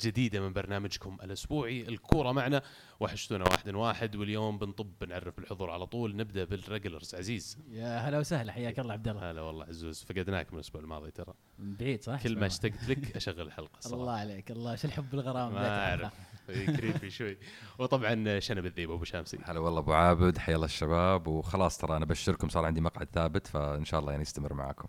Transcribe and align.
جديدة 0.00 0.40
من 0.40 0.52
برنامجكم 0.52 1.16
الأسبوعي 1.22 1.82
الكورة 1.88 2.32
معنا. 2.32 2.62
وحشتونا 3.00 3.44
واحد 3.44 3.74
واحد 3.74 4.16
واليوم 4.16 4.58
بنطب 4.58 4.92
بنعرف 5.00 5.38
الحضور 5.38 5.70
على 5.70 5.86
طول. 5.86 6.16
نبدأ 6.16 6.44
بالريجلرز. 6.44 7.14
عزيز. 7.14 7.58
يا 7.70 7.98
هلا 7.98 8.18
وسهلا 8.18 8.52
حياك 8.52 8.78
الله 8.78 8.92
عبد 8.92 9.08
الله 9.08 9.30
هلا 9.30 9.42
والله 9.42 9.64
عزوز 9.64 10.04
فقدناك 10.04 10.52
من 10.52 10.58
الأسبوع 10.58 10.80
الماضي 10.80 11.10
ترى. 11.10 11.34
من 11.58 11.74
بعيد 11.74 12.02
صح؟ 12.02 12.22
كل 12.22 12.38
ما 12.38 12.46
اشتقت 12.46 12.88
لك 12.88 13.16
أشغل 13.16 13.40
الحلقة 13.40 13.78
الله 13.86 14.12
عليك 14.12 14.50
الله 14.50 14.76
شو 14.76 14.88
الحب 14.88 15.14
الغرام 15.14 15.54
ما 15.54 15.88
أعرف. 15.88 16.12
كريبي 16.46 17.10
شوي. 17.10 17.38
وطبعا 17.78 18.40
شنب 18.40 18.66
الذيب 18.66 18.90
أبو 18.90 19.04
شامسي. 19.04 19.38
هلا 19.44 19.60
والله 19.60 19.78
أبو 19.78 19.92
عابد 19.92 20.38
حيا 20.38 20.54
الله 20.54 20.66
الشباب. 20.66 21.26
وخلاص 21.26 21.78
ترى 21.78 21.96
أنا 21.96 22.04
ابشركم 22.04 22.48
صار 22.48 22.64
عندي 22.64 22.80
مقعد 22.80 23.08
ثابت 23.12 23.46
فإن 23.46 23.84
شاء 23.84 24.00
الله 24.00 24.12
يعني 24.12 24.22
يستمر 24.22 24.54
معكم. 24.54 24.88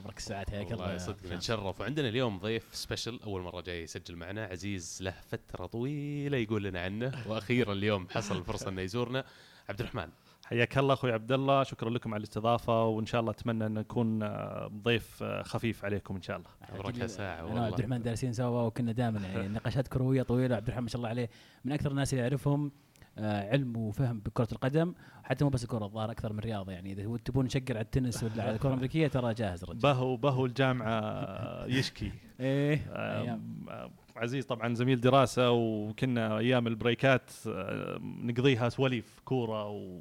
ابرك 0.00 0.18
الساعات 0.18 0.50
حياك 0.50 0.72
الله 0.72 0.98
صدق. 0.98 1.32
نتشرف. 1.32 1.80
وعندنا 1.80 2.08
اليوم 2.08 2.38
ضيف 2.38 2.74
سبيشل 2.74 3.20
أول 3.24 3.42
مرة 3.42 3.60
جاي 3.60 3.82
يسجل 3.82 4.16
معنا. 4.16 4.44
عزيز 4.44 4.98
له 5.00 5.14
فترة 5.28 5.66
طويلة 5.66 6.36
يقول 6.36 6.64
لنا 6.64 6.80
عنه 6.80 7.12
وأخيرا 7.26 7.72
اليوم 7.72 8.08
حصل 8.08 8.38
الفرصة 8.38 8.68
إنه 8.68 8.82
يزورنا. 8.82 9.24
عبد 9.68 9.80
الرحمن. 9.80 10.08
حياك 10.44 10.78
الله 10.78 10.94
أخوي 10.94 11.12
عبد 11.12 11.32
الله 11.32 11.62
شكرا 11.62 11.90
لكم 11.90 12.14
على 12.14 12.18
الاستضافة 12.18 12.86
وإن 12.86 13.06
شاء 13.06 13.20
الله 13.20 13.32
أتمنى 13.32 13.66
أن 13.66 13.74
نكون 13.74 14.22
آه، 14.22 14.70
ضيف 14.82 15.22
آه، 15.22 15.42
خفيف 15.42 15.84
عليكم 15.84 16.16
إن 16.16 16.22
شاء 16.22 16.36
الله. 16.36 16.48
عبرك 16.62 17.06
ساعة 17.06 17.34
أنا 17.34 17.42
والله. 17.42 17.62
وعبد 17.62 17.78
الرحمن 17.78 18.02
دارسين 18.02 18.32
سوا 18.32 18.62
وكنا 18.62 18.92
دائما 18.92 19.20
يعني 19.20 19.48
نقاشات 19.48 19.88
كروية 19.88 20.22
طويلة. 20.22 20.56
عبد 20.56 20.66
الرحمن 20.66 20.82
ما 20.82 20.88
شاء 20.88 20.96
الله 20.96 21.08
عليه 21.08 21.30
من 21.64 21.72
أكثر 21.72 21.90
الناس 21.90 22.12
اللي 22.12 22.22
أعرفهم. 22.24 22.72
علم 23.18 23.76
وفهم 23.76 24.20
بكرة 24.20 24.48
القدم 24.52 24.94
حتى 25.24 25.44
مو 25.44 25.50
بس 25.50 25.64
الكره 25.64 25.84
الظاهر 25.84 26.10
أكثر 26.10 26.32
من 26.32 26.38
رياضة 26.38 26.72
يعني. 26.72 26.92
إذا 26.92 27.16
تبون 27.24 27.44
نشقر 27.44 27.62
على 27.70 27.80
التنس 27.80 28.22
ولا 28.22 28.42
على 28.42 28.54
الكرة 28.54 28.68
الأمريكية 28.68 29.08
ترى 29.08 29.34
جاهز 29.34 29.64
رجل 29.64 29.78
بهو 29.78 30.16
بهو 30.16 30.46
الجامعة 30.46 31.00
آه، 31.00 31.66
يشكي. 31.66 32.12
إيه 32.40 32.86
آه،. 32.90 33.38
آه، 33.68 33.90
عزيز 34.16 34.46
طبعا 34.46 34.74
زميل 34.74 35.00
دراسة 35.00 35.50
وكنا 35.50 36.38
أيام 36.38 36.66
ال 36.66 36.75
breakات 36.75 37.30
آه، 37.46 37.98
نقضيها 38.00 38.68
سواليف 38.68 39.20
كورة 39.24 39.68
و 39.68 40.00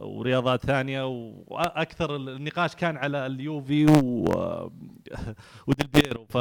ورياضات 0.00 0.66
ثانية 0.66 1.06
وأكثر 1.46 2.16
النقاش 2.16 2.74
كان 2.74 2.96
على 2.96 3.26
اليوفي 3.26 3.86
و 3.86 4.24
وديل 5.66 5.86
بيرو. 5.94 6.24
ف... 6.28 6.38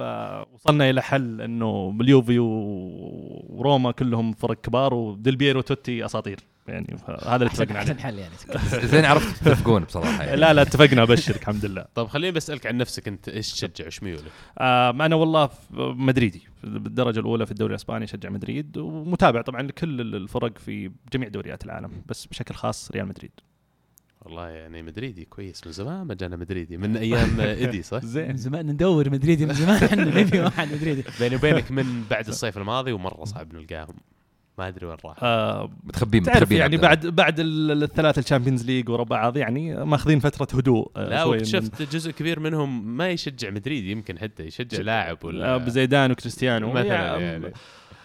فوصلنا 0.00 0.90
إلى 0.90 1.02
حل 1.02 1.40
إنه 1.40 1.96
اليوفي 2.00 2.38
وروما 2.38 3.92
كلهم 3.92 4.32
فرق 4.32 4.60
كبار 4.60 4.94
وديل 4.94 5.36
بيرو 5.36 5.58
وتوتي 5.58 6.04
أساطير. 6.04 6.53
يعني 6.68 6.96
هذا 7.26 7.36
اللي 7.36 7.46
اتفقنا 7.46 7.78
عليه. 7.78 7.94
حل 7.94 8.18
يعني. 8.18 8.34
زين 8.92 9.04
عرفت 9.04 9.44
تتفقون 9.44 9.84
بصراحة 9.84 10.24
يعني. 10.24 10.36
لا 10.36 10.52
لا 10.52 10.62
اتفقنا 10.62 11.02
أبشرك 11.02 11.42
الحمد 11.42 11.64
لله. 11.64 11.84
طيب 11.94 12.06
خليني 12.06 12.32
بسألك 12.32 12.66
عن 12.66 12.76
نفسك 12.76 13.08
أنت 13.08 13.28
إيش 13.28 13.52
تشجع 13.52 13.84
إيش 13.84 14.02
ميولك؟ 14.02 14.30
آه 14.58 14.90
أنا 14.90 15.14
والله 15.14 15.48
مدريدي 15.70 16.42
بالدرجة 16.64 17.20
الأولى 17.20 17.46
في 17.46 17.52
الدوري 17.52 17.70
الإسباني 17.70 18.04
أشجع 18.04 18.28
مدريد 18.30 18.76
ومتابع 18.78 19.42
طبعا 19.42 19.62
لكل 19.62 20.00
الفرق 20.00 20.58
في 20.58 20.90
جميع 21.12 21.28
دوريات 21.28 21.64
العالم 21.64 21.90
بس 22.06 22.26
بشكل 22.26 22.54
خاص 22.54 22.90
ريال 22.90 23.06
مدريد. 23.08 23.30
والله 24.22 24.48
يعني 24.48 24.82
مدريدي 24.82 25.24
كويس 25.24 25.66
من 25.66 25.72
زمان 25.72 26.02
ما 26.06 26.14
جانا 26.14 26.36
مدريدي 26.36 26.76
من 26.76 26.96
أيام 26.96 27.40
إيدي 27.60 27.82
صح؟ 27.82 28.02
من 28.02 28.08
زين 28.08 28.36
زمان 28.36 28.66
ندور 28.66 29.10
مدريدي 29.10 29.46
من 29.46 29.54
زمان 29.54 29.84
إحنا 29.84 30.04
نبي 30.20 30.40
واحد 30.40 30.72
مدريدي. 30.72 31.04
بيني 31.20 31.36
وبينك 31.36 31.70
من 31.70 32.04
بعد 32.10 32.28
الصيف 32.28 32.58
الماضي 32.58 32.92
ومرة 32.92 33.24
صعب 33.24 33.54
نلقاهم. 33.54 33.94
ما 34.58 34.68
أدري 34.68 34.86
وين 34.86 34.96
راح. 35.04 35.16
آه 35.22 35.70
متخبين 35.84 36.22
تعرف 36.22 36.50
يعني. 36.50 36.76
بعد 36.76 37.06
بعد 37.06 37.40
ال- 37.40 37.82
الثلاث 37.82 38.18
ال 38.18 38.23
Champions 38.23 38.64
League 38.66 38.88
ورا 38.88 39.04
بعض 39.04 39.36
يعني 39.36 39.84
ماخذين 39.84 40.18
فترة 40.20 40.58
هدوء 40.58 40.90
آه، 40.96 41.08
لا 41.08 41.16
شوي 41.22 41.26
من- 41.26 41.32
واكتشفت 41.32 41.82
جزء 41.94 42.10
كبير 42.10 42.40
منهم 42.40 42.96
ما 42.96 43.10
يشجع 43.10 43.50
مدريد 43.50 43.84
يمكن 43.84 44.18
حتى 44.18 44.42
يشجع 44.42 44.78
لاعب 44.78 45.24
ولا 45.24 45.54
آه، 45.54 45.56
بزيدان 45.56 46.10
وكريستيانو 46.10 46.70
مثلا 46.72 46.84
يا- 46.86 47.18
يعني. 47.18 47.52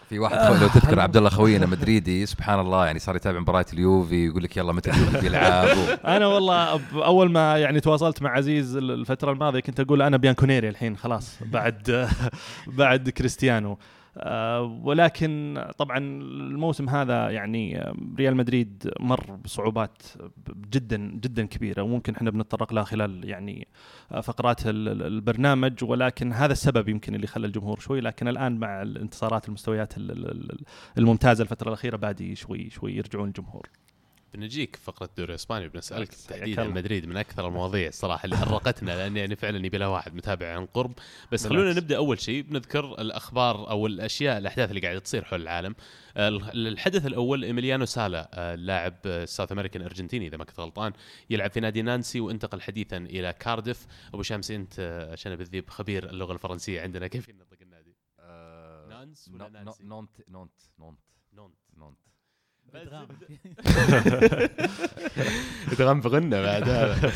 في 0.09 0.19
واحد 0.19 0.37
خو- 0.37 0.61
لو 0.61 0.67
تذكر 0.67 0.99
عبد 0.99 1.17
الله 1.17 1.29
خوينا 1.29 1.65
مدريدي 1.75 2.25
سبحان 2.25 2.59
الله 2.59 2.85
يعني 2.85 2.99
صار 2.99 3.16
يتابع 3.16 3.39
مباريات 3.39 3.73
اليوفي 3.73 4.25
يقول 4.27 4.43
لك 4.43 4.57
يلا 4.57 4.73
متى 4.73 4.91
اليوفي 4.91 5.19
بيلعب 5.21 5.67
و- 5.77 5.85
أنا 6.16 6.27
والله 6.27 6.79
أول 6.93 7.31
ما 7.31 7.57
يعني 7.57 7.79
تواصلت 7.79 8.21
مع 8.21 8.29
عزيز 8.37 8.75
ال- 8.77 8.91
الفترة 8.91 9.31
الماضية 9.31 9.59
كنت 9.59 9.79
أقول 9.79 10.01
أنا 10.01 10.17
بيانكونيري 10.17 10.69
الحين 10.69 10.97
خلاص 10.97 11.39
بعد 11.45 12.07
بعد 12.67 13.09
كريستيانو. 13.09 13.71
آه، 13.71 13.77
ولكن 14.84 15.63
طبعا 15.78 15.97
الموسم 15.97 16.90
هذا 16.90 17.30
يعني 17.30 17.81
آه، 17.81 17.96
ريال 18.18 18.35
مدريد 18.35 18.91
مر 19.00 19.35
بصعوبات 19.35 20.02
جدا 20.72 20.97
جدا 20.97 21.46
كبيرة. 21.46 21.81
وممكن 21.84 22.16
إحنا 22.16 22.31
بنتطرق 22.31 22.74
لها 22.74 22.84
خلال 22.84 23.29
يعني 23.29 23.68
آه، 24.12 24.22
فقرات 24.22 24.68
ال- 24.68 24.90
ال- 24.90 25.03
البرنامج 25.03 25.84
ولكن 25.84 26.34
هذا 26.34 26.52
السبب 26.52 26.90
يمكن 26.90 27.16
اللي 27.16 27.28
خلى 27.28 27.47
الجمهور 27.47 27.79
شوي. 27.79 28.02
لكن 28.02 28.28
الآن 28.28 28.59
مع 28.59 28.81
الانتصارات 28.81 29.47
المستويات 29.47 29.97
ال- 29.97 30.12
ال- 30.12 30.31
ال- 30.52 30.63
الممتازة 30.97 31.41
الفترة 31.41 31.68
الأخيرة 31.68 31.97
بادي 31.97 32.35
شوي 32.35 32.69
شوي 32.69 32.96
يرجعون 32.96 33.28
الجمهور. 33.28 33.69
بنجيك 34.34 34.75
فقرة 34.75 35.06
الدوري 35.06 35.29
الإسباني 35.29 35.67
بنسالك 35.67 36.07
تحديدا. 36.07 36.63
مدريد 36.63 37.06
من 37.06 37.17
أكثر 37.17 37.47
المواضيع 37.47 37.88
الصراحه 37.88 38.25
اللي 38.25 38.35
أرقتنا 38.35 38.91
لأن 38.91 39.17
يعني 39.17 39.35
فعلا 39.35 39.66
يبي 39.66 39.78
لها 39.78 39.88
واحد 39.88 40.16
متابع 40.16 40.56
عن 40.56 40.66
قرب 40.66 40.94
بس. 41.31 41.47
خلونا 41.47 41.73
نبدأ 41.73 41.97
أول 41.97 42.19
شيء 42.19 42.41
بنذكر 42.41 43.01
الأخبار 43.01 43.69
أو 43.69 43.88
الأشياء 43.88 44.38
الأحداث 44.38 44.69
اللي 44.69 44.81
قاعدة 44.81 45.00
تصير 45.00 45.23
حول 45.23 45.41
العالم 45.41 45.75
آه، 46.17 46.28
الحدث 46.53 47.06
الأول 47.06 47.44
إيميليانو 47.44 47.85
سالا 47.85 48.29
آه، 48.34 48.53
اللاعب 48.53 48.95
آه، 49.06 49.23
ال 49.23 49.28
South 49.28 49.51
American 49.51 49.81
أرجنتيني 49.81 50.28
إذا 50.28 50.38
ما 50.38 50.44
كنت 50.44 50.59
غلطان 50.59 50.94
يلعب 51.29 51.51
في 51.51 51.59
نادي 51.59 51.81
نانسي 51.81 52.19
وانتقل 52.19 52.61
حديثا 52.61 52.97
إلى 52.97 53.34
كارديف 53.34 53.88
أبو 54.13 54.23
شمس 54.23 54.51
أنت 54.51 54.73
آه، 54.79 55.11
عشان 55.11 55.35
بالذيب 55.35 55.69
خبير 55.69 56.09
اللغة 56.09 56.34
الفرنسية 56.34 56.81
عندنا 56.81 57.07
كيف 57.07 57.29
ينطق 57.29 57.57
النادي؟ 57.61 57.96
نانس 58.90 59.29
ولا 59.34 59.50
نانسي؟ 59.50 59.84
نونت 59.84 60.22
نونت 60.29 60.61
نونت 60.79 61.00
نونت 61.34 61.56
نونت 61.78 61.97
ادغام 65.72 66.02
بغنى 66.02 66.41
بعد. 66.41 66.69
هذا 66.69 67.12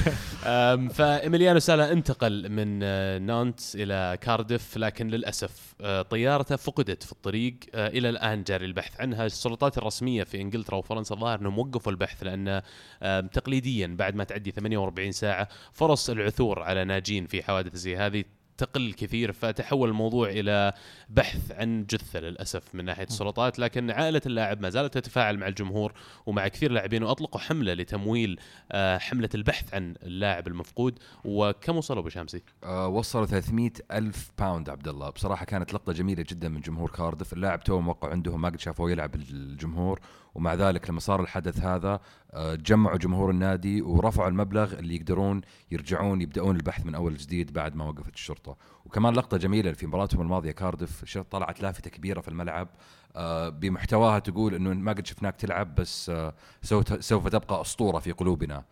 أم، 0.46 0.90
فإيميليانو 0.90 1.60
سالا 1.60 1.92
انتقل 1.92 2.50
من 2.50 2.80
آه، 2.84 3.18
نانت 3.18 3.60
إلى 3.76 4.18
كاردف 4.22 4.78
لكن 4.78 5.08
للأسف 5.08 5.76
آه، 5.82 6.02
طيارته 6.02 6.56
فقدت 6.56 7.04
في 7.04 7.12
الطريق. 7.12 7.56
آه، 7.76 7.88
إلى 7.88 8.10
الآن 8.10 8.44
جاري 8.44 8.66
البحث 8.66 9.02
عنها. 9.02 9.26
السلطات 9.26 9.78
الرسمية 9.78 10.24
في 10.24 10.42
إنجلترا 10.42 10.76
وفرنسا 10.78 11.16
الظاهر 11.16 11.40
أنهم 11.40 11.60
وقفوا 11.60 11.92
البحث 11.92 12.24
لأن 12.24 12.62
تقليديا 13.32 13.88
بعد 14.00 14.16
ما 14.16 14.24
تعدي 14.24 14.52
48 14.52 15.12
ساعة 15.12 15.48
فرص 15.74 16.10
العثور 16.10 16.60
على 16.64 16.84
ناجين 16.86 17.26
في 17.28 17.44
حوادث 17.44 17.76
زي 17.76 17.98
هذه 17.98 18.24
تقل 18.58 18.94
كثير 18.94 19.32
فتحول 19.32 19.90
الموضوع 19.90 20.30
إلى 20.30 20.74
بحث 21.10 21.52
عن 21.52 21.86
جثة 21.86 22.20
للأسف 22.20 22.76
من 22.76 22.86
ناحية 22.86 23.04
السلطات 23.04 23.60
لكن 23.60 23.92
عائلة 23.92 24.22
اللاعب 24.26 24.62
ما 24.62 24.70
زالت 24.70 24.94
تتفاعل 24.94 25.38
مع 25.38 25.48
الجمهور 25.48 25.94
ومع 26.26 26.48
كثير 26.48 26.72
لاعبين 26.72 27.04
وأطلقوا 27.04 27.42
حملة 27.42 27.74
لتمويل 27.74 28.40
آه، 28.72 28.98
حملة 28.98 29.30
البحث 29.36 29.74
عن 29.74 29.96
اللاعب 30.04 30.48
المفقود. 30.48 31.00
وكم 31.26 31.78
وصلوا 31.78 32.00
أبو 32.00 32.10
شامسي؟ 32.10 32.42
آه، 32.64 32.88
وصلوا 32.88 33.26
300 33.26 33.72
ألف 33.92 34.30
pound 34.40 34.70
عبد 34.70 34.88
الله. 34.88 35.10
بصراحة 35.10 35.46
كانت 35.46 35.74
لقطة 35.74 35.94
جميلة 35.94 36.26
جدا 36.30 36.50
من 36.50 36.62
جمهور 36.62 36.90
كارديف. 36.90 37.34
اللاعب 37.34 37.64
تو 37.64 37.80
موقع 37.80 38.10
عندهم 38.10 38.42
ما 38.42 38.50
قد 38.50 38.60
شافوه 38.60 38.92
يلعب 38.92 39.16
الجمهور. 39.16 40.00
ومع 40.36 40.54
ذلك 40.54 40.90
لما 40.90 41.00
صار 41.00 41.22
الحدث 41.22 41.60
هذا 41.60 42.00
آه، 42.32 42.56
جمعوا 42.56 42.98
جمهور 42.98 43.30
النادي 43.30 43.82
ورفعوا 43.82 44.30
المبلغ 44.30 44.74
اللي 44.74 44.96
يقدرون 44.96 45.42
يرجعون 45.72 46.22
يبدأون 46.22 46.56
البحث 46.56 46.86
من 46.86 46.96
أول 46.96 47.18
جديد 47.18 47.54
بعد 47.54 47.76
ما 47.76 47.86
وقفت 47.86 48.14
الشرطة. 48.14 48.58
وكمان 48.86 49.14
لقطة 49.14 49.38
جميلة 49.38 49.72
في 49.72 49.88
مباراتهم 49.88 50.22
الماضية 50.22 50.52
كارديف 50.52 51.18
طلعت 51.32 51.62
لافتة 51.62 51.90
كبيرة 51.90 52.22
في 52.22 52.28
الملعب 52.28 52.68
آه، 53.16 53.50
بمحتواها 53.50 54.20
تقول 54.20 54.56
إنه 54.56 54.74
ما 54.74 54.92
قد 54.92 55.06
شفناك 55.06 55.36
تلعب 55.36 55.76
بس 55.76 56.10
آه، 56.10 56.34
سوف 57.00 57.28
تبقى 57.28 57.62
أسطورة 57.62 58.00
في 58.00 58.12
قلوبنا 58.12 58.64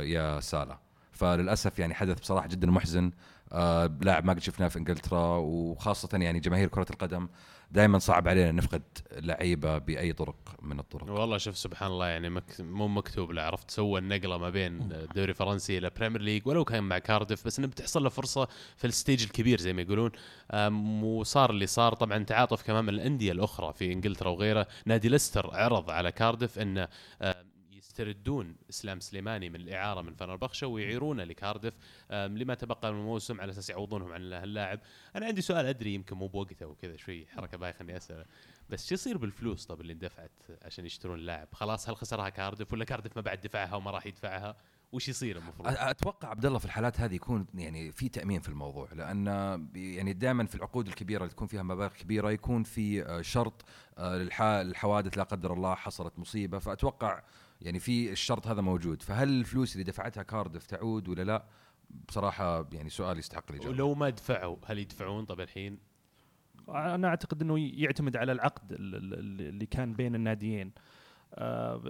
يا 0.00 0.40
سالا 0.40 0.78
فللأسف 1.12 1.78
يعني 1.78 1.94
حدث 1.94 2.20
بصراحة 2.20 2.46
جدا 2.46 2.70
محزن 2.70 3.10
لاعب 4.00 4.24
ما 4.24 4.32
قد 4.32 4.38
شفناه 4.38 4.68
في 4.68 4.78
إنجلترا 4.78 5.36
وخاصة 5.36 6.18
يعني 6.18 6.40
جماهير 6.40 6.68
كرة 6.68 6.86
القدم 6.90 7.28
دائما 7.72 7.98
صعب 7.98 8.28
علينا 8.28 8.52
نفقد 8.52 8.82
لعيبة 9.12 9.78
بأي 9.78 10.12
طرق 10.12 10.36
من 10.62 10.78
الطرق. 10.78 11.10
والله 11.10 11.38
شوف 11.38 11.58
سبحان 11.58 11.90
الله 11.90 12.06
يعني 12.06 12.30
مك... 12.30 12.60
مو 12.60 12.88
مكتوب 12.88 13.30
له 13.32 13.42
عرفت 13.42 13.70
سوى 13.70 14.00
النقلة 14.00 14.38
ما 14.38 14.50
بين 14.50 14.92
الدوري 14.92 15.30
الفرنسي 15.30 15.78
إلى 15.78 15.90
Premier 15.96 16.20
League 16.22 16.48
ولو 16.48 16.64
كان 16.64 16.84
مع 16.84 16.98
كارديف 16.98 17.46
بس 17.46 17.58
انه 17.58 17.68
بتحصل 17.68 18.02
له 18.02 18.08
فرصة 18.08 18.48
في 18.76 18.86
ال 18.86 18.92
stage 18.92 19.22
الكبير 19.22 19.60
زي 19.60 19.72
ما 19.72 19.82
يقولون. 19.82 20.10
وصار 21.02 21.50
اللي 21.50 21.66
صار. 21.66 21.94
طبعا 21.94 22.24
تعاطف 22.24 22.62
كمان 22.62 22.84
من 22.84 22.94
الأندية 22.94 23.32
الأخرى 23.32 23.72
في 23.72 23.92
إنجلترا 23.92 24.28
وغيرها. 24.28 24.66
نادي 24.86 25.08
ليستر 25.08 25.50
عرض 25.52 25.90
على 25.90 26.12
كاردف 26.12 26.58
إنه 26.58 26.88
يستردون 27.90 28.56
إسلام 28.70 29.00
سليماني 29.00 29.48
من 29.50 29.56
الإعارة 29.60 30.02
من 30.02 30.14
فنربخشة 30.14 30.66
ويعيرونه 30.66 31.24
لكاردف 31.24 31.74
لما 32.10 32.54
تبقى 32.54 32.92
من 32.92 32.98
الموسم 32.98 33.40
على 33.40 33.50
أساس 33.50 33.70
يعوضونهم 33.70 34.12
عن 34.12 34.20
اللاعب. 34.22 34.80
أنا 35.16 35.26
عندي 35.26 35.40
سؤال 35.40 35.66
أدري 35.66 35.94
يمكن 35.94 36.16
مو 36.16 36.26
بوقته 36.28 36.66
وكذا 36.66 36.96
شوي 36.96 37.26
حركة 37.26 37.58
بايخة 37.58 37.82
إني 37.82 37.96
أسأله. 37.96 38.24
بس 38.70 38.88
شو 38.88 38.94
يصير 38.94 39.18
بالفلوس 39.18 39.66
طب 39.66 39.80
اللي 39.80 39.92
اندفعت 39.92 40.30
عشان 40.62 40.86
يشترون 40.86 41.18
اللاعب 41.18 41.48
خلاص 41.52 41.88
هل 41.88 41.96
خسرها 41.96 42.28
كاردف 42.28 42.72
ولا 42.72 42.84
كاردف 42.84 43.16
ما 43.16 43.22
بعد 43.22 43.40
دفعها 43.40 43.74
وما 43.74 43.90
راح 43.90 44.06
يدفعها؟ 44.06 44.56
وش 44.92 45.08
يصير 45.08 45.38
المفروض؟ 45.38 45.68
أتوقع 45.68 46.28
عبد 46.28 46.46
الله 46.46 46.58
في 46.58 46.64
الحالات 46.64 47.00
هذه 47.00 47.14
يكون 47.14 47.46
يعني 47.54 47.92
في 47.92 48.08
تأمين 48.08 48.40
في 48.40 48.48
الموضوع 48.48 48.88
لأن 48.92 49.26
يعني 49.74 50.12
دائما 50.12 50.46
في 50.46 50.54
العقود 50.54 50.86
الكبيرة 50.86 51.22
اللي 51.22 51.30
تكون 51.34 51.46
فيها 51.46 51.62
مبالغ 51.62 51.88
كبيرة 51.88 52.30
يكون 52.30 52.62
في 52.62 53.02
آه، 53.02 53.22
شرط 53.22 53.64
آه، 53.98 54.18
للح- 54.28 54.42
للحوادث 54.42 55.18
لا 55.18 55.24
قدر 55.24 55.52
الله 55.52 55.74
حصلت 55.74 56.18
مصيبة. 56.18 56.58
فأتوقع 56.58 57.22
يعني 57.62 57.78
في 57.78 58.12
الشرط 58.12 58.46
هذا 58.46 58.60
موجود. 58.60 59.02
فهل 59.02 59.28
الفلوس 59.28 59.72
اللي 59.72 59.84
دفعتها 59.84 60.22
كاردف 60.22 60.66
تعود 60.66 61.08
ولا 61.08 61.22
لا؟ 61.22 61.44
بصراحة 62.08 62.68
يعني 62.72 62.90
سؤال 62.90 63.18
يستحق 63.18 63.44
الإجابة. 63.50 63.70
ولو 63.70 63.94
ما 63.94 64.10
دفعوا 64.10 64.56
هل 64.66 64.78
يدفعون 64.78 65.24
طب 65.24 65.40
الحين؟ 65.40 65.78
أنا 66.68 67.08
أعتقد 67.08 67.42
إنه 67.42 67.58
يعتمد 67.58 68.16
على 68.16 68.32
العقد 68.32 68.72
ال- 68.72 68.94
ال- 68.94 69.48
اللي 69.48 69.66
كان 69.66 69.92
بين 69.94 70.14
الناديين. 70.14 70.72
آه، 71.34 71.82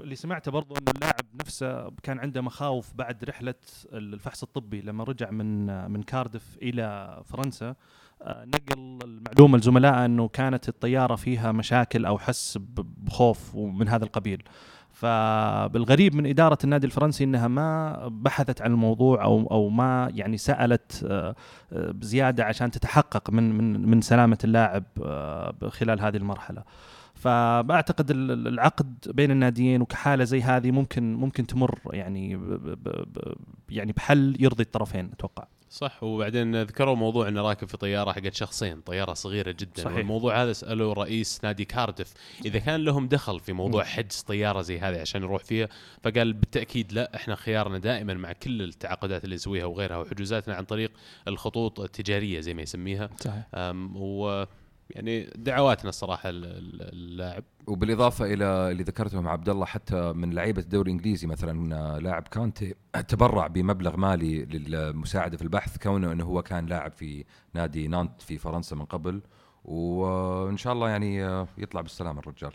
اللي 0.00 0.14
سمعته 0.14 0.50
برضو 0.50 0.74
إنه 0.74 0.90
اللاعب 0.96 1.26
نفسه 1.40 1.90
كان 2.02 2.18
عنده 2.18 2.40
مخاوف 2.40 2.94
بعد 2.94 3.24
رحلة 3.24 3.54
الفحص 3.92 4.42
الطبي 4.42 4.80
لما 4.80 5.04
رجع 5.04 5.30
من 5.30 5.66
من 5.90 6.02
كاردف 6.02 6.58
إلى 6.62 7.20
فرنسا. 7.24 7.74
آه، 8.22 8.44
نقل 8.44 8.98
المعلومة 9.04 9.58
لزملائه 9.58 10.04
إنه 10.04 10.28
كانت 10.28 10.68
الطيارة 10.68 11.16
فيها 11.16 11.52
مشاكل 11.52 12.06
أو 12.06 12.18
حس 12.18 12.58
بخوف 12.78 13.54
ومن 13.54 13.88
هذا 13.88 14.04
القبيل. 14.04 14.42
فبالغريب 14.98 16.14
من 16.14 16.26
إدارة 16.26 16.58
النادي 16.64 16.86
الفرنسي 16.86 17.24
إنها 17.24 17.48
ما 17.48 17.98
بحثت 18.08 18.62
عن 18.62 18.70
الموضوع 18.70 19.24
أو 19.24 19.46
أو 19.50 19.68
ما 19.68 20.10
يعني 20.14 20.36
سألت 20.36 21.06
آه، 21.10 21.34
آه، 21.72 21.90
بزيادة 21.90 22.44
عشان 22.44 22.70
تتحقق 22.70 23.30
من 23.30 23.58
من 23.58 23.88
من 23.90 24.00
سلامة 24.00 24.38
اللاعب 24.44 24.84
آه، 25.04 25.54
خلال 25.68 26.00
هذه 26.00 26.16
المرحلة. 26.16 26.62
فاعتقد 27.14 28.10
ال- 28.10 28.30
ال- 28.30 28.48
العقد 28.48 28.94
بين 29.06 29.30
الناديين 29.30 29.80
وكحالة 29.82 30.24
زي 30.24 30.42
هذه 30.42 30.70
ممكن 30.70 31.14
ممكن 31.14 31.46
تمر 31.46 31.78
يعني 31.92 32.40
يعني 33.70 33.92
بحل 33.92 34.36
يرضي 34.40 34.62
الطرفين 34.62 35.10
أتوقع. 35.12 35.44
صح 35.70 36.02
وبعدين 36.02 36.62
ذكروا 36.62 36.94
موضوع 36.94 37.28
إنه 37.28 37.42
راكب 37.42 37.68
في 37.68 37.76
طيارة 37.76 38.12
حقت 38.12 38.34
شخصين 38.34 38.80
طيارة 38.80 39.14
صغيرة 39.14 39.50
جدا 39.50 39.82
صحيح. 39.82 39.96
والموضوع 39.96 40.42
هذا 40.42 40.52
سالوا 40.52 40.94
رئيس 40.94 41.40
نادي 41.44 41.64
كاردف 41.64 42.14
إذا 42.44 42.58
كان 42.58 42.84
لهم 42.84 43.08
دخل 43.08 43.40
في 43.40 43.52
موضوع. 43.52 43.84
حجز 43.84 44.20
طيارة 44.20 44.62
زي 44.62 44.78
هذه 44.78 45.00
عشان 45.00 45.22
يروح 45.22 45.44
فيها 45.44 45.68
فقال 46.02 46.32
بالتأكيد 46.32 46.92
لا 46.92 47.16
إحنا 47.16 47.34
خيارنا 47.34 47.78
دائما 47.78 48.14
مع 48.14 48.32
كل 48.32 48.62
التعاقدات 48.62 49.24
اللي 49.24 49.34
نسويها 49.34 49.64
وغيرها 49.64 49.96
وحجوزاتنا 49.96 50.54
عن 50.54 50.64
طريق 50.64 50.90
الخطوط 51.28 51.80
التجارية 51.80 52.40
زي 52.40 52.54
ما 52.54 52.62
يسميها 52.62 53.10
صحيح. 53.20 53.46
و 53.94 54.44
يعني 54.90 55.30
دعواتنا 55.36 55.88
الصراحة 55.88 56.28
ال- 56.28 56.44
ال- 56.44 56.92
اللاعب. 56.92 57.44
وبالإضافة 57.66 58.24
إلى 58.24 58.44
اللي 58.44 58.82
ذكرته 58.82 59.20
مع 59.20 59.32
عبد 59.32 59.48
الله 59.48 59.64
حتى 59.66 60.12
من 60.12 60.34
لعيبة 60.34 60.62
الدوري 60.62 60.90
الإنجليزي 60.90 61.26
مثلا 61.26 61.98
لاعب 62.00 62.28
كانتي 62.28 62.74
تبرع 63.08 63.46
بمبلغ 63.46 63.96
مالي 63.96 64.44
للمساعدة 64.44 65.36
في 65.36 65.42
البحث 65.42 65.78
كونه 65.78 66.12
إنه 66.12 66.24
هو 66.24 66.42
كان 66.42 66.66
لاعب 66.66 66.92
في 66.92 67.24
نادي 67.54 67.88
نانت 67.88 68.22
في 68.22 68.38
فرنسا 68.38 68.76
من 68.76 68.84
قبل. 68.84 69.20
وإن 69.64 70.56
شاء 70.56 70.72
الله 70.72 70.88
يعني 70.88 71.46
يطلع 71.58 71.80
بالسلامة 71.80 72.20
الرجال. 72.20 72.52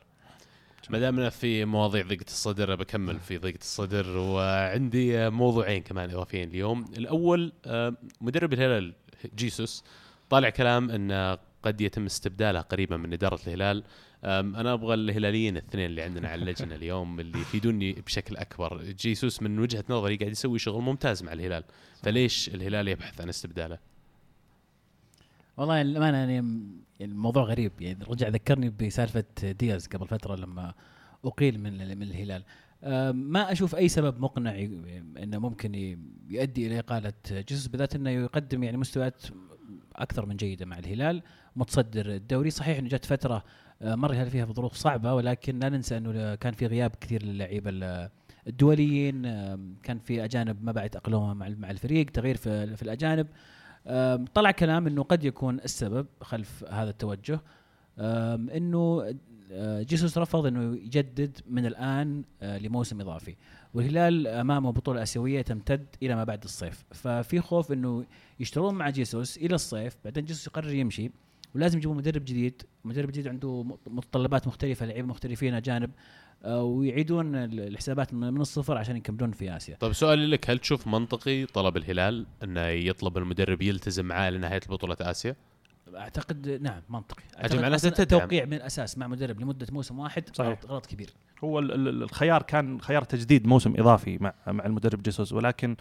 ما 0.90 1.00
دامنا 1.00 1.30
في 1.30 1.66
مواضيع 1.66 2.04
ضيقة 2.08 2.26
الصدر 2.28 2.76
بكمل 2.76 3.20
في 3.20 3.38
ضيقة 3.38 3.60
الصدر. 3.62 4.18
وعندي 4.18 5.30
موضوعين 5.30 5.82
كمان 5.82 6.10
إضافيين 6.10 6.50
اليوم. 6.50 6.86
الأول 6.98 7.54
آه، 7.66 7.94
مدرب 8.22 8.54
الهلال 8.54 8.94
جيسوس 9.36 9.84
طالع 10.30 10.50
كلام 10.50 10.90
انه 10.92 11.38
قد 11.64 11.82
يتم 11.82 12.06
استبداله 12.06 12.62
قريبا 12.62 12.98
من 12.98 13.14
إدارة 13.14 13.40
الهلال. 13.48 13.84
أنا 14.24 14.74
أبغى 14.74 14.94
الهلاليين 14.94 15.58
الاثنين 15.58 15.86
اللي 15.86 16.02
عندنا 16.02 16.30
على 16.30 16.42
اللجنة 16.42 16.76
اليوم 16.76 17.20
اللي 17.20 17.40
يفيدوني 17.40 17.94
بشكل 17.94 18.38
أكبر. 18.38 18.84
جيسوس 18.84 19.42
من 19.42 19.60
وجهة 19.60 19.84
نظري 19.90 20.16
قاعد 20.16 20.32
يسوي 20.32 20.60
شغل 20.60 20.82
ممتاز 20.82 21.24
مع 21.24 21.34
الهلال. 21.34 21.64
فليش 22.04 22.50
الهلال 22.50 22.88
يبحث 22.88 23.22
عن 23.22 23.30
استبداله؟ 23.30 23.78
والله 25.58 25.82
الأمانة 25.82 26.18
يعني 26.18 26.64
الموضوع 27.02 27.44
غريب. 27.44 27.72
يعني 27.80 28.04
رجع 28.04 28.28
ذكرني 28.28 28.70
بسالفة 28.70 29.24
دياز 29.42 29.88
قبل 29.88 30.08
فترة 30.08 30.36
لما 30.36 30.74
أقيل 31.26 31.60
من 31.60 31.98
من 31.98 32.04
الهلال. 32.04 32.44
ما 33.16 33.52
أشوف 33.52 33.76
أي 33.76 33.88
سبب 33.88 34.20
مقنع 34.20 34.60
إنه 35.24 35.40
ممكن 35.40 35.98
يؤدي 36.30 36.68
إلى 36.68 36.80
إقالة 36.80 37.14
جيسوس 37.32 37.68
بالذات 37.68 37.96
إنه 37.96 38.10
يقدم 38.10 38.64
يعني 38.64 38.78
مستويات 38.78 39.24
أكثر 39.96 40.26
من 40.26 40.36
جيدة 40.36 40.66
مع 40.66 40.80
الهلال. 40.80 41.22
متصدر. 41.56 42.10
الدوري 42.16 42.50
صحيح 42.50 42.78
إنه 42.78 42.88
جت 42.90 43.06
فترة 43.06 43.44
آه، 43.82 43.96
مر 43.96 44.26
فيها 44.26 44.46
بظروف 44.46 44.74
صعبة 44.74 45.14
ولكن 45.14 45.60
لا 45.60 45.70
ننسى 45.70 45.98
إنه 45.98 46.36
كان 46.36 46.54
في 46.54 46.68
غياب 46.68 46.92
كثير 47.02 47.24
للعيبه 47.24 47.70
ال- 47.70 48.10
الدوليين 48.48 49.22
كان 49.84 50.00
في 50.00 50.24
أجانب 50.26 50.64
ما 50.66 50.72
بعد 50.72 50.90
تاقلموا 50.90 51.34
مع 51.34 51.72
الفريق 51.72 52.06
تغيير 52.10 52.38
في, 52.38 52.76
في 52.76 52.84
الأجانب. 52.84 53.28
طلع 54.34 54.52
كلام 54.52 54.88
إنه 54.88 55.04
قد 55.04 55.24
يكون 55.24 55.60
السبب 55.60 56.06
خلف 56.22 56.66
هذا 56.70 56.90
التوجه 56.90 57.40
إنه 58.00 59.14
آه، 59.52 59.82
جيسوس 59.82 60.18
رفض 60.18 60.46
إنه 60.46 60.76
يجدد 60.78 61.38
من 61.50 61.66
الآن 61.66 62.24
آه، 62.42 62.58
لموسم 62.58 63.02
إضافي. 63.02 63.36
والهلال 63.74 64.28
أمامه 64.28 64.72
بطولة 64.72 65.04
آسيوية 65.04 65.42
تمتد 65.42 65.86
إلى 66.04 66.16
ما 66.16 66.24
بعد 66.24 66.44
الصيف. 66.44 66.84
ففي 66.92 67.42
خوف 67.42 67.72
إنه 67.72 68.06
يشترون 68.40 68.76
مع 68.76 68.90
جيسوس 68.90 69.38
إلى 69.38 69.56
الصيف 69.56 69.96
بعدين 70.06 70.26
جيسوس 70.26 70.48
يقرر 70.48 70.74
يمشي. 70.74 71.12
ولازم 71.56 71.78
يجيبون 71.78 71.98
مدرب 71.98 72.26
جديد 72.26 72.62
مدرب 72.86 73.08
جديد 73.12 73.28
عنده 73.28 73.64
متطلبات 73.88 74.48
مختلفة 74.48 74.86
لعيبة 74.86 75.08
مختلفين 75.08 75.54
أجانب 75.54 75.92
آه، 76.46 76.64
ويعيدون 76.64 77.36
ال- 77.36 77.60
الحسابات 77.60 78.14
من 78.14 78.34
من 78.34 78.42
الصفر 78.42 78.78
عشان 78.78 78.98
يكملون 78.98 79.32
في 79.32 79.56
آسيا 79.58 79.78
طيب 79.80 79.94
سؤالي 79.94 80.26
لك 80.26 80.50
هل 80.50 80.60
تشوف 80.60 80.88
منطقي 80.88 81.46
طلب 81.46 81.78
الهلال 81.78 82.26
إنه 82.44 82.62
يطلب 82.68 83.18
المدرب 83.18 83.62
يلتزم 83.62 84.06
معاه 84.06 84.30
لنهاية 84.30 84.62
بطولة 84.70 84.98
آسيا؟ 85.02 85.36
أعتقد 85.96 86.50
نعم 86.62 86.82
منطقي 86.90 87.24
أعتقد 87.38 87.60
معناته. 87.62 87.88
التوقيع 88.02 88.46
من 88.46 88.54
الأساس 88.54 88.98
مع 88.98 89.08
مدرب 89.08 89.42
لمدة 89.42 89.68
موسم 89.72 90.00
واحد 90.00 90.24
صحيح. 90.36 90.50
غلط, 90.50 90.66
غلط 90.66 90.86
كبير 90.86 91.10
هو 91.44 91.60
ال- 91.60 91.72
ال- 91.72 92.04
الخيار 92.04 92.42
كان 92.42 92.82
خيار 92.82 93.04
تجديد 93.04 93.48
موسم 93.48 93.74
إضافي 93.78 94.18
مع 94.22 94.34
مع 94.48 94.66
المدرب 94.66 95.04
جيسوس 95.04 95.34
ولكن 95.34 95.76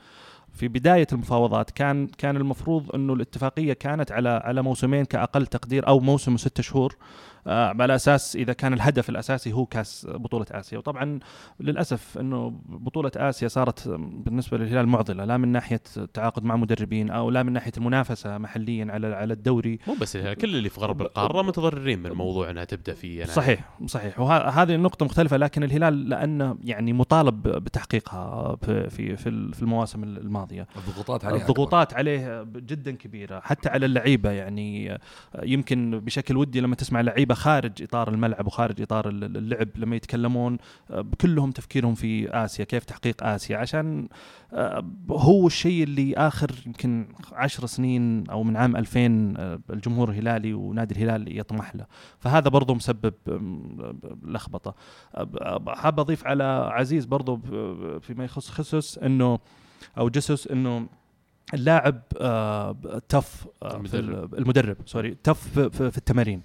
في 0.53 0.69
بداية 0.69 1.07
المفاوضات 1.13 1.71
كان 1.71 2.07
كان 2.07 2.37
المفروض 2.37 2.95
إنه 2.95 3.13
الاتفاقية 3.13 3.73
كانت 3.73 4.13
على 4.13 4.29
على 4.29 4.63
موسمين 4.63 5.05
كأقل 5.05 5.47
تقدير 5.47 5.89
أو 5.89 6.01
موسم 6.01 6.35
وست 6.35 6.61
شهور. 6.61 6.97
على 7.47 7.95
أساس 7.95 8.37
إذا 8.37 8.53
كان 8.53 8.73
الهدف 8.73 9.09
الأساسي 9.09 9.53
هو 9.53 9.67
كأس 9.67 10.07
بطولة 10.11 10.47
آسيا. 10.51 10.79
وطبعا 10.79 11.19
للأسف 11.61 12.19
إنه 12.19 12.61
بطولة 12.69 13.11
آسيا 13.17 13.49
صارت 13.49 13.89
بالنسبة 13.99 14.59
للهلال 14.59 14.87
معضلة 14.89 15.25
لا 15.25 15.37
من 15.37 15.49
ناحية 15.49 15.81
التعاقد 15.97 16.45
مع 16.45 16.57
مدربين 16.57 17.11
أو 17.11 17.31
لا 17.31 17.43
من 17.43 17.53
ناحية 17.53 17.73
المنافسة 17.77 18.39
محليا 18.39 18.87
على 18.91 19.07
على 19.15 19.33
الدوري. 19.35 19.79
مو 19.89 19.95
بس 20.01 20.17
الهلال 20.17 20.35
كل 20.35 20.55
اللي 20.57 20.69
في 20.69 20.81
غرب 20.81 21.03
القارة 21.03 21.43
متضررين 21.43 21.99
من 22.03 22.11
موضوع 22.13 22.51
انها 22.51 22.65
تبدأ 22.65 22.95
في 22.95 23.07
يناير 23.13 23.27
صحيح 23.29 23.71
صحيح. 23.87 24.21
وهذه 24.21 24.75
النقطة 24.75 25.05
مختلفة 25.07 25.37
لكن 25.37 25.63
الهلال 25.63 26.09
لأنه 26.09 26.57
يعني 26.65 26.93
مطالب 26.93 27.43
بتحقيقها 27.43 28.57
في 28.57 28.91
في 28.91 29.17
في 29.17 29.29
ال- 29.29 29.55
في 29.55 29.63
المواسم 29.63 30.05
الماضية. 30.05 30.67
الضغوطات 30.77 31.25
عليه 31.25 31.41
الضغوطات 31.41 31.95
عليه 31.95 32.43
جدا 32.57 32.91
كبيرة. 32.97 33.41
حتى 33.41 33.69
على 33.69 33.87
اللعيبة 33.87 34.31
يعني 34.31 34.99
يمكن 35.43 36.01
بشكل 36.01 36.37
ودي 36.37 36.61
لما 36.61 36.75
تسمع 36.77 37.01
لعيبة 37.33 37.41
خارج 37.43 37.83
إطار 37.83 38.09
الملعب 38.09 38.47
وخارج 38.47 38.83
إطار 38.83 39.09
ال- 39.09 39.37
اللعب 39.37 39.69
لما 39.77 39.97
يتكلمون 39.97 40.59
كلهم 41.21 41.51
تفكيرهم 41.51 41.95
في 41.95 42.29
آسيا 42.31 42.65
كيف 42.65 42.85
تحقيق 42.85 43.25
آسيا؟ 43.25 43.57
عشان 43.57 44.09
آه، 44.53 44.85
هو 45.11 45.47
الشيء 45.47 45.83
اللي 45.83 46.15
آخر 46.17 46.51
يمكن 46.67 47.09
عشر 47.33 47.67
سنين 47.67 48.29
أو 48.31 48.43
من 48.43 48.57
عام 48.57 48.77
2000 48.77 49.35
آه، 49.39 49.61
الجمهور 49.71 50.11
الهلالي 50.11 50.55
ونادي 50.55 50.95
الهلال 50.95 51.39
يطمح 51.39 51.77
له. 51.77 51.87
فهذا 52.19 52.49
برضو 52.49 52.75
مسبب 52.75 53.15
لخبطة. 54.23 54.75
حاب 55.69 56.01
أضيف 56.01 56.27
على 56.27 56.45
عزيز 56.73 57.05
برضو 57.05 57.37
فيما 58.01 58.25
يخص 58.25 58.49
خصوص 58.49 58.99
إنه 58.99 59.39
أو 59.99 60.09
جسس 60.09 60.47
إنه 60.49 60.87
اللاعب 61.55 62.03
آه، 62.21 62.77
تف 63.09 63.47
آه، 63.63 63.77
المدرب. 63.77 63.95
ال- 64.35 64.39
المدرب 64.39 64.77
سوري 64.87 65.17
تف 65.23 65.59
في, 65.59 65.91
في 65.91 65.99
التمارين. 65.99 66.43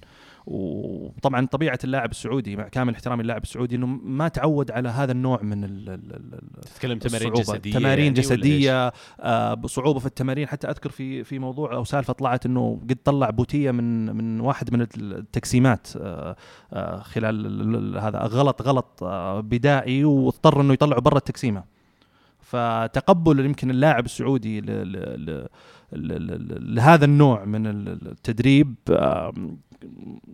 وطبعا 0.48 1.46
طبيعة 1.46 1.80
اللاعب 1.84 2.12
السعودي 2.12 2.56
مع 2.56 2.68
كامل 2.68 2.94
احترامي 2.94 3.24
للاعب 3.24 3.44
السعودي 3.44 3.76
إنه 3.76 3.86
ما 3.88 4.28
تعود 4.28 4.72
على 4.72 4.90
هذا 4.90 5.12
النوع 5.12 5.42
من 5.42 5.64
ال 5.64 5.90
ال 5.90 6.14
ال 6.34 6.62
تتكلم 6.62 7.00
تمارين. 7.00 7.34
جسدية 7.34 7.74
تمارين 7.74 8.06
يعني؟ 8.06 8.10
جسدية 8.20 8.92
آه 9.20 9.54
بصعوبة 9.54 10.00
في 10.00 10.06
التمارين 10.06 10.48
حتى 10.48 10.68
أذكر 10.70 10.90
في 10.90 11.24
في 11.24 11.40
موضوع 11.40 11.74
أو 11.74 11.84
سالفة 11.84 12.14
طلعت 12.14 12.46
إنه 12.46 12.80
قد 12.90 12.98
طلع 13.04 13.30
بوتية 13.30 13.72
من 13.72 14.16
من 14.16 14.40
واحد 14.40 14.74
من 14.74 14.82
التقسيمات 14.98 15.88
آه 15.98 16.36
آه 16.74 17.00
خلال 17.00 17.46
ال- 17.46 17.76
ال- 17.76 17.98
هذا 18.00 18.20
غلط 18.20 18.62
غلط 18.62 19.04
آه 19.04 19.40
بدائي 19.40 20.04
واضطر 20.06 20.62
إنه 20.62 20.74
يطلعه 20.74 21.02
برا 21.02 21.18
التقسيمة 21.18 21.64
فتقبل 22.40 23.46
يمكن 23.46 23.70
اللاعب 23.72 24.06
السعودي 24.06 24.62
لهذا 25.92 27.06
النوع 27.06 27.46
من 27.46 27.68
ال- 27.68 28.08
التدريب 28.08 28.76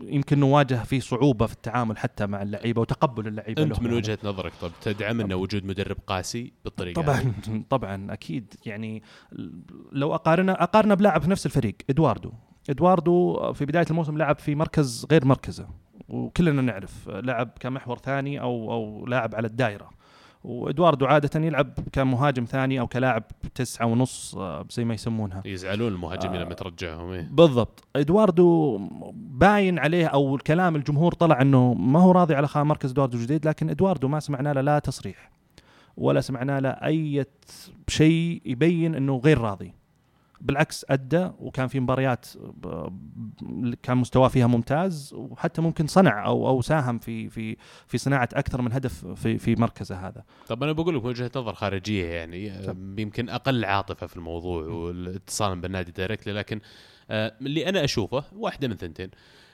يمكن 0.04 0.40
نواجه 0.40 0.84
فيه 0.84 1.00
صعوبة 1.00 1.46
في 1.46 1.54
التعامل 1.54 1.98
حتى 1.98 2.26
مع 2.26 2.42
اللعيبة 2.42 2.82
وتقبل 2.82 3.28
اللعيبة 3.28 3.64
أنت 3.64 3.80
من 3.80 3.88
هذا. 3.88 3.96
وجهة 3.96 4.18
نظرك 4.24 4.54
طب 4.62 4.72
تدعم 4.82 5.22
انه 5.22 5.36
وجود 5.36 5.66
مدرب 5.66 5.98
قاسي 6.08 6.54
بالطريقة 6.64 7.02
هذه؟ 7.02 7.06
طبعا 7.06 7.64
طبعا 7.70 8.14
أكيد 8.14 8.54
يعني 8.66 9.04
لو 9.92 10.16
اقارن 10.16 10.50
اقارنه 10.50 10.96
بلاعب 10.96 11.22
في 11.22 11.30
نفس 11.30 11.46
الفريق 11.46 11.76
إدواردو 11.90 12.32
إدواردو 12.70 13.54
في 13.54 13.66
بداية 13.66 13.86
الموسم 13.90 14.18
لعب 14.18 14.40
في 14.40 14.56
مركز 14.56 15.08
غير 15.12 15.26
مركزه 15.26 15.68
وكلنا 16.10 16.62
نعرف 16.62 17.10
لعب 17.10 17.50
كمحور 17.60 17.98
ثاني 17.98 18.42
أو 18.42 18.72
أو 18.72 19.06
لاعب 19.06 19.36
على 19.36 19.48
الدائرة 19.48 19.90
وإدواردو 20.44 21.06
عادة 21.06 21.40
يلعب 21.40 21.74
كمهاجم 21.92 22.46
ثاني 22.46 22.80
أو 22.80 22.88
كلاعب 22.88 23.24
تسعة 23.56 23.86
ونص 23.86 24.36
آه، 24.36 24.66
زي 24.72 24.86
ما 24.86 24.94
يسمونها 24.94 25.42
يزعلون 25.46 25.88
المهاجمين 25.94 26.42
آه. 26.42 26.44
لما 26.44 26.54
ترجعهم 26.54 27.10
إيه. 27.10 27.28
بالضبط 27.32 27.88
إدواردو 27.96 28.78
باين 29.14 29.80
عليه 29.80 30.08
أو 30.08 30.36
الكلام 30.36 30.76
الجمهور 30.76 31.14
طلع 31.14 31.42
إنه 31.42 31.74
ما 31.74 32.00
هو 32.00 32.12
راضي 32.12 32.36
على 32.36 32.48
مركز 32.56 32.92
إدواردو 32.92 33.18
الجديد 33.18 33.48
لكن 33.48 33.70
إدواردو 33.70 34.08
ما 34.08 34.20
سمعنا 34.20 34.54
له 34.54 34.62
لا 34.62 34.80
تصريح 34.80 35.32
ولا 35.98 36.22
سمعنا 36.22 36.60
له 36.60 36.70
أي 36.70 37.26
شيء 37.88 38.42
يبين 38.46 38.96
إنه 38.96 39.18
غير 39.18 39.38
راضي 39.38 39.74
بالعكس 40.44 40.86
أدى 40.90 41.30
وكان 41.40 41.68
في 41.68 41.80
مباريات 41.80 42.26
كان 43.84 43.98
مستواه 43.98 44.28
فيها 44.28 44.48
ممتاز 44.48 45.14
وحتى 45.14 45.62
ممكن 45.62 45.88
صنع 45.88 46.26
أو 46.26 46.48
أو 46.48 46.62
ساهم 46.62 47.00
في 47.00 47.30
في 47.30 47.58
في 47.88 47.98
صناعة 47.98 48.30
أكثر 48.34 48.62
من 48.62 48.74
هدف 48.74 49.06
في 49.06 49.38
في 49.38 49.56
مركزه 49.56 50.08
هذا. 50.08 50.24
طب 50.48 50.64
أنا 50.64 50.72
بقول 50.72 50.96
لك 50.98 51.04
وجهة 51.06 51.32
نظر 51.36 51.54
خارجية 51.54 52.06
يعني 52.06 52.52
آه، 52.52 52.76
يمكن 52.98 53.30
أقل 53.30 53.66
عاطفة 53.66 54.08
في 54.08 54.16
الموضوع 54.18 54.64
واتصالا 54.68 55.62
بالنادي 55.62 55.92
دايركتلي 55.92 56.34
لكن 56.34 56.62
آه، 57.10 57.34
اللي 57.42 57.70
أنا 57.70 57.84
أشوفه 57.84 58.24
واحدة 58.36 58.68
من 58.68 58.76
ثنتين. 58.76 59.10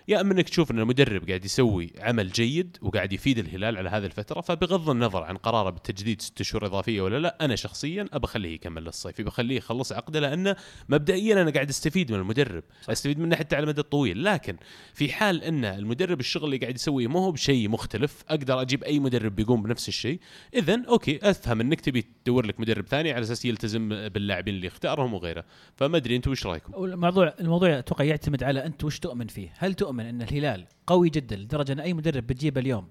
يا 0.10 0.22
أما 0.22 0.34
إنك 0.34 0.50
تشوف 0.50 0.72
إن 0.72 0.80
المدرب 0.80 1.28
قاعد 1.28 1.46
يسوي 1.46 1.94
عمل 2.00 2.32
جيد 2.32 2.78
وقاعد 2.82 3.13
يفيد 3.13 3.38
الهلال 3.38 3.78
على 3.78 3.89
هذه 3.89 4.06
الفترة 4.06 4.42
فبغض 4.42 4.89
النظر 4.89 5.24
عن 5.24 5.38
قراره 5.38 5.70
بالتجديد 5.70 6.22
ست 6.22 6.42
شهور 6.42 6.66
إضافية 6.66 7.01
ولا 7.01 7.20
لا 7.20 7.38
أنا 7.42 7.56
شخصيا 7.56 8.06
أبى 8.13 8.25
أخليه 8.25 8.54
يكمل 8.54 8.84
للصيف 8.84 9.22
بخليه 9.22 9.58
يخلص 9.58 9.92
عقده 9.92 10.20
لأنه 10.20 10.56
مبدئيا 10.89 11.42
أنا 11.42 11.51
قاعد 11.51 11.70
أستفيد 11.70 12.12
من 12.12 12.20
المدرب 12.20 12.63
صح. 12.82 12.89
أستفيد 12.89 13.20
منه 13.20 13.36
حتى 13.36 13.56
على 13.56 13.63
المدى 13.63 13.82
الطويل 13.82 14.24
لكن 14.24 14.58
في 14.94 15.12
حال 15.13 15.44
إن 15.44 15.66
المدرب 15.66 16.20
الشغل 16.20 16.46
اللي 16.46 16.58
قاعد 16.58 16.75
يسويه 16.75 17.08
ما 17.08 17.20
هو 17.20 17.32
بشيء 17.32 17.70
مختلف 17.70 18.24
أقدر 18.30 18.62
أجيب 18.62 18.84
أي 18.84 19.00
مدرب 19.00 19.36
بيقوم 19.36 19.63
بنفس 19.63 19.88
الشيء 19.88 20.20
اذا 20.54 20.82
okay 20.88 21.20
أفهم 21.24 21.62
إنك 21.62 21.82
تبي 21.82 22.06
تدور 22.24 22.46
لك 22.46 22.60
مدرب 22.60 22.88
ثاني 22.88 23.12
على 23.12 23.24
أساس 23.24 23.46
يلتزم 23.46 23.89
باللاعبين 23.89 24.56
اللي 24.56 24.68
اختارهم 24.68 25.13
وغيره 25.13 25.46
فما 25.75 25.98
أدري 25.98 26.16
أنتم 26.16 26.32
وش 26.32 26.46
رأيكم 26.46 26.86
الموضوع 26.86 27.34
الموضوع 27.39 27.80
أتوقع 27.80 28.04
يعتمد 28.04 28.44
على 28.44 28.66
أنت 28.66 28.84
وش 28.84 29.00
تؤمن 29.00 29.28
فيه، 29.28 29.54
هل 29.58 29.74
تؤمن 29.74 29.99
أن 30.06 30.22
الهلال 30.22 30.65
قوي 30.88 31.10
جدا 31.10 31.36
لدرجة 31.36 31.72
أن 31.74 31.79
أي 31.79 31.94
مدرب 31.94 32.27
بتجيبه 32.27 32.62
اليوم 32.62 32.88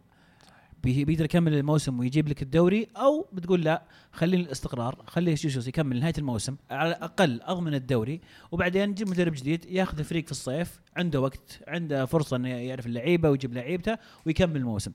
بي- 0.83 1.05
بيقدر 1.05 1.25
يكمل 1.25 1.55
الموسم 1.55 1.99
ويجيب 1.99 2.29
لك 2.29 2.43
الدوري 2.43 2.89
أو 2.97 3.27
بتقول 3.33 3.65
لا 3.65 3.83
خليني 4.13 4.43
الاستقرار 4.43 5.05
خلي 5.07 5.35
جيسوس 5.35 5.69
يكمل 5.69 6.01
نهاية 6.01 6.13
الموسم 6.19 6.57
على 6.71 6.89
الأقل 6.89 7.41
أضمن 7.43 7.75
الدوري 7.75 8.21
وبعدين 8.53 8.89
نجيب 8.89 9.09
مدرب 9.09 9.33
جديد 9.33 9.65
ياخذ 9.65 9.99
الفريق 9.99 10.25
في 10.25 10.31
الصيف 10.31 10.81
عنده 10.97 11.21
وقت 11.21 11.61
عنده 11.67 12.05
فرصة 12.07 12.37
إنه 12.37 12.49
يعرف 12.49 12.87
اللعيبة 12.87 13.31
ويجيب 13.31 13.55
لعيبته 13.55 13.99
ويكمل 14.27 14.57
الموسم. 14.57 14.93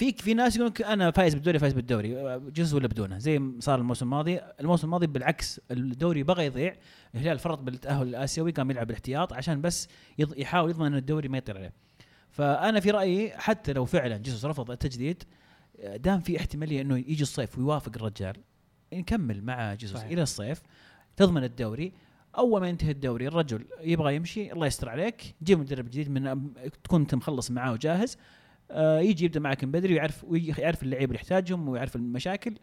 في 0.00 0.12
في 0.12 0.34
ناس 0.34 0.56
يقولون 0.56 0.74
أنا 0.86 1.10
فايز 1.10 1.34
بالدوري 1.34 1.58
فايز 1.58 1.72
بالدوري. 1.72 2.40
جزء 2.50 2.76
ولا 2.76 2.86
بدونه؟ 2.88 3.18
زي 3.18 3.42
صار 3.58 3.78
الموسم 3.78 4.06
الماضي. 4.06 4.40
الموسم 4.60 4.86
الماضي 4.86 5.06
بالعكس 5.06 5.60
الدوري 5.70 6.22
بغى 6.22 6.46
يضيع. 6.46 6.76
الهلال 7.14 7.38
فرط 7.38 7.58
بالتأهل 7.58 8.08
الآسيوي 8.08 8.52
قام 8.52 8.70
يلعب 8.70 8.90
الاحتياط 8.90 9.32
عشان 9.32 9.60
بس 9.60 9.88
يض- 10.22 10.38
يحاول 10.38 10.70
يضمن 10.70 10.86
إن 10.86 10.94
الدوري 10.94 11.28
ما 11.28 11.38
يطير 11.38 11.58
عليه. 11.58 11.72
فأنا 12.30 12.80
في 12.80 12.90
رأيي 12.90 13.32
حتى 13.36 13.72
لو 13.72 13.84
فعلا 13.84 14.16
جيسوس 14.16 14.44
رفض 14.44 14.70
التجديد 14.70 15.22
دام 15.96 16.20
في 16.20 16.36
احتمالية 16.36 16.80
إنه 16.80 16.98
يجي 16.98 17.22
الصيف 17.22 17.58
ويوافق 17.58 17.92
الرجال 17.96 18.36
نكمل 18.92 19.44
مع 19.44 19.74
جيسوس. 19.74 20.00
إلى 20.12 20.22
الصيف. 20.22 20.62
تضمن 21.16 21.44
الدوري. 21.44 21.92
أول 22.38 22.60
ما 22.60 22.68
ينتهي 22.68 22.90
الدوري 22.90 23.28
الرجل 23.28 23.64
يبغى 23.80 24.16
يمشي 24.16 24.52
الله 24.52 24.66
يستر 24.66 24.88
عليك. 24.88 25.34
جيب 25.42 25.58
مدرب 25.58 25.84
جديد 25.84 26.10
من 26.10 26.52
تكون 26.84 27.00
أنت 27.00 27.14
مخلص 27.14 27.50
معاه 27.50 27.72
وجاهز. 27.72 28.16
آه، 28.70 29.00
يجي 29.00 29.24
يبدأ 29.24 29.40
معك 29.40 29.64
من 29.64 29.70
بدري 29.70 29.94
ويعرف 29.94 30.24
ويعرف 30.24 30.82
اللعيبه 30.82 31.04
اللي 31.04 31.14
يحتاجهم 31.14 31.68
ويعرف 31.68 31.96
المشاكل. 31.96 32.54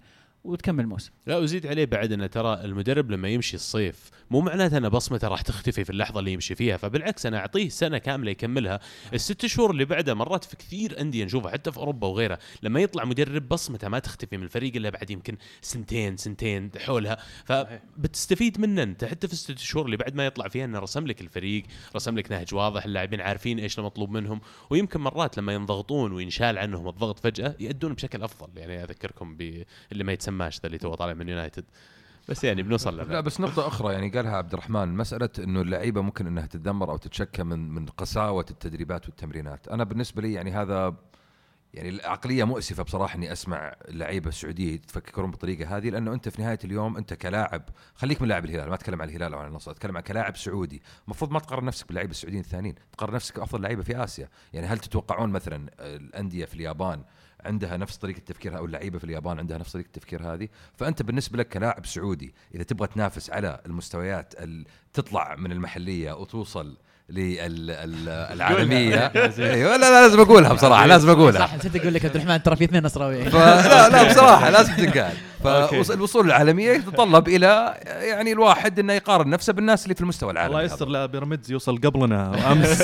وتكمل 0.47 0.83
الموسم. 0.83 1.11
لا 1.27 1.37
وزيد 1.37 1.67
عليه 1.67 1.85
بعد 1.85 2.11
ان 2.11 2.29
ترى 2.29 2.53
المدرب 2.65 3.11
لما 3.11 3.27
يمشي 3.29 3.55
الصيف 3.55 4.09
مو 4.31 4.41
معناته 4.41 4.77
أن 4.77 4.89
بصمته 4.89 5.27
راح 5.27 5.41
تختفي 5.41 5.83
في 5.83 5.89
اللحظة 5.89 6.19
اللي 6.19 6.33
يمشي 6.33 6.55
فيها 6.55 6.77
فبالعكس 6.77 7.25
أنا 7.25 7.37
أعطيه 7.37 7.69
سنة 7.69 7.97
كاملة 7.97 8.31
يكملها. 8.31 8.79
الست 9.13 9.45
شهور 9.45 9.71
اللي 9.71 9.85
بعدها 9.85 10.13
مرات 10.13 10.43
في 10.43 10.55
كثير 10.55 11.01
أندية 11.01 11.25
نشوفها 11.25 11.51
حتى 11.51 11.71
في 11.71 11.77
أوروبا 11.77 12.07
وغيرها 12.07 12.37
لما 12.63 12.79
يطلع 12.79 13.05
مدرب 13.05 13.49
بصمته 13.49 13.87
ما 13.87 13.99
تختفي 13.99 14.37
من 14.37 14.43
الفريق 14.43 14.75
إلا 14.75 14.89
بعد 14.89 15.11
يمكن 15.11 15.37
سنتين 15.61 16.17
سنتين 16.17 16.71
حولها. 16.77 17.17
فبتستفيد 17.45 18.61
منه 18.61 18.83
أنت 18.83 19.05
حتى 19.05 19.27
في 19.27 19.33
الست 19.33 19.57
شهور 19.57 19.85
اللي 19.85 19.97
بعد 19.97 20.15
ما 20.15 20.25
يطلع 20.25 20.47
فيها 20.47 20.65
إنه 20.65 20.79
رسم 20.79 21.07
لك 21.07 21.21
الفريق 21.21 21.63
رسم 21.95 22.17
لك 22.17 22.31
نهج 22.31 22.53
واضح 22.53 22.85
اللاعبين 22.85 23.21
عارفين 23.21 23.59
إيش 23.59 23.79
المطلوب 23.79 24.09
منهم. 24.09 24.41
ويمكن 24.69 24.99
مرات 25.01 25.37
لما 25.37 25.53
ينضغطون 25.53 26.11
وينشال 26.11 26.57
عنهم 26.57 26.87
الضغط 26.87 27.19
فجأة 27.19 27.55
يأدون 27.59 27.93
بشكل 27.93 28.23
أفضل. 28.23 28.57
يعني 28.57 28.83
أذكركم 28.83 29.37
باللي 29.37 30.03
ما 30.03 30.13
يتسماش 30.13 30.36
ذا 30.41 30.65
اللي 30.65 30.77
تو 30.77 30.95
طالع 30.95 31.13
من 31.13 31.29
يونايتد. 31.29 31.65
بس 32.29 32.43
يعني 32.43 32.63
بنوصل 32.63 32.97
لا 32.97 33.03
له 33.03 33.19
بس 33.19 33.39
نقطة 33.39 33.67
أخرى 33.67 33.93
يعني 33.93 34.09
قالها 34.09 34.37
عبد 34.37 34.53
الرحمن 34.53 34.87
مسألة 34.87 35.29
إنه 35.39 35.61
اللعيبة 35.61 36.01
ممكن 36.01 36.27
إنها 36.27 36.45
تتذمر 36.45 36.91
أو 36.91 36.97
تتشكى 36.97 37.43
من 37.43 37.69
من 37.69 37.85
قساوة 37.85 38.45
التدريبات 38.51 39.05
والتمرينات، 39.05 39.67
أنا 39.67 39.83
بالنسبة 39.83 40.21
لي 40.21 40.33
يعني 40.33 40.51
هذا 40.51 40.95
يعني 41.73 41.89
العقلية 41.89 42.43
مؤسفة 42.43 42.83
بصراحة 42.83 43.15
إني 43.15 43.31
أسمع 43.31 43.75
اللعيبة 43.87 44.29
السعودية 44.29 44.73
يتفكرون 44.73 45.31
بالطريقة 45.31 45.77
هذه 45.77 45.89
لأنه 45.89 46.13
أنت 46.13 46.29
في 46.29 46.41
نهاية 46.41 46.59
اليوم 46.63 46.97
أنت 46.97 47.13
كلاعب 47.13 47.63
خليك 47.95 48.21
من 48.21 48.27
لاعب 48.27 48.45
الهلال 48.45 48.69
ما 48.69 48.75
أتكلم 48.75 49.01
عن 49.01 49.09
الهلال 49.09 49.33
أو 49.33 49.39
عن 49.39 49.47
النصر 49.47 49.71
أتكلم 49.71 49.97
عن 49.97 50.03
كلاعب 50.03 50.37
سعودي، 50.37 50.81
المفروض 51.05 51.31
ما 51.31 51.39
تقارن 51.39 51.65
نفسك 51.65 51.87
باللعيبة 51.87 52.11
السعوديين 52.11 52.43
الثانيين، 52.43 52.75
تقارن 52.91 53.13
نفسك 53.13 53.39
بأفضل 53.39 53.61
لعيبة 53.61 53.83
في 53.83 54.03
آسيا، 54.03 54.29
يعني 54.53 54.67
هل 54.67 54.79
تتوقعون 54.79 55.29
مثلا 55.29 55.69
الأندية 55.79 56.45
في 56.45 56.53
اليابان 56.53 57.03
عندها 57.45 57.77
نفس 57.77 57.97
طريقة 57.97 58.19
تفكيرها 58.19 58.57
أو 58.57 58.65
اللعيبة 58.65 58.97
في 58.97 59.03
اليابان 59.03 59.39
عندها 59.39 59.57
نفس 59.57 59.71
طريقة 59.73 59.87
التفكير 59.87 60.33
هذه. 60.33 60.49
فأنت 60.73 61.01
بالنسبة 61.01 61.37
لك 61.37 61.47
كلاعب 61.49 61.85
سعودي 61.85 62.33
إذا 62.55 62.63
تبغى 62.63 62.87
تنافس 62.87 63.29
على 63.29 63.61
المستويات 63.65 64.33
ال- 64.43 64.65
تطلع 64.93 65.35
من 65.35 65.51
المحلية 65.51 66.13
وتوصل 66.13 66.77
للعالميه 67.09 68.95
أيوه 69.39 69.77
لا 69.77 69.81
لا 69.81 70.01
لازم 70.01 70.19
أقولها 70.19 70.53
بصراحة 70.53 70.85
لازم 70.85 71.09
أقولها. 71.09 71.39
صح 71.47 71.55
نسيت 71.55 71.75
أقول 71.75 71.93
لك 71.93 72.05
عبد 72.05 72.15
الرحمن 72.15 72.43
ترى 72.43 72.55
في 72.55 72.63
اثنين 72.63 72.83
نصراويين. 72.83 73.29
فلا 73.29 73.89
لا 73.89 74.03
بصراحة 74.13 74.49
لازم 74.49 74.73
تنقال. 74.73 75.13
فالوصول 75.43 76.25
للعالميه 76.25 76.71
يتطلب 76.71 77.27
إلى 77.27 77.77
يعني 77.85 78.31
الواحد 78.31 78.79
إنه 78.79 78.93
يقارن 78.93 79.29
نفسه 79.29 79.53
بالناس 79.53 79.83
اللي 79.83 79.95
في 79.95 80.01
المستوى 80.01 80.31
العالمي. 80.31 80.55
الله 80.55 80.65
يستر 80.65 80.87
لا 80.87 81.05
بيراميدز 81.05 81.51
يوصل 81.51 81.77
قبلنا 81.77 82.51
أمس. 82.51 82.83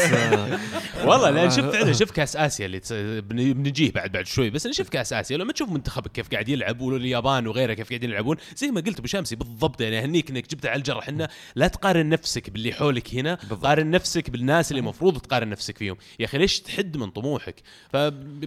والله 1.06 1.30
لأن 1.30 1.50
شفت 1.50 1.76
أنا 1.76 1.94
شفت 1.94 2.12
كأس 2.12 2.36
آسيا 2.36 2.66
اللي 2.66 3.54
بنجيه 3.54 3.92
بعد 3.92 4.12
بعد 4.12 4.26
شوي 4.26 4.50
بس 4.50 4.66
أنا 4.66 4.74
شفت 4.74 4.90
كأس 4.90 5.14
آسيا 5.14 5.38
لما 5.38 5.54
تشوف 5.54 5.70
منتخبك 5.70 6.12
كيف 6.12 6.30
قاعد 6.32 6.50
يلعب 6.50 6.82
واليابان 6.82 7.48
وغيرها 7.48 7.74
كيف 7.74 7.90
قاعدين 7.90 8.10
يلعبون 8.10 8.38
زي 8.56 8.68
ما 8.72 8.82
قلت 8.82 9.00
أبو 9.00 9.08
شامسي 9.08 9.36
بالضبط 9.36 9.82
يعني 9.82 10.00
أهنيك 10.04 10.30
إنك 10.30 10.50
جبتها 10.52 10.70
على 10.72 10.78
الجرح 10.78 11.10
إنه 11.10 11.28
لا 11.56 11.68
تقارن 11.68 12.10
نفسك 12.10 12.50
باللي 12.50 12.74
حولك 12.74 13.16
هنا 13.16 13.38
بالضبط. 13.42 13.66
قارن 13.66 13.92
نفسك 13.92 14.13
بالناس 14.18 14.72
اللي 14.72 14.80
المفروض 14.80 15.18
تقارن 15.18 15.50
نفسك 15.50 15.78
فيهم. 15.78 15.98
يا 16.20 16.26
أخي 16.26 16.38
ليش 16.38 16.60
تحد 16.60 16.98
من 16.98 17.10
طموحك؟ 17.10 17.56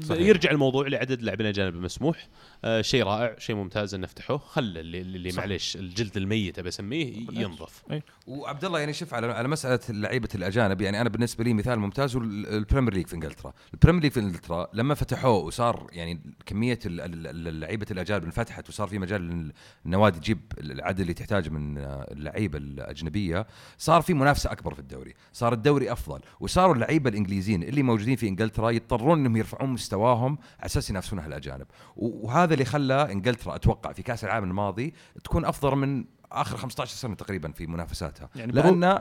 فيرجع 0.00 0.50
الموضوع 0.50 0.88
لعدد 0.88 1.18
اللاعبين 1.18 1.46
الأجانب 1.46 1.74
المسموح. 1.74 2.28
آه 2.64 2.82
شيء 2.82 3.04
رائع 3.04 3.38
شيء 3.38 3.56
ممتاز 3.56 3.94
إن 3.94 4.00
نفتحه 4.00 4.36
خلى 4.36 4.80
اللي, 4.80 5.00
اللي. 5.00 5.32
معليش 5.32 5.76
الجلد 5.76 6.16
الميت 6.16 6.60
بسميه 6.60 7.26
ينظف 7.32 7.82
وعبد 8.26 8.64
الله 8.64 8.78
يعني 8.78 8.92
شوف 8.92 9.14
على 9.14 9.32
على 9.32 9.48
مسألة 9.48 9.80
لعيبة 9.88 10.28
الأجانب 10.34 10.80
يعني 10.80 11.00
أنا 11.00 11.08
بالنسبة 11.08 11.44
لي 11.44 11.54
مثال 11.54 11.78
ممتاز 11.78 12.16
هو 12.16 12.22
ال- 12.22 12.46
ال 12.46 12.52
Premier 12.52 12.94
League 12.94 13.06
في 13.06 13.14
إنجلترا، 13.14 13.52
ال 13.74 13.78
Premier 13.78 14.02
League 14.02 14.12
في 14.12 14.20
إنجلترا 14.20 14.68
لما 14.72 14.94
فتحوه 14.94 15.32
وصار 15.44 15.86
يعني 15.92 16.20
كمية 16.46 16.78
ال- 16.86 17.00
ال- 17.00 17.26
ال- 17.48 17.60
لعيبة 17.60 17.86
الأجانب 17.90 18.24
انفتحت 18.24 18.68
وصار 18.68 18.88
في 18.88 18.98
مجال 18.98 19.52
للنوادي 19.84 20.18
تجيب 20.20 20.40
العدد 20.58 21.00
اللي 21.00 21.14
تحتاجه 21.14 21.48
من 21.48 21.78
آه، 21.78 22.06
اللعيبة 22.12 22.58
الأجنبية، 22.58 23.46
صار 23.78 24.02
في 24.02 24.14
منافسة 24.14 24.52
أكبر 24.52 24.74
في 24.74 24.80
الدوري، 24.80 25.14
صار 25.32 25.52
الدوري 25.52 25.92
أفضل، 25.92 26.20
وصاروا 26.40 26.74
اللعيبة 26.74 27.10
الإنجليزيين 27.10 27.62
اللي 27.62 27.82
موجودين 27.82 28.16
في 28.16 28.28
إنجلترا 28.28 28.70
يضطرون 28.70 29.18
إنهم 29.18 29.36
يرفعون 29.36 29.70
مستواهم 29.70 30.38
على 30.58 30.66
أساس 30.66 30.90
ينافسون 30.90 31.18
هالاجانب، 31.18 31.66
و- 31.96 32.26
وهذا 32.46 32.54
اللي 32.54 32.64
خلى 32.64 33.12
إنجلترا 33.12 33.54
أتوقع 33.54 33.92
في 33.92 34.02
كأس 34.02 34.24
العالم 34.24 34.50
الماضي 34.50 34.94
تكون 35.24 35.44
أفضل 35.44 35.76
من 35.76 36.04
آخر 36.32 36.56
15 36.56 36.94
سنة 36.96 37.14
تقريبا 37.14 37.52
في 37.52 37.66
منافساتها. 37.66 38.28
يعني 38.36 38.52
لأنه 38.52 39.00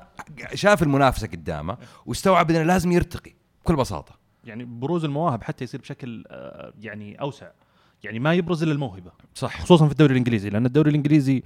شاف 0.54 0.84
المنافسة 0.84 1.28
قدامه 1.28 1.78
واستوعب 2.06 2.52
إنه 2.52 2.64
لازم 2.64 2.92
يرتقي 2.92 3.34
بكل 3.62 3.76
بساطة. 3.76 4.16
يعني 4.44 4.66
بروز 4.66 5.06
المواهب 5.06 5.44
حتى 5.44 5.64
يصير 5.64 5.82
بشكل 5.82 6.24
آه، 6.28 6.74
يعني 6.80 7.22
أوسع. 7.22 7.48
يعني 8.04 8.20
ما 8.20 8.34
يبرز 8.34 8.64
إلا 8.64 8.72
الموهبة. 8.72 9.12
صح. 9.34 9.62
خصوصا 9.62 9.86
في 9.86 9.92
الدوري 9.92 10.12
الإنجليزي 10.12 10.50
لأن 10.50 10.66
الدوري 10.66 10.90
الإنجليزي 10.90 11.44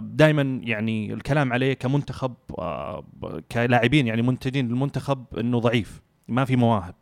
دائما 0.00 0.60
يعني 0.62 1.12
الكلام 1.14 1.52
عليه 1.52 1.74
كمنتخب 1.74 2.34
آه، 2.58 3.04
كلاعبين 3.52 4.06
يعني 4.06 4.22
منتجين 4.22 4.68
للمنتخب 4.68 5.24
إنه 5.38 5.58
ضعيف. 5.58 6.02
ما 6.28 6.44
في 6.44 6.56
مواهب. 6.56 6.94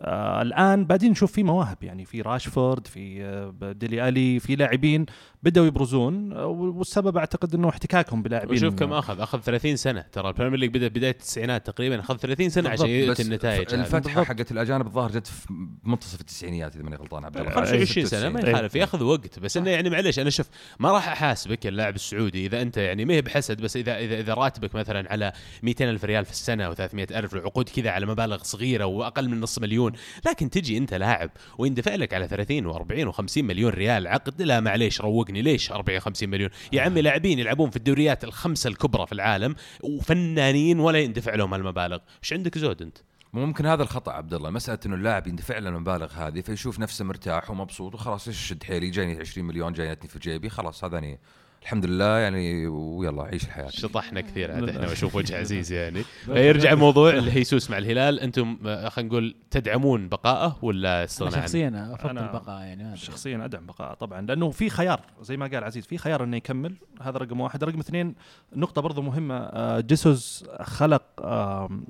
آه 0.00 0.42
الآن 0.42 0.84
بعدين 0.84 1.10
نشوف 1.10 1.32
في 1.32 1.42
مواهب 1.42 1.76
يعني 1.82 2.04
في 2.04 2.20
راشفورد 2.20 2.86
في 2.86 3.24
آه 3.24 3.72
ديلي 3.72 4.08
ألي 4.08 4.40
في 4.40 4.56
لاعبين 4.56 5.06
بدأوا 5.42 5.66
يبرزون 5.66 6.32
آه، 6.32 6.46
والسبب 6.46 7.16
أعتقد 7.16 7.54
إنه 7.54 7.68
احتكاكهم 7.68 8.22
بلاعبين. 8.22 8.56
وشوف 8.56 8.74
كم 8.74 8.92
أخذ. 8.92 9.20
أخذ 9.20 9.40
30 9.40 9.76
سنة. 9.76 10.00
ترى 10.12 10.28
ال 10.28 10.32
Premier 10.32 10.58
League 10.58 10.70
بدأ 10.70 10.88
بداية 10.88 11.10
التسعينات 11.10 11.66
تقريبا. 11.66 12.00
أخذ 12.00 12.16
30 12.16 12.48
سنة 12.48 12.70
عشان. 12.70 12.86
يؤتي 12.86 13.22
النتائج. 13.22 13.74
الفتحة 13.74 14.24
حقت 14.24 14.52
الأجانب 14.52 14.86
الظاهر 14.86 15.10
جت 15.10 15.26
في 15.26 15.46
منتصف 15.84 16.20
التسعينيات 16.20 16.76
إذا 16.76 16.84
ماني 16.84 16.96
غلطان 16.96 17.24
عبد 17.24 17.36
الله. 17.36 17.50
25 17.50 18.06
سنة. 18.06 18.28
ما 18.28 18.40
96. 18.40 18.54
يخالف 18.54 18.74
ياخذ 18.74 19.02
وقت. 19.02 19.38
بس 19.38 19.56
إنه 19.56 19.70
يعني 19.70 19.90
معليش 19.90 20.18
أنا 20.18 20.30
شوف 20.30 20.48
ما 20.78 20.92
راح 20.92 21.08
أحاسبك 21.08 21.66
اللاعب 21.66 21.94
السعودي 21.94 22.46
إذا 22.46 22.62
أنت 22.62 22.76
يعني 22.76 23.04
ما 23.04 23.14
هي 23.14 23.22
بحسد 23.22 23.60
بس 23.60 23.76
إذا 23.76 23.98
إذا 23.98 24.20
إذا 24.20 24.34
راتبك 24.34 24.74
مثلا 24.74 25.12
على 25.12 25.32
200 25.62 25.90
ألف 25.90 26.04
ريال 26.04 26.24
في 26.24 26.30
السنة 26.30 26.74
و300 26.74 26.94
ألف 26.94 27.34
العقود 27.34 27.68
كذا 27.68 27.90
على 27.90 28.06
مبالغ 28.06 28.42
صغيرة 28.42 28.84
وأقل 28.84 29.28
من 29.28 29.40
نص 29.40 29.58
مليون 29.58 29.87
لكن 30.26 30.50
تجي 30.50 30.78
انت 30.78 30.94
لاعب 30.94 31.30
ويندفع 31.58 31.94
لك 31.94 32.14
على 32.14 32.28
30 32.28 32.72
و40 32.72 33.14
و50 33.14 33.38
مليون 33.38 33.72
ريال 33.72 34.06
عقد؟ 34.06 34.42
لا 34.42 34.60
معليش 34.60 35.00
روقني. 35.00 35.42
ليش 35.42 35.72
40 35.72 36.00
50 36.00 36.28
مليون؟ 36.28 36.50
يا 36.72 36.82
عمي 36.82 37.02
لاعبين 37.02 37.38
يلعبون 37.38 37.70
في 37.70 37.76
الدوريات 37.76 38.24
الخمسة 38.24 38.68
الكبرى 38.68 39.06
في 39.06 39.12
العالم 39.12 39.54
وفنانين 39.82 40.80
ولا 40.80 40.98
يندفع 40.98 41.34
لهم 41.34 41.54
هالمبالغ 41.54 41.98
إيش 42.22 42.32
عندك 42.32 42.58
زود 42.58 42.82
أنت؟ 42.82 42.98
ممكن 43.32 43.66
هذا 43.66 43.82
الخطأ 43.82 44.12
عبد 44.12 44.34
الله 44.34 44.50
مسألة 44.50 44.78
إنه 44.86 44.94
اللاعب 44.94 45.26
يندفع 45.26 45.58
له 45.58 45.68
المبالغ 45.68 46.12
هذه 46.12 46.40
فيشوف 46.40 46.78
نفسه 46.78 47.04
مرتاح 47.04 47.50
ومبسوط 47.50 47.94
وخلاص 47.94 48.28
إيش 48.28 48.38
شد 48.38 48.62
حيلي؟ 48.62 48.90
جايني 48.90 49.20
20 49.20 49.46
مليون 49.46 49.72
جايتني 49.72 50.08
في 50.08 50.18
جيبي 50.18 50.48
خلاص 50.48 50.84
هذا 50.84 50.94
يعني 50.94 51.18
الحمد 51.62 51.86
لله 51.86 52.18
يعني 52.18 52.66
ويلا 52.66 53.22
عيش 53.22 53.44
الحياة 53.44 53.68
شطحنا 53.68 54.20
كثير 54.20 54.52
عاد 54.52 54.68
إحنا 54.68 54.88
واشوف 54.88 55.14
وجه 55.14 55.38
عزيز 55.38 55.72
يعني 55.72 56.02
يرجع 56.28 56.74
موضوع 56.74 57.10
الهيسوس 57.10 57.70
مع 57.70 57.78
الهلال 57.78 58.20
أنتم 58.20 58.58
آه، 58.66 58.88
خلينا 58.88 59.10
نقول 59.10 59.34
تدعمون 59.50 60.08
بقائه 60.08 60.58
ولا 60.62 60.94
أنا 60.96 61.04
استغناء 61.04 61.34
عنه؟ 61.34 61.46
شخصيا 61.46 61.90
أفضل 61.94 62.10
أنا 62.10 62.26
البقاء 62.26 62.62
يعني. 62.62 62.96
شخصيا 62.96 63.44
أدعم 63.44 63.66
بقاء 63.66 63.94
طبعا 63.94 64.20
لأنه 64.20 64.50
في 64.50 64.70
خيار 64.70 65.00
زي 65.22 65.36
ما 65.36 65.46
قال 65.46 65.64
عزيز 65.64 65.86
في 65.86 65.98
خيار 65.98 66.24
إنه 66.24 66.36
يكمل 66.36 66.74
هذا 67.02 67.18
رقم 67.18 67.40
واحد 67.40 67.64
رقم 67.64 67.78
اثنين 67.78 68.14
نقطة 68.56 68.82
برضو 68.82 69.02
مهمة 69.02 69.34
آه، 69.34 69.80
جيسوس 69.80 70.44
خلق 70.60 71.02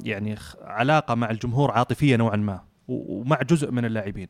يعني 0.05 0.37
علاقة 0.61 1.15
مع 1.15 1.31
الجمهور 1.31 1.71
عاطفية 1.71 2.17
نوعا 2.17 2.37
ما 2.37 2.61
ومع 2.89 3.39
جزء 3.43 3.71
من 3.71 3.85
اللاعبين 3.85 4.29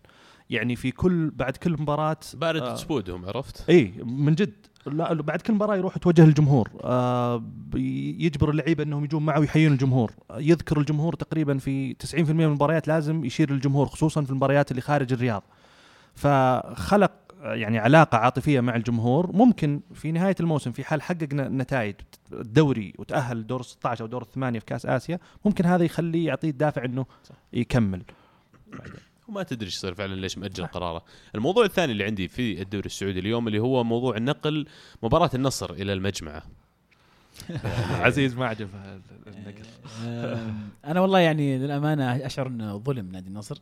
يعني 0.51 0.77
في 0.77 0.91
كل 0.91 1.31
بعد 1.31 1.57
كل 1.57 1.73
مباراة 1.73 2.17
بارد 2.35 2.63
آه. 2.63 2.75
سبودهم 2.75 3.27
عرفت؟ 3.27 3.71
اي 3.71 3.93
من 4.03 4.35
جد 4.35 4.67
لا 4.89 5.15
بعد 5.15 5.41
كل 5.41 5.53
مباراة 5.53 5.77
يروح 5.77 5.97
يتوجه 5.97 6.25
للجمهور. 6.25 6.71
آه 6.85 7.43
يجبر 8.19 8.51
اللعيبة 8.51 8.83
إنهم 8.83 9.05
يجون 9.05 9.27
معه 9.27 9.41
ويحيون 9.41 9.73
الجمهور. 9.73 10.13
يذكر 10.37 10.79
الجمهور 10.81 11.15
تقريبا 11.15 11.59
في 11.59 11.95
90% 11.95 12.15
من 12.15 12.45
المباريات 12.45 12.89
لازم 12.89 13.25
يشير 13.25 13.53
للجمهور 13.53 13.87
خصوصا 13.87 14.23
في 14.23 14.31
المباريات 14.31 14.71
اللي 14.71 14.83
خارج 14.83 15.13
الرياض. 15.13 15.43
فخلق 16.15 17.13
يعني 17.43 17.79
علاقة 17.79 18.19
عاطفية 18.19 18.61
مع 18.61 18.77
الجمهور. 18.77 19.33
ممكن 19.33 19.81
في 19.95 20.13
نهاية 20.13 20.37
الموسم 20.41 20.73
في 20.73 20.85
حال 20.85 21.03
حقق 21.03 21.29
نتائج 21.33 21.95
الدوري 22.33 22.95
وتأهل 22.99 23.47
دور 23.47 23.63
16 23.63 24.03
أو 24.05 24.07
دور 24.07 24.23
الثمانيه 24.23 24.59
في 24.59 24.65
كأس 24.65 24.87
آسيا 24.87 25.19
ممكن 25.45 25.67
هذا 25.67 25.85
يخليه 25.85 26.27
يعطيه 26.27 26.51
الدافع 26.51 26.85
إنه 26.85 27.07
يكمل. 27.53 28.03
وما 29.29 29.43
تدري 29.43 29.67
إيش 29.67 29.77
يصير 29.77 29.95
فعلا 29.95 30.15
ليش 30.15 30.39
مأجل 30.39 30.67
قراره. 30.67 31.05
الموضوع 31.35 31.65
الثاني 31.65 31.93
اللي 31.93 32.05
عندي 32.05 32.29
في 32.29 32.63
الدوري 32.63 32.87
السعودي 32.87 33.19
اليوم 33.19 33.49
اللي 33.49 33.59
هو 33.59 33.85
موضوع 33.85 34.19
نقل 34.19 34.67
مباراة 35.03 35.31
النصر 35.35 35.73
إلى 35.73 35.93
المجمعة. 35.93 36.43
عزيز 38.05 38.37
ما 38.37 38.47
عجبه 38.47 39.01
النقل. 39.27 39.67
أنا 40.85 41.01
والله 41.01 41.19
يعني 41.19 41.59
للأمانة 41.59 42.27
أشعر 42.27 42.47
إنه 42.47 42.79
ظلم 42.79 43.09
نادي 43.13 43.29
النصر. 43.29 43.59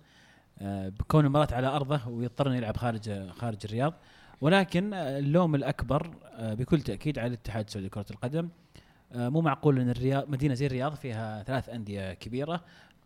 آه، 0.59 0.89
بكون 0.89 1.25
المباراة 1.25 1.55
على 1.55 1.67
أرضه 1.67 2.09
ويضطر 2.09 2.49
انه 2.49 2.57
يلعب 2.57 2.77
خارج 2.77 3.31
خارج 3.31 3.59
الرياض. 3.65 3.95
ولكن 4.41 4.95
اللوم 4.95 5.55
الأكبر 5.55 6.11
آه، 6.35 6.55
بكل 6.55 6.81
تأكيد 6.81 7.19
على 7.19 7.29
الاتحاد 7.29 7.65
السعودي 7.65 7.87
لكرة 7.87 8.07
القدم. 8.11 8.49
آه، 9.13 9.29
مو 9.29 9.41
معقول 9.41 9.79
إن 9.79 9.91
الرياض 9.91 10.31
مدينة 10.31 10.55
زي 10.55 10.67
الرياض 10.67 10.95
فيها 10.95 11.43
ثلاث 11.43 11.69
أندية 11.69 12.13
كبيرة. 12.13 12.61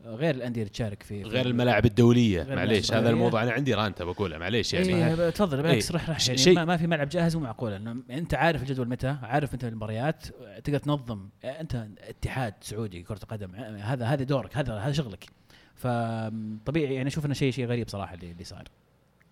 غير 0.04 0.34
الأندية 0.34 0.60
اللي 0.62 0.70
تشارك 0.72 1.02
في 1.02 1.22
غير 1.22 1.46
الملاعب 1.46 1.86
الدولية. 1.86 2.42
غير 2.42 2.56
معليش 2.56 2.92
هذا. 2.92 3.10
الموضوع 3.10 3.42
أنا 3.42 3.52
عندي 3.52 3.74
رانتا 3.74 4.04
بقولها 4.04 4.38
معليش 4.38 4.74
يعني. 4.74 4.88
يعني 4.88 5.30
تفضل 5.30 5.56
إيه. 5.56 5.62
بالعكس 5.62 5.92
رح 5.92 6.10
رح 6.10 6.20
ش- 6.20 6.28
يعني 6.46 6.56
ما, 6.56 6.64
ما 6.64 6.76
في 6.76 6.86
ملعب 6.86 7.08
جاهز 7.08 7.36
مو 7.36 7.42
معقول. 7.42 7.72
إنه 7.72 7.96
أنت 8.10 8.34
عارف 8.34 8.62
الجدول 8.62 8.88
متى 8.88 9.16
عارف 9.22 9.54
متى 9.54 9.68
المباريات 9.68 10.26
تقدر 10.64 10.78
تنظم 10.78 11.28
أنت 11.44 11.86
اتحاد 12.08 12.54
سعودي 12.60 13.02
كرة 13.02 13.20
القدم 13.22 13.54
هذا 13.54 14.06
هذا 14.06 14.22
دورك 14.24 14.56
هذا 14.56 14.78
هذا 14.78 14.92
شغلك. 14.92 15.24
فطبيعي 15.74 16.94
يعني 16.94 17.08
أشوف 17.08 17.26
إنه 17.26 17.34
شيء 17.34 17.52
شيء 17.52 17.66
غريب 17.66 17.88
صراحة 17.88 18.14
اللي, 18.14 18.30
اللي 18.30 18.44
صار 18.44 18.64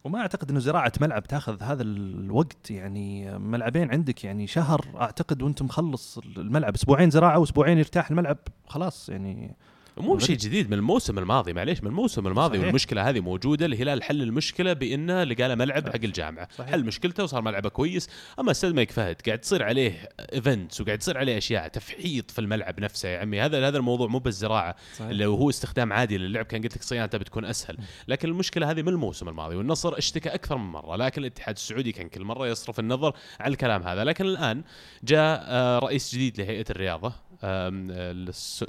وما 0.04 0.18
أعتقد 0.20 0.50
إنه 0.50 0.60
زراعة 0.60 0.92
ملعب 1.00 1.22
تاخذ 1.22 1.62
هذا 1.62 1.82
الوقت. 1.82 2.70
يعني 2.70 3.38
ملعبين 3.38 3.90
عندك 3.90 4.24
يعني 4.24 4.46
شهر 4.46 4.84
أعتقد 5.00 5.42
وأنت 5.42 5.62
مخلص 5.62 6.18
الملعب. 6.18 6.74
أسبوعين 6.74 7.10
زراعة 7.10 7.38
وأسبوعين 7.38 7.78
يرتاح 7.78 8.10
الملعب 8.10 8.38
خلاص 8.66 9.08
يعني. 9.08 9.56
مو 10.00 10.14
بشيء 10.14 10.36
جديد 10.36 10.70
من 10.70 10.74
الموسم 10.74 11.18
الماضي 11.18 11.52
معليش 11.52 11.82
من 11.82 11.88
الموسم 11.88 12.26
الماضي 12.26 12.56
صحيح. 12.56 12.66
والمشكلة 12.66 13.08
هذه 13.08 13.20
موجودة 13.20 13.66
الهلال 13.66 14.02
حل 14.02 14.22
المشكلة 14.22 14.72
بإنه 14.72 15.24
لقى 15.24 15.48
له 15.48 15.54
ملعب 15.54 15.82
صحيح. 15.82 15.92
حق 15.94 16.04
الجامعة 16.04 16.48
صحيح. 16.58 16.70
حل 16.70 16.84
مشكلته 16.84 17.22
وصار 17.24 17.42
ملعبه 17.42 17.68
كويس 17.68 18.08
أما 18.40 18.50
أستاذ 18.50 18.74
مايك 18.74 18.90
فهد 18.90 19.16
قاعد 19.26 19.38
تصير 19.38 19.62
عليه 19.62 20.08
ايفنتس 20.32 20.80
وقاعد 20.80 20.98
تصير 20.98 21.18
عليه 21.18 21.38
أشياء 21.38 21.68
تفحيط 21.68 22.30
في 22.30 22.38
الملعب 22.38 22.80
نفسه 22.80 23.08
يا 23.08 23.18
عمي 23.18 23.40
هذا 23.40 23.68
هذا 23.68 23.78
الموضوع 23.78 24.06
مو 24.06 24.18
بالزراعة 24.18 24.76
صحيح. 24.96 25.10
لو 25.10 25.34
هو 25.34 25.50
استخدام 25.50 25.92
عادي 25.92 26.18
للعب 26.18 26.44
كان 26.44 26.62
قلت 26.62 26.76
لك 26.76 26.82
صيانته 26.82 27.18
بتكون 27.18 27.44
أسهل 27.44 27.76
لكن 28.08 28.28
المشكلة 28.28 28.70
هذه 28.70 28.82
من 28.82 28.88
الموسم 28.88 29.28
الماضي 29.28 29.56
والنصر 29.56 29.98
اشتكى 29.98 30.28
أكثر 30.28 30.56
من 30.56 30.72
مرة 30.72 30.96
لكن 30.96 31.20
الاتحاد 31.20 31.54
السعودي 31.54 31.92
كان 31.92 32.08
كل 32.08 32.24
مرة 32.24 32.46
يصرف 32.46 32.80
النظر 32.80 33.12
عن 33.40 33.50
الكلام 33.50 33.82
هذا 33.82 34.04
لكن 34.04 34.24
الآن 34.24 34.62
جاء 35.04 35.44
آه، 35.46 35.78
رئيس 35.78 36.14
جديد 36.14 36.40
لهيئة 36.40 36.64
الرياضة 36.70 37.27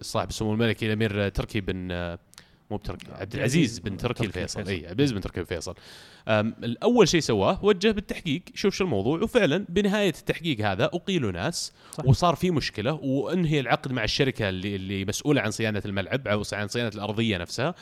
صاحب 0.02 0.30
السمو 0.30 0.54
الملكي 0.54 0.86
الأمير 0.86 1.30
تركي 1.30 1.62
بن 1.62 1.92
آه، 1.92 2.20
مو 2.72 2.78
بتركي 2.78 3.12
عبد 3.12 3.36
العزيز 3.36 3.80
بن 3.80 3.98
تركي 3.98 4.26
الفيصل. 4.26 4.68
اي 4.68 4.76
عبد 4.88 5.00
العزيز 5.00 5.12
بن 5.12 5.22
تركي 5.22 5.40
الفيصل 5.40 5.76
الأول 6.30 7.08
شيء 7.08 7.20
سواه 7.20 7.60
وجه 7.66 7.92
بالتحقيق 7.92 8.42
شوف 8.54 8.76
شو 8.76 8.84
الموضوع 8.84 9.22
وفعلا 9.22 9.66
بنهاية 9.70 10.10
التحقيق 10.10 10.62
هذا 10.62 10.86
أقيلوا 10.86 11.32
ناس 11.32 11.74
صح. 11.92 12.06
وصار 12.06 12.36
في 12.36 12.52
مشكلة 12.52 12.94
وانهي 12.94 13.60
العقد 13.60 13.92
مع 13.92 14.04
الشركة 14.04 14.50
اللي 14.50 14.76
اللي 14.76 15.06
مسؤولة 15.06 15.42
عن 15.42 15.52
صيانة 15.52 15.82
الملعب 15.86 16.28
أو 16.28 16.44
عن 16.54 16.68
صيانة 16.68 16.92
الأرضية 16.96 17.38
نفسها 17.38 17.76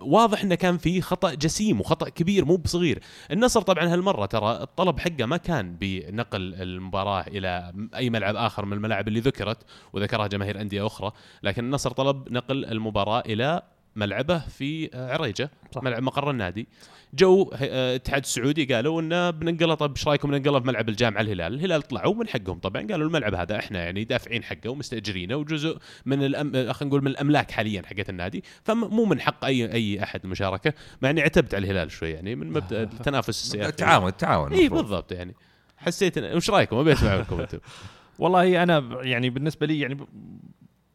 واضح 0.00 0.42
انه 0.42 0.54
كان 0.54 0.78
في 0.78 1.00
خطأ 1.00 1.34
جسيم 1.34 1.80
وخطأ 1.80 2.08
كبير 2.08 2.44
مو 2.44 2.56
بصغير 2.56 2.98
النصر 3.30 3.60
طبعا 3.62 3.84
هالمرة 3.84 4.26
ترى 4.26 4.62
الطلب 4.62 4.98
حقه 4.98 5.26
ما 5.26 5.36
كان 5.36 5.76
بنقل 5.80 6.54
المباراة 6.54 7.24
إلى 7.26 7.72
أي 7.94 8.10
ملعب 8.10 8.36
آخر 8.36 8.64
من 8.64 8.72
الملاعب 8.72 9.08
اللي 9.08 9.20
ذكرت 9.20 9.58
وذكرها 9.92 10.26
جماهير 10.26 10.60
أندية 10.60 10.86
أخرى 10.86 11.12
لكن 11.42 11.64
النصر 11.64 11.90
طلب 11.90 12.32
نقل 12.32 12.64
المباراة 12.64 13.20
إلى 13.26 13.62
ملعبه 13.96 14.38
في 14.38 14.90
عريجة 14.94 15.50
صح. 15.72 15.82
ملعب 15.82 16.02
مقر 16.02 16.30
النادي 16.30 16.68
جو 17.14 17.50
آه، 17.54 17.90
الاتحاد 17.90 18.22
السعودي 18.22 18.74
قالوا 18.74 19.00
انه 19.00 19.30
بننقله 19.30 19.74
طب 19.74 19.90
إيش 19.90 20.08
رأيكم 20.08 20.34
ننقله 20.34 20.60
في 20.60 20.66
ملعب 20.66 20.88
الجامعة 20.88 21.20
الهلال؟ 21.20 21.54
الهلال 21.54 21.82
طلعوا 21.82 22.14
من 22.14 22.28
حقهم. 22.28 22.58
طبعا 22.58 22.86
قالوا 22.90 23.06
الملعب 23.08 23.34
هذا 23.34 23.58
إحنا 23.58 23.84
يعني 23.84 24.04
دافعين 24.04 24.44
حقه 24.44 24.70
ومستأجرينه 24.70 25.36
وجزء 25.36 25.78
من 26.06 26.22
الأم... 26.24 26.56
آه، 26.56 26.72
خلينا 26.72 26.90
نقول 26.90 27.04
من 27.04 27.10
الأملاك 27.10 27.50
حاليا 27.50 27.82
حقت 27.86 28.10
النادي. 28.10 28.44
فمو 28.64 29.04
من 29.04 29.20
حق 29.20 29.44
اي 29.44 29.72
أي 29.72 30.02
أحد 30.02 30.20
المشاركه 30.24 30.72
مع 31.02 31.10
إني 31.10 31.22
عتبت 31.22 31.54
على 31.54 31.64
الهلال 31.64 31.90
شوي 31.90 32.10
يعني 32.10 32.34
من 32.34 32.50
مبدأ 32.50 32.82
التنافس 32.82 33.28
السياسي. 33.28 33.68
التعاون 33.68 34.08
التعاون 34.08 34.52
اي. 34.52 34.68
بالضبط 34.68 35.12
يعني. 35.12 35.34
حسيت 35.76 36.18
إن- 36.18 36.36
وش 36.36 36.50
رأيكم؟ 36.50 36.76
أبي 36.76 36.92
أسمع 36.92 37.16
منكم 37.16 37.40
أنتم. 37.40 37.58
والله 38.18 38.62
أنا 38.62 38.98
يعني 39.02 39.30
بالنسبة 39.30 39.66
لي 39.66 39.80
يعني 39.80 39.94
ب... 39.94 40.06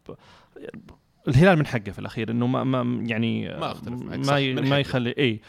ب... 0.10 0.12
الهلال 1.28 1.58
من 1.58 1.68
حقه 1.68 1.92
في 1.92 2.00
الأخير 2.00 2.32
إنه 2.32 2.48
ما, 2.48 2.64
ما 2.64 3.04
يعني 3.08 3.48
ما 3.48 3.74
صح، 3.74 3.84
ما, 3.84 4.62
ما. 4.62 4.80
يخلي 4.80 5.16
اي 5.18 5.42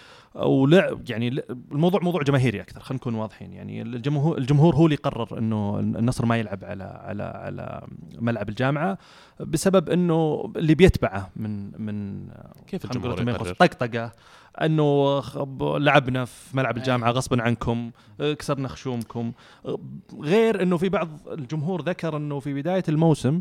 ولعب 0.44 1.10
يعني 1.10 1.30
ل- 1.30 1.42
الموضوع 1.72 2.00
موضوع 2.02 2.22
جماهيري 2.22 2.60
أكثر 2.60 2.80
خلينا 2.80 3.00
نكون 3.00 3.14
واضحين 3.14 3.52
يعني 3.52 3.82
الجمهور 3.82 4.38
الجمهور 4.38 4.74
هو 4.76 4.84
اللي 4.84 4.96
قرر 4.96 5.38
إنه 5.38 5.78
النصر 5.80 6.26
ما 6.26 6.36
يلعب 6.36 6.64
على 6.64 6.84
على 6.84 7.22
على 7.22 7.86
ملعب 8.20 8.48
الجامعة 8.48 8.98
بسبب 9.40 9.88
إنه 9.90 10.52
اللي 10.56 10.74
بيتبعه 10.74 11.30
من 11.36 11.82
من 11.82 12.26
كيف 12.66 12.84
الجمهور 12.84 13.10
يقرر؟ 13.30 13.44
طقطقة 13.66 14.12
أنه 14.62 15.22
لعبنا 15.60 16.24
في 16.24 16.56
ملعب 16.56 16.76
الجامعة 16.76 17.10
غصبا 17.10 17.42
عنكم 17.42 17.90
كسرنا 18.18 18.68
خشومكم. 18.68 19.32
غير 20.20 20.62
إنه 20.62 20.76
في 20.76 20.88
بعض 20.88 21.08
الجمهور 21.32 21.82
ذكر 21.82 22.16
إنه 22.16 22.40
في 22.40 22.54
بداية 22.54 22.84
الموسم 22.88 23.40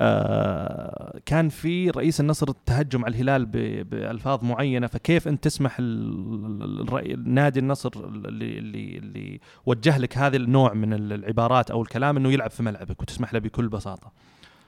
آه 0.00 1.20
كان 1.26 1.48
في 1.48 1.90
رئيس 1.90 2.20
النصر 2.20 2.48
التهجم 2.48 3.04
على 3.04 3.14
الهلال 3.14 3.46
بألفاظ 3.84 4.44
معينة 4.44 4.86
فكيف 4.86 5.28
أنت 5.28 5.44
تسمح 5.44 5.80
نادي 7.24 7.60
النصر 7.60 7.90
اللي 7.96 8.58
اللي 8.58 8.98
اللي 8.98 9.40
وجه 9.66 9.98
لك 9.98 10.18
هذا 10.18 10.36
النوع 10.36 10.74
من 10.74 10.92
العبارات 11.12 11.70
أو 11.70 11.82
الكلام 11.82 12.16
إنه 12.16 12.32
يلعب 12.32 12.50
في 12.50 12.62
ملعبك 12.62 13.02
وتسمح 13.02 13.32
له 13.34 13.38
بكل 13.38 13.68
بساطة؟ 13.68 14.12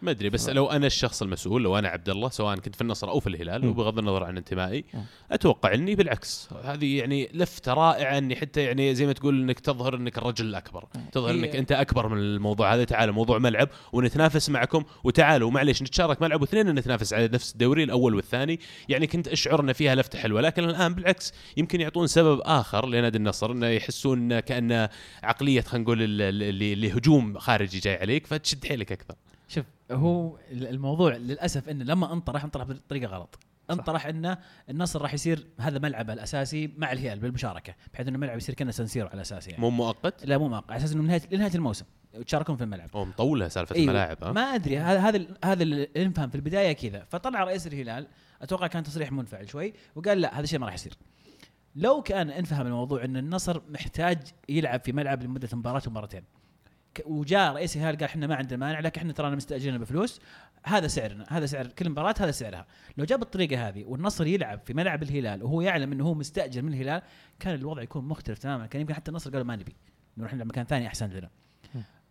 ما 0.02 0.10
أدري 0.10 0.30
بس 0.30 0.48
لو 0.48 0.66
أنا 0.66 0.86
الشخص 0.86 1.22
المسؤول 1.22 1.62
لو 1.62 1.78
أنا 1.78 1.88
عبد 1.88 2.08
الله 2.08 2.28
سواء 2.28 2.56
كنت 2.56 2.74
في 2.74 2.80
النصر 2.80 3.08
أو 3.08 3.20
في 3.20 3.26
الهلال. 3.26 3.66
وبغض 3.66 3.98
النظر 3.98 4.24
عن 4.24 4.36
انتمائي. 4.36 4.84
أتوقع 5.30 5.74
إني 5.74 5.94
بالعكس. 5.94 6.48
هذه 6.64 6.98
يعني 6.98 7.28
لفته 7.34 7.74
رائعة 7.74 8.18
إني 8.18 8.36
حتى 8.36 8.60
يعني 8.60 8.94
زي 8.94 9.06
ما 9.06 9.12
تقول 9.12 9.42
إنك 9.42 9.60
تظهر 9.60 9.96
إنك 9.96 10.18
الرجل 10.18 10.46
الأكبر. 10.46 10.84
تظهر 11.12 11.30
إنك 11.30 11.56
أنت 11.56 11.72
أكبر 11.72 12.08
من 12.08 12.18
الموضوع 12.18 12.74
هذا. 12.74 12.84
تعال 12.84 13.12
موضوع 13.12 13.38
ملعب 13.38 13.68
ونتنافس 13.92 14.50
معكم. 14.50 14.84
وتعالوا 15.04 15.50
معليش 15.50 15.82
نتشارك 15.82 16.22
ملعب 16.22 16.40
واثنين 16.40 16.74
نتنافس 16.74 17.12
على 17.12 17.28
نفس 17.28 17.52
الدوري 17.52 17.84
الأول 17.84 18.14
والثاني. 18.14 18.60
يعني 18.88 19.06
كنت 19.06 19.28
اشعر 19.28 19.60
ان 19.60 19.72
فيها 19.72 19.94
لفتة 19.94 20.18
حلوة 20.18 20.40
لكن 20.40 20.64
الآن 20.64 20.94
بالعكس 20.94 21.32
يمكن 21.56 21.80
يعطون 21.80 22.06
سبب 22.06 22.40
آخر 22.40 22.86
لنادي 22.86 23.18
النصر 23.18 23.52
إنه 23.52 23.66
يحسون 23.66 24.40
كأنه 24.40 24.88
عقلية 25.22 25.60
خلينا 25.60 25.84
نقول 25.84 26.02
اللي 26.02 26.50
اللي 26.72 26.92
هجوم 26.92 27.38
خارجي 27.38 27.78
جاي 27.78 27.96
عليك 27.96 28.26
فتشد 28.26 28.64
حيلك 28.64 28.92
أكثر. 28.92 29.14
شوف 29.48 29.64
هو 29.90 30.38
الموضوع 30.50 31.16
للأسف 31.16 31.68
إنه 31.68 31.84
لما 31.84 32.12
انطرح 32.12 32.44
انطرح 32.44 32.64
بطريقة 32.64 33.10
غلط. 33.10 33.38
انطرح 33.70 34.06
إنه 34.06 34.38
النصر 34.70 35.02
راح 35.02 35.14
يصير 35.14 35.46
هذا 35.60 35.78
ملعبه 35.78 36.12
الأساسي 36.12 36.70
مع 36.76 36.92
الهلال 36.92 37.18
بالمشاركة 37.18 37.74
بحيث 37.94 38.06
إنه 38.08 38.16
الملعب 38.16 38.36
يصير 38.36 38.54
كأنه 38.54 38.70
سنسيرو 38.70 39.08
على 39.08 39.20
أساس 39.20 39.48
يعني. 39.48 39.60
مو 39.60 39.70
مؤقت؟ 39.70 40.24
لا 40.26 40.38
مو 40.38 40.48
موقع 40.48 40.74
على 40.74 40.76
أساس 40.76 40.92
إنه 40.92 41.02
نهايه 41.02 41.22
لنهاية 41.32 41.54
الموسم 41.54 41.84
يتشاركون 42.14 42.56
في 42.56 42.64
الملعب. 42.64 42.90
هو 42.96 43.04
مطولها 43.04 43.48
سالفة 43.48 43.74
أيوة. 43.76 43.84
الملاعب 43.90 44.34
ما 44.34 44.40
أدري 44.40 44.78
هذا 44.78 44.98
هذا 45.00 45.26
هذا 45.44 45.62
اللي 45.62 45.88
نفهم 45.96 46.28
في 46.28 46.34
البداية 46.34 46.72
كذا. 46.72 47.04
فطلع 47.10 47.44
رئيس 47.44 47.66
الهلال 47.66 48.06
أتوقع 48.42 48.66
كان 48.66 48.82
تصريح 48.82 49.12
منفعل 49.12 49.48
شوي 49.50 49.74
وقال 49.94 50.20
لا 50.20 50.34
هذا 50.34 50.42
الشيء 50.44 50.58
ما 50.58 50.66
راح 50.66 50.74
يصير. 50.74 50.92
لو 51.76 52.02
كان 52.02 52.30
انفهم 52.30 52.66
الموضوع 52.66 53.04
إن 53.04 53.16
النصر 53.16 53.60
محتاج 53.68 54.18
يلعب 54.48 54.80
في 54.80 54.92
ملعب 54.92 55.22
لمدة 55.22 55.48
مباراة 55.52 55.82
ومباراتين 55.86 56.20
ك- 56.20 56.24
وجاء 57.04 57.52
رئيس 57.52 57.76
الهلال 57.76 57.96
قال 57.96 58.04
إحنا 58.04 58.26
ما 58.26 58.34
عندنا 58.34 58.56
مانع 58.58 58.80
لكن 58.80 59.00
إحنا 59.00 59.12
ترانا 59.12 59.36
مستأجرين 59.36 59.78
بفلوس. 59.78 60.20
هذا 60.64 60.86
سعرنا 60.86 61.26
هذا 61.28 61.46
سعر 61.46 61.66
كل 61.66 61.90
مباراة 61.90 62.14
هذا 62.20 62.30
سعرها. 62.30 62.66
لو 62.96 63.04
جاب 63.04 63.18
بالطريقة 63.18 63.68
هذه 63.68 63.84
والنصر 63.84 64.26
يلعب 64.26 64.60
في 64.64 64.74
ملعب 64.74 65.02
الهلال 65.02 65.42
وهو 65.42 65.60
يعلم 65.60 65.92
إنه 65.92 66.04
هو 66.04 66.14
مستأجر 66.14 66.62
من 66.62 66.72
الهلال 66.72 67.02
كان 67.40 67.54
الوضع 67.54 67.82
يكون 67.82 68.04
مختلف 68.04 68.38
تماما. 68.38 68.66
كان 68.66 68.80
يمكن 68.80 68.94
حتى 68.94 69.10
النصر 69.10 69.30
قالوا 69.30 69.46
ما 69.46 69.56
نبي 69.56 69.76
نروح 70.16 70.34
نلعب 70.34 70.46
مكان 70.46 70.64
ثاني 70.64 70.86
أحسن 70.86 71.10
لنا. 71.10 71.30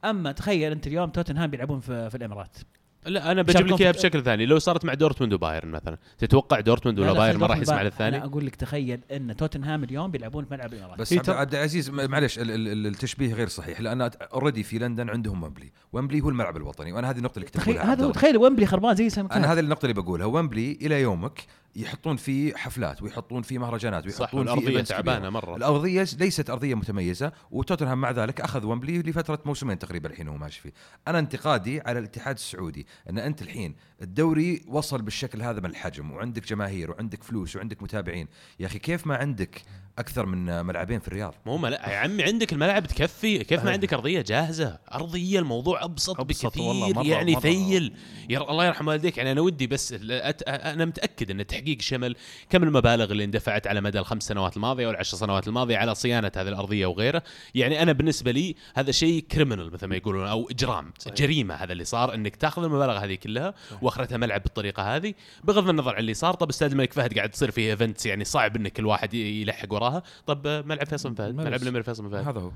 أما 0.06 0.32
تخيل 0.32 0.72
أنت 0.72 0.88
اليوم 0.88 1.10
توتنهام 1.10 1.50
بيلعبون 1.50 1.80
في, 1.80 2.10
في 2.10 2.18
الإمارات. 2.18 2.58
لا 3.06 3.32
أنا 3.32 3.42
بجيب 3.42 3.68
لك 3.68 3.82
إياها 3.82 3.92
في- 3.92 3.98
بشكل 3.98 4.24
ثاني. 4.24 4.46
لو 4.46 4.60
صارت 4.60 4.86
مع 4.86 4.94
دورتموند 4.94 5.34
وبايرن 5.34 5.70
مثلا 5.72 5.98
تتوقع 6.18 6.60
دورتموند 6.60 7.00
لا 7.00 7.06
ولا 7.06 7.14
لا، 7.14 7.20
بايرن 7.20 7.40
ما 7.40 7.48
راح 7.48 7.58
يسمع 7.58 7.82
للثاني؟ 7.82 8.18
أنا 8.18 8.26
أقول 8.26 8.46
لك 8.46 8.56
تخيل 8.56 9.00
إن 9.12 9.36
توتنهام 9.36 9.84
اليوم 9.84 10.12
بيلعبون 10.12 10.46
في 10.46 10.54
ملعب 10.54 10.74
الإمارات. 10.74 11.00
بس 11.00 11.14
هي 11.14 11.18
عبد 11.20 11.26
تر- 11.28 11.38
عبد 11.38 11.56
العزيز 11.56 11.90
معلش 11.90 12.40
ال- 12.40 12.52
ال- 12.52 12.88
التشبيه 12.88 13.34
غير 13.34 13.48
صحيح 13.48 13.82
لأن 13.82 14.02
already 14.34 14.64
في 14.64 14.80
لندن 14.80 15.10
عندهم 15.10 15.44
ويمبلي. 15.44 15.72
ويمبلي 15.94 16.22
هو 16.22 16.30
الملعب 16.30 16.58
الوطني 16.58 16.92
وأنا 16.94 17.10
هذه 17.10 17.18
النقطة 17.18 17.36
اللي 17.36 17.46
كنت 17.46 17.58
تخيل 17.58 17.78
هذا. 17.78 18.12
تخيل 18.12 18.38
ويمبلي 18.38 18.66
خربان 18.66 18.96
زي 18.96 19.10
سنة 19.10 19.30
أنا 19.32 19.54
هذه 19.54 19.60
النقطة 19.60 19.86
اللي 19.86 20.02
بقولها. 20.02 20.26
ويمبلي 20.26 20.78
إلى 20.82 21.02
يومك 21.02 21.46
يحطون 21.76 22.16
فيه 22.16 22.54
حفلات 22.56 23.02
ويحطون 23.02 23.42
فيه 23.42 23.58
مهرجانات 23.58 24.10
صح 24.10 24.22
ويحطون 24.22 24.46
فيه 24.46 24.52
والارضيه 24.52 24.84
events 24.84 24.88
تعبانة. 24.88 25.30
مرة. 25.30 25.56
الأرضية 25.56 26.08
ليست 26.20 26.50
أرضية 26.50 26.76
متميزة 26.76 27.32
وتوتنهام 27.52 28.02
مع 28.02 28.12
ذلك 28.12 28.42
أخذ 28.42 28.66
ويمبلي 28.66 29.00
لفترة 29.00 29.40
موسمين 29.46 29.80
تقريبا 29.80 30.10
الحين 30.10 30.28
هو 30.28 30.38
ماشي 30.38 30.62
فيه. 30.62 30.72
أنا 31.08 31.20
انتقادي 31.20 31.82
على 31.82 32.00
الاتحاد 32.00 32.36
السعودي 32.36 32.88
إن 33.10 33.18
أنت 33.18 33.42
الحين 33.42 33.76
الدوري 34.02 34.64
وصل 34.68 35.02
بالشكل 35.02 35.42
هذا 35.42 35.60
من 35.60 35.70
الحجم 35.70 36.12
وعندك 36.12 36.48
جماهير 36.48 36.92
وعندك 36.92 37.24
فلوس 37.24 37.56
وعندك 37.56 37.84
متابعين. 37.84 38.28
يا 38.60 38.66
أخي 38.66 38.80
كيف 38.80 39.08
ما 39.08 39.16
عندك 39.16 39.62
أكثر 40.00 40.26
من 40.26 40.66
ملعبين 40.66 41.00
في 41.00 41.08
الرياض. 41.08 41.36
مو 41.46 41.58
ملا... 41.58 41.90
يا 41.90 41.98
عمي 41.98 42.24
عندك 42.24 42.54
الملعب 42.54 42.88
تكفي 42.88 43.44
كيف 43.44 43.64
ما. 43.64 43.72
عندك 43.72 43.94
أرضية 43.94 44.22
جاهزة. 44.22 44.80
أرضية 44.94 45.40
الموضوع 45.40 45.84
أبسط, 45.84 46.20
أبسط 46.20 46.46
بكثير 46.46 46.64
والله، 46.64 46.94
مرة- 46.94 47.06
يعني 47.06 47.32
مرة. 47.32 47.40
ثيل. 47.40 47.94
يا 48.30 48.52
الله 48.52 48.66
يرحم 48.66 48.88
والديك. 48.88 49.18
يعني 49.18 49.32
أنا 49.32 49.42
ودي 49.42 49.68
بس 49.68 49.94
أت... 50.10 50.44
أنا 50.44 50.86
متأكد 50.86 51.32
إن 51.32 51.48
تحقيق 51.48 51.82
شمل 51.82 52.16
كم 52.50 52.64
المبالغ 52.64 53.12
اللي 53.12 53.24
اندفعت 53.24 53.68
على 53.68 53.82
مدى 53.82 54.00
الخمس 54.00 54.24
سنوات 54.24 54.58
الماضية 54.58 54.88
والعشر 54.88 55.18
سنوات 55.18 55.48
الماضية 55.48 55.78
على 55.78 55.96
صيانة 55.96 56.32
هذه 56.36 56.48
الأرضية 56.48 56.86
وغيره 56.86 57.24
يعني 57.56 57.82
أنا 57.82 57.92
بالنسبة 57.92 58.32
لي 58.32 58.56
هذا 58.76 58.92
شيء 58.92 59.26
criminal 59.32 59.74
مثل 59.74 59.88
ما 59.88 59.96
يقولون 59.96 60.28
أو 60.28 60.50
اجرام 60.52 60.94
صحيح. 61.00 61.14
جريمة 61.16 61.56
هذا 61.56 61.72
اللي 61.74 61.86
صار 61.86 62.14
إنك 62.14 62.36
تأخذ 62.36 62.64
المبالغ 62.64 62.98
هذه 62.98 63.16
كلها 63.16 63.54
وأخرتها 63.82 64.18
ملعب 64.18 64.44
بالطريقة 64.44 64.96
هذه. 64.96 65.14
بغض 65.44 65.70
النظر 65.70 65.94
عن 65.94 66.00
اللي 66.00 66.14
صار 66.14 66.34
طب 66.34 66.50
استاد 66.50 66.72
الملك 66.72 66.94
فهد 66.94 67.14
قاعد 67.18 67.30
تصير 67.30 67.52
فيه 67.52 67.72
events 67.72 68.06
يعني 68.06 68.24
صعب 68.26 68.56
انك 68.56 68.80
الواحد 68.80 69.14
يلحق 69.14 69.74
وراها 69.90 70.04
طب 70.26 70.48
آه، 70.48 70.62
ملعب 70.62 70.88
فيصل 70.88 71.16
فهد 71.16 71.36
ملعب. 71.36 71.54
الامير 71.62 71.84
فيصل 71.84 72.12
فهد 72.12 72.28
هذا 72.28 72.40
هو 72.40 72.52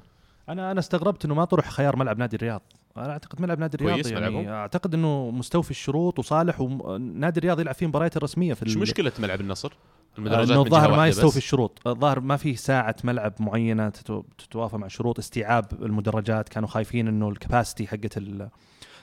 أنا 0.49 0.71
أنا 0.71 0.79
استغربت 0.79 1.25
إنه 1.25 1.35
ما 1.35 1.45
طرح 1.45 1.69
خيار 1.69 1.95
ملعب 1.95 2.17
نادي 2.17 2.35
الرياض 2.35 2.61
أنا 2.97 3.11
أعتقد 3.11 3.41
ملعب 3.41 3.59
نادي 3.59 3.75
الرياض 3.77 3.93
كويس 3.93 4.11
يعني 4.11 4.29
ملعبهم. 4.29 4.47
أعتقد 4.47 4.93
إنه 4.93 5.31
مستوفي 5.31 5.71
الشروط 5.71 6.19
وصالح 6.19 6.61
ونادي 6.61 7.37
الرياض 7.39 7.59
يلعب 7.59 7.75
فيه 7.75 7.87
مباريات 7.87 8.17
الرسميه 8.17 8.53
في 8.53 8.65
إيش 8.65 8.75
ال- 8.75 8.81
مشكلة 8.81 9.11
ملعب 9.19 9.41
النصر؟ 9.41 9.67
آه، 9.71 10.17
المدرجات 10.17 10.49
إنه 10.51 10.61
الظاهر 10.61 10.95
ما 10.95 11.07
يستوفي 11.07 11.27
بس. 11.37 11.43
الشروط 11.43 11.87
الظاهر 11.87 12.19
ما 12.19 12.37
فيه 12.37 12.55
ساعة 12.55 12.95
ملعب 13.03 13.33
معينة 13.39 13.89
تتو- 13.89 14.23
تتوافى 14.37 14.77
مع 14.77 14.87
شروط 14.87 15.19
استيعاب 15.19 15.65
المدرجات 15.81 16.49
كانوا 16.49 16.67
خايفين 16.69 17.07
إنه 17.07 17.29
الكباستي 17.29 17.87
حقت 17.87 18.19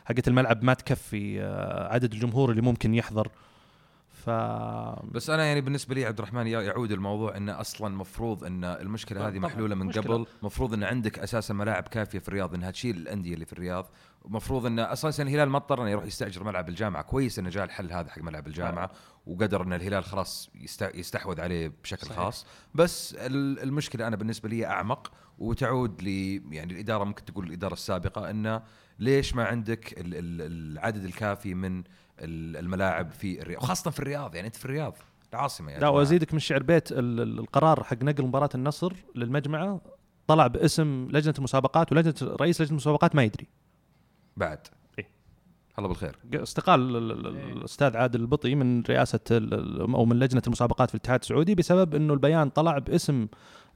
حقت 0.05 0.29
الملعب 0.29 0.65
ما 0.65 0.75
تكفي 0.75 1.43
آه، 1.43 1.93
عدد 1.93 2.13
الجمهور 2.13 2.51
اللي 2.51 2.63
ممكن 2.63 2.95
يحضر 2.95 3.29
ف 4.25 4.31
بس 5.15 5.31
أنا 5.31 5.45
يعني 5.45 5.61
بالنسبة 5.61 5.95
لي 5.95 6.05
عبد 6.07 6.19
الرحمن 6.19 6.47
يع- 6.47 6.61
يعود 6.63 6.93
الموضوع 6.93 7.37
إنه 7.37 7.61
أصلا 7.61 7.97
مفروض 7.97 8.45
إن 8.45 8.65
المشكلة 8.65 9.29
هذه 9.29 9.39
محلولة 9.39 9.75
من 9.75 9.87
مشكلة. 9.87 10.03
قبل 10.03 10.27
مفروض 10.43 10.75
إن 10.75 10.83
عندك 10.85 11.19
أساسا 11.19 11.55
ملاعب 11.55 11.83
كافية 11.83 12.19
في 12.19 12.29
الرياض 12.29 12.55
إنها 12.55 12.71
تشيل 12.71 12.97
الأندية 12.97 13.35
اللي 13.35 13.45
في 13.47 13.53
الرياض 13.53 13.91
مفروض 14.25 14.67
إن 14.67 14.79
أساسا 14.79 15.23
الهلال 15.23 15.49
ما 15.49 15.57
اضطر 15.59 15.83
إنه 15.83 15.91
يروح 15.91 16.05
يستأجر 16.05 16.45
ملعب 16.45 16.69
الجامعة 16.69 17.03
كويس 17.03 17.39
إنه 17.39 17.51
جاء 17.51 17.65
الحل 17.65 17.93
هذا 17.93 18.11
حق 18.11 18.23
ملعب 18.23 18.47
الجامعة 18.47 18.91
وقدر 19.27 19.63
إن 19.63 19.73
الهلال 19.73 20.05
خلاص 20.05 20.51
يست- 20.55 20.95
يستحوذ 20.95 21.41
عليه 21.41 21.73
بشكل 21.83 22.07
صحيح. 22.07 22.17
خاص 22.19 22.47
بس 22.75 23.15
ال- 23.15 23.63
المشكلة 23.63 24.07
أنا 24.07 24.17
بالنسبة 24.17 24.49
لي 24.49 24.67
أعمق 24.67 25.13
وتعود 25.39 26.03
ل 26.03 26.09
يعني 26.55 26.73
الإدارة 26.73 27.05
ممكن 27.05 27.25
تقول 27.25 27.47
الإدارة 27.47 27.73
السابقة 27.73 28.31
إنه 28.31 28.63
ليش 28.99 29.35
ما 29.35 29.45
عندك 29.45 29.93
ال- 29.93 30.15
ال- 30.15 30.53
العدد 30.73 31.05
الكافي 31.05 31.55
من 31.55 31.83
الملاعب 32.21 33.11
في 33.13 33.43
الرياض 33.43 33.63
وخاصة 33.63 33.91
في 33.91 33.99
الرياض 34.01 34.35
يعني 34.35 34.47
أنت 34.47 34.57
في 34.57 34.65
الرياض 34.65 34.97
العاصمة 35.33 35.73
يا 35.73 35.79
لا. 35.79 35.89
وأزيدك 35.89 36.33
من 36.35 36.41
شعر 36.41 36.63
بيت 36.63 36.93
ال- 36.93 36.99
ال- 37.21 37.39
القرار 37.39 37.85
حق 37.85 38.03
نقل 38.03 38.25
مباراة 38.25 38.49
النصر 38.55 38.93
للمجمعه 39.15 39.81
طلع 40.27 40.47
باسم 40.47 41.09
لجنة 41.11 41.35
المسابقات 41.39 41.93
ولجنة 41.93 42.15
رئيس 42.23 42.61
لجنة 42.61 42.71
المسابقات 42.71 43.17
ما 43.17 43.23
يدري 43.25 43.47
بعد 44.37 44.59
إيه. 44.99 45.09
الله 45.79 45.89
بالخير 45.89 46.17
استقال 46.35 46.81
ال- 46.97 46.97
ال- 47.13 47.27
ال- 47.27 47.53
الأستاذ 47.57 47.97
عادل 47.97 48.21
البطي 48.21 48.55
من 48.55 48.83
رئاسة 48.83 49.21
أو 49.95 50.05
من 50.05 50.19
لجنة 50.19 50.43
المسابقات 50.47 50.89
في 50.89 50.95
الاتحاد 50.95 51.21
السعودي 51.21 51.55
بسبب 51.55 51.95
إنه 51.95 52.15
البيان 52.15 52.51
طلع 52.51 52.79
باسم 52.79 53.27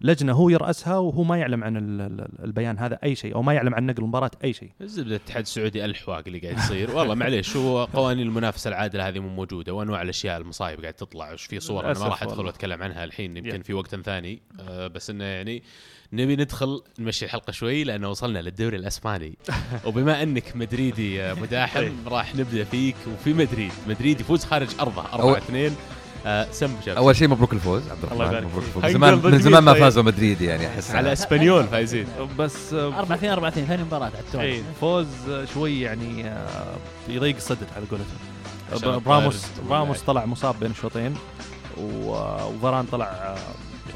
لجنة 0.01 0.33
هو 0.33 0.49
يرأسها 0.49 0.99
وهو 0.99 1.23
ما 1.23 1.39
يعلم 1.39 1.65
عن 1.65 1.77
ال- 1.77 2.01
ال- 2.01 2.45
البيان 2.45 2.79
هذا 2.79 2.99
أي 3.05 3.15
شيء 3.15 3.35
أو 3.35 3.43
ما 3.43 3.53
يعلم 3.55 3.75
عن 3.75 3.87
نقل 3.87 4.03
المباراة 4.03 4.31
أي 4.45 4.53
شيء 4.53 4.71
الزبدة 4.81 5.09
الاتحاد 5.17 5.43
السعودي 5.43 5.85
ألحواق 5.85 6.23
اللي 6.27 6.39
قاعد 6.39 6.59
يصير 6.59 6.91
والله 6.97 7.15
معليش 7.15 7.57
هو 7.57 7.85
قوانين 7.85 8.27
المنافسة 8.27 8.69
العادلة 8.69 9.09
هذه 9.09 9.19
مو 9.19 9.29
موجودة 9.29 9.73
وأنواع 9.75 10.03
الأشياء 10.03 10.37
المصايب 10.41 10.81
قاعد 10.81 10.95
تطلع 10.95 11.33
وش 11.33 11.45
في 11.45 11.61
صور 11.61 11.85
أنا 11.91 11.99
ما 11.99 12.09
راح 12.09 12.23
أدخل. 12.23 12.47
وأتكلم 12.47 12.83
عنها 12.83 13.05
الحين 13.05 13.37
يمكن. 13.37 13.63
في 13.63 13.75
وقت 13.75 13.95
ثاني 13.97 14.43
آه 14.61 14.87
بس 14.87 15.11
إنه 15.11 15.25
يعني 15.25 15.63
نبي 16.13 16.37
ندخل 16.37 16.83
نمشي 16.99 17.25
الحلقة 17.25 17.51
شوي 17.51 17.85
لأنه 17.85 18.11
وصلنا 18.11 18.39
للدوري 18.39 18.77
الأسباني 18.77 19.39
وبما 19.87 20.23
إنك 20.23 20.57
مدريدي 20.57 21.35
مداحم 21.35 21.81
طيب. 21.81 21.93
راح 22.15 22.37
نبدأ 22.37 22.65
فيك 22.65 22.97
وفي 23.15 23.33
مدريد 23.33 23.73
مدريد 23.89 24.21
يفوز 24.21 24.45
خارج 24.45 24.69
أرضه 24.81 25.03
4 25.13 25.37
2 25.39 25.77
آه 26.27 26.47
أول 26.89 27.17
شيء 27.17 27.29
مبروك 27.29 27.53
الفوز 27.53 27.83
عبد 27.91 28.05
الله 28.05 28.15
الرحمن 28.15 28.29
يبارك 28.33 28.47
مبروك. 28.47 28.65
الفوز. 28.65 28.85
هاي 28.85 28.93
زمان 28.93 29.21
من 29.25 29.39
زمان 29.39 29.63
ما 29.65 29.73
طيب؟ 29.73 29.83
فازوا 29.83 30.03
مدريد 30.03 30.41
يعني 30.41 30.67
أحس 30.69 30.91
على 30.91 31.13
إسبانيول 31.13 31.65
فايزين. 31.67 32.07
بس 32.39 32.73
آه، 32.75 32.99
4 32.99 33.17
2 33.17 33.33
4 33.33 33.49
2 33.49 33.67
ثاني 33.67 33.83
مباراة 33.83 34.05
على 34.05 34.15
التوالي. 34.19 34.53
اي 34.53 34.63
فوز 34.81 35.07
آه، 35.31 35.45
شوي 35.55 35.81
يعني 35.81 36.29
آه، 36.29 36.75
يضيق 37.09 37.37
الصدر 37.37 37.67
على 37.77 37.85
قولتهم. 37.91 38.99
براموس 39.05 39.45
الطرد 39.45 39.69
براموس 39.69 39.97
واللعب. 39.99 40.07
طلع 40.07 40.27
مصاب 40.27 40.61
بين 40.61 40.71
الشوطين 40.71 41.15
و- 41.79 42.45
وفاران 42.45 42.85
طلع 42.93 43.37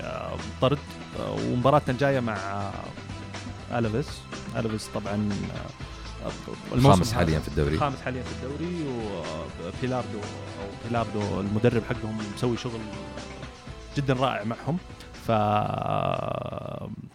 آه، 0.03 0.35
طرد 0.61 0.79
ومباراتنا 1.29 1.93
الجايه 1.95 2.21
مع 2.21 2.37
ألافيس 3.73 4.07
ألافيس 4.57 4.88
طبعا 4.95 5.29
الخامس 6.73 7.12
حاليا 7.12 7.38
في 7.38 7.49
الدوري. 7.49 7.75
الخامس 7.75 8.01
حاليا 8.03 8.23
في 8.23 8.33
الدوري 8.45 8.75
وأبيلاردو 9.79 10.19
أو 10.19 10.88
أبيلاردو 10.88 11.41
المدرب 11.41 11.83
حقهم 11.83 12.19
مسوي 12.35 12.57
شغل 12.57 12.81
جدا 13.97 14.14
رائع 14.14 14.45
معهم. 14.45 14.79
ف 15.12 15.31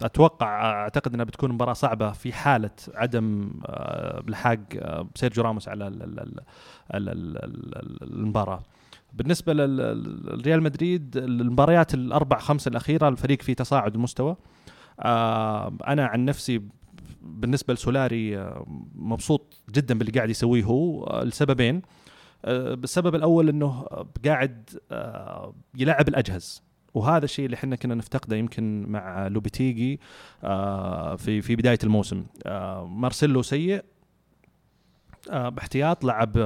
أتوقع 0.02 0.72
أعتقد 0.82 1.14
إنها 1.14 1.24
بتكون 1.24 1.52
مباراة 1.52 1.72
صعبة 1.72 2.12
في 2.12 2.32
حالة 2.32 2.70
عدم 2.94 3.50
آه، 3.66 4.22
الحاق 4.28 4.58
آه، 4.78 5.06
سيرجيو 5.14 5.44
راموس 5.44 5.68
على 5.68 5.86
ال- 5.88 6.02
ال- 6.02 6.20
ال- 6.20 6.40
ال- 6.94 7.08
ال- 7.08 7.44
ال- 7.44 8.02
المباراة. 8.02 8.62
بالنسبة 9.12 9.52
للريال 9.52 10.62
مدريد 10.62 11.16
المباريات 11.16 11.94
الأربع 11.94 12.38
خمس 12.38 12.68
الأخيرة 12.68 13.08
الفريق 13.08 13.42
في 13.42 13.54
تصاعد 13.54 13.94
المستوى 13.94 14.36
آه، 15.00 15.72
أنا 15.86 16.06
عن 16.06 16.24
نفسي 16.24 16.62
بالنسبة 17.24 17.74
لسولاري 17.74 18.38
آه، 18.38 18.66
مبسوط 18.94 19.58
جدا 19.70 19.98
باللي 19.98 20.12
قاعد 20.12 20.30
يسويه 20.30 20.64
هو. 20.64 21.04
آه، 21.04 21.24
لسببين 21.24 21.82
آه، 22.44 22.74
السبب 22.74 23.14
الأول 23.14 23.48
إنه 23.48 23.86
قاعد 24.24 24.70
يلعب 25.74 26.08
الأجهز. 26.08 26.62
وهذا 26.94 27.24
الشيء 27.24 27.44
اللي 27.44 27.54
إحنا 27.54 27.76
كنا 27.76 27.94
نفتقده 27.94 28.36
يمكن 28.36 28.84
مع 28.88 29.26
لوبيتيجي 29.26 30.00
في 31.16 31.42
في 31.42 31.56
بداية 31.56 31.78
الموسم. 31.84 32.24
مارسيلو 32.86 33.42
سيء 33.42 33.84
بالاحتياط 35.32 36.04
لعب 36.04 36.38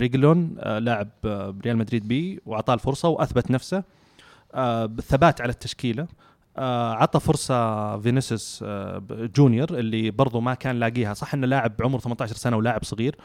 ريجلون 0.00 0.54
لاعب 0.58 1.08
ريال 1.64 1.76
مدريد 1.76 2.08
بي 2.08 2.40
وأعطاه 2.46 2.74
الفرصة 2.74 3.08
وأثبت 3.08 3.50
نفسه 3.50 3.84
بالثبات 4.84 5.40
على 5.40 5.50
التشكيلة. 5.50 6.06
آه، 6.56 6.92
عطى 6.94 7.20
فرصة 7.20 7.98
فينيسيوس 7.98 8.64
آه، 8.66 9.02
جونيور 9.10 9.78
اللي 9.78 10.10
برضو 10.10 10.40
ما 10.40 10.54
كان 10.54 10.80
لاقيها. 10.80 11.14
صح 11.14 11.34
إنه 11.34 11.46
لاعب 11.46 11.72
عمره 11.80 11.98
18 11.98 12.34
سنة 12.34 12.56
ولاعب 12.56 12.84
صغير 12.84 13.16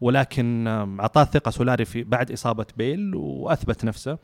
ولكن 0.00 0.66
اعطاه 1.00 1.24
ثقة 1.24 1.50
سولاري 1.50 1.84
في 1.84 2.04
بعد 2.04 2.32
إصابة 2.32 2.66
بيل 2.76 3.14
وأثبت 3.14 3.84
نفسه. 3.84 4.18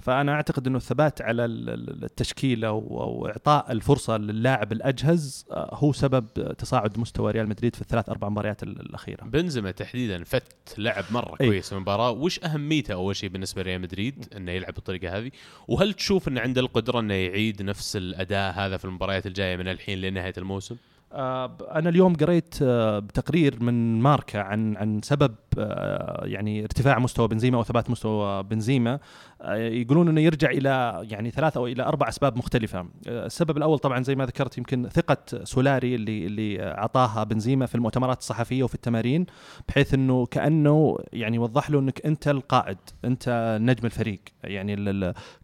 فأنا 0.00 0.32
أعتقد 0.32 0.66
إنه 0.66 0.76
الثبات 0.76 1.22
على 1.22 1.44
ال- 1.44 1.70
ال- 1.70 2.04
التشكيله 2.04 2.72
واعطاء 2.72 3.72
الفرصة 3.72 4.16
للاعب 4.16 4.72
الأجهز 4.72 5.46
آه، 5.50 5.70
هو 5.74 5.92
سبب 5.92 6.26
تصاعد 6.58 6.98
مستوى 6.98 7.32
ريال 7.32 7.48
مدريد 7.48 7.74
في 7.76 7.82
الثلاث 7.82 8.08
أربع 8.08 8.28
مباريات 8.28 8.62
ال- 8.62 8.80
الأخيرة. 8.80 9.24
بنزيما 9.24 9.70
تحديدا 9.70 10.24
فت 10.24 10.74
لعب 10.78 11.04
مرة 11.10 11.36
أي. 11.40 11.46
كويس 11.46 11.72
المباراة. 11.72 12.10
وش 12.10 12.40
أهميته 12.44 12.94
أول 12.94 13.16
شيء 13.16 13.28
بالنسبة 13.30 13.62
لريال 13.62 13.80
مدريد؟ 13.80 14.24
إنه 14.36 14.52
يلعب 14.52 14.74
بالطريقة 14.74 15.18
هذه. 15.18 15.30
وهل 15.68 15.92
تشوف 15.94 16.28
إنه 16.28 16.40
عنده 16.40 16.60
القدرة 16.60 17.00
إنه 17.00 17.14
يعيد 17.14 17.62
نفس 17.62 17.96
الأداء 17.96 18.52
هذا 18.54 18.76
في 18.76 18.84
المباريات 18.84 19.26
الجاية 19.26 19.56
من 19.56 19.68
الحين 19.68 20.00
لنهاية 20.00 20.34
الموسم؟ 20.38 20.76
أنا 21.12 21.88
اليوم 21.88 22.14
قريت 22.14 22.54
آه، 22.62 22.98
بتقرير 22.98 23.62
من 23.62 24.00
ماركا 24.00 24.38
عن 24.40 24.76
عن 24.76 25.00
سبب 25.02 25.34
آه، 25.58 26.26
يعني 26.26 26.62
ارتفاع 26.62 26.98
مستوى 26.98 27.28
بنزيما 27.28 27.58
أو 27.58 27.64
ثبات 27.64 27.90
مستوى 27.90 28.42
بنزيما. 28.42 28.98
آه، 29.42 29.54
يقولون 29.56 30.08
إنه 30.08 30.20
يرجع 30.20 30.50
إلى 30.50 31.00
يعني 31.10 31.30
ثلاث 31.30 31.56
أو 31.56 31.66
إلى 31.66 31.82
أربع 31.82 32.08
أسباب 32.08 32.36
مختلفة. 32.38 32.78
آه، 33.08 33.26
السبب 33.26 33.56
الأول 33.56 33.78
طبعا 33.78 34.02
زي 34.02 34.14
ما 34.14 34.26
ذكرت 34.26 34.58
يمكن 34.58 34.88
ثقة 34.88 35.44
سولاري 35.44 35.94
اللي 35.94 36.26
اللي 36.26 36.62
أعطاها 36.62 37.24
بنزيما 37.24 37.66
في 37.66 37.74
المؤتمرات 37.74 38.18
الصحفية 38.18 38.62
وفي 38.62 38.74
التمارين 38.74 39.26
بحيث 39.68 39.94
إنه 39.94 40.26
كأنه 40.26 40.98
يعني 41.12 41.38
وضح 41.38 41.70
له 41.70 41.78
إنك 41.78 42.06
أنت 42.06 42.28
القائد 42.28 42.78
أنت 43.04 43.58
نجم 43.62 43.86
الفريق. 43.86 44.20
يعني 44.44 44.76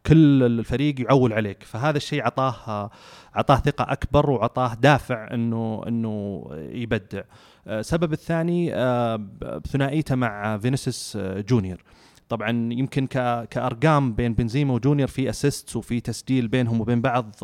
كل 0.07 0.42
الفريق 0.42 1.00
يعول 1.00 1.33
عليك. 1.33 1.62
فهذا 1.62 1.96
الشيء 1.96 2.22
اعطاه 2.22 2.90
اعطاه 3.37 3.57
ثقة 3.57 3.92
أكبر 3.92 4.31
واعطاه 4.31 4.75
دافع 4.75 5.35
إنه 5.35 5.83
إنه 5.88 6.47
يبدع. 6.55 7.23
آه، 7.66 7.81
السبب 7.81 8.12
الثاني 8.12 8.75
آه، 8.75 9.27
ثنائيته 9.68 10.14
مع 10.14 10.59
فينيسيوس 10.59 11.16
آه، 11.20 11.40
جونيور. 11.40 11.83
طبعا 12.29 12.51
يمكن 12.73 13.07
كأرقام 13.51 14.12
بين 14.12 14.35
بنزيما 14.35 14.75
وجونيور 14.75 15.09
في 15.09 15.31
assist 15.30 15.76
وفي 15.77 16.01
تسجيل 16.01 16.49
بينهم 16.49 16.81
وبين 16.81 17.01
بعض 17.01 17.35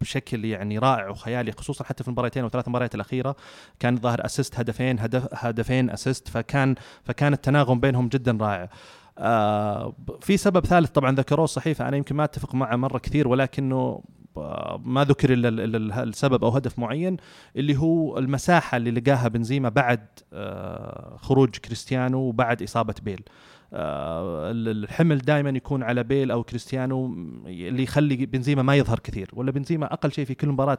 بشكل 0.00 0.44
يعني 0.44 0.78
رائع 0.78 1.08
وخيالي 1.08 1.52
خصوصا 1.52 1.84
حتى 1.84 2.02
في 2.02 2.08
المباراتين 2.08 2.42
أو 2.42 2.48
ثلاث 2.48 2.68
مباريات 2.68 2.94
الأخيرة. 2.94 3.36
كان 3.78 3.96
ظاهر 3.96 4.24
assist 4.24 4.60
هدفين 4.60 5.00
هدف 5.00 5.28
هدفين 5.32 5.90
assist 5.90 6.28
فكان 6.28 6.74
فكان 7.04 7.32
التناغم 7.32 7.80
بينهم 7.80 8.08
جدا 8.08 8.38
رائع. 8.40 8.68
آه 9.18 9.94
في 10.20 10.36
سبب 10.36 10.66
ثالث 10.66 10.90
طبعا 10.90 11.12
ذكروه 11.12 11.44
الصحيفه 11.44 11.88
أنا 11.88 11.96
يمكن 11.96 12.16
ما 12.16 12.24
أتفق 12.24 12.54
معه 12.54 12.76
مرة 12.76 12.98
كثير 12.98 13.28
ولكنه 13.28 14.02
ما 14.84 15.04
ذكر 15.04 15.32
إلا 15.32 15.48
ال- 15.48 15.76
ال- 15.76 15.92
السبب 15.92 16.44
أو 16.44 16.50
هدف 16.50 16.78
معين 16.78 17.16
اللي 17.56 17.76
هو 17.76 18.18
المساحة 18.18 18.76
اللي 18.76 18.90
لقاها 18.90 19.28
بنزيما 19.28 19.68
بعد 19.68 20.00
آه، 20.32 21.16
خروج 21.16 21.48
كريستيانو 21.56 22.18
وبعد 22.18 22.62
إصابة 22.62 22.94
بيل. 23.02 23.20
آه، 23.72 24.50
ال- 24.50 24.68
الحمل 24.84 25.18
دائما 25.18 25.50
يكون 25.50 25.82
على 25.82 26.02
بيل 26.02 26.30
أو 26.30 26.42
كريستيانو 26.42 27.06
اللي 27.46 27.82
يخلي 27.82 28.26
بنزيما 28.26 28.62
ما 28.62 28.76
يظهر 28.76 28.98
كثير. 28.98 29.30
ولا 29.32 29.50
بنزيما 29.50 29.92
أقل 29.92 30.12
شيء 30.12 30.24
في 30.24 30.34
كل 30.34 30.48
مباراة 30.48 30.78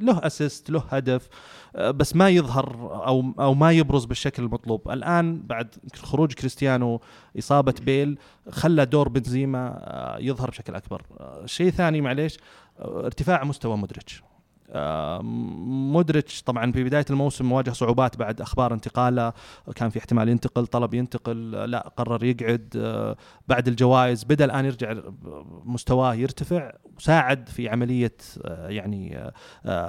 له 0.00 0.26
assist 0.26 0.70
له 0.70 0.82
هدف 0.90 1.28
آه، 1.76 1.90
بس 1.90 2.16
ما 2.16 2.28
يظهر 2.28 2.68
أو 3.06 3.32
أو 3.40 3.54
ما 3.54 3.72
يبرز 3.72 4.04
بالشكل 4.04 4.42
المطلوب. 4.42 4.90
الآن 4.90 5.42
بعد 5.46 5.74
خروج 5.96 6.32
كريستيانو 6.32 7.00
إصابة 7.38 7.74
بيل 7.82 8.18
خلى 8.50 8.86
دور 8.86 9.08
بنزيما 9.08 9.78
آه، 9.80 10.18
يظهر 10.18 10.50
بشكل 10.50 10.74
أكبر. 10.74 11.02
آه، 11.20 11.46
شيء 11.46 11.70
ثاني 11.70 12.00
معليش 12.00 12.36
آه، 12.36 12.40
ارتفاع 12.80 13.44
مستوى 13.44 13.76
مودريتش. 13.76 14.22
آه، 14.70 15.22
مودريتش 15.22 16.42
طبعا 16.42 16.72
في 16.72 16.84
بداية 16.84 17.04
الموسم 17.10 17.52
واجه 17.52 17.70
صعوبات 17.70 18.16
بعد 18.16 18.40
أخبار 18.40 18.74
انتقاله 18.74 19.32
كان 19.74 19.90
في 19.90 19.98
احتمال 19.98 20.28
ينتقل 20.28 20.66
طلب 20.66 20.94
ينتقل 20.94 21.50
لا 21.50 21.92
قرر 21.96 22.24
يقعد 22.24 22.74
آه، 22.76 23.16
بعد 23.48 23.68
الجوائز 23.68 24.24
بدأ 24.24 24.44
الآن 24.44 24.64
يرجع 24.64 24.94
مستواه 25.64 26.14
يرتفع 26.14 26.72
وساعد 26.96 27.48
في 27.48 27.68
عملية 27.68 28.16
آه، 28.44 28.68
يعني 28.68 29.32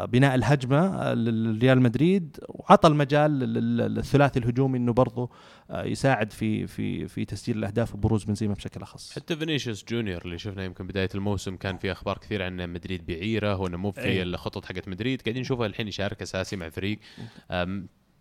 بناء 0.06 0.36
الهجمة 0.36 1.14
للريال 1.14 1.82
مدريد 1.82 2.38
وعطى 2.50 2.88
المجال 2.88 3.32
لل- 3.40 3.78
للثلاثي 3.96 4.40
الهجومي 4.40 4.78
إنه 4.78 4.94
برضه 4.94 5.30
يساعد 5.72 6.32
في 6.32 6.68
في 6.68 7.08
في 7.08 7.26
تسجيل 7.26 7.58
الأهداف 7.58 7.96
وبروز 7.96 8.24
بنزيما 8.24 8.54
بشكل 8.54 8.82
أخص 8.82 9.16
حتى 9.16 9.36
فينيسيوس 9.36 9.86
جونيور 9.90 10.22
اللي 10.26 10.38
شفنا 10.38 10.66
يمكن 10.66 10.88
بداية 10.88 11.10
الموسم 11.16 11.56
كان 11.56 11.78
في 11.78 11.92
أخبار 11.92 12.18
كثيره 12.18 12.46
عن 12.46 12.74
مدريد 12.74 13.06
بيعيره 13.06 13.56
وانه 13.56 13.78
مو 13.78 13.92
في 13.92 14.02
أي. 14.02 14.22
الخطط 14.22 14.66
حقت 14.66 14.88
مدريد 14.88 15.22
قاعدين 15.22 15.42
نشوفه 15.42 15.66
الحين 15.66 15.88
يشارك 15.88 16.22
أساسي 16.22 16.56
مع 16.56 16.70
فريق 16.70 17.00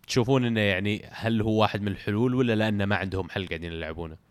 تشوفون 0.07 0.45
إنه 0.45 0.61
يعني 0.61 1.05
هل 1.11 1.41
هو 1.41 1.61
واحد 1.61 1.81
من 1.81 1.87
الحلول 1.87 2.35
ولا 2.35 2.55
لأنه 2.55 2.85
ما 2.85 2.95
عندهم 2.95 3.29
حل 3.29 3.47
قاعدين 3.47 3.73
يلعبونه؟ 3.73 4.28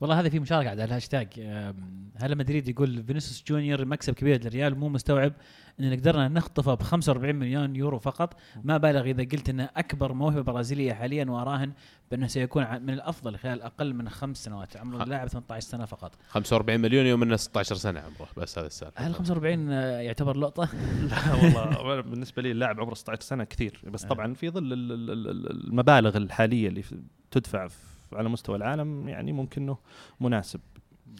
والله 0.00 0.20
هذا 0.20 0.28
في 0.28 0.40
مشاركة 0.40 0.70
على 0.70 0.84
الهاشتاج. 0.84 1.28
أم، 1.38 2.10
هل 2.16 2.38
مدريد 2.38 2.68
يقول 2.68 3.04
فينيسيوس 3.04 3.44
جونيور 3.48 3.84
مكسب 3.84 4.14
كبير 4.14 4.44
للريال 4.44 4.78
مو 4.78 4.88
مستوعب 4.88 5.32
إن 5.80 5.92
قدرنا 5.96 6.28
نخطفه 6.28 6.74
ب 6.74 6.82
45 6.82 7.34
مليون 7.36 7.76
يورو 7.76 7.98
فقط؟ 7.98 8.36
ما 8.64 8.76
بالغ 8.76 9.00
إذا 9.04 9.22
قلت 9.22 9.48
إنه 9.48 9.68
أكبر 9.76 10.12
موهبة 10.12 10.42
برازيلية 10.42 10.92
حاليا 10.92 11.24
وأراهن 11.24 11.72
بأنه 12.10 12.26
سيكون 12.26 12.82
من 12.82 12.90
الأفضل 12.90 13.36
خلال 13.36 13.62
أقل 13.62 13.94
من 13.94 14.08
خمس 14.08 14.44
سنوات. 14.44 14.76
عمره 14.76 15.02
اللاعب 15.02 15.28
18 15.28 15.66
سنة 15.66 15.84
فقط. 15.84 16.12
45 16.28 16.80
مليون 16.80 17.06
يوم 17.06 17.22
إنه 17.22 17.36
16 17.36 17.74
سنة 17.74 18.00
عمره. 18.00 18.28
بس 18.36 18.58
هذا 18.58 18.66
السالفة. 18.66 19.06
هل 19.06 19.14
45 19.14 19.70
يعتبر 19.70 20.36
لقطة؟ 20.36 20.68
لا 21.10 21.34
والله 21.42 22.00
بالنسبة 22.00 22.42
لي 22.42 22.50
اللاعب 22.50 22.80
عمره 22.80 22.94
16 22.94 23.20
سنة 23.22 23.44
كثير. 23.44 23.80
بس 23.86 24.04
طبعا 24.04 24.34
في 24.34 24.50
ظل 24.50 24.72
ال- 24.72 24.92
ال- 24.92 25.10
ال- 25.30 25.50
المبالغ 25.66 26.16
الحالية 26.16 26.68
اللي 26.68 26.82
تدفع 27.30 27.68
في- 27.68 27.76
على 28.16 28.28
مستوى 28.28 28.56
العالم 28.56 29.08
يعني 29.08 29.32
ممكن 29.32 29.62
إنه 29.62 29.78
مناسب. 30.20 30.60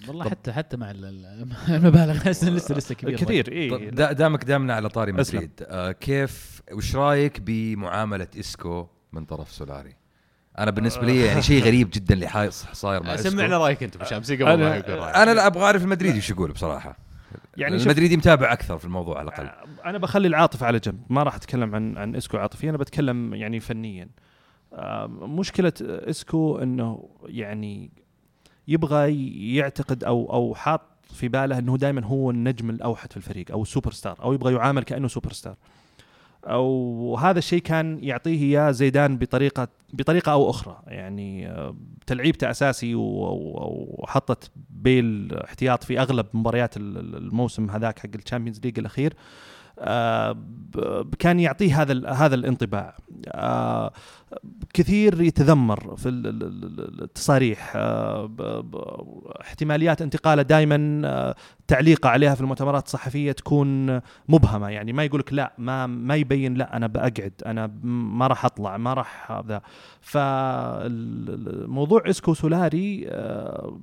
والله 0.09 0.30
حتى 0.30 0.52
حتى 0.52 0.76
مع 0.76 0.90
ال- 0.90 1.04
ال- 1.04 1.48
المبالغ. 1.76 2.28
لسه 2.28 2.50
لسه 2.74 2.94
كبير 2.94 3.16
كثير 3.16 3.52
اي 3.52 3.90
دا 3.90 4.12
دامك 4.12 4.44
دامنا 4.44 4.74
على 4.74 4.88
طاري. 4.88 5.12
مدريد 5.12 5.50
آه 5.62 5.92
كيف 5.92 6.62
وش 6.72 6.96
رأيك 6.96 7.40
بمعاملة 7.40 8.28
إسكو 8.40 8.87
من 9.12 9.24
طرف 9.24 9.52
سولاري؟ 9.52 9.94
أنا 10.59 10.70
بالنسبة 10.70 11.07
لي 11.07 11.24
يعني 11.26 11.42
شيء 11.42 11.62
غريب 11.66 11.90
جدا 11.92 12.14
اللي 12.14 12.28
حايص 12.28 12.66
صاير 12.72 13.02
مع 13.02 13.14
إسكو. 13.14 13.28
سمعنا 13.30 13.59
رأيك 13.59 13.83
أنت 13.83 13.96
بشامسي 13.96 14.37
قبل 14.37 14.44
ما 14.44 14.54
أنا- 14.83 14.85
يقول 14.88 14.98
رأيك. 14.98 15.16
أنا 15.16 15.35
لا 15.35 15.46
أبغى 15.46 15.64
أعرف 15.64 15.83
المدريدي 15.85 16.18
وش 16.18 16.30
يقول 16.30 16.52
بصراحة. 16.52 16.98
يعني 17.57 17.76
المدريدي 17.76 18.16
متابع 18.16 18.52
أكثر 18.52 18.78
في 18.78 18.85
الموضوع 18.85 19.18
على 19.18 19.28
الأقل. 19.28 19.50
أنا 19.85 19.98
بخلي 19.98 20.28
العاطفة 20.28 20.66
على 20.66 20.78
جنب 20.78 21.00
ما 21.11 21.22
راح 21.22 21.35
أتكلم 21.35 21.74
عن 21.74 21.96
عن 21.98 22.16
إسكو 22.16 22.37
عاطفيا 22.37 22.70
أنا 22.70 22.78
بتكلم 22.78 23.35
يعني 23.35 23.61
فنيا. 23.61 24.04
آه، 24.04 24.09
مشكلة 25.09 25.73
إسكو 25.81 26.59
إنه 26.59 27.09
يعني 27.27 27.91
يبغى 28.69 29.57
يعتقد 29.57 30.05
أو 30.05 30.33
أو 30.33 30.55
حاط 30.55 30.81
في 31.13 31.29
باله 31.29 31.59
إنه 31.59 31.77
دائما 31.77 32.05
هو 32.05 32.31
النجم 32.31 32.71
الأوحد 32.71 33.11
في 33.11 33.17
الفريق 33.17 33.51
أو 33.51 33.63
السوبر 33.63 33.93
ستار 33.93 34.23
أو 34.23 34.33
يبغى 34.33 34.55
يعامل 34.55 34.83
كأنه 34.83 35.09
سوبر 35.09 35.33
ستار 35.33 35.57
أو 36.45 37.17
هذا 37.21 37.39
الشيء 37.39 37.61
كان 37.63 37.99
يعطيه 38.05 38.43
اياه 38.43 38.71
زيدان 38.71 39.19
بطريقه 39.19 39.69
بطريقة 39.93 40.33
أو 40.33 40.51
أخرى. 40.51 40.83
يعني 40.87 41.55
تلعيبته 42.07 42.51
أساسي 42.51 42.95
وحطة 42.94 44.51
بيل 44.71 45.35
احتياط 45.45 45.85
في 45.85 46.01
أغلب 46.01 46.27
مباريات 46.35 46.77
ال- 46.77 46.99
ال- 46.99 47.17
الموسم 47.17 47.71
هذاك 47.71 47.99
حق 47.99 48.09
ال 48.14 48.19
Champions 48.19 48.61
League 48.64 48.79
الأخير. 48.79 49.13
آه، 49.13 49.17
كان 51.19 51.41
يعطيه 51.41 51.83
هذا 51.83 52.09
هذا 52.11 52.35
الانطباع. 52.35 52.97
آه، 53.29 53.93
كثير 54.75 55.21
يتذمر 55.23 55.97
في 55.97 56.09
ال- 56.09 56.27
ال- 56.27 56.43
ال- 56.43 57.03
التصاريح. 57.03 57.73
آه، 57.77 58.31
احتماليات 59.41 60.03
انتقاله 60.03 60.43
دائما 60.43 61.35
تعليقه 61.67 62.09
عليها 62.09 62.35
في 62.35 62.41
المؤتمرات 62.41 62.85
الصحفية 62.87 63.33
تكون 63.33 64.01
مبهمة. 64.29 64.69
يعني 64.69 64.93
ما 64.93 65.05
يقولك 65.05 65.33
لا 65.33 65.53
ما 65.59 65.87
ما 65.87 66.17
يبين 66.17 66.55
لا 66.55 66.77
أنا 66.77 66.87
بقعد 66.87 67.33
أنا 67.47 67.67
ما 67.85 68.27
راح 68.27 68.45
أطلع 68.45 68.77
ما 68.77 68.95
راح 68.95 69.33
هذا. 69.33 69.63
فالموضوع 70.85 72.03
إسكو 72.11 72.35
سولاري 72.35 73.05
آه، 73.09 73.81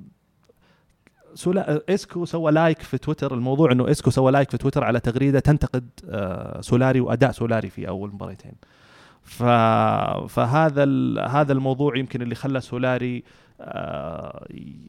سولا 1.33 1.81
إسكو 1.89 2.25
سوى 2.25 2.51
like 2.51 2.81
في 2.81 2.97
تويتر 2.97 3.33
الموضوع 3.33 3.71
إنه 3.71 3.91
إسكو 3.91 4.09
سوى 4.09 4.31
like 4.31 4.51
في 4.51 4.57
تويتر 4.57 4.83
على 4.83 4.99
تغريدة 4.99 5.39
تنتقد 5.39 5.89
آه، 6.09 6.61
سولاري 6.61 6.99
وأداء 6.99 7.31
سولاري 7.31 7.69
في 7.69 7.87
أول 7.87 8.09
مباريتين. 8.13 8.53
فهذا. 10.27 10.83
هذا 11.27 11.53
الموضوع 11.53 11.97
يمكن 11.97 12.21
اللي 12.21 12.35
خلى 12.35 12.61
سولاري 12.61 13.17
آه، 13.17 13.23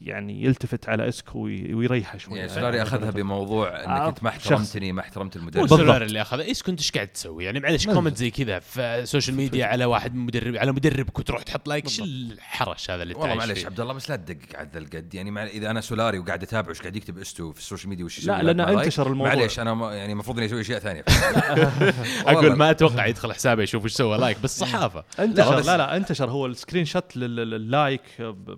يعني 0.01 0.45
يلتفت 0.45 0.89
على 0.89 1.09
اسكو 1.09 1.39
وي- 1.39 1.75
ويريحه 1.75 2.19
شوي. 2.19 2.39
يعني 2.39 2.49
سولاري 2.51 2.83
أخذها 2.83 3.11
بموضوع 3.11 3.69
آه، 3.69 3.85
انك 3.87 4.09
أنت 4.09 4.23
ما. 4.23 4.29
احترمتني 4.29 4.93
ما 4.93 5.01
احترمت 5.01 5.37
المدرب. 5.37 5.63
بالضبط. 5.63 5.81
سولار 5.81 6.03
اللي 6.03 6.23
اخذ 6.23 6.41
إيش 6.41 6.63
كنت 6.63 6.79
إيش 6.79 6.91
قاعد 6.93 7.09
تسوي؟ 7.09 7.45
يعني 7.45 7.61
معلش. 7.61 7.87
comment 7.87 8.17
زي 8.17 8.31
كذا 8.31 8.59
في 8.59 8.81
ال 8.81 8.89
social 8.89 9.37
media 9.37 9.67
على 9.67 9.85
واحد 9.85 10.15
مدرب 10.15 10.57
على 10.57 10.73
مدربك 10.73 11.19
وتروح 11.19 11.43
تحط 11.43 11.69
like 11.69 11.89
شو 11.89 12.05
الحرش 12.05 12.91
هذا 12.91 13.03
اللي 13.03 13.15
والله 13.15 13.35
معلش؟ 13.35 13.67
عبد 13.67 13.81
الله 13.81 13.93
بس 13.93 14.11
لا 14.11 14.17
تدقق 14.17 14.59
على 14.59 14.69
ذا 14.73 14.79
القد. 14.79 15.15
يعني 15.15 15.31
مع 15.31 15.45
إذا 15.47 15.71
أنا 15.71 15.81
سولاري 15.81 16.19
وقاعد 16.19 16.43
اتابع 16.43 16.71
وش 16.71 16.81
قاعد 16.81 16.97
يكتب؟ 16.97 17.19
إسكو 17.19 17.53
في 17.53 17.59
ال 17.61 17.65
social 17.65 17.89
media 17.91 18.05
وش 18.05 18.27
لا، 18.27 18.65
رايك، 18.65 18.79
انتشر 18.79 19.07
الموضوع. 19.07 19.35
معليش 19.35 19.61
أنا 19.61 19.75
ما 19.75 19.95
يعني 19.95 20.13
المفروض 20.13 20.37
إني 20.37 20.47
أسوي 20.47 20.61
أشياء 20.61 20.79
ثانية. 20.79 21.05
أقول. 22.27 22.57
ما 22.57 22.71
أتوقع 22.71 23.07
يدخل 23.07 23.33
حسابه 23.33 23.63
يشوف 23.63 23.85
إيش 23.85 23.93
سوى 23.93 24.19
like 24.19 24.39
بالصحافه 24.41 25.05
انتشر. 25.19 25.61
لا 25.61 25.77
لا 25.77 25.97
انتشر. 25.97 26.31
هو 26.31 26.47
ال 26.47 26.85
screenshot 26.85 27.17
لل- 27.17 27.37
لل- 27.37 27.51
لل 27.51 27.68
like 27.68 28.03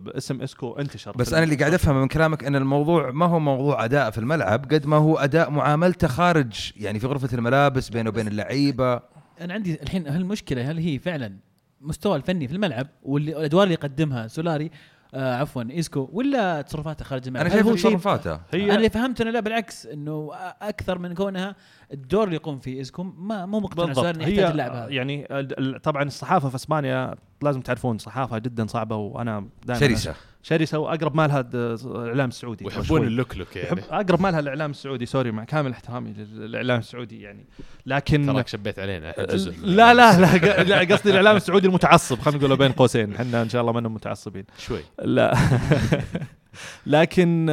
باسم 0.05 0.43
إسكو 0.43 0.73
انتشر 0.73 1.13
بس 1.13 1.33
أنا 1.35 1.45
اللي 1.45 1.57
قاعد 1.57 1.75
أفهمه 1.75 2.01
من 2.01 2.09
كلامك 2.09 2.45
أن 2.45 2.57
الموضوع 2.57 3.11
ما 3.11 3.27
هو 3.27 3.39
موضوع 3.39 3.85
أداء 3.85 4.11
في 4.11 4.19
الملعب 4.19 4.73
قد 4.73 4.87
ما 4.87 4.97
هو 4.97 5.17
أداء 5.17 5.51
معاملته 5.51 6.09
خارج 6.09 6.73
يعني 6.77 6.99
في 6.99 7.07
غرفة 7.07 7.37
الملابس 7.39 7.89
بينه 7.89 8.09
وبين 8.09 8.29
اللعيبة. 8.29 9.01
أنا 9.41 9.55
عندي 9.55 9.83
الحين 9.83 10.09
هل 10.09 10.21
المشكلة 10.21 10.71
هل 10.71 10.79
هي 10.79 10.99
فعلا 10.99 11.37
مستوى 11.81 12.17
الفني 12.17 12.49
في 12.49 12.55
الملعب 12.55 12.87
والأدوار 13.03 13.63
اللي 13.63 13.75
يقدمها 13.75 14.27
سولاري 14.27 14.71
آه 15.15 15.37
عفوا 15.37 15.63
إيسكو 15.71 16.09
ولا 16.13 16.63
تصرفاته 16.63 17.05
خارج 17.05 17.27
الملعب؟ 17.27 17.47
أنا 17.47 17.55
هل 17.55 17.65
شايف 17.65 17.81
تصرفاته. 17.81 18.41
هي 18.53 18.65
أنا 18.65 18.75
اللي 18.75 18.91
فهمت 18.91 19.21
إنه 19.21 19.31
لا 19.31 19.41
بالعكس 19.41 19.87
إنه 19.87 20.31
أكثر 20.63 20.99
من 20.99 21.15
كونها 21.15 21.57
الدور 21.93 22.25
اللي 22.25 22.37
يقوم 22.37 22.59
فيه 22.59 22.81
اسكو 22.81 23.03
ما 23.03 23.47
مو 23.47 23.61
مقتنع 23.61 23.85
بالضبط. 23.85 24.07
هي 24.07 24.51
اللاعب 24.51 24.73
هذا 24.73 24.89
يعني 24.89 25.25
ال- 25.31 25.75
ال- 25.77 25.83
طبعا 25.83 26.03
الصحافة 26.03 26.49
في 26.49 26.55
إسبانيا 26.55 27.15
لازم 27.43 27.61
تعرفون 27.61 27.99
صحافة 27.99 28.39
جدا 28.39 28.67
صعبة 28.67 28.97
وأنا 28.97 29.49
دائما 29.65 29.89
شرسة. 29.89 30.15
شرسه 30.45 30.79
واقرب 30.79 31.17
مالها 31.17 31.41
الإعلام 31.55 32.29
السعودي. 32.29 32.65
ويحبون. 32.65 33.07
اللوك 33.07 33.37
يعني. 33.37 33.69
يحب 33.69 33.79
أقرب 33.91 34.21
مالها 34.21 34.41
الإعلام 34.41 34.71
السعودي 34.71 35.07
sorry 35.07 35.31
مع 35.31 35.45
كامل 35.45 35.71
احترامي 35.73 36.13
للإعلام 36.13 36.79
السعودي 36.79 37.21
يعني. 37.21 37.47
لكن 37.87 38.27
تراك 38.27 38.49
شبيت 38.49 38.79
علينا. 38.79 39.15
جزء 39.19 39.55
لا 39.63 39.95
لا 39.95 40.21
لا 40.21 40.63
لا 40.63 40.95
قصدي 40.95 41.11
الإعلام 41.11 41.37
السعودي 41.37 41.67
المتعصب 41.67 42.19
خلينا 42.21 42.39
نقوله 42.39 42.55
بين 42.57 42.73
قوسين. 42.73 43.15
إحنا 43.15 43.43
إن 43.43 43.49
شاء 43.49 43.61
الله 43.61 43.73
ما 43.73 43.81
متعصبين. 43.81 44.45
شوي. 44.59 44.81
لا. 45.03 45.35
لكن 46.87 47.47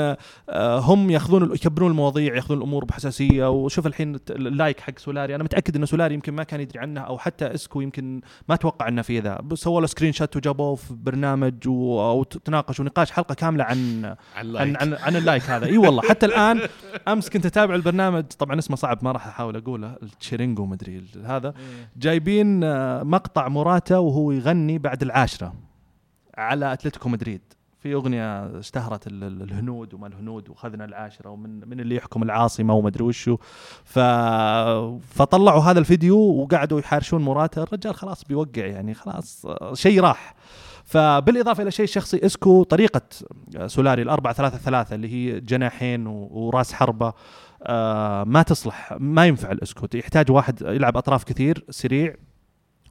آه، 0.50 0.80
هم 0.80 1.10
ياخذون 1.10 1.52
يكبرون 1.56 1.92
المواضيع 1.92 2.36
ياخذون 2.36 2.58
الأمور 2.58 2.86
بحساسية. 2.86 3.50
وشوف 3.50 3.88
الحين 3.88 4.20
ال 4.30 4.40
like 4.40 4.80
حق 4.80 5.00
سولاري. 5.00 5.36
أنا 5.36 5.44
متأكد 5.44 5.76
إن 5.76 5.86
سولاري 5.86 6.14
يمكن 6.14 6.34
ما 6.34 6.44
كان 6.44 6.62
يدري 6.62 6.80
عنه 6.80 7.02
أو 7.02 7.18
حتى 7.18 7.46
إسكو 7.46 7.82
يمكن 7.82 8.22
ما 8.50 8.56
توقع 8.56 8.88
إنه 8.88 9.02
في 9.02 9.20
ذا 9.20 9.42
سووا 9.54 9.82
له 9.82 9.88
screenshot 9.88 10.36
وجابوه 10.38 10.76
في 10.76 10.94
برنامج 10.94 11.68
و- 11.68 12.02
أو 12.02 12.24
تناقشوا 12.24 12.86
نقاش 12.86 13.12
حلقة 13.12 13.36
كاملة 13.36 13.64
عن 13.64 14.06
عن 14.36 14.56
عن 14.58 14.76
عن, 14.76 14.94
عن 14.94 15.16
ال 15.16 15.21
like 15.21 15.44
هذا. 15.44 15.66
إي 15.66 15.78
والله. 15.78 16.02
حتى 16.02 16.26
الآن 16.26 16.62
أمس 17.08 17.30
كنت 17.30 17.46
أتابع 17.46 17.76
البرنامج. 17.76 18.24
طبعا 18.24 18.60
اسمه 18.60 18.76
صعب 18.76 19.00
ما 19.04 19.12
راح 19.12 19.28
أحاول 19.28 19.56
أقوله. 19.56 19.96
التشيرينجو 20.04 20.66
مدري 20.66 21.04
هذا. 21.26 21.48
إيه. 21.48 21.90
جايبين 21.98 22.64
آه، 22.64 23.04
مقطع 23.04 23.48
موراتا 23.48 23.98
وهو 23.98 24.32
يغني 24.32 24.78
بعد 24.78 25.02
العاشرة 25.02 25.54
على 26.38 26.74
أتلتيكو 26.74 27.10
مدريد. 27.10 27.42
في 27.82 27.94
أغنية 27.94 28.60
اشتهرت 28.60 29.08
ال- 29.08 29.24
ال- 29.24 29.42
الهنود 29.42 29.94
وما 29.94 30.08
الهنود 30.08 30.50
واخذنا 30.50 30.86
العاشرة 30.86 31.30
ومن 31.30 31.70
من 31.70 31.80
اللي 31.80 31.96
يحكم 31.96 32.24
العاصمة 32.24 32.74
ومدري 32.74 33.04
وشو. 33.04 33.38
ف 33.84 34.00
فطلعوا 35.00 35.62
هذا 35.62 35.80
الفيديو 35.80 36.18
وقعدوا 36.18 36.80
يحارشون 36.80 37.22
موراتا 37.22 37.64
الرجال 37.64 37.96
خلاص 37.96 38.24
بيوقع 38.24 38.66
يعني 38.66 38.94
خلاص 38.94 39.46
شيء 39.74 40.02
راح. 40.02 40.36
فبالإضافة 40.86 41.64
إلى 41.64 41.72
شيء 41.72 41.86
شخصي 41.86 42.26
إسكو 42.26 42.64
طريقة 42.64 43.02
سولاري 43.66 44.02
الأربعة 44.02 44.34
ثلاثة 44.34 44.58
ثلاثة 44.58 44.96
اللي 44.96 45.08
هي 45.14 45.40
جناحين 45.40 46.08
وراس 46.08 46.74
حربة 46.74 47.14
آه، 47.64 48.24
ما 48.24 48.42
تصلح 48.42 48.94
ما 49.00 49.26
ينفع 49.26 49.52
الإسكو. 49.52 49.88
يحتاج 49.94 50.32
واحد 50.32 50.62
يلعب 50.62 50.98
أطراف 50.98 51.24
كثير 51.24 51.66
سريع 51.70 52.16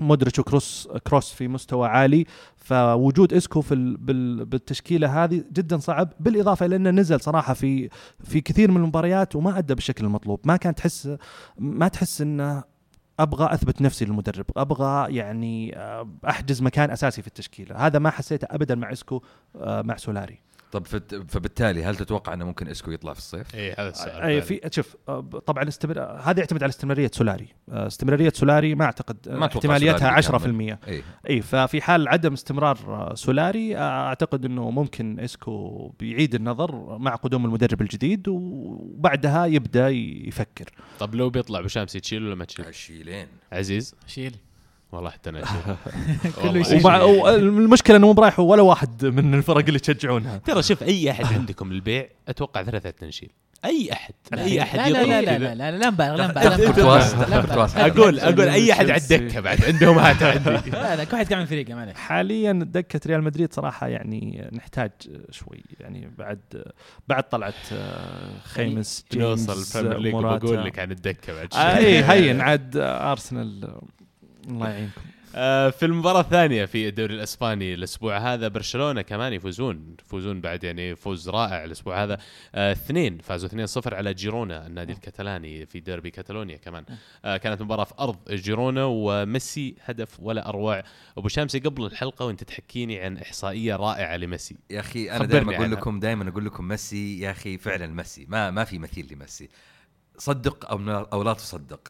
مودريتش 0.00 0.38
وكروس 0.38 0.88
كروس 1.06 1.32
في 1.32 1.48
مستوى 1.48 1.88
عالي 1.88 2.24
فوجود 2.56 3.32
إسكو 3.32 3.60
في 3.60 3.74
ال- 3.74 3.96
بال- 3.96 4.44
بالتشكيلة 4.44 5.24
هذه 5.24 5.44
جدا 5.52 5.78
صعب 5.78 6.12
بالإضافة 6.20 6.66
إلى 6.66 6.76
إنه 6.76 6.90
نزل 6.90 7.20
صراحة 7.20 7.54
في 7.54 7.88
في 8.24 8.40
كثير 8.40 8.70
من 8.70 8.76
المباريات 8.76 9.36
وما 9.36 9.58
أدى 9.58 9.74
بالشكل 9.74 10.04
المطلوب. 10.04 10.40
ما 10.44 10.56
كان 10.56 10.74
تحس 10.74 11.16
ما 11.58 11.88
تحس 11.88 12.20
إنه 12.20 12.62
أبغى 13.20 13.54
أثبت 13.54 13.82
نفسي 13.82 14.04
للمدرب 14.04 14.46
أبغى 14.56 15.14
يعني 15.16 15.76
آه، 15.78 16.08
أحجز 16.28 16.62
مكان 16.62 16.90
أساسي 16.90 17.22
في 17.22 17.28
التشكيلة. 17.28 17.76
هذا 17.86 17.98
ما 17.98 18.10
حسيته 18.10 18.46
ابدا 18.50 18.74
مع 18.74 18.92
إسكو 18.92 19.22
آه، 19.56 19.82
مع 19.82 19.96
سولاري. 19.96 20.40
طب 20.72 20.86
فت- 20.86 21.14
فبالتالي 21.30 21.84
هل 21.84 21.96
تتوقع 21.96 22.34
إنه 22.34 22.44
ممكن 22.44 22.68
إسكو 22.68 22.90
يطلع 22.90 23.12
في 23.12 23.18
الصيف؟ 23.18 23.54
اي 23.54 23.72
هذا 23.72 23.88
السؤال 23.88 24.22
أي. 24.22 24.42
في 24.42 24.60
شوف 24.72 24.96
آه، 25.08 25.20
طبعا 25.46 25.62
الاستمر... 25.62 26.00
هذا 26.00 26.40
يعتمد 26.40 26.62
على 26.62 26.70
استمرارية 26.70 27.10
سولاري. 27.14 27.48
آه، 27.72 27.86
استمرارية 27.86 28.32
سولاري 28.34 28.74
ما 28.74 28.84
أعتقد 28.84 29.28
آه، 29.28 29.36
ما 29.36 29.46
احتماليتها 29.46 30.20
سولاري 30.20 30.72
10% 30.76 30.88
اي 30.88 31.02
اي 31.28 31.40
ففي 31.42 31.80
حال 31.82 32.08
عدم 32.08 32.32
استمرار 32.32 33.12
سولاري 33.14 33.76
أعتقد 33.76 34.44
إنه 34.44 34.70
ممكن 34.70 35.20
إسكو 35.20 35.88
بيعيد 36.00 36.34
النظر 36.34 36.98
مع 36.98 37.14
قدوم 37.14 37.44
المدرب 37.44 37.80
الجديد 37.80 38.28
وبعدها 38.28 39.46
يبدأ 39.46 39.88
يفكر. 39.88 40.64
طب 40.98 41.14
لو 41.14 41.30
بيطلع 41.30 41.60
بشامسي 41.60 42.00
تشيل 42.00 42.26
ولا 42.26 42.34
ما 42.34 42.44
تشيل؟ 42.44 42.74
شيلين 42.74 43.26
عزيز. 43.52 43.94
شيل. 44.06 44.36
والله 44.92 45.10
حتى 45.10 45.30
أنا. 45.30 45.42
ومع. 46.84 47.04
المشكلة 47.34 47.96
انه 47.96 48.06
مو 48.06 48.12
برايح 48.12 48.40
ولا 48.40 48.62
واحد 48.62 49.04
من 49.06 49.34
الفرق 49.34 49.64
اللي 49.66 49.78
تشجعونها 49.78 50.36
ترى 50.38 50.62
شوف 50.62 50.82
اي 50.82 51.10
احد 51.10 51.24
عندكم 51.24 51.72
للبيع 51.72 52.08
أتوقع 52.28 52.62
ثلاثة 52.62 53.06
نشيل 53.06 53.30
اي 53.64 53.92
احد 53.92 54.14
اي 54.34 54.62
احد 54.62 54.78
لا 54.78 54.88
لا 54.88 55.20
لا 55.22 55.38
لا. 55.38 55.38
لا 55.38 55.54
لا 55.54 55.78
لا 55.78 55.90
نبالغ 55.90 56.16
لا 56.16 56.26
نبالغ. 57.38 57.68
أقول 57.76 58.18
أقول 58.20 58.40
اي 58.48 58.72
احد 58.72 58.90
على. 58.90 59.00
الدكه 59.02 59.40
بعد 59.40 59.64
عندهم 59.64 59.98
هات 59.98 60.22
عندي 60.22 60.70
لا 60.70 60.96
لا 60.96 61.04
كل 61.04 61.12
واحد 61.16 61.26
قاعد 61.26 61.34
من 61.42 61.44
فريقه 61.46 61.74
معلش 61.74 61.96
حاليا 61.96 62.52
دكه 62.52 63.00
ريال 63.06 63.22
مدريد 63.22 63.52
صراحة 63.52 63.88
يعني 63.88 64.48
نحتاج 64.52 64.90
شوي 65.30 65.62
يعني 65.80 66.10
بعد 66.18 66.40
بعد 67.08 67.28
طلعت 67.28 67.54
آه، 67.72 68.38
خيمس 68.44 69.04
جيمس 69.12 69.48
نوصل 69.48 69.78
ال 69.80 69.82
Premier 69.82 69.98
League 70.02 70.12
موراتا. 70.12 70.46
وبقول 70.46 70.64
لك 70.64 70.78
عن 70.78 70.90
الدكه 70.90 71.32
بعد 71.34 71.48
آه، 71.54 71.74
شوي. 71.78 71.86
اي 71.86 72.04
هين 72.04 72.40
عاد 72.40 72.76
آه، 72.76 73.12
ارسنال 73.12 73.64
آه، 73.64 73.82
الله 74.48 74.68
يعينكم. 74.68 75.00
آه، 75.34 75.70
في 75.70 75.86
المباراة 75.86 76.20
الثانية 76.20 76.64
في 76.64 76.88
الدوري 76.88 77.14
الإسباني 77.14 77.74
الأسبوع 77.74 78.18
هذا 78.18 78.48
برشلونة 78.48 79.02
كمان 79.02 79.32
يفوزون 79.32 79.96
يفوزون 80.06 80.40
بعد 80.40 80.64
يعني 80.64 80.96
فوز 80.96 81.28
رائع 81.28 81.64
الأسبوع 81.64 82.02
هذا. 82.02 82.18
آه، 82.54 82.72
اثنين 82.72 83.18
فازوا 83.18 83.48
2-0 83.48 83.94
على 83.94 84.14
جيرونا 84.14 84.66
النادي 84.66 84.92
الكتالاني 84.92 85.66
في 85.66 85.80
ديربي 85.80 86.10
كاتالونيا 86.10 86.56
كمان. 86.56 86.84
آه، 87.24 87.36
كانت 87.36 87.62
مباراة 87.62 87.84
في 87.84 87.94
أرض 88.00 88.16
جيرونا 88.30 88.84
وميسي 88.84 89.74
هدف 89.84 90.20
ولا 90.20 90.48
أروع. 90.48 90.82
أبو 91.18 91.28
شامسي 91.28 91.58
قبل 91.58 91.84
الحلقة 91.84 92.26
وأنت 92.26 92.44
تحكيني 92.44 93.00
عن 93.00 93.16
إحصائية 93.16 93.76
رائعة 93.76 94.16
لميسي. 94.16 94.56
يا 94.70 94.80
أخي 94.80 95.10
أنا 95.10 95.24
دائما 95.24 95.56
أقول. 95.56 95.72
لكم 95.72 96.00
دائما 96.00 96.28
أقول 96.28 96.46
لكم 96.46 96.68
ميسي 96.68 97.20
يا 97.20 97.30
أخي 97.30 97.58
فعلا 97.58 97.86
ميسي. 97.86 98.26
ما 98.28 98.50
ما 98.50 98.64
في 98.64 98.78
مثيل 98.78 99.08
لميسي. 99.12 99.48
صدق 100.18 100.70
أو 100.70 100.78
أو 101.12 101.22
لا 101.22 101.32
تصدق. 101.32 101.88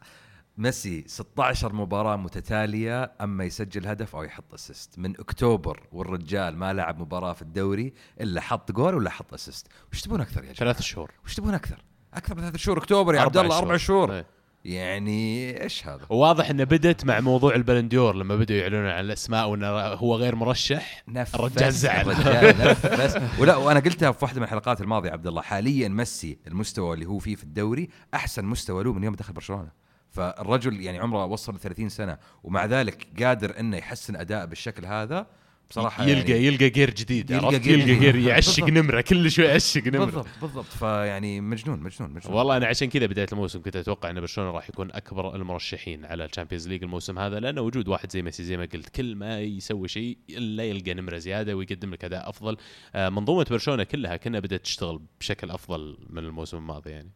ميسي 0.57 1.03
16 1.07 1.73
مباراة 1.73 2.15
متتالية 2.15 3.11
أما 3.21 3.43
يسجل 3.43 3.87
هدف 3.87 4.15
أو 4.15 4.23
يحط 4.23 4.53
assist 4.53 4.99
من 4.99 5.19
أكتوبر 5.19 5.87
والرجال 5.91 6.57
ما 6.57 6.73
لعب 6.73 7.01
مباراة 7.01 7.33
في 7.33 7.41
الدوري 7.41 7.93
إلا 8.21 8.41
حط 8.41 8.71
جول 8.71 8.95
ولا 8.95 9.09
حط 9.09 9.33
assist 9.33 9.67
وش 9.93 10.01
تبون 10.01 10.21
أكثر 10.21 10.37
يا 10.37 10.41
جماعة؟ 10.41 10.55
ثلاث 10.55 10.81
شهور. 10.81 11.11
وش 11.25 11.35
تبون 11.35 11.53
أكثر؟ 11.53 11.83
أكثر 12.13 12.35
من 12.35 12.41
ثلاث 12.41 12.55
شهور. 12.55 12.77
أكتوبر 12.77 13.15
يا 13.15 13.21
عبد 13.21 13.37
الله 13.37 13.57
أربع 13.57 13.77
شهور. 13.77 14.13
إيه. 14.13 14.25
يعني 14.65 15.61
إيش 15.63 15.87
هذا؟ 15.87 16.05
وواضح 16.09 16.49
إنه 16.49 16.63
بدت 16.63 17.05
مع 17.05 17.19
موضوع 17.19 17.55
ال 17.55 17.61
Ballon 17.61 17.93
d'Or 17.93 18.15
لما 18.15 18.35
بدوا 18.35 18.55
يعلنون 18.55 18.85
عن 18.85 19.05
الأسماء 19.05 19.49
وإنه 19.49 19.67
هو 19.77 20.15
غير 20.15 20.35
مرشح. 20.35 21.03
نفس 21.07 21.35
الرجال 21.35 21.73
زعل. 21.73 22.07
نفس. 22.07 23.17
ولا 23.39 23.55
وأنا 23.55 23.79
قلتها 23.79 24.11
في 24.11 24.25
واحدة 24.25 24.39
من 24.39 24.43
الحلقات 24.43 24.81
الماضية 24.81 25.11
عبد 25.11 25.27
الله 25.27 25.41
حاليا 25.41 25.87
ميسي 25.87 26.37
المستوى 26.47 26.93
اللي 26.93 27.05
هو 27.05 27.19
فيه 27.19 27.35
في 27.35 27.43
الدوري 27.43 27.89
أحسن 28.13 28.45
مستوى 28.45 28.83
له 28.83 28.93
من 28.93 29.03
يوم 29.03 29.15
دخل 29.15 29.33
برشلونة. 29.33 29.71
فالرجل 30.11 30.81
يعني 30.81 30.99
عمره 30.99 31.25
وصل 31.25 31.59
30 31.59 31.89
سنة 31.89 32.17
ومع 32.43 32.65
ذلك 32.65 33.07
قادر 33.23 33.59
إنه 33.59 33.77
يحسن 33.77 34.15
اداءه 34.15 34.45
بالشكل 34.45 34.85
هذا 34.85 35.27
بصراحة 35.71 36.03
يلقى 36.05 36.31
يعني 36.31 36.45
يلقى 36.45 36.69
gear 36.69 36.89
جديد 36.89 37.31
يلقى 37.31 37.45
يلقى 37.47 37.59
gear 37.59 37.79
يلقى 37.79 37.95
gear. 37.99 38.15
يعشق. 38.15 38.63
نمرة 38.63 39.01
كل 39.01 39.31
شوي 39.31 39.45
يعشق 39.45 39.87
نمرة. 39.87 40.05
بالضبط 40.05 40.27
بالضبط. 40.41 40.65
فيعني 40.65 41.41
مجنون 41.41 41.79
مجنون 41.79 42.09
مجنون. 42.11 42.37
والله 42.37 42.57
أنا 42.57 42.67
عشان 42.67 42.89
كذا 42.89 43.05
بداية 43.05 43.27
الموسم 43.31 43.61
كنت 43.61 43.75
أتوقع 43.75 44.09
إن 44.09 44.19
برشلونة 44.19 44.51
راح 44.51 44.69
يكون 44.69 44.91
أكبر 44.91 45.35
المرشحين 45.35 46.05
على 46.05 46.25
ال 46.25 46.29
Champions 46.29 46.67
League 46.67 46.83
الموسم 46.83 47.19
هذا 47.19 47.39
لأن 47.39 47.59
وجود 47.59 47.87
واحد 47.87 48.11
زي 48.11 48.21
ميسي 48.21 48.43
زي 48.43 48.57
ما 48.57 48.67
قلت 48.73 48.89
كل 48.89 49.15
ما 49.15 49.39
يسوي 49.39 49.87
شيء 49.87 50.17
إلا 50.29 50.63
يلقى 50.63 50.93
نمرة 50.93 51.17
زيادة 51.17 51.55
ويقدم 51.55 51.93
لك 51.93 52.05
أداء 52.05 52.29
أفضل. 52.29 52.57
آه، 52.95 53.09
منظومة 53.09 53.45
برشلونة 53.49 53.83
كلها 53.83 54.17
كنا 54.17 54.39
بدأت 54.39 54.61
تشتغل 54.61 55.01
بشكل 55.19 55.51
أفضل 55.51 55.97
من 56.09 56.23
الموسم 56.25 56.57
الماضي 56.57 56.89
يعني. 56.89 57.11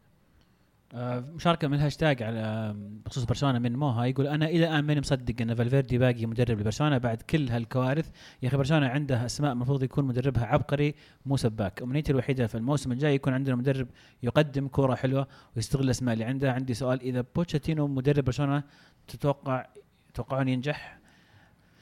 مشاركة 0.94 1.68
من 1.68 1.74
الهاشتاج 1.74 2.22
على 2.22 2.74
بخصوص 3.06 3.24
برشلونة 3.24 3.58
من 3.58 3.76
موها 3.76 4.04
يقول 4.04 4.26
أنا 4.26 4.46
إلى 4.46 4.68
الآن 4.68 4.84
ماني 4.84 5.00
مصدق 5.00 5.34
إن 5.40 5.54
فالفيردي 5.54 5.98
باقي 5.98 6.26
مدرب 6.26 6.60
لبرشلونة 6.60 6.98
بعد 6.98 7.22
كل 7.22 7.48
هالكوارث. 7.48 8.10
يا 8.42 8.48
أخي 8.48 8.56
برشلونة 8.56 8.86
عنده 8.86 9.26
أسماء 9.26 9.52
المفروض 9.52 9.82
يكون 9.82 10.04
مدربها 10.04 10.44
عبقري 10.44 10.94
مو 11.26 11.36
سباك. 11.36 11.82
أمنيتي 11.82 12.12
الوحيدة 12.12 12.46
في 12.46 12.54
الموسم 12.54 12.92
الجاي 12.92 13.14
يكون 13.14 13.32
عندنا 13.32 13.56
مدرب 13.56 13.88
يقدم 14.22 14.68
كوره 14.68 14.94
حلوة 14.94 15.26
ويستغل 15.56 15.84
الاسماء 15.84 16.12
اللي 16.14 16.24
عنده. 16.24 16.52
عندي 16.52 16.74
سؤال 16.74 17.00
إذا 17.00 17.24
بوتشاتينو 17.36 17.86
مدرب 17.86 18.24
برشلونة 18.24 18.62
تتوقع 19.08 19.66
تتوقعون 20.14 20.48
ينجح؟ 20.48 20.98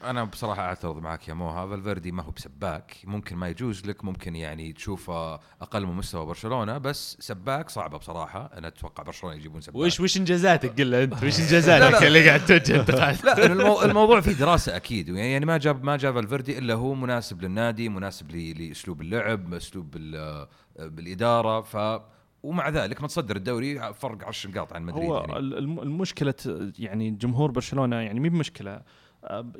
أنا 0.03 0.23
بصراحة 0.23 0.61
أعترض 0.61 0.97
معك 0.97 1.27
يا 1.27 1.33
موها 1.33 1.67
فالفيردي 1.67 2.11
ما 2.11 2.23
هو 2.23 2.31
بسباك. 2.31 2.97
ممكن 3.03 3.35
ما 3.35 3.47
يجوز 3.49 3.85
لك 3.85 4.03
ممكن 4.05 4.35
يعني 4.35 4.73
تشوفه 4.73 5.33
أقل 5.61 5.85
من 5.85 5.93
مستوى 5.93 6.25
برشلونة 6.25 6.77
بس 6.77 7.17
سباك 7.19 7.69
صعبة 7.69 7.97
بصراحة. 7.97 8.49
أنا 8.57 8.67
أتوقع 8.67 9.03
برشلونة 9.03 9.35
يجيبون 9.35 9.61
سباك. 9.61 9.75
وش 9.75 9.99
وش 9.99 10.17
إنجازاتك؟ 10.17 10.81
قل 10.81 10.95
أنت. 10.95 11.13
وش 11.23 11.39
إنجازاتك؟ 11.39 12.03
اللي 12.03 12.27
قاعد 12.27 12.45
توجه 12.45 12.79
انتقاد 12.79 13.17
لا 13.25 13.45
المو... 13.45 13.81
الموضوع 13.81 14.21
فيه 14.21 14.31
دراسة 14.31 14.75
أكيد. 14.75 15.09
يعني 15.09 15.45
ما 15.45 15.57
جاب 15.57 15.83
ما 15.83 15.97
جاب 15.97 16.13
فالفيردي 16.15 16.57
إلا 16.57 16.73
هو 16.73 16.93
مناسب 16.95 17.41
للنادي 17.41 17.89
مناسب. 17.89 18.31
لأسلوب 18.31 19.01
اللعب 19.01 19.53
أسلوب 19.53 19.91
بال... 19.91 20.47
بالإدارة. 20.79 21.61
ف 21.61 22.01
ومع 22.43 22.69
ذلك 22.69 23.01
متصدر 23.03 23.35
الدوري 23.35 23.93
فرق 23.93 24.27
10 24.27 24.49
نقاط 24.51 24.73
عن 24.73 24.83
مدريد 24.83 25.09
هو 25.09 25.17
يعني. 25.17 25.37
الم- 25.37 25.79
المشكلة 25.79 26.33
يعني 26.79 27.11
جمهور 27.11 27.51
برشلونة 27.51 27.95
يعني 27.95 28.19
مي 28.19 28.29
بمشكلة. 28.29 28.81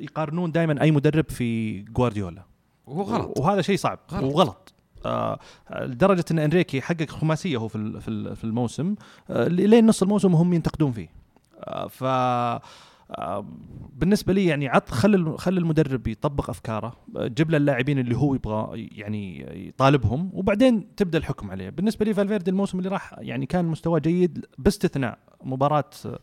يقارنون 0.00 0.52
دائما 0.52 0.82
أي 0.82 0.90
مدرب 0.90 1.30
في 1.30 1.80
جوارديولا. 1.82 2.42
وهو 2.86 3.02
غلط. 3.02 3.38
وهذا 3.40 3.62
شيء 3.62 3.76
صعب. 3.76 3.98
غلط. 4.12 4.24
وغلط. 4.34 4.72
آه 5.06 5.38
لدرجة 5.80 6.24
إن 6.30 6.38
إنريكي 6.38 6.80
حقق 6.80 7.10
خماسية 7.10 7.56
هو 7.56 7.68
في 7.68 8.00
في 8.00 8.08
ال- 8.08 8.36
في 8.36 8.44
الموسم. 8.44 8.94
آه 9.30 9.48
لين 9.48 9.86
نص 9.86 10.02
الموسم 10.02 10.34
وهم 10.34 10.52
ينتقدون 10.52 10.92
فيه. 10.92 11.08
آه 11.58 11.86
ف 11.86 12.04
آه 12.04 13.46
بالنسبة 13.92 14.32
لي 14.32 14.46
يعني 14.46 14.68
عط 14.68 15.04
الم- 15.04 15.36
خلي 15.36 15.60
المدرب 15.60 16.06
يطبق 16.08 16.50
أفكاره. 16.50 16.96
آه، 17.16 17.26
جيب 17.26 17.50
له 17.50 17.56
اللاعبين 17.56 17.98
اللي 17.98 18.16
هو 18.16 18.34
يبغى 18.34 18.88
يعني 18.92 19.46
يطالبهم 19.68 20.30
وبعدين 20.32 20.94
تبدأ 20.96 21.18
الحكم 21.18 21.50
عليه. 21.50 21.70
بالنسبة 21.70 22.04
لي 22.04 22.14
فالفيردي 22.14 22.50
الموسم 22.50 22.78
اللي 22.78 22.88
راح 22.88 23.14
يعني 23.18 23.46
كان 23.46 23.64
مستواه 23.64 23.98
جيد 23.98 24.46
باستثناء 24.58 25.18
مباراة 25.44 25.90
آه، 26.06 26.18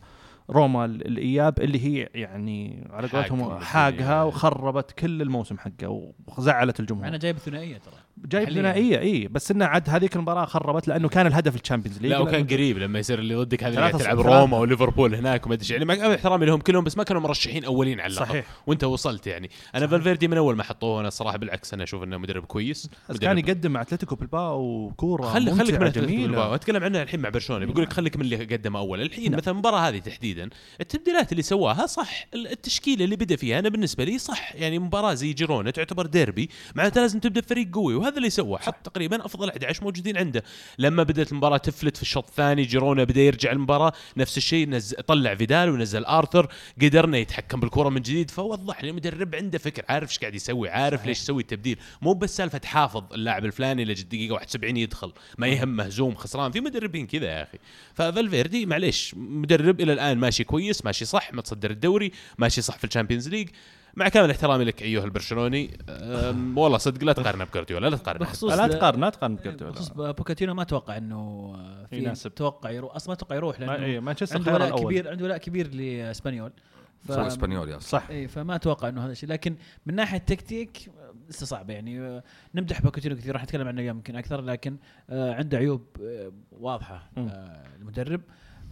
روما 0.50 0.84
ال- 0.84 1.06
الإياب 1.06 1.60
اللي 1.60 1.80
هي 1.84 2.08
يعني 2.14 2.88
على 2.90 3.08
قولتهم 3.08 3.58
حاقها. 3.64 4.22
وخربت 4.22 4.92
كل 4.92 5.22
الموسم 5.22 5.58
حقه 5.58 6.12
وزعلت 6.38 6.80
الجمهور 6.80 7.08
أنا 7.08 7.16
جايب 7.16 7.38
ثنائية 7.38 7.76
ترى 7.78 7.94
جايب. 8.16 8.50
ثنائيه 8.50 8.98
اي 8.98 9.28
بس 9.28 9.50
إنه 9.50 9.64
عاد 9.64 9.90
هذيك 9.90 10.16
المباراة 10.16 10.44
خربت 10.44 10.88
لأنه 10.88 11.08
كان 11.08 11.26
الهدف 11.26 11.56
ال 11.56 11.60
Champions 11.60 11.98
League. 11.98 12.10
لا 12.10 12.18
وكان 12.18 12.46
قريب 12.46 12.78
لما 12.78 12.98
يصير 12.98 13.18
اللي 13.18 13.34
ضدك 13.34 13.64
هذه 13.64 13.90
تلعب. 13.90 14.20
روما 14.20 14.58
وليفربول 14.58 15.14
هناك 15.14 15.46
وما 15.46 15.54
أدري. 15.54 15.66
يعني 15.70 15.84
مع 15.84 15.94
احترامي 15.94 16.46
لهم 16.46 16.60
كلهم 16.60 16.84
بس 16.84 16.96
ما 16.96 17.04
كانوا 17.04 17.22
مرشحين 17.22 17.64
أولين 17.64 18.00
على 18.00 18.10
اللقب. 18.10 18.26
صحيح. 18.26 18.46
وأنت 18.66 18.84
وصلت 18.84 19.26
يعني. 19.26 19.50
أنا 19.74 19.86
فالفيردي 19.86 20.28
من 20.28 20.36
أول 20.36 20.56
ما 20.56 20.62
حطوه 20.62 21.00
أنا 21.00 21.08
الصراحه 21.08 21.38
بالعكس 21.38 21.74
أنا 21.74 21.84
أشوف 21.84 22.02
إنه 22.02 22.18
مدرب 22.18 22.44
كويس. 22.44 22.90
بس 23.08 23.18
كان 23.18 23.38
يقدم 23.38 23.70
مع 23.70 23.80
أتلتيكو 23.80 24.14
بالباو 24.14 24.92
كوره 24.96 25.22
خلي 25.22 25.54
خليك 25.54 25.74
من 25.74 25.88
بالباو. 25.90 26.54
أتكلم 26.54 26.84
عنها 26.84 27.02
الحين 27.02 27.20
مع 27.20 27.28
برشلونة. 27.28 27.66
بيقول 27.66 27.82
لك 27.82 27.92
خليك 27.92 28.16
من 28.16 28.22
اللي 28.22 28.36
قدمه 28.36 28.78
أول. 28.78 29.02
الحين 29.02 29.30
نعم. 29.30 29.38
مثلا 29.38 29.52
المباراة 29.52 29.88
هذه 29.88 29.98
تحديدا 29.98 30.50
التبديلات 30.80 31.32
اللي 31.32 31.42
سواها 31.42 31.86
صح. 31.86 32.26
التشكيلة 32.34 33.04
اللي 33.04 33.16
بدأ 33.16 33.36
فيها 33.36 33.58
أنا 33.58 33.68
بالنسبة 33.68 34.04
لي 34.04 34.18
صح. 34.18 34.54
يعني 34.54 34.78
مباراة 34.78 35.14
زي 35.14 35.32
جيرونا 35.32 35.70
تعتبر 35.70 36.06
ديربي 36.06 36.50
معناتها 36.74 37.00
لازم 37.00 37.20
تبدأ 37.20 37.40
بفريق 37.40 37.68
قوي. 37.74 38.03
وهذا 38.04 38.16
اللي 38.16 38.30
سوى 38.30 38.58
حط 38.58 38.74
تقريبا 38.84 39.24
أفضل 39.24 39.48
11 39.50 39.84
موجودين 39.84 40.16
عنده. 40.16 40.42
لما 40.78 41.02
بدأت 41.02 41.32
المباراة 41.32 41.56
تفلت 41.56 41.96
في 41.96 42.02
الشوط 42.02 42.28
الثاني 42.28 42.62
جيرونا 42.62 43.04
بدأ 43.04 43.20
يرجع 43.20 43.52
المباراة 43.52 43.92
نفس 44.16 44.36
الشيء 44.36 44.68
نزل 44.68 44.96
طلع 44.96 45.34
فيدال 45.34 45.70
ونزل 45.70 46.04
آرثر 46.04 46.52
قدرنا 46.82 47.18
يتحكم 47.18 47.60
بالكرة 47.60 47.88
من 47.88 48.02
جديد 48.02 48.30
فوضح 48.30 48.84
لي 48.84 48.90
المدرب 48.90 49.34
عنده 49.34 49.58
فكر 49.58 49.84
عارف 49.88 50.10
إيش 50.10 50.18
قاعد 50.18 50.34
يسوي 50.34 50.68
عارف 50.68 50.98
صحيح. 50.98 51.08
ليش 51.08 51.20
يسوي 51.20 51.42
التبديل. 51.42 51.78
مو 52.02 52.12
بس 52.12 52.36
سالفة 52.36 52.60
حافظ 52.64 53.12
اللاعب 53.12 53.44
الفلاني 53.44 53.84
لجد 53.84 54.08
دقيقة 54.08 54.32
71 54.32 54.76
يدخل 54.76 55.12
ما 55.38 55.46
يهم 55.46 55.68
مهزوم 55.68 56.14
خسران. 56.14 56.52
في 56.52 56.60
مدربين 56.60 57.06
كذا 57.06 57.26
يا 57.26 57.42
أخي. 57.42 57.58
ففالفيردي 57.94 58.66
معليش 58.66 59.14
مدرب 59.16 59.80
إلى 59.80 59.92
الآن 59.92 60.18
ماشي 60.18 60.44
كويس 60.44 60.84
ماشي 60.84 61.04
صح 61.04 61.32
متصدر 61.32 61.70
الدوري 61.70 62.12
ماشي 62.38 62.62
صح 62.62 62.78
في 62.78 62.84
ال 62.84 62.88
Champions 62.88 63.28
League. 63.28 63.48
مع 63.96 64.08
كامل 64.08 64.30
احترامي 64.30 64.64
لك 64.64 64.82
أيها 64.82 65.04
البرشلوني 65.04 65.78
والله 66.56 66.78
صدق 66.78 67.04
لا 67.04 67.12
تقارنه 67.12 67.44
بجوارديولا 67.44 67.86
لا 67.90 67.96
تقارنه 67.96 68.20
بخصوص 68.24 68.52
لا 68.52 68.66
تقارن 68.68 69.00
لا 69.00 69.10
تقارن 69.10 69.36
بجوارديولا. 69.36 69.72
بخصوص 69.72 69.88
بوكاتينو 69.92 70.54
ما 70.54 70.62
أتوقع 70.62 70.96
إنه 70.96 71.16
آه، 71.56 71.86
في 71.86 71.96
يناسب. 71.98 72.34
توقع 72.34 72.70
يروح 72.70 72.94
أصلا 72.94 73.08
ما 73.08 73.14
أتوقع 73.14 73.36
يروح 73.36 73.60
لأنه 73.60 73.74
إيه، 73.84 74.00
مانشستر 74.00 74.36
عنده 74.38 74.54
ولاء 74.54 74.82
كبير 74.84 75.10
عنده 75.10 75.24
ولاء 75.24 75.38
كبير 75.38 75.74
لإسبانيول. 75.74 76.52
ف- 77.02 77.10
إسبانيول 77.10 77.82
صح. 77.82 78.06
اي 78.10 78.28
فما 78.28 78.54
أتوقع 78.54 78.88
إنه 78.88 79.04
هذا 79.04 79.12
الشيء. 79.12 79.28
لكن 79.28 79.56
من 79.86 79.94
ناحية 79.94 80.18
تكتيك 80.18 80.78
آه، 81.00 81.14
لسه 81.30 81.46
صعب 81.46 81.70
يعني. 81.70 82.00
آه، 82.00 82.22
نمدح 82.54 82.82
بوكاتينو 82.82 83.16
كثير 83.16 83.34
راح 83.34 83.42
نتكلم 83.42 83.68
عنه 83.68 83.82
يمكن 83.82 84.16
أكثر 84.16 84.40
لكن 84.40 84.76
آه، 85.10 85.34
عنده 85.34 85.58
عيوب 85.58 85.86
آه، 86.02 86.32
واضحة. 86.52 87.10
آه، 87.18 87.62
المدرب 87.80 88.20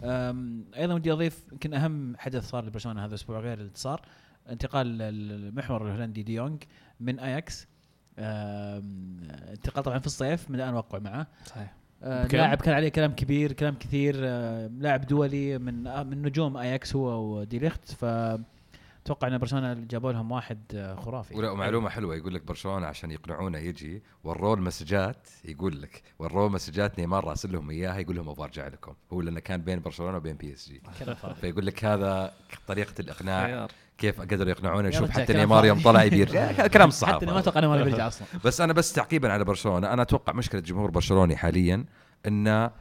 آم، 0.03 0.65
أيضا 0.77 0.93
ودي 0.93 1.11
أضيف 1.11 1.43
يمكن 1.51 1.73
أهم 1.73 2.15
حدث 2.17 2.49
صار 2.49 2.65
لبرشلونة 2.65 3.01
هذا 3.01 3.09
الأسبوع 3.09 3.39
غير 3.39 3.57
اللي 3.59 3.71
صار 3.75 4.01
انتقال 4.49 5.01
المحور 5.01 5.85
الهولندي 5.85 6.23
دي 6.23 6.33
يونغ 6.33 6.57
من 6.99 7.19
اياكس. 7.19 7.67
انتقال 8.17 9.83
طبعا 9.83 9.99
في 9.99 10.05
الصيف 10.05 10.49
من 10.49 10.55
الآن 10.55 10.73
وقعوا 10.73 11.03
معه. 11.03 11.27
صحيح. 11.45 11.73
آه،؟ 12.03 12.27
لاعب 12.27 12.57
كان 12.57 12.73
عليه 12.73 12.89
كلام 12.89 13.11
كبير 13.11 13.51
كلام 13.51 13.75
كثير. 13.75 14.15
آه، 14.19 14.67
لاعب 14.67 15.05
دولي 15.05 15.57
من 15.57 15.87
آه، 15.87 16.03
من 16.03 16.21
نجوم 16.21 16.57
اياكس 16.57 16.95
هو 16.95 17.37
وديليخت 17.39 17.91
ف 17.91 18.05
أتوقع 19.03 19.27
إن 19.27 19.37
برشلونة 19.37 19.73
جابوا 19.73 20.11
لهم 20.11 20.31
واحد 20.31 20.59
آه، 20.75 20.95
خرافي. 20.95 21.35
ولا 21.35 21.53
معلومة 21.53 21.89
حلوة 21.89 22.15
يقول 22.15 22.33
لك 22.33 22.43
برشلونة 22.43 22.87
عشان 22.87 23.11
يقنعونه 23.11 23.57
يجي 23.57 24.03
وروه 24.23 24.53
المسجات 24.53 25.29
يقول 25.45 25.81
لك 25.81 26.03
وروه 26.19 26.49
مسجات 26.49 26.99
نيمار 26.99 27.25
راسل 27.25 27.51
لهم 27.51 27.69
إياها 27.69 27.97
يقول 27.97 28.15
لهم 28.15 28.29
أبغى 28.29 28.43
أرجع 28.43 28.67
لكم. 28.67 28.93
هو 29.13 29.21
لأنه 29.21 29.39
كان 29.39 29.61
بين 29.61 29.79
برشلونة 29.79 30.17
وبين 30.17 30.35
PSG. 30.35 30.81
فيقول 31.41 31.65
لك 31.65 31.85
هذا 31.85 32.33
طريقة 32.67 32.93
الإقناع. 32.99 33.45
خيار. 33.45 33.71
كيف 33.97 34.21
قدروا 34.21 34.49
يقنعونه 34.49 34.89
شوف 34.89 35.01
يرجع 35.01 35.13
حتى 35.13 35.33
نيمار 35.33 35.65
يوم. 35.65 35.81
طلع 35.81 36.03
يبي 36.03 36.19
يرجع 36.19 36.51
كلام 36.51 36.67
حتى 36.67 36.75
أنا 36.75 36.83
ما 36.83 36.85
الصحافه 36.85 37.39
أتوقع 37.39 37.67
ما 37.67 37.83
بيرجع 37.83 38.07
أصلا. 38.07 38.27
بس 38.45 38.61
أنا 38.61 38.73
بس 38.73 38.93
تعقيبا 38.93 39.31
على 39.31 39.43
برشلونة. 39.43 39.93
أنا 39.93 40.01
أتوقع 40.01 40.33
مشكلة 40.33 40.61
جمهور 40.61 40.91
برشلوني 40.91 41.35
حاليا 41.35 41.85
إنه 42.27 42.71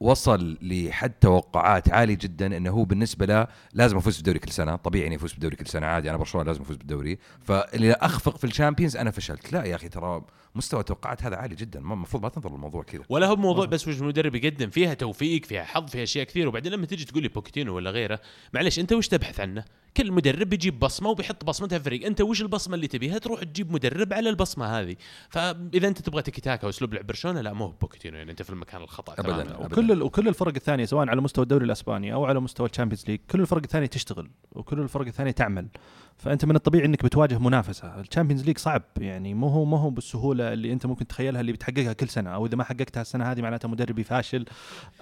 وصل 0.00 0.58
لحد 0.62 1.10
توقعات 1.10 1.92
عالي 1.92 2.16
جدا 2.16 2.56
إنه 2.56 2.70
هو 2.70 2.84
بالنسبة 2.84 3.26
له 3.26 3.46
لازم 3.72 3.96
افوز 3.96 4.16
بالدوري 4.16 4.38
كل 4.38 4.52
سنة. 4.52 4.76
طبيعي 4.76 5.06
اني 5.06 5.16
افوز 5.16 5.32
بالدوري 5.32 5.56
كل 5.56 5.66
سنة. 5.66 5.86
عادي 5.86 6.10
أنا 6.10 6.18
برشلونة 6.18 6.46
لازم 6.46 6.62
افوز 6.62 6.76
بالدوري. 6.76 7.18
فاللي 7.42 7.92
أخفق 7.92 8.36
في 8.36 8.44
ال 8.44 8.49
Champions 8.49 8.96
أنا 8.96 9.10
فشلت. 9.10 9.52
لا 9.52 9.64
يا 9.64 9.74
أخي 9.74 9.88
ترى 9.88 10.22
مستوى 10.54 10.80
التوقعات 10.80 11.22
هذا 11.24 11.36
عالي 11.36 11.54
جدا 11.54 11.80
ما- 11.80 11.94
المفروض 11.94 12.22
ما 12.22 12.28
تنظر 12.28 12.50
للموضوع 12.52 12.82
كذا 12.82 13.02
ولا 13.08 13.26
هو 13.26 13.36
موضوع 13.36 13.64
بس 13.66 13.88
وش 13.88 14.00
المدرب 14.00 14.34
يقدم 14.34 14.70
فيها 14.70 14.94
توفيق 14.94 15.44
فيها 15.44 15.64
حظ 15.64 15.88
فيها 15.90 16.02
أشياء 16.02 16.24
كثير 16.26 16.48
وبعدين 16.48 16.72
لما 16.72 16.86
تجي 16.86 17.04
تقول 17.04 17.22
لي 17.22 17.28
بوكيتينو 17.28 17.74
ولا 17.76 17.90
غيره 17.90 18.20
معلش 18.54 18.78
أنت 18.78 18.92
وش 18.92 19.08
تبحث 19.08 19.40
عنه؟ 19.40 19.64
كل 19.96 20.12
مدرب 20.12 20.48
بيجيب 20.48 20.78
بصمة 20.78 21.08
وبيحط 21.08 21.44
بصمتها 21.44 21.78
في 21.78 21.86
الفريق، 21.86 22.06
أنت 22.06 22.20
وش 22.20 22.42
البصمة 22.42 22.74
اللي 22.74 22.86
تبيها؟ 22.86 23.18
تروح 23.18 23.42
تجيب 23.44 23.72
مدرب 23.72 24.12
على 24.12 24.30
البصمة 24.30 24.66
هذه، 24.66 24.96
فإذا 25.28 25.88
أنت 25.88 25.98
تبغى 26.02 26.22
تيكي 26.22 26.40
تاكا 26.40 26.66
وأسلوب 26.66 26.94
لعب 26.94 27.06
برشلونة 27.06 27.40
لا 27.40 27.52
مو 27.52 27.68
بوكيتينو 27.68 28.16
يعني 28.16 28.30
أنت 28.30 28.42
في 28.42 28.50
المكان 28.50 28.82
الخطأ 28.82 29.12
أبداً. 29.18 29.42
تماماً. 29.42 29.56
وكل 29.66 30.02
وكل 30.02 30.28
الفرق 30.28 30.52
الثانية 30.56 30.84
سواء 30.84 31.08
على 31.08 31.20
مستوى 31.20 31.42
الدوري 31.42 31.64
الأسباني 31.64 32.12
أو 32.14 32.24
على 32.24 32.40
مستوى 32.40 32.68
ال 32.68 32.72
Champions 32.72 33.04
League 33.08 33.20
كل 33.30 33.40
الفرق 33.40 33.62
الثانية 33.62 33.86
تشتغل 33.86 34.30
وكل 34.52 34.80
الفرق 34.80 35.06
الثانية 35.06 35.30
تعمل 35.30 35.68
فأنت 36.16 36.44
من 36.44 36.56
الطبيعي 36.56 36.84
إنك 36.86 37.04
بتواجه 37.04 37.38
منافسة 37.38 38.00
ال 38.00 38.04
Champions 38.04 38.44
League 38.44 38.58
صعب 38.58 38.82
يعني 38.98 39.34
مو 39.34 39.48
هو 39.48 39.64
مو 39.64 39.76
هو 39.76 39.90
بالسهولة 39.90 40.39
اللي 40.40 40.72
أنت 40.72 40.86
ممكن 40.86 41.06
تتخيلها 41.06 41.40
اللي 41.40 41.52
بتحققها 41.52 41.92
كل 41.92 42.08
سنة 42.08 42.30
أو 42.30 42.46
إذا 42.46 42.56
ما 42.56 42.64
حققتها 42.64 43.00
السنة 43.00 43.32
هذه 43.32 43.40
معناتها 43.42 43.68
مدربي 43.68 44.04
فاشل 44.04 44.44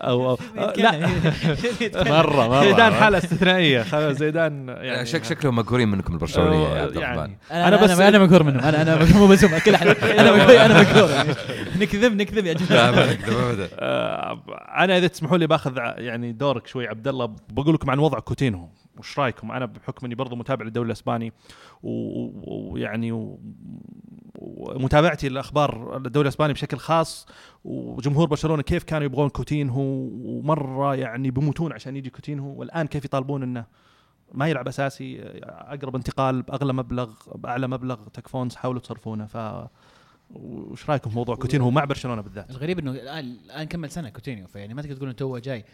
أو, 0.00 0.30
أو 0.30 0.38
لا. 0.76 0.98
مرة 2.12 2.48
مرة 2.48 2.64
زيدان 2.64 2.92
حالة 2.94 3.18
استثنائية 3.18 3.82
خلاص 3.82 4.16
زيدان 4.16 4.68
يعني 4.68 5.06
شك 5.06 5.24
شكلهم 5.24 5.56
مقهورين 5.56 5.88
منكم 5.88 6.12
البرشلونيه 6.12 6.68
يا 6.68 6.82
عبد 6.82 6.96
الرحمن. 6.96 7.16
يعني 7.16 7.36
أنا 7.50 7.68
أنا 7.68 7.68
أنا 7.68 7.76
بس- 7.84 7.90
بس 7.90 8.00
أنا 8.00 8.18
مقهور 8.18 8.42
منهم. 8.42 8.60
أنا 8.60 8.82
أنا 8.82 9.04
مو 9.18 9.26
بس 9.26 9.44
هم، 9.44 9.58
كل 9.58 9.74
احد 9.74 9.86
أنا 9.86 10.32
مقهور 10.32 10.64
أنا 10.64 10.82
مقهور. 10.82 11.10
نكذب 11.80 12.16
نكذب 12.16 12.46
يا 12.46 12.52
لا 12.54 12.58
جماعة 12.66 12.88
أبداً، 12.88 13.18
أبداً. 13.50 13.68
آه، 13.78 14.42
أنا 14.78 14.98
إذا 14.98 15.06
تسمحوا 15.06 15.38
لي 15.38 15.46
باخذ 15.46 15.76
يعني 15.76 16.32
دورك 16.32 16.66
شوي 16.66 16.88
عبد 16.88 17.08
الله 17.08 17.36
بقول 17.50 17.74
لكم 17.74 17.90
عن 17.90 17.98
وضع 17.98 18.18
كوتينهو. 18.18 18.68
وش 18.98 19.18
رأيكم؟ 19.18 19.52
أنا 19.52 19.66
بحكم 19.66 20.06
إني 20.06 20.14
برضو 20.14 20.36
متابع 20.36 20.64
للدوري 20.64 20.86
الأسباني 20.86 21.32
ويعني 21.82 23.32
ومتابعتي 24.38 25.28
لأخبار 25.28 25.96
الدوري 25.96 26.28
الأسباني 26.28 26.52
بشكل 26.52 26.76
خاص 26.76 27.26
وجمهور 27.64 28.26
برشلونة 28.28 28.62
كيف 28.62 28.84
كانوا 28.84 29.04
يبغون 29.04 29.28
كوتينهو؟ 29.28 29.82
ومرة 30.22 30.94
يعني 30.94 31.30
بيموتون 31.30 31.72
عشان 31.72 31.96
يجي 31.96 32.10
كوتينهو؟ 32.10 32.54
والآن 32.60 32.86
كيف 32.86 33.04
يطالبون 33.04 33.42
إنه 33.42 33.64
ما 34.32 34.48
يلعب 34.48 34.68
أساسي؟ 34.68 35.20
أقرب 35.44 35.96
انتقال 35.96 36.42
بأغلى 36.42 36.72
مبلغ 36.72 37.12
بأعلى 37.34 37.68
مبلغ 37.68 38.08
تكفون 38.08 38.50
حاولوا 38.50 38.80
تصرفونه. 38.80 39.26
ف 39.26 39.36
وش 40.30 40.90
رأيكم 40.90 41.10
في 41.10 41.16
موضوع 41.16 41.36
كوتينهو 41.36 41.70
مع 41.70 41.84
برشلونة 41.84 42.22
بالذات؟ 42.22 42.50
الغريب 42.50 42.78
إنه 42.78 42.90
الآن 42.90 43.24
الآن 43.24 43.64
كمل 43.64 43.90
سنة 43.90 44.08
كوتينيو 44.08 44.46
فيعني 44.46 44.74
ما 44.74 44.82
تقدر 44.82 44.94
تقول 44.96 45.08
إنه 45.08 45.16
تو 45.16 45.38
جاي. 45.38 45.64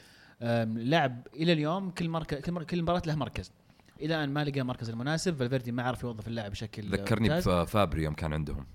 أم، 0.45 0.78
لاعب 0.78 1.26
إلى 1.36 1.53
اليوم 1.53 1.90
كل 1.90 2.09
مركز 2.09 2.38
كل, 2.38 2.53
مر- 2.53 2.64
كل 2.64 2.82
مباراة 2.82 3.03
له 3.07 3.14
مركز. 3.14 3.53
إلى 4.01 4.14
الآن 4.16 4.28
ما 4.30 4.45
لقى 4.45 4.61
المركز 4.61 4.90
المناسب 4.90 5.36
فالفيردي 5.36 5.72
ما 5.72 5.82
عرف 5.82 6.03
يوظف 6.03 6.28
اللاعب 6.28 6.51
بشكل 6.51 6.82
ذكرني. 6.90 7.28
بفابري 7.28 8.03
يوم 8.03 8.14
كان 8.14 8.32
عندهم. 8.32 8.66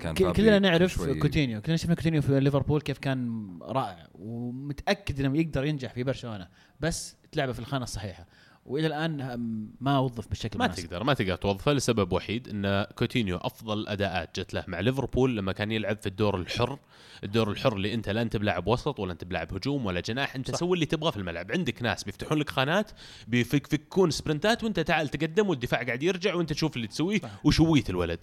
كان 0.00 0.14
كلنا 0.32 0.58
نعرف 0.58 1.02
كوتينيو 1.18 1.60
كلنا 1.60 1.76
شفنا 1.76 1.94
كوتينيو 1.94 2.22
في 2.22 2.40
ليفربول 2.40 2.80
كيف 2.80 2.98
كان 2.98 3.48
رائع 3.62 4.08
ومتأكد 4.14 5.20
إنه 5.20 5.38
يقدر 5.38 5.64
ينجح 5.64 5.92
في 5.92 6.02
برشلونة 6.02 6.48
بس 6.80 7.16
تلعبه 7.32 7.52
في 7.52 7.58
الخانة 7.58 7.84
الصحيحة. 7.84 8.26
وإلى 8.68 8.86
الآن 8.86 9.38
ما 9.80 9.98
وظف 9.98 10.28
بالشكل 10.28 10.58
ما 10.58 10.64
المناسب 10.64 10.88
تقدر 10.88 11.04
ما 11.04 11.14
تقدر 11.14 11.36
توظفه 11.36 11.72
لسبب 11.72 12.12
وحيد 12.12 12.48
إن 12.48 12.86
كوتينيو 12.94 13.36
أفضل 13.36 13.88
أداءات 13.88 14.40
جت 14.40 14.54
له 14.54 14.64
مع 14.68 14.80
ليفربول 14.80 15.36
لما 15.36 15.52
كان 15.52 15.72
يلعب 15.72 15.96
في 16.00 16.06
الدور 16.06 16.36
الحر 16.36 16.78
الدور 17.24 17.50
الحر 17.50 17.76
اللي 17.76 17.94
أنت 17.94 18.08
لا 18.08 18.22
أنت 18.22 18.36
بلاعب 18.36 18.66
وسط 18.66 19.00
ولا 19.00 19.12
أنت 19.12 19.24
بلاعب 19.24 19.54
هجوم 19.54 19.86
ولا 19.86 20.00
جناح 20.00 20.34
أنت 20.34 20.56
سوي 20.56 20.74
اللي 20.74 20.86
تبغاه 20.86 21.10
في 21.10 21.16
الملعب. 21.16 21.52
عندك 21.52 21.82
ناس 21.82 22.04
بيفتحون 22.04 22.38
لك 22.38 22.50
خانات 22.50 22.90
بيفكون 23.28 24.10
سبرنتات 24.10 24.64
وأنت 24.64 24.80
تعال 24.80 25.08
تقدم 25.08 25.48
والدفاع 25.48 25.82
قاعد 25.82 26.02
يرجع 26.02 26.34
وأنت 26.34 26.52
تشوف 26.52 26.76
اللي 26.76 26.86
تسويه 26.86 27.20
وشويت 27.44 27.90
الولد. 27.90 28.18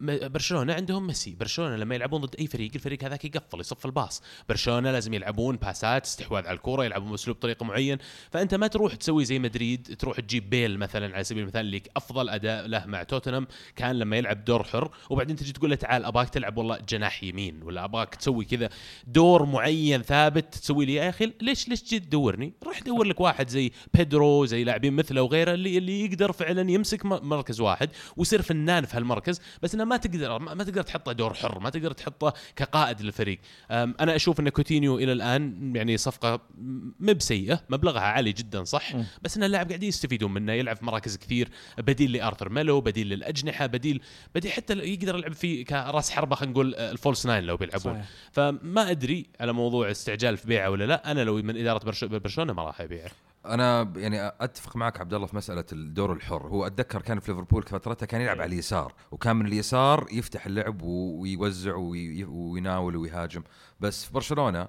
برشلونة 0.00 0.74
عندهم 0.74 1.06
ميسي. 1.06 1.34
برشلونة 1.34 1.76
لما 1.76 1.94
يلعبون 1.94 2.20
ضد 2.20 2.36
أي 2.38 2.46
فريق 2.46 2.70
الفريق 2.74 3.04
هذاك 3.04 3.24
يقفل 3.24 3.60
يصف 3.60 3.86
الباص. 3.86 4.22
برشلونة 4.48 4.92
لازم 4.92 5.14
يلعبون 5.14 5.56
باسات 5.56 6.04
استحواذ 6.04 6.46
على 6.46 6.56
الكرة 6.56 6.84
يلعبون 6.84 7.10
بأسلوب 7.10 7.36
طريقه 7.36 7.64
معين. 7.64 7.98
فأنت 8.30 8.54
ما 8.54 8.66
تروح 8.66 8.94
تسوي 8.94 9.24
زي 9.24 9.38
مدريد 9.38 9.81
تروح 9.82 10.20
تجيب 10.20 10.50
بيل 10.50 10.78
مثلا 10.78 11.14
على 11.14 11.24
سبيل 11.24 11.42
المثال 11.42 11.60
اللي 11.60 11.82
أفضل 11.96 12.28
أداء 12.28 12.66
له 12.66 12.86
مع 12.86 13.02
توتنهام 13.02 13.46
كان 13.76 13.98
لما 13.98 14.16
يلعب 14.16 14.44
دور 14.44 14.64
حر 14.64 14.90
وبعدين 15.10 15.36
تجي 15.36 15.52
تقول 15.52 15.70
له 15.70 15.76
تعال 15.76 16.04
ابغاك 16.04 16.28
تلعب 16.28 16.58
والله 16.58 16.78
جناح 16.88 17.24
يمين 17.24 17.62
ولا 17.62 17.84
ابغاك 17.84 18.14
تسوي 18.14 18.44
كذا 18.44 18.68
دور 19.06 19.44
معين 19.46 20.02
ثابت 20.02 20.54
تسوي 20.54 20.84
لي 20.84 20.94
يا 20.94 21.08
أخي 21.08 21.32
ليش 21.40 21.68
ليش 21.68 21.82
تجي 21.82 21.98
تدورني؟ 22.00 22.52
روح 22.64 22.80
دور 22.82 23.04
لك 23.06 23.20
واحد 23.20 23.48
زي 23.48 23.70
بيدرو 23.94 24.44
زي 24.44 24.64
لاعبين 24.64 24.92
مثله 24.92 25.22
وغيره 25.22 25.54
اللي 25.54 25.78
اللي 25.78 26.04
يقدر 26.04 26.32
فعلا 26.32 26.70
يمسك 26.70 27.04
مركز 27.06 27.60
واحد 27.60 27.90
ويصير 28.16 28.42
فنان 28.42 28.84
في 28.84 28.96
هالمركز 28.96 29.40
بس 29.62 29.74
إنه 29.74 29.84
ما 29.84 29.96
تقدر 29.96 30.38
ما 30.38 30.64
تقدر 30.64 30.82
تحطه 30.82 31.12
دور 31.12 31.34
حر 31.34 31.58
ما 31.58 31.70
تقدر 31.70 31.92
تحطه 31.92 32.32
كقائد 32.56 33.00
للفريق 33.00 33.38
أنا 33.70 34.16
أشوف 34.16 34.40
إن 34.40 34.48
كوتينيو 34.48 34.98
إلى 34.98 35.12
الآن 35.12 35.72
يعني 35.76 35.96
صفقة 35.96 36.40
م- 36.58 37.12
بسيئه 37.12 37.60
مبلغها 37.68 38.00
عالي 38.00 38.32
جدا 38.32 38.64
صح. 38.64 38.92
بس 39.22 39.36
ان 39.36 39.44
اللاعب 39.62 39.68
قاعدين 39.68 39.88
يستفيدون 39.88 40.34
منه 40.34 40.52
يلعب 40.52 40.76
في 40.76 40.84
مراكز 40.84 41.16
كثير 41.16 41.48
بديل 41.78 42.12
لأرثر 42.12 42.48
ميلو 42.48 42.80
بديل 42.80 43.08
للأجنحة 43.08 43.66
بديل 43.66 44.02
بديل 44.34 44.52
حتى 44.52 44.72
يقدر 44.72 45.18
يلعب 45.18 45.32
في 45.32 45.64
كرأس 45.64 46.10
حربة 46.10 46.36
خلينا 46.36 46.52
نقول 46.52 46.74
آه، 46.74 46.90
ال 46.90 46.96
false 46.96 47.26
nine 47.26 47.44
لو 47.44 47.56
بيلعبون. 47.56 47.94
صحيح. 47.94 48.08
فما 48.32 48.90
أدري 48.90 49.26
على 49.40 49.52
موضوع 49.52 49.90
استعجال 49.90 50.36
في 50.36 50.46
بيعه 50.46 50.70
ولا 50.70 50.84
لا. 50.84 51.10
أنا 51.10 51.24
لو 51.24 51.34
من 51.36 51.56
إدارة 51.56 51.84
برش- 51.84 52.04
برشلونة 52.04 52.52
ما 52.52 52.64
راح 52.64 52.80
أبيعه. 52.80 53.10
أنا 53.46 53.92
يعني 53.96 54.32
أتفق 54.40 54.76
معك 54.76 55.00
عبد 55.00 55.14
الله 55.14 55.26
في 55.26 55.36
مسألة 55.36 55.64
الدور 55.72 56.12
الحر. 56.12 56.46
هو 56.48 56.66
أتذكر 56.66 57.02
كان 57.02 57.20
في 57.20 57.30
ليفربول 57.32 57.62
فترتها 57.62 58.06
كان 58.06 58.20
يلعب 58.20 58.40
على 58.40 58.52
اليسار 58.54 58.94
وكان 59.10 59.36
من 59.36 59.46
اليسار 59.46 60.06
يفتح 60.12 60.46
اللعب 60.46 60.82
ويوزع 60.82 61.74
وي- 61.74 62.24
ويناول 62.24 62.96
ويهاجم. 62.96 63.42
بس 63.80 64.04
في 64.04 64.12
برشلونة 64.12 64.68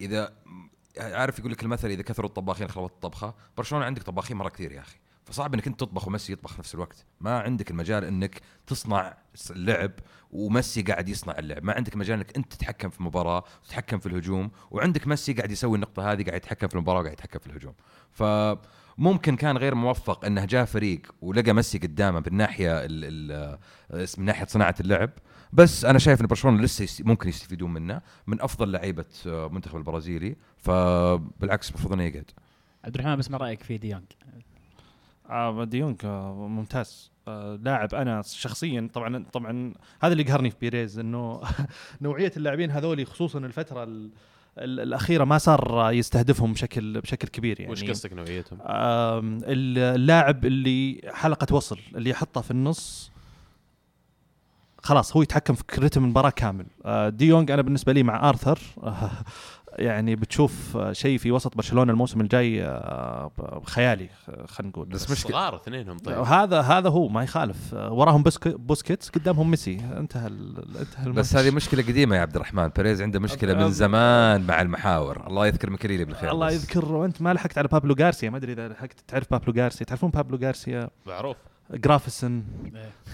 إذا 0.00 0.32
عارف 0.98 1.38
يقول 1.38 1.52
لك 1.52 1.62
المثل 1.62 1.88
إذا 1.88 2.02
كثروا 2.02 2.28
الطباخين 2.28 2.68
خربت 2.68 2.92
الطبخة؟ 2.92 3.34
برشلونة 3.56 3.84
عندك 3.84 4.02
طباخين 4.02 4.36
مرة 4.36 4.48
كثير 4.48 4.72
يا 4.72 4.80
أخي. 4.80 4.96
فصعب 5.24 5.54
إنك 5.54 5.66
أنت 5.66 5.80
تطبخ 5.80 6.08
وميسي 6.08 6.32
يطبخ 6.32 6.52
في 6.52 6.58
نفس 6.58 6.74
الوقت. 6.74 7.04
ما 7.20 7.40
عندك 7.40 7.70
المجال 7.70 8.04
إنك 8.04 8.40
تصنع 8.66 9.16
اللعب 9.50 9.90
وميسي 10.30 10.82
قاعد 10.82 11.08
يصنع 11.08 11.38
اللعب. 11.38 11.64
ما 11.64 11.72
عندك 11.72 11.96
مجال 11.96 12.18
إنك 12.18 12.36
أنت 12.36 12.52
تتحكم 12.52 12.90
في 12.90 13.00
المباراه 13.00 13.44
وتتحكم 13.62 13.98
في 13.98 14.06
الهجوم. 14.06 14.50
وعندك 14.70 15.06
ميسي 15.06 15.32
قاعد 15.32 15.50
يسوي 15.50 15.74
النقطة 15.74 16.12
هذه 16.12 16.22
قاعد 16.22 16.36
يتحكم 16.36 16.68
في 16.68 16.74
المباراة 16.74 17.00
وقاعد 17.00 17.12
يتحكم 17.12 17.38
في 17.38 17.46
الهجوم. 17.46 17.74
فممكن 18.98 19.36
كان 19.36 19.56
غير 19.56 19.74
موفق 19.74 20.24
انه 20.24 20.44
جاء 20.44 20.64
فريق 20.64 21.14
ولقى 21.22 21.52
ميسي 21.52 21.78
قدامه 21.78 22.20
بالناحيه 22.20 22.84
ال 22.84 23.04
ال 23.30 23.58
من 24.18 24.24
ناحية 24.24 24.46
صناعة 24.46 24.74
اللعب. 24.80 25.10
بس 25.52 25.84
أنا 25.84 25.98
شايف 25.98 26.20
إن 26.20 26.26
برشلونة 26.26 26.62
لسه 26.62 27.04
ممكن 27.04 27.28
يستفيدون 27.28 27.72
منه 27.72 28.00
من 28.26 28.40
أفضل 28.40 28.72
لعيبة 28.72 29.04
المنتخب 29.26 29.76
البرازيلي. 29.76 30.36
فبالعكس 30.56 31.70
المفروض 31.70 31.92
انه 31.92 32.02
يقعد. 32.02 32.30
عبد 32.84 32.94
الرحمن 32.94 33.16
بسمع 33.16 33.38
رأيك 33.38 33.62
في 33.62 33.78
ديونج؟ 33.78 34.04
آه 35.30 35.64
ديونج 35.64 35.96
آه 36.04 36.48
ممتاز. 36.48 37.12
آه 37.28 37.58
لاعب 37.62 37.94
أنا 37.94 38.22
شخصيا 38.22 38.90
طبعا 38.94 39.24
طبعا 39.32 39.74
هذا 40.02 40.12
اللي 40.12 40.24
قهرني 40.24 40.50
في 40.50 40.56
بيريز 40.60 40.98
إنه 40.98 41.40
نوعية 42.00 42.32
اللاعبين 42.36 42.70
هذولي 42.70 43.04
خصوصا 43.04 43.38
الفترة 43.38 43.82
ال 43.84 43.88
ال 43.88 44.10
الأخيرة 44.58 45.24
ما 45.24 45.38
صار 45.38 45.90
يستهدفهم 45.92 46.52
بشكل 46.52 47.00
بشكل 47.00 47.28
كبير 47.28 47.60
يعني. 47.60 47.72
وش 47.72 47.84
قصدك 47.84 48.12
نوعيتهم؟ 48.12 48.58
اللاعب 48.64 50.44
اللي 50.44 51.00
حلقة 51.12 51.54
وصل 51.54 51.78
اللي 51.94 52.10
يحطها 52.10 52.40
في 52.40 52.50
النص 52.50 53.12
خلاص 54.82 55.16
هو 55.16 55.22
يتحكم 55.22 55.54
في 55.54 55.64
رتم 55.78 56.04
المباراة 56.04 56.30
كامل. 56.30 56.66
آه، 56.84 57.08
ديونج 57.08 57.50
أنا 57.50 57.62
بالنسبة 57.62 57.92
لي 57.92 58.02
مع 58.02 58.28
آرثر. 58.28 58.58
يعني 59.78 60.16
بتشوف 60.16 60.78
شيء 60.92 61.18
في 61.18 61.32
وسط 61.32 61.56
برشلونة 61.56 61.92
الموسم 61.92 62.20
الجاي 62.20 62.64
آه، 62.64 63.62
خيالي 63.66 64.08
خلينا 64.46 64.70
نقول. 64.70 64.86
بس 64.86 65.04
بس 65.12 65.24
مشكلة- 65.24 65.30
صغار 65.30 65.56
اثنينهم 65.56 65.98
طيب. 65.98 66.18
هذا 66.18 66.60
هذا 66.60 66.88
هو 66.88 67.08
ما 67.08 67.22
يخالف. 67.22 67.74
آه، 67.74 67.92
وراهم 67.92 68.22
بوسك 68.22 68.48
بوسكيتس 68.48 69.08
قدامهم 69.08 69.50
ميسي. 69.50 69.74
انتهى 69.74 70.26
انتهى 70.26 71.06
الماتش. 71.06 71.18
بس 71.18 71.36
هذه 71.36 71.50
مشكلة 71.54 71.82
قديمة 71.82 72.16
يا 72.16 72.20
عبد 72.20 72.34
الرحمن. 72.36 72.68
بيريز 72.68 73.02
عنده 73.02 73.20
مشكلة 73.20 73.54
من 73.54 73.70
زمان 73.70 74.46
مع 74.46 74.60
المحاور. 74.62 75.26
الله 75.26 75.46
يذكر 75.46 75.70
مكليلي 75.70 76.04
بالخير 76.04 76.30
الله. 76.32 76.50
يذكر 76.50 76.92
وانت 76.94 77.22
ما 77.22 77.34
لحقت 77.34 77.58
على 77.58 77.68
بابلو 77.68 77.94
غارسيا. 78.00 78.30
ما 78.30 78.36
أدري 78.36 78.52
إذا 78.52 78.68
لحقت. 78.68 79.00
تعرف 79.08 79.26
بابلو 79.30 79.62
غارسيا؟ 79.62 79.86
تعرفون 79.86 80.10
بابلو 80.10 80.38
غارسيا؟ 80.46 80.90
معروف. 81.06 81.36
جرافيسون 81.74 82.44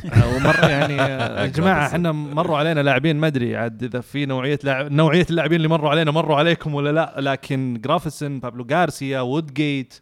آه، 0.05 0.37
ومر 0.37 0.69
يعني 0.71 1.01
آه، 1.01 1.41
يا 1.43 1.47
جماعة. 1.47 1.87
إحنا 1.87 2.13
مروا 2.13 2.59
علينا 2.59 2.81
لاعبين 2.81 3.17
ما 3.17 3.27
أدري 3.27 3.57
عاد 3.57 3.83
إذا 3.83 4.01
في 4.01 4.27
نوعية 4.27 4.59
لاعب 4.65 4.93
نوعية 4.93 5.27
اللاعبين 5.31 5.57
اللي 5.57 5.69
مروا 5.69 5.91
علينا 5.91 6.11
مروا 6.11 6.37
عليكم 6.37 6.75
ولا 6.75 6.93
لا 6.93 7.15
لكن 7.19 7.81
جرافيسون 7.85 8.41
بابلو 8.41 8.67
غارسيا 8.71 9.21
وودجيت 9.21 9.95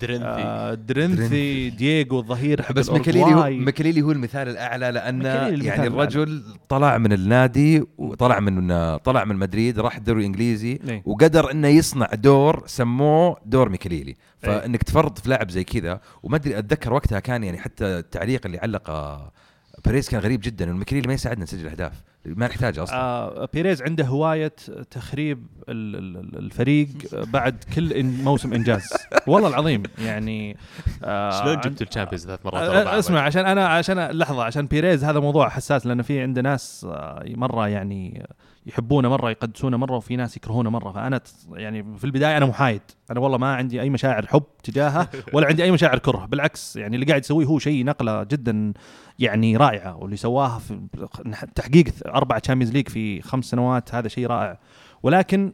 درنثي 0.00 0.24
آه 0.24 0.74
درينثي 0.74 1.16
درينثي. 1.16 1.70
دييغو 1.70 2.18
الظهير 2.20 2.62
حق 2.62 2.72
بس 2.72 2.90
مكليلي 2.90 3.34
هو. 3.34 3.50
مكليلي 3.50 4.02
هو 4.02 4.12
المثال 4.12 4.48
الأعلى 4.48 4.90
لأن 4.90 5.18
مكليلي 5.18 5.64
يعني 5.64 5.86
الأعلى. 5.86 5.86
الرجل 5.86 6.42
طلع 6.68 6.98
من 6.98 7.12
النادي 7.12 7.82
وطلع 7.98 8.40
من 8.40 8.96
طلع 8.96 9.24
من 9.24 9.36
مدريد 9.36 9.78
راح 9.78 9.96
الدوري 9.96 10.20
الإنجليزي 10.20 10.78
إيه. 10.88 11.02
وقدر 11.06 11.50
إنه 11.50 11.68
يصنع 11.68 12.08
دور 12.14 12.62
سموه 12.66 13.36
دور 13.46 13.68
ميكليلي 13.68 14.10
إيه. 14.10 14.16
فإنك 14.50 14.82
تفرض 14.82 15.18
في 15.18 15.28
لاعب 15.28 15.50
زي 15.50 15.64
كذا 15.64 16.00
وما 16.22 16.36
أدري 16.36 16.58
أتذكر 16.58 16.92
وقتها 16.92 17.20
كان 17.20 17.44
يعني 17.44 17.58
حتى 17.58 17.84
التعليق 17.84 18.46
اللي 18.46 18.58
علقه 18.58 19.30
بيريز 19.86 20.08
كان 20.08 20.20
غريب 20.20 20.40
جدا 20.40 20.64
إنه 20.64 20.76
ميكليلي 20.76 21.08
ما 21.08 21.14
يساعدنا 21.14 21.44
نسجل 21.44 21.68
أهداف 21.68 21.92
ما 22.24 22.46
نحتاج 22.46 22.78
أصلا. 22.78 22.96
آه 22.96 23.48
بيريز 23.52 23.82
عنده 23.82 24.04
هواية 24.04 24.52
تخريب 24.90 25.46
ال- 25.68 25.96
ال- 25.96 26.38
الفريق 26.38 26.88
بعد 27.12 27.64
كل 27.74 27.92
إن 27.92 28.24
موسم 28.24 28.52
إنجاز. 28.52 28.88
والله 29.26 29.48
العظيم 29.48 29.82
يعني 29.98 30.56
آه 31.04 31.42
شلون 31.42 31.56
جبتوا 31.60 31.86
ال 31.86 31.90
Champions 31.90 32.26
ثلاث 32.26 32.46
مرات؟ 32.46 32.86
آه،؟ 32.86 32.98
اسمع 32.98 33.20
عشان 33.20 33.46
أنا 33.46 33.68
عشان 33.68 34.06
لحظة 34.06 34.42
عشان 34.44 34.66
بيريز 34.66 35.04
هذا 35.04 35.20
موضوع 35.20 35.48
حساس 35.48 35.86
لأنه 35.86 36.02
في 36.02 36.20
عنده 36.22 36.42
ناس 36.42 36.86
آه، 36.90 37.24
مرة 37.28 37.68
يعني 37.68 38.26
يحبونه 38.70 39.08
مرة 39.08 39.30
يقدسونه 39.30 39.76
مرة 39.76 39.96
وفي 39.96 40.16
ناس 40.16 40.36
يكرهونه 40.36 40.70
مرة. 40.70 40.92
فأنا 40.92 41.20
يعني 41.52 41.98
في 41.98 42.04
البداية 42.04 42.36
أنا 42.36 42.46
محايد. 42.46 42.82
أنا 43.10 43.20
والله 43.20 43.38
ما 43.38 43.54
عندي 43.54 43.80
أي 43.80 43.90
مشاعر 43.90 44.26
حب 44.26 44.42
تجاهه 44.62 45.08
ولا 45.32 45.46
عندي 45.46 45.64
أي 45.64 45.70
مشاعر 45.70 45.98
كره. 45.98 46.26
بالعكس 46.26 46.76
يعني 46.76 46.94
اللي 46.94 47.06
قاعد 47.06 47.24
يسويه 47.24 47.46
هو 47.46 47.58
شيء 47.58 47.84
نقلة 47.84 48.24
جدا 48.24 48.72
يعني 49.18 49.56
رائعة 49.56 49.96
واللي 49.96 50.16
سواها 50.16 50.58
في 50.58 50.80
تحقيق 51.54 51.84
أربع 52.06 52.38
Champions 52.38 52.72
League 52.72 52.88
في 52.88 53.22
خمس 53.22 53.44
سنوات 53.44 53.94
هذا 53.94 54.08
شيء 54.08 54.26
رائع. 54.26 54.58
ولكن 55.02 55.52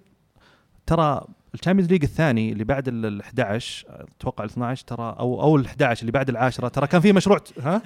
ترى 0.87 1.25
ال 1.55 1.59
Champions 1.59 1.93
League 1.93 2.03
الثاني 2.03 2.53
اللي 2.53 2.65
بعد 2.65 2.89
ال 2.89 3.21
11 3.21 3.87
أتوقع 4.21 4.45
ال 4.45 4.51
12 4.51 4.85
ترى 4.87 5.17
أو 5.19 5.43
أو 5.43 5.57
ال 5.57 5.67
11 5.67 6.01
اللي 6.01 6.13
بعد 6.13 6.29
العاشرة 6.29 6.69
ترى 6.69 6.87
كان 6.87 7.01
في 7.01 7.13
مشروع 7.13 7.39
ها؟ 7.63 7.83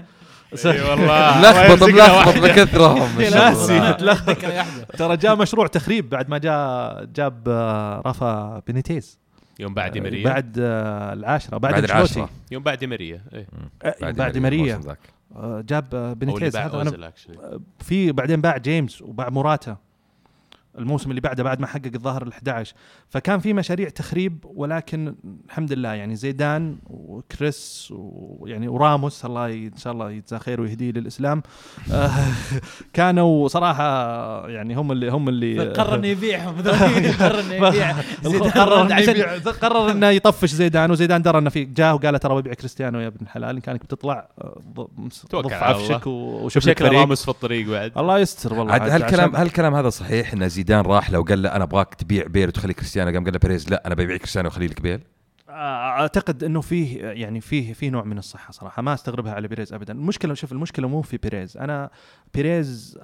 إي 0.67 0.81
والله. 0.83 1.39
ملخبط 1.41 1.89
ملخبط 1.89 2.39
بكثرهم. 2.39 3.21
ناسي. 3.21 3.79
واحدة. 3.79 4.85
ترى 4.99 5.17
جاء 5.17 5.37
مشروع 5.37 5.67
تخريب 5.67 6.11
بعد 6.11 6.29
ما 6.29 6.39
جاء 6.39 7.05
جاب 7.05 7.49
آه، 7.49 8.03
رافا 8.07 8.63
بينيتيز 8.67 9.19
يوم 9.61 9.75
بعد 9.75 9.97
آه، 9.97 10.01
ماريا 10.01 10.25
بعد 10.25 10.57
آه، 10.61 11.13
العاشرة 11.13 11.59
بعد, 11.59 11.73
بعد. 11.73 11.85
العاشرة. 11.85 12.29
يوم 12.51 12.63
بعد 12.63 12.85
ماريا 12.85 13.23
إيه. 13.33 13.47
آه، 13.83 14.11
بعد, 14.13 14.39
ماريا 14.39 14.81
جاب 15.41 16.19
بنيتيز. 16.19 16.57
باع 16.57 16.67
هذا 16.67 17.13
في 17.81 18.13
بعدين 18.13 18.41
باع 18.41 18.57
جيمس 18.57 19.03
وباع 19.03 19.29
موراتا. 19.29 19.77
الموسم 20.79 21.11
اللي 21.11 21.21
بعده 21.21 21.43
بعد 21.43 21.61
ما 21.61 21.67
حقق 21.67 21.91
الظاهر 21.95 22.23
ال 22.23 22.33
11 22.33 22.75
فكان 23.09 23.39
في 23.41 23.53
مشاريع 23.53 23.89
تخريب 23.89 24.45
ولكن 24.55 25.15
الحمد 25.47 25.73
لله 25.73 25.89
يعني 25.93 26.17
زيدان 26.17 26.77
وكريس 26.91 27.89
ويعني 27.97 28.69
وراموس 28.69 29.25
الله 29.25 29.49
ي- 29.49 29.67
إن 29.67 29.77
شاء 29.77 29.93
الله 29.93 30.11
يجزاه 30.11 30.39
خير 30.39 30.61
ويهديه 30.61 30.91
للإسلام. 30.91 31.43
آه، 31.93 32.11
كانوا 32.93 33.49
صراحة 33.49 33.85
يعني 34.49 34.75
هم 34.75 34.93
اللي 34.93 35.09
هم 35.11 35.29
اللي 35.29 35.69
قرر 35.73 35.95
إنه 35.95 36.07
يبيعهم. 36.07 36.55
قرر 37.21 37.41
إنه 37.41 37.55
يبيع. 37.55 37.95
زيدان 38.23 38.51
قرر 38.51 38.93
عشان 38.93 39.15
قرر 39.63 39.91
إنه 39.91 40.09
يطفش 40.09 40.51
زيدان 40.51 40.91
وزيدان 40.91 41.23
درى 41.23 41.39
إنه 41.39 41.51
في 41.51 41.65
جاء 41.65 41.95
وقال 41.95 42.19
ترى 42.21 42.35
ببيع 42.41 42.55
كريستيانو 42.55 43.01
يا 43.01 43.07
ابن 43.07 43.19
الحلال. 43.23 43.55
إن 43.57 43.61
كانك 43.61 43.85
بتطلع 43.85 44.29
آه، 44.41 44.61
ضف 45.35 45.53
عفشك. 45.53 46.07
وشوف 46.07 46.65
فريق 46.65 46.83
راموس 46.83 47.23
في 47.23 47.29
الطريق 47.29 47.69
بعد. 47.69 47.93
الله 47.99 48.19
يستر 48.19 48.55
والله 48.55 48.73
عاد 48.73 48.83
عاد 48.83 48.91
هالكلام 48.91 49.29
عشان- 49.31 49.41
هالكلام 49.41 49.75
هذا 49.75 49.91
صحيح 49.91 50.33
ان 50.33 50.43
زيدان 50.61 50.81
راح 50.85 51.11
لو 51.11 51.23
قال 51.23 51.43
له 51.43 51.57
أنا 51.57 51.65
أبغاك 51.65 51.95
تبيع 51.95 52.27
بيل 52.27 52.49
وتخلي 52.49 52.73
كريستيانو 52.75 53.11
قام 53.13 53.25
قال 53.25 53.33
له 53.33 53.39
بيريز 53.39 53.71
لا 53.71 53.87
أنا 53.87 53.95
ببيع 53.95 54.17
كريستيانو 54.17 54.49
وخلي 54.49 54.67
لك 54.67 54.81
بيل 54.81 55.01
أعتقد 55.51 56.45
إنه 56.45 56.61
فيه 56.61 57.01
يعني 57.07 57.41
فيه 57.41 57.73
فيه 57.73 57.91
نوع 57.91 58.05
من 58.05 58.19
الصحة 58.19 58.53
صراحة 58.53 58.83
ما 58.83 58.95
أستغربها 58.95 59.33
على 59.33 59.49
بيريز 59.49 59.73
ابدا. 59.73 59.93
المشكلة 59.93 60.35
شوف 60.35 60.53
المشكلة 60.53 60.89
مو 60.89 61.03
في 61.03 61.17
بيريز. 61.17 61.57
أنا 61.57 61.91
بيريز 62.35 62.99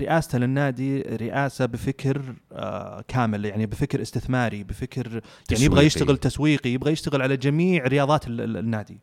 رئاسته 0.00 0.38
للنادي 0.38 1.00
رئاسة 1.02 1.66
بفكر 1.66 2.22
آه، 2.52 3.04
كامل 3.08 3.44
يعني 3.44 3.66
بفكر 3.66 4.02
استثماري 4.02 4.64
بفكر 4.64 5.20
يعني 5.50 5.64
يبغى. 5.64 5.86
يشتغل 5.86 6.16
تسويقي 6.16 6.70
يبغى 6.70 6.92
يشتغل 6.92 7.22
على 7.22 7.36
جميع 7.36 7.84
رياضات 7.86 8.26
ال- 8.26 8.40
ال- 8.40 8.56
النادي. 8.56 9.00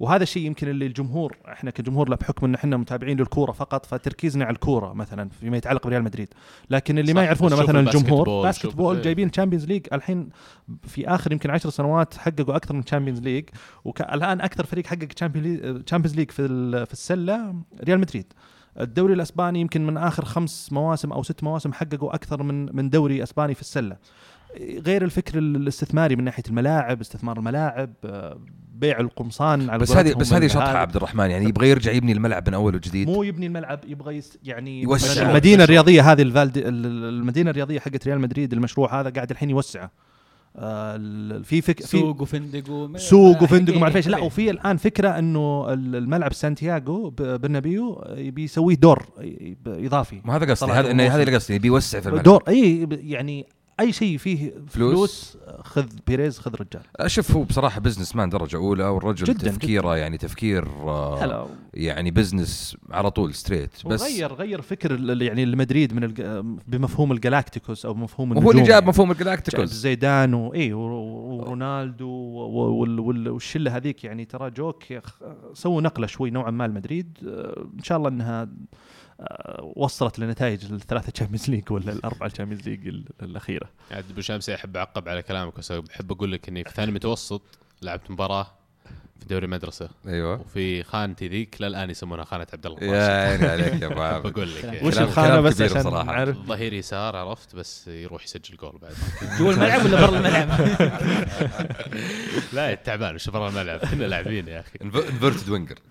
وهذا 0.00 0.22
الشيء 0.22 0.46
يمكن 0.46 0.68
اللي 0.68 0.86
الجمهور 0.86 1.36
إحنا 1.48 1.70
كجمهور 1.70 2.08
لا 2.08 2.16
بحكم 2.16 2.46
إن 2.46 2.54
إحنا 2.54 2.76
متابعين 2.76 3.18
للكورة 3.18 3.52
فقط 3.52 3.86
فتركيزنا 3.86 4.44
على 4.44 4.54
الكورة 4.54 4.92
مثلا 4.92 5.28
فيما 5.28 5.56
يتعلق 5.56 5.86
بريال 5.86 6.02
مدريد. 6.02 6.28
لكن 6.70 6.98
اللي 6.98 7.14
ما 7.14 7.24
يعرفونه 7.24 7.56
مثلا 7.62 7.80
الجمهور 7.80 8.24
بول، 8.24 8.42
basket 8.42 8.62
شوف- 8.62 8.74
ball 8.76 8.96
إيه. 8.96 9.02
جايبين 9.02 9.30
Champions 9.30 9.64
League 9.66 9.86
الحين 9.92 10.28
في 10.82 11.08
آخر 11.08 11.32
يمكن 11.32 11.50
عشر 11.50 11.70
سنوات 11.70 12.14
حققوا 12.14 12.56
أكثر 12.56 12.74
من 12.74 12.84
Champions 12.84 13.20
League 13.20 13.44
والآن 13.84 14.40
أكثر 14.40 14.66
فريق 14.66 14.86
حقق 14.86 15.04
Champions 15.86 16.14
League 16.16 16.30
في 16.30 16.46
في 16.86 16.92
السلة 16.92 17.54
ريال 17.84 18.00
مدريد. 18.00 18.32
الدوري 18.80 19.14
الأسباني 19.14 19.60
يمكن 19.60 19.86
من 19.86 19.96
آخر 19.96 20.24
خمس 20.24 20.72
مواسم 20.72 21.12
أو 21.12 21.22
ست 21.22 21.44
مواسم 21.44 21.72
حققوا 21.72 22.14
أكثر 22.14 22.42
من 22.42 22.76
من 22.76 22.90
دوري 22.90 23.22
أسباني 23.22 23.54
في 23.54 23.60
السلة. 23.60 23.96
غير 24.60 25.04
الفكر 25.04 25.38
الاستثماري 25.38 26.16
من 26.16 26.24
ناحية 26.24 26.42
الملاعب 26.48 27.00
استثمار 27.00 27.38
الملاعب 27.38 27.92
آه، 28.04 28.38
بيع 28.78 29.00
القمصان 29.00 29.70
على 29.70 29.78
بس 29.78 29.92
هذه 29.96 30.14
بس 30.14 30.32
هذه 30.32 30.46
شطحة. 30.46 30.76
عبد 30.78 30.96
الرحمن 30.96 31.30
يعني 31.30 31.44
يبغى 31.48 31.68
يرجع 31.70 31.92
يبني 31.92 32.12
الملعب 32.12 32.48
من 32.48 32.54
أول 32.54 32.74
وجديد 32.74 33.08
مو 33.08 33.22
يبني 33.22 33.46
الملعب 33.46 33.80
يبغى 33.88 34.22
يعني 34.44 34.82
يوسع. 34.82 35.30
المدينة 35.30 35.64
الرياضية 35.64 36.12
هذه 36.12 36.22
الفالدي 36.22 36.68
ال- 36.68 36.86
المدينة 37.08 37.50
الرياضية 37.50 37.80
حقت 37.80 38.06
ريال 38.08 38.20
مدريد 38.20 38.52
المشروع 38.52 39.00
هذا 39.00 39.10
قاعد 39.10 39.30
الحين 39.30 39.50
يوسعه 39.50 39.90
آه، 40.56 40.96
في 41.44 41.60
فك 41.60 41.80
في 41.82 41.86
سوق 41.86 42.22
وفندق 42.22 42.70
وم- 42.70 42.98
سوق 42.98 43.42
وفندق 43.42 43.76
وما 43.76 43.86
حقيقي- 43.86 43.94
أعرف 43.94 43.96
إيش 43.96 44.08
لا. 44.08 44.18
وفي 44.18 44.50
الآن 44.50 44.76
فكرة 44.76 45.08
إنه 45.18 45.72
ال- 45.72 45.96
الملعب 45.96 46.32
سانتياغو 46.32 47.10
ب- 47.10 47.40
برنابيو 47.40 48.04
يبي 48.16 48.42
يسويه 48.44 48.76
دور 48.76 49.06
إضافي 49.66 50.20
ما 50.24 50.36
هذا 50.36 50.50
قصدي 50.50 50.72
هذا. 50.72 50.92
هذا 51.14 51.22
اللي 51.22 51.34
قصدي 51.34 51.54
يبي 51.54 51.68
يوسع 51.68 52.00
في 52.00 52.06
الملعب 52.06 52.24
دور 52.24 52.42
إي 52.48 52.86
ب- 52.86 52.92
يعني 53.02 53.46
أي 53.80 53.92
شيء 53.92 54.18
فيه 54.18 54.54
فلوس. 54.68 54.92
فلوس, 54.94 55.38
خذ 55.60 55.86
بيريز 56.06 56.38
خذ 56.38 56.54
رجال. 56.54 57.10
شوف 57.10 57.36
هو 57.36 57.42
بصراحة 57.42 57.80
businessman 57.80 58.28
درجة 58.28 58.56
أولى 58.56 58.84
والرجل 58.84 59.24
جداً، 59.24 59.50
تفكيره 59.50 59.96
يعني 59.96 60.18
تفكير 60.18 60.66
آه 60.66 61.48
يعني 61.74 62.10
business 62.10 62.76
على 62.90 63.10
طول 63.10 63.34
straight 63.34 63.70
بس 63.86 64.02
وغير 64.02 64.32
غير 64.32 64.62
فكر 64.62 65.22
يعني 65.22 65.42
المدريد 65.42 65.94
من 65.94 66.14
بمفهوم 66.66 67.12
الجلاكتيكوس 67.12 67.86
أو 67.86 67.94
مفهوم 67.94 68.30
وهو 68.30 68.38
اللي 68.38 68.50
النجوم 68.50 68.64
جاب 68.64 68.74
يعني. 68.82 68.86
مفهوم 68.86 69.10
الجلاكتيكوس 69.10 69.68
زيدان 69.68 70.34
و 70.34 70.72
ورونالدو 70.72 72.08
والشلة 72.08 73.76
هذيك 73.76 74.04
يعني 74.04 74.24
ترى 74.24 74.50
جوك 74.50 74.84
سووا 75.54 75.80
نقلة 75.82 76.06
شوي 76.06 76.30
نوعا 76.30 76.50
ما 76.50 76.64
المدريد 76.64 77.18
آه، 77.26 77.66
إن 77.78 77.82
شاء 77.82 77.98
الله 77.98 78.08
إنها 78.08 78.48
وصلت 79.76 80.18
لنتائج 80.18 80.72
الثلاثة 80.72 81.10
Champions 81.10 81.50
League 81.50 81.72
ولا 81.72 81.92
الأربعة 81.92 82.28
Champions 82.30 82.68
League 82.68 82.88
ال- 82.88 83.04
الأخيرة. 83.22 83.68
عاد 83.90 84.04
أبو 84.10 84.20
شمس 84.20 84.50
أحب 84.50 84.76
أعقب 84.76 85.08
على 85.08 85.22
كلامك 85.22 85.58
بس 85.58 85.72
بحب 85.72 86.12
أقول 86.12 86.32
لك 86.32 86.48
إني 86.48 86.64
في 86.64 86.70
ثاني 86.70 86.92
متوسط 86.92 87.42
لعبت 87.82 88.10
مباراة 88.10 88.46
في 89.20 89.24
دوري 89.26 89.46
مدرسه 89.46 89.88
أيوه. 90.06 90.40
وفي 90.40 90.82
خانتي 90.82 91.28
ذيك 91.28 91.56
للان 91.62 91.90
يسمونها 91.90 92.24
خانة 92.24 92.46
عبد 92.52 92.66
الله 92.66 92.84
يا 92.84 93.28
عيني 93.30 93.46
عليك 93.46 93.82
يا 93.82 93.86
أبو 93.86 94.00
عامر 94.02 94.20
بقول 94.30 94.54
لك. 94.54 94.64
يعني. 94.64 94.86
وش 94.88 94.98
الخانة 94.98 95.40
بس 95.40 95.62
عشان. 95.62 95.92
نعرف؟ 95.92 96.36
ظهير 96.36 96.72
يسار 96.72 97.16
عرفت 97.16 97.54
بس 97.56 97.88
يروح 97.88 98.24
يسجل 98.24 98.56
جول 98.56 98.78
بعد. 98.82 98.94
جوا 99.38 99.52
الملعب 99.52 99.84
ولا 99.84 100.06
برا 100.06 100.16
الملعب؟ 100.18 100.48
لا 102.52 102.74
تعبان 102.74 103.14
وش 103.14 103.30
برا 103.30 103.48
الملعب. 103.48 103.78
كنا 103.80 104.04
لاعبين 104.04 104.48
يا 104.48 104.60
أخي. 104.60 104.78
inverted 104.82 105.48
winger. 105.48 105.78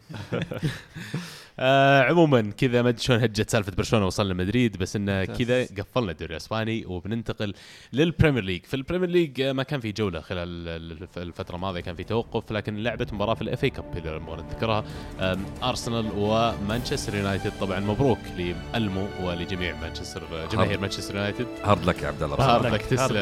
آه 1.59 2.01
عموما 2.03 2.41
كذا 2.57 2.81
ما 2.81 2.89
أدري 2.89 3.01
شلون 3.01 3.19
هجت 3.23 3.49
سالفة 3.49 3.71
برشلونة 3.77 4.05
وصلنا 4.05 4.33
مدريد 4.33 4.77
بس 4.77 4.95
انه 4.95 5.25
كذا 5.25 5.63
قفلنا 5.65 6.11
الدوري 6.11 6.31
الإسباني 6.31 6.85
وبننتقل 6.85 7.53
لل 7.93 8.04
Premier 8.04 8.43
League. 8.43 8.65
في 8.65 8.73
ال 8.73 8.78
Premier 8.78 9.09
League 9.09 9.41
آه، 9.41 9.51
ما 9.51 9.63
كان 9.63 9.79
في 9.79 9.91
جولة 9.91 10.19
خلال 10.21 10.67
الف- 10.67 11.17
الفترة 11.17 11.55
الماضية 11.55 11.79
كان 11.81 11.95
في 11.95 12.03
توقف 12.03 12.51
لكن 12.51 12.77
لعبت 12.83 13.13
مباراة 13.13 13.33
في 13.33 13.41
ال 13.41 13.63
FA 13.63 13.69
Cup 13.69 13.97
إذا 13.97 14.19
نذكرها 14.19 14.83
آم، 15.19 15.45
أرسنال 15.63 16.05
ومانشستر 16.15 17.15
يونايتد. 17.15 17.51
طبعا 17.61 17.79
مبروك 17.79 18.19
لألمو 18.37 19.07
ولجميع 19.23 19.75
مانشستر 19.81 20.23
جماهير 20.51 20.79
مانشستر 20.79 21.15
يونايتد. 21.15 21.47
hard 21.63 21.85
luck 21.85 22.01
يا 22.01 22.07
عبد 22.07 22.23
الله. 22.23 22.35
hard. 22.35 22.65
luck 22.73 22.81
تسلم. 22.81 23.17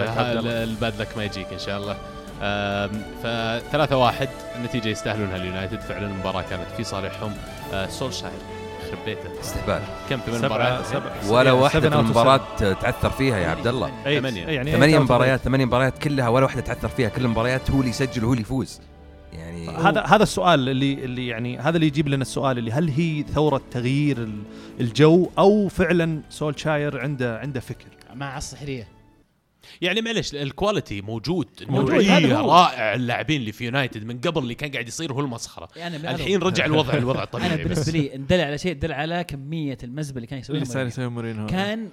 ال 0.48 0.61
bad 0.61 1.02
luck 1.02 1.18
ما 1.18 1.24
يجيك 1.24 1.48
إن 1.54 1.60
شاء 1.60 1.78
الله. 1.78 1.98
فثلاثة 3.24 3.98
واحد 3.98 4.30
النتيجة 4.56 4.88
يستاهلونها. 4.90 5.36
اليونايتد 5.36 5.80
فعلا 5.80 6.08
المباراة 6.08 6.42
كانت 6.42 6.68
في 6.78 6.84
صالحهم. 6.84 7.34
آه، 7.74 7.88
سولشاير 7.88 8.34
يخرب 8.84 9.06
بيته. 9.06 9.40
استهبال. 9.42 9.82
كم؟ 10.10 10.18
ثمان 10.18 10.46
مباريات. 10.46 10.82
ولا 11.30 11.52
واحدة 11.52 11.90
seven 11.90 11.94
في 11.94 12.00
المباراة 12.00 12.42
تعثر 12.60 13.10
فيها 13.10 13.38
يا 13.38 13.48
عبد 13.48 13.68
الله. 13.68 13.88
seven. 13.88 14.20
ثمانية. 14.20 14.46
يعني 14.46 14.72
ثمانية 14.72 14.98
of 14.98 15.02
مباريات 15.02 15.40
ثمانية 15.40 15.66
مباريات 15.66 15.98
كلها 15.98 16.28
ولا 16.30 16.44
واحدة 16.46 16.62
تعثر 16.62 16.88
فيها. 16.88 17.10
كل 17.10 17.26
المباريات 17.26 17.72
هو 17.72 17.80
اللي 17.80 17.90
يسجل 17.90 18.24
وهو 18.24 18.34
اللي 18.34 18.42
يفوز. 18.42 18.82
يعني 19.34 19.70
هذا 19.70 20.02
هذا 20.02 20.24
السؤال 20.24 20.70
اللي 20.70 20.94
اللي 20.94 21.28
يعني 21.28 21.60
هذا 21.60 21.76
اللي 21.76 21.88
يجيب 21.88 22.08
لنا 22.08 22.22
السؤال 22.22 22.58
اللي 22.58 22.72
هل 22.72 22.90
هي 22.90 23.24
ثورة 23.34 23.62
تغيير 23.72 24.18
ال- 24.18 24.42
الجو 24.80 25.30
أو 25.38 25.68
فعلا 25.68 26.22
سولشاير 26.30 27.00
عنده 27.02 27.40
عنده 27.40 27.60
فكر؟ 27.60 27.86
مع 28.16 28.38
السحريه 28.38 28.88
يعني 29.82 30.02
معلش 30.02 30.36
ال 30.36 30.44
quality 30.44 31.02
موجود 31.02 31.48
هو. 31.70 32.52
رائع 32.52 32.94
اللاعبين 32.94 33.42
اللي 33.42 33.52
في 33.52 33.66
يونايتد 33.66 34.04
من 34.04 34.20
قبل 34.20 34.44
اللي 34.44 34.56
كان 34.56 34.72
قاعد 34.72 34.88
يصير 34.88 35.14
هو 35.14 35.20
المسخرة 35.20 35.70
يعني 35.76 35.96
الحين 35.96 36.40
رجع 36.40 36.66
الوضع 36.66 36.94
الوضع 36.94 37.24
الطبيعي 37.24 37.54
أنا 37.54 37.64
بالنسبة. 37.64 37.92
لي 38.00 38.18
ندل 38.18 38.42
على 38.42 38.58
شيء 38.58 38.74
دل 38.74 38.92
على 38.92 39.24
كمية 39.24 39.78
المزبلة 39.84 40.18
اللي 40.18 40.28
كان 40.28 40.40
يسويها 40.88 41.10
مورينيو. 41.10 41.46
كان 41.46 41.90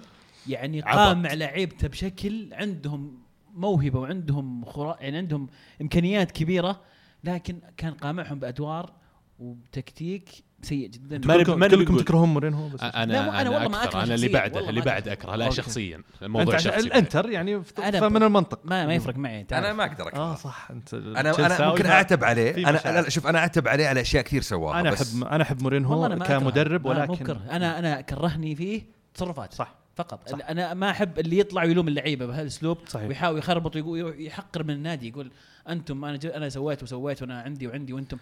يعني. 0.48 0.80
قامع 0.80 1.32
لعيبته 1.32 1.88
بشكل 1.88 2.48
عندهم 2.54 3.18
موهبة 3.54 3.98
وعندهم 4.00 4.64
خرا 4.64 4.96
يعني 5.00 5.16
عندهم 5.16 5.48
إمكانيات 5.80 6.30
كبيرة 6.30 6.80
لكن 7.24 7.58
كان 7.76 7.92
قامعهم 7.94 8.38
بأدوار 8.38 8.92
وبتكتيك 9.38 10.28
سيء 10.62 10.88
جدا 10.88 11.18
كلكم, 11.18 11.66
كلكم. 11.68 11.96
تكرهون 11.96 12.28
مورينهو 12.28 12.68
بس 12.68 12.80
أنا 12.82 13.12
لا، 13.12 13.22
مو- 13.22 13.30
أنا 13.30 13.40
أنا 13.40 13.50
والله 13.50 13.68
ما 13.68 13.76
أكثر 13.84 13.88
أكره 13.88 14.02
أنا 14.02 14.14
اللي 14.14 14.26
شخصياً، 14.26 14.40
بعده 14.40 14.68
اللي 14.68 14.80
ما 14.80 14.86
بعد 14.86 15.08
أكره. 15.08 15.12
أكره 15.28 15.36
لا 15.36 15.44
أوكي. 15.44 15.56
شخصيا 15.56 15.96
أنت 15.96 16.22
الموضوع 16.22 16.54
عشان 16.54 16.72
شخصي 16.72 16.86
الإنتر 16.86 17.30
يعني 17.30 17.62
أنا 17.78 18.00
فمن 18.00 18.22
المنطق 18.22 18.60
ما 18.64 18.86
ما 18.86 18.94
يفرق 18.94 19.16
معي 19.16 19.40
أنت 19.40 19.52
أنا. 19.52 19.72
ما 19.72 19.84
أقدر 19.84 20.08
أكره. 20.08 20.18
آه 20.18 20.34
صح 20.34 20.68
أنت 20.70 20.94
أنا 20.94 21.46
أنا 21.46 21.68
ممكن 21.68 21.86
أعتب 21.86 22.24
عليه 22.24 22.68
أنا 22.68 22.80
لا، 23.00 23.08
شوف 23.08 23.26
أنا 23.26 23.38
أعتب 23.38 23.68
عليه 23.68 23.86
على 23.86 24.00
أشياء 24.00 24.22
كثير 24.24 24.42
سواها 24.42 24.80
أنا 24.80 24.94
احب 24.94 25.24
أنا 25.24 25.42
أحب 25.42 25.62
مورينهو 25.62 26.06
أنا. 26.06 26.24
كمدرب 26.24 26.84
ولكن. 26.86 27.36
أنا 27.50 27.78
أنا 27.78 28.00
كرهني 28.00 28.54
فيه 28.54 28.82
تصرفات 29.14 29.54
صح 29.54 29.74
فقط 29.96 30.28
صح. 30.28 30.38
أنا 30.48 30.74
ما 30.74 30.90
أحب 30.90 31.18
اللي 31.18 31.38
يطلع 31.38 31.62
ويلوم 31.64 31.88
اللعيبة 31.88 32.26
بهالأسلوب. 32.26 32.78
ويحاول 32.94 33.38
يخربط 33.38 33.76
ويقول 33.76 34.14
يحقر 34.18 34.62
من 34.64 34.70
النادي 34.70 35.08
يقول 35.08 35.30
أنتم 35.68 36.04
أنا 36.04 36.16
ج- 36.16 36.26
أنا 36.26 36.48
سويت 36.48 36.82
وسويت 36.82 37.22
وأنا 37.22 37.40
عندي 37.42 37.66
وعندي 37.66 37.92
وأنتم 37.92 38.16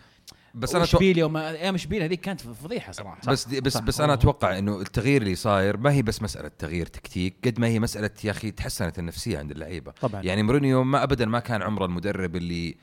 بس 0.54 0.74
أنا. 0.74 0.84
اشبيليا 0.84 1.24
وما 1.24 1.50
أيام 1.50 1.74
اشبيليا 1.74 2.06
هذيك 2.06 2.20
كانت 2.20 2.40
فضيحة 2.40 2.92
صراحة 2.92 3.20
بس 3.28 3.48
دي 3.48 3.60
بس 3.60 3.72
صح. 3.72 3.80
بس 3.80 4.00
أنا 4.00 4.14
أتوقع 4.14 4.58
إنه 4.58 4.80
التغيير 4.80 5.22
اللي 5.22 5.34
صاير 5.34 5.76
ما 5.76 5.92
هي 5.92 6.02
بس 6.02 6.22
مسألة 6.22 6.50
تغيير 6.58 6.86
تكتيك 6.86 7.34
قد 7.44 7.60
ما 7.60 7.66
هي 7.66 7.78
مسألة 7.80 8.10
يا 8.24 8.30
أخي 8.30 8.50
تحسنت 8.50 8.98
النفسية 8.98 9.38
عند 9.38 9.50
اللعيبة 9.50 9.92
طبعا 10.00 10.22
يعني 10.22 10.42
مورينيو 10.42 10.84
ما 10.84 11.02
ابدا 11.02 11.26
ما 11.26 11.40
كان 11.40 11.62
عمره 11.62 11.84
المدرب 11.84 12.36
اللي 12.36 12.76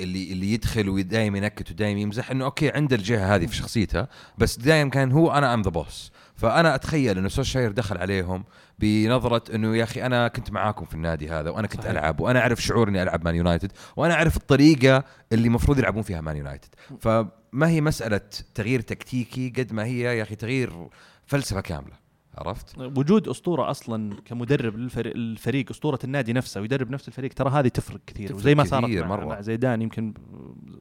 اللي 0.00 0.32
اللي 0.32 0.52
يدخل 0.52 0.88
ودايم 0.88 1.36
ينكت 1.36 1.70
ودايم 1.70 1.98
يمزح 1.98 2.30
إنه 2.30 2.44
okay 2.44 2.70
عنده 2.70 2.96
الجهة 2.96 3.34
هذه 3.34 3.46
في 3.46 3.56
شخصيته 3.56 4.06
بس 4.38 4.58
دايم 4.58 4.90
كان 4.90 5.12
هو 5.12 5.32
أنا 5.32 5.54
am 5.54 5.62
the 5.62 5.70
boss 5.70 6.12
فأنا 6.34 6.74
أتخيل 6.74 7.18
إنه 7.18 7.28
سولشاير 7.28 7.72
دخل 7.72 7.98
عليهم 7.98 8.44
بنظرة 8.78 9.54
إنه 9.54 9.76
يا 9.76 9.84
أخي 9.84 10.06
أنا 10.06 10.28
كنت 10.28 10.50
معاكم 10.50 10.84
في 10.84 10.94
النادي 10.94 11.28
هذا 11.28 11.50
وأنا 11.50 11.66
كنت 11.66 11.80
صحيح. 11.80 11.90
ألعب 11.90 12.20
وأنا 12.20 12.40
أعرف 12.40 12.62
شعور 12.62 12.88
إني 12.88 13.02
ألعب 13.02 13.24
مان 13.24 13.34
يونايتد 13.34 13.72
وأنا 13.96 14.14
أعرف 14.14 14.36
الطريقة 14.36 15.04
اللي 15.32 15.46
المفروض 15.46 15.78
يلعبون 15.78 16.02
فيها 16.02 16.20
مان 16.20 16.36
يونايتد. 16.36 16.74
فما 17.00 17.68
هي 17.68 17.80
مسألة 17.80 18.20
تغيير 18.54 18.80
تكتيكي 18.80 19.52
قد 19.56 19.72
ما 19.72 19.84
هي 19.84 20.18
يا 20.18 20.22
أخي 20.22 20.34
تغيير 20.34 20.88
فلسفة 21.26 21.60
كاملة 21.60 22.04
عرفت؟ 22.38 22.78
وجود 22.78 23.28
أسطورة 23.28 23.70
أصلا 23.70 24.16
كمدرب 24.24 24.76
للفريق 24.76 25.12
الفريق 25.16 25.70
أسطورة 25.70 25.98
النادي 26.04 26.32
نفسه 26.32 26.60
ويدرب 26.60 26.90
نفس 26.90 27.08
الفريق 27.08 27.32
ترى 27.32 27.50
هذه 27.50 27.68
تفرق 27.68 28.00
كثير. 28.06 28.28
تفرق 28.28 28.38
وزي 28.38 28.54
ما 28.54 28.64
صارت 28.64 28.84
كثير 28.84 29.06
مع, 29.06 29.16
مرة. 29.16 29.26
مع 29.26 29.40
زيدان 29.40 29.82
يمكن 29.82 30.14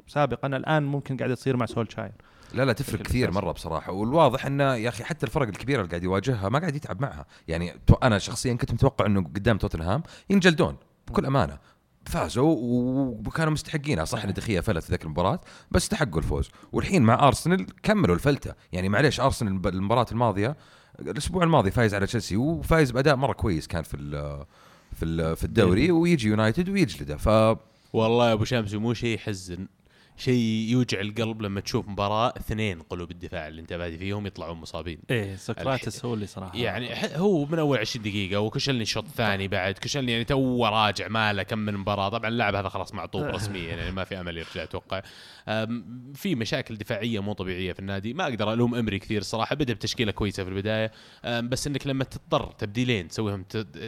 سابقا 0.08 0.48
الآن 0.48 0.84
ممكن 0.84 1.18
قاعدة 1.18 1.36
تصير 1.36 1.58
مع 1.58 1.66
سولشاير. 1.66 2.12
لا 2.54 2.66
لا 2.66 2.74
تفرق 2.74 3.02
كثير. 3.02 3.32
مرة 3.32 3.52
بصراحة. 3.52 3.92
والواضح 3.92 4.46
انه 4.46 4.76
يا 4.76 4.90
أخي 4.90 5.04
حتى 5.04 5.26
الفرق 5.26 5.48
الكبيرة 5.48 5.82
اللي 5.82 5.90
قاعد 5.90 6.04
يواجهها 6.04 6.50
ما 6.50 6.60
قاعد 6.60 6.76
يتعب 6.76 7.02
معها. 7.02 7.26
يعني 7.48 7.74
أنا 8.04 8.20
شخصيا 8.20 8.54
كنت 8.54 8.72
متوقع 8.72 9.06
إنه 9.06 9.22
قدام 9.22 9.58
توتنهام 9.58 10.04
ينجلدون 10.30 10.78
بكل 11.08 11.26
أمانة. 11.26 11.58
فازوا 12.06 12.56
وكانوا 13.28 13.54
مستحقينها. 13.54 14.06
صح 14.06 14.24
إن 14.24 14.34
دخية 14.34 14.60
فلت 14.60 14.92
ذاك 14.92 15.04
المباراة 15.04 15.42
بس 15.72 15.84
استحقوا 15.84 16.18
الفوز. 16.18 16.50
والحين 16.72 17.04
مع 17.04 17.28
أرسنال 17.28 17.66
كملوا 17.84 18.16
الفلتة. 18.16 18.54
يعني 18.72 18.90
معليش 18.90 19.20
أرسنال 19.20 19.68
المباراة 19.68 20.06
الماضية 20.12 20.56
الأسبوع 21.00 21.44
الماضي 21.44 21.72
فايز 21.72 21.96
على 21.96 22.06
تشيلسي 22.06 22.38
وفايز 22.38 22.92
بأداء 22.92 23.16
مرة 23.16 23.34
كويس 23.34 23.68
كان 23.68 23.84
في 23.84 23.98
ال 23.98 24.46
في 24.96 25.06
ال 25.06 25.36
في 25.36 25.44
الدوري. 25.44 25.92
ويجي 25.92 26.28
يونايتد 26.28 26.70
ويجلده. 26.70 27.18
ف 27.18 27.58
والله 27.94 28.28
يا 28.28 28.34
أبو 28.34 28.44
شمس 28.44 28.74
مو 28.74 28.94
شيء 28.94 29.16
يحزن. 29.16 29.68
شيء 30.18 30.68
يوجع 30.70 31.02
القلب 31.02 31.42
لما 31.42 31.62
تشوف 31.62 31.88
مباراة 31.88 32.34
اثنين 32.38 32.82
قلوب 32.82 33.12
الدفاع 33.12 33.48
اللي 33.48 33.62
انت 33.62 33.74
بادي 33.74 33.98
فيهم 33.98 34.28
يطلعون 34.28 34.58
مصابين. 34.58 35.00
إيه 35.10 35.36
سقراطس 35.36 36.06
هو 36.06 36.14
اللي 36.14 36.28
صراحة. 36.28 36.58
يعني 36.58 36.90
هو 37.16 37.46
من 37.46 37.60
أول 37.60 37.78
20 37.78 38.04
دقيقة 38.06 38.40
وكشلني 38.40 38.82
الشوط 38.82 39.04
الثاني 39.04 39.48
بعد. 39.48 39.74
كشلني 39.74 40.12
يعني 40.12 40.24
تو 40.24 40.66
راجع 40.66 41.08
ماله 41.08 41.44
كم 41.44 41.60
من 41.60 41.78
مباراة. 41.78 42.10
طبعا 42.10 42.28
اللاعب 42.28 42.56
هذا 42.56 42.70
خلاص 42.70 42.94
معطوب 42.94 43.24
رسميا 43.24 43.76
يعني 43.76 43.92
ما 43.92 44.04
في 44.04 44.20
أمل 44.20 44.38
يرجع 44.38 44.64
أتوقع. 44.64 45.02
في 46.14 46.36
مشاكل 46.36 46.78
دفاعية 46.78 47.20
مو 47.20 47.34
طبيعية 47.34 47.74
في 47.74 47.80
النادي. 47.80 48.14
ما 48.14 48.24
أقدر 48.24 48.54
ألوم 48.54 48.76
إمري 48.76 49.00
كثير 49.00 49.22
صراحة 49.22 49.56
بدأ 49.56 49.74
بتشكيلة 49.74 50.12
كويسة 50.12 50.44
في 50.44 50.50
البداية. 50.50 50.92
بس 51.26 51.68
إنك 51.68 51.88
لما 51.88 52.04
تضطر 52.04 52.52
تبديلين 52.52 53.08
تسويهم 53.08 53.44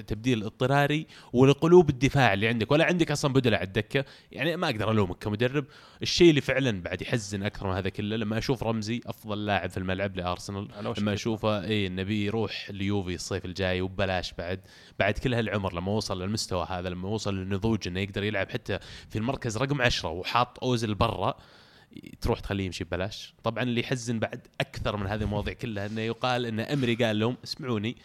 تبديل 0.08 0.44
اضطراري 0.44 1.08
ولقلوب 1.34 1.90
الدفاع 1.90 2.34
اللي 2.34 2.48
عندك. 2.48 2.72
ولا 2.72 2.86
عندك 2.86 3.12
أصلا 3.12 3.34
بدلة 3.34 3.58
على 3.58 3.68
الدكة. 3.68 4.06
يعني 4.32 4.58
ما 4.58 4.70
أقدر 4.70 4.92
ألومك 4.92 5.18
كمدرب. 5.18 5.66
الشيء 6.06 6.30
اللي 6.30 6.42
فعلا 6.42 6.82
بعد 6.82 7.02
يحزن 7.02 7.44
أكثر 7.44 7.68
من 7.68 7.74
هذا 7.74 7.90
كله 7.90 8.16
لما 8.16 8.38
أشوف 8.38 8.64
رمزي 8.64 9.02
أفضل 9.06 9.46
لاعب 9.46 9.70
في 9.70 9.78
الملعب 9.78 10.18
لأرسنال 10.18 10.68
لما. 11.00 11.14
أشوفه 11.14 11.64
اي 11.64 11.88
النبي 11.88 12.26
يروح 12.26 12.68
ليوفي 12.70 13.16
الصيف 13.16 13.46
الجاي 13.46 13.82
وببلاش 13.82 14.34
بعد 14.34 14.62
بعد 15.00 15.18
كل 15.18 15.34
هالعمر 15.34 15.74
لما 15.74 15.92
وصل 15.92 16.22
للمستوى 16.22 16.68
هذا 16.70 16.90
لما 16.90 17.10
وصل 17.10 17.36
للنضوج 17.36 17.88
إنه 17.88 18.00
يقدر 18.00 18.24
يلعب 18.24 18.50
حتى 18.50 18.80
في 19.10 19.18
المركز 19.18 19.58
رقم 19.58 19.82
عشرة 19.82 20.10
وحاط 20.10 20.64
اوزل 20.64 20.96
برا 20.96 21.38
تروح 22.22 22.40
تخليه 22.40 22.66
يمشي 22.66 22.84
ببلاش 22.84 23.34
طبعا 23.44 23.64
اللي 23.64 23.82
يحزن 23.82 24.20
بعد 24.20 24.48
أكثر 24.62 24.98
من 24.98 25.08
هذه 25.08 25.22
المواضيع 25.24 25.54
كلها 25.54 25.86
إنه 25.86 26.02
يقال 26.02 26.46
إن 26.46 26.60
أمري 26.60 26.96
قال 26.96 27.20
لهم 27.20 27.38
اسمعوني 27.44 27.98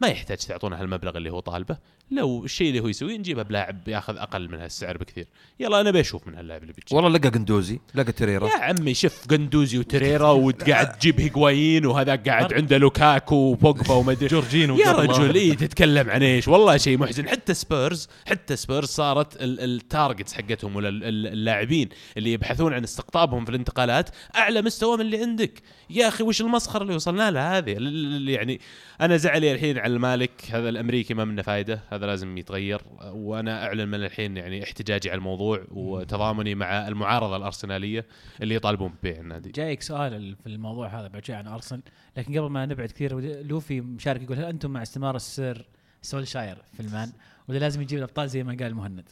ما 0.00 0.08
يحتاج 0.08 0.38
تعطونا 0.38 0.80
هالمبلغ 0.80 1.16
اللي 1.16 1.30
هو 1.30 1.40
طالبه 1.40 1.78
لو 2.10 2.44
الشيء 2.44 2.68
اللي 2.68 2.80
هو 2.80 2.88
يسويه 2.88 3.16
نجيبه 3.18 3.42
بلاعب 3.42 3.88
ياخذ 3.88 4.16
أقل 4.16 4.48
من 4.48 4.58
هالسعر 4.60 4.96
بكثير. 4.98 5.26
يلا 5.60 5.80
أنا 5.80 5.90
بشوف 5.90 6.26
من 6.26 6.34
هاللاعب 6.34 6.62
اللي 6.62 6.72
بيجي. 6.72 6.96
والله 6.96 7.10
لقى 7.10 7.28
قندوزي 7.28 7.78
لقى 7.94 8.12
تريرا 8.12 8.48
يا 8.48 8.56
عمي 8.56 8.94
شوف 8.94 9.26
قندوزي 9.30 9.78
وتريرا 9.78 10.30
وقاعد 10.30 10.92
تجيب 10.98 11.20
هيغوايين 11.20 11.86
وهذا 11.86 12.16
قاعد 12.16 12.52
عنده 12.52 12.78
لوكاكو 12.78 13.34
وبوجبا 13.36 13.94
وما 13.94 14.12
أدري. 14.12 14.26
جورجينو 14.26 14.76
يا. 14.78 14.92
رجل 14.92 15.34
اي 15.34 15.54
تتكلم 15.54 16.10
عن 16.10 16.22
إيش؟ 16.22 16.48
والله 16.48 16.76
شيء 16.76 16.98
محزن. 16.98 17.28
حتى 17.28 17.54
سبيرز 17.54 18.08
حتى 18.26 18.56
سبيرز 18.56 18.88
صارت 18.88 19.42
ال- 19.42 19.60
ال 19.60 19.69
targets 19.69 20.32
حقتهم 20.34 20.76
ولا 20.76 20.88
ال- 20.88 21.04
ال- 21.04 21.26
اللاعبين 21.26 21.88
اللي 22.16 22.32
يبحثون 22.32 22.72
عن 22.72 22.82
استقطابهم 22.84 23.44
في 23.44 23.50
الانتقالات 23.50 24.10
أعلى 24.36 24.62
مستوى 24.62 24.96
من 24.96 25.00
اللي 25.04 25.18
عندك. 25.20 25.62
يا 25.90 26.08
أخي 26.08 26.24
وش 26.24 26.40
المسخرة 26.40 26.82
اللي 26.82 26.94
وصلنا 26.94 27.30
لها 27.30 27.58
هذه؟ 27.58 27.72
ال- 27.72 28.16
ال- 28.16 28.28
يعني 28.28 28.60
أنا 29.00 29.16
زعلي 29.16 29.52
الحين 29.52 29.78
على 29.78 29.94
المالك 29.94 30.30
هذا 30.50 30.68
الأمريكي 30.68 31.14
ما 31.14 31.24
منه 31.24 31.42
فايدة. 31.42 31.80
هذا 31.94 32.06
لازم 32.06 32.38
يتغير. 32.38 32.80
وأنا 33.02 33.66
أعلن 33.66 33.88
من 33.88 34.04
الحين 34.04 34.36
يعني 34.36 34.62
احتجاجي 34.62 35.10
على 35.10 35.18
الموضوع 35.18 35.64
وتضامني 35.70 36.54
مع 36.54 36.88
المعارضة 36.88 37.36
الأرسنالية 37.36 38.06
اللي 38.42 38.54
يطالبون 38.54 38.94
ببيع 39.02 39.20
النادي. 39.20 39.50
جايك 39.50 39.82
سؤال 39.82 40.36
في 40.36 40.46
الموضوع 40.46 40.88
هذا 40.88 41.08
بعد 41.08 41.24
شوي 41.24 41.36
عن 41.36 41.46
ارسنال 41.46 41.82
لكن 42.16 42.38
قبل 42.38 42.50
ما 42.50 42.66
نبعد 42.66 42.88
كثير 42.88 43.20
لوفي 43.42 43.80
مشارك 43.80 44.22
يقول 44.22 44.36
هل 44.36 44.44
أنتم 44.44 44.70
مع 44.70 44.82
استمرار 44.82 45.16
السير 45.16 45.68
سولشاير 46.02 46.56
في 46.72 46.80
المان؟ 46.80 47.12
ولا 47.48 47.58
لازم 47.58 47.82
يجيب 47.82 47.98
الأبطال 47.98 48.28
زي 48.28 48.42
ما 48.42 48.56
قال 48.60 48.74
مهند 48.74 49.08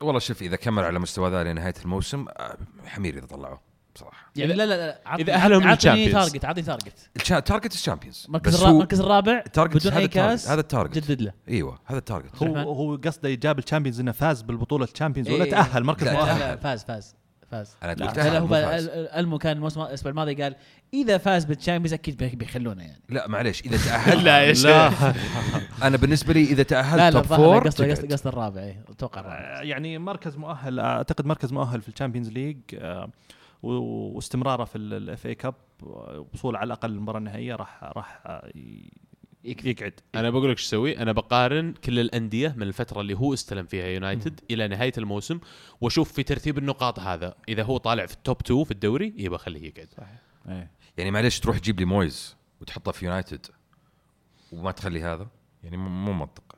والله 0.00 0.18
شوف 0.18 0.42
إذا 0.42 0.56
كمل 0.56 0.84
على 0.84 0.98
مستوى 0.98 1.30
ذا 1.30 1.44
لنهاية 1.44 1.74
الموسم 1.84 2.26
آه، 2.28 2.58
حمير 2.84 3.18
اذا 3.18 3.26
طلعوا 3.26 3.58
بصراحة. 3.94 4.30
يعني 4.36 4.52
لا 4.52 4.66
لا 4.66 4.86
لا 4.86 4.98
عطني- 5.06 5.22
إذا 5.22 5.34
أهلهم 5.34 5.68
عطني. 5.68 6.08
target 6.12 6.44
عطني 6.44 6.62
target 6.62 7.08
target 7.46 7.74
ال 7.74 7.79
Champions 7.79 8.24
المركز 8.28 8.62
المركز 8.64 9.00
الرابع 9.00 9.42
بدون 9.56 9.92
هذا 9.92 9.98
أي 9.98 10.04
ال 10.04 10.05
target 10.05 10.12
كاس 10.14 10.48
هذا 10.50 10.60
ال 10.60 10.65
target 10.65 10.98
جدد 10.98 11.22
له. 11.22 11.32
إيوه 11.48 11.78
هذا 11.86 11.98
ال 11.98 12.04
target؟ 12.04 12.42
هو 12.42 12.56
هو 12.56 12.96
قصده 12.96 13.34
جاب 13.34 13.58
ال 13.58 13.62
Champions 13.62 14.00
إنه 14.00 14.12
فاز 14.12 14.42
بالبطولة 14.42 14.84
ال 14.84 14.89
Champions 14.89 15.30
ولا 15.30 15.44
إيه. 15.44 15.50
تأهل 15.50 15.84
مركز 15.84 16.04
لا، 16.06 16.12
لا, 16.12 16.18
مؤهل 16.18 16.40
لا 16.40 16.56
فاز 16.56 16.84
فاز 16.84 17.14
فاز. 17.50 17.76
أنا 17.82 17.92
لا, 17.94 18.06
قلت 18.06 18.18
لا, 18.18 18.22
لا 18.30 18.38
هو 18.38 18.54
المو 19.18 19.38
كان 19.38 19.56
الموسم 19.56 19.80
الأسبوع 19.80 20.10
الماضي 20.10 20.34
قال 20.42 20.56
إذا 20.94 21.18
فاز 21.18 21.44
بال 21.44 21.53
Champions 21.53 21.92
أكيد 21.92 22.16
بي- 22.16 22.28
بيخلونه 22.36 22.82
يعني. 22.82 23.02
لا 23.08 23.28
معليش 23.28 23.60
إذا 23.60 23.76
تأهل 23.88 24.24
لا 24.24 24.42
يا 24.42 24.52
شيخ. 24.54 25.02
أنا 25.82 25.96
بالنسبة 25.96 26.32
لي 26.32 26.42
إذا 26.42 26.54
لا 26.54 26.62
تاهلت 26.62 26.98
لا 27.00 27.10
top 27.10 27.22
الظاهر 27.22 27.40
four 27.42 27.66
قصده 27.68 27.84
تقعد. 27.84 27.90
قصده 27.98 28.14
قصده 28.14 28.30
الرابع 28.30 28.60
إيه، 28.60 28.84
أتوقع 28.90 29.20
الرابع. 29.20 29.36
آه، 29.36 29.62
يعني 29.62 29.98
مركز 29.98 30.36
مؤهل 30.36 30.80
أعتقد 30.80 31.26
مركز 31.26 31.52
مؤهل 31.52 31.82
في 31.82 31.88
ال 31.88 31.92
Champions 31.92 32.28
League 32.28 32.56
آه، 32.74 33.10
واستمراره 33.62 34.64
في 34.64 34.78
ال 34.78 35.26
FA 35.26 35.34
Cup 35.34 35.54
وصول 36.34 36.56
على 36.56 36.66
الأقل 36.66 36.90
المباراه 36.92 37.18
النهائية 37.18 37.54
راح 37.56 37.84
راح 37.84 38.22
آه، 38.26 38.52
ي- 38.56 38.90
يقعد. 39.44 39.92
أنا 40.14 40.30
بقول 40.30 40.50
لك 40.50 40.56
إيش 40.58 40.66
أسوي 40.66 40.98
أنا 40.98 41.12
بقارن 41.12 41.72
كل 41.72 41.98
الأندية 41.98 42.54
من 42.56 42.62
الفترة 42.62 43.00
اللي 43.00 43.14
هو 43.14 43.34
استلم 43.34 43.66
فيها 43.66 43.86
يونايتد 43.86 44.40
إلى 44.50 44.68
نهاية 44.68 44.92
الموسم 44.98 45.40
وأشوف 45.80 46.12
في 46.12 46.22
ترتيب 46.22 46.58
النقاط 46.58 46.98
هذا. 47.00 47.34
إذا 47.48 47.62
هو 47.62 47.76
طالع 47.76 48.06
في 48.06 48.14
top 48.14 48.36
2 48.40 48.64
في 48.64 48.70
الدوري 48.70 49.14
يبقى 49.16 49.38
خليه 49.38 49.68
يقعد. 49.68 49.88
إيه. 50.48 50.70
يعني 50.98 51.10
معليش 51.10 51.40
تروح 51.40 51.58
تجيب 51.58 51.78
لي 51.80 51.84
مويز 51.84 52.36
وتحطه 52.60 52.92
في 52.92 53.04
يونايتد 53.06 53.46
وما 54.52 54.70
تخلي 54.72 55.02
هذا؟ 55.02 55.26
يعني 55.64 55.76
مو 55.76 55.88
مو 55.88 56.12
منطق. 56.12 56.51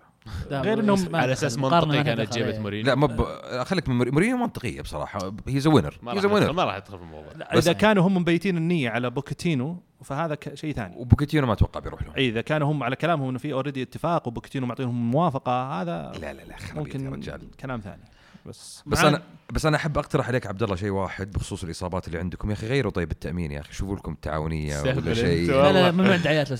غير 0.50 0.82
ما 0.82 1.18
على. 1.18 1.32
أساس 1.32 1.58
منطقي 1.58 2.04
كانت 2.04 2.38
جابت. 2.38 2.58
مورينيو. 2.58 2.86
لا 2.86 2.94
ما 2.94 3.06
ب... 3.06 3.22
خليك 3.64 3.88
من 3.88 3.98
موري- 3.98 4.10
مورينيو 4.10 4.36
منطقيه 4.36 4.80
بصراحة. 4.80 5.32
he's 5.48 5.66
winner 5.66 5.98
ما 6.02 6.12
he's 6.12 6.18
راح 6.24 6.32
ندخل- 6.32 6.34
winner 6.34 6.52
ما 6.52 6.64
راح 6.64 6.74
أدخل 6.74 6.98
في 6.98 7.04
الموضوع. 7.04 7.32
لا، 7.36 7.58
إذا 7.58 7.72
كانوا 7.72 8.06
هم 8.06 8.14
مبيتين 8.16 8.56
النية 8.56 8.90
على 8.90 9.10
بوكيتينو 9.10 9.82
فهذا 10.04 10.34
ك- 10.34 10.54
شيء 10.54 10.72
ثاني. 10.74 10.94
وبوكيتينو 10.96 11.46
ما 11.46 11.52
أتوقع 11.52 11.80
بيروح 11.80 12.02
لهم. 12.02 12.12
إي 12.16 12.28
إذا 12.28 12.40
كانوا 12.40 12.72
هم 12.72 12.82
على 12.82 12.96
كلامهم 12.96 13.28
إنه 13.28 13.38
في 13.38 13.52
already 13.52 13.82
اتفاق 13.82 14.28
وبوكيتينو 14.28 14.66
معطيهم 14.66 15.10
موافقة 15.10 15.82
هذا 15.82 16.12
لا 16.20 16.32
لا 16.32 16.42
لا 16.42 16.56
خرابيط 16.56 16.94
يا 16.94 17.00
ممكن 17.00 17.12
رجال. 17.14 17.40
كلام 17.60 17.80
ثاني. 17.80 18.02
بس. 18.46 18.82
بس 18.86 18.98
أنا 18.98 19.22
بس 19.52 19.66
أنا 19.66 19.76
أحب 19.76 19.98
أقترح 19.98 20.28
عليك 20.28 20.46
عبد 20.46 20.62
الله 20.62 20.76
شيء 20.76 20.90
واحد 20.90 21.30
بخصوص 21.32 21.64
الإصابات 21.64 22.06
اللي 22.06 22.18
عندكم. 22.18 22.48
يا 22.50 22.54
أخي 22.54 22.66
غيروا 22.66 22.92
طيب 22.92 23.10
التأمين 23.10 23.52
يا 23.52 23.60
أخي 23.60 23.72
شوفوا 23.72 23.96
لكم 23.96 24.14
تعاونيه 24.22 24.82
سهل 24.82 24.98
ولا 24.98 25.14
شيء. 25.14 25.50
لا 25.50 25.72
لا 25.72 25.90
ممنوع 25.90 26.16
دعايات 26.16 26.50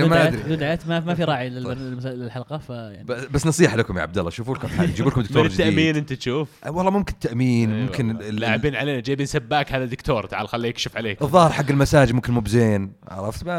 لو 0.00 0.08
ما 0.08 0.30
دعايات 0.56 0.86
ما 0.86 1.00
ما 1.00 1.14
في 1.14 1.24
راعي 1.30 1.48
لل- 1.50 2.02
للحلقة 2.04 2.58
فيعني 2.58 3.04
ب- 3.04 3.32
بس 3.32 3.46
نصيحة 3.46 3.76
لكم 3.76 3.96
يا 3.96 4.02
عبد 4.02 4.18
الله 4.18 4.30
شوفوا 4.30 4.54
لكم 4.54 4.68
حاجة 4.68 4.86
جيبوا 4.90 5.10
لكم 5.10 5.20
دكتور 5.26 5.48
جديد. 5.48 5.60
التأمين 5.60 5.96
أنت 5.96 6.12
تشوف. 6.12 6.48
أه، 6.64 6.70
والله 6.70 6.90
ممكن 6.90 7.18
تأمين 7.18 7.72
أيوة. 7.72 7.86
ممكن 7.86 8.16
لاعبين 8.18 8.76
علينا 8.76 9.00
جايبين 9.00 9.26
سباك 9.26 9.72
هذا 9.72 9.84
دكتور 9.84 10.26
تعال 10.26 10.48
خليه 10.48 10.68
يكشف 10.68 10.96
عليك. 10.96 11.22
الظاهر 11.22 11.52
حق 11.52 11.70
المساج 11.70 12.12
ممكن 12.12 12.32
مو 12.32 12.40
بزين 12.40 12.92
عرفت؟ 13.08 13.44
ما 13.44 13.54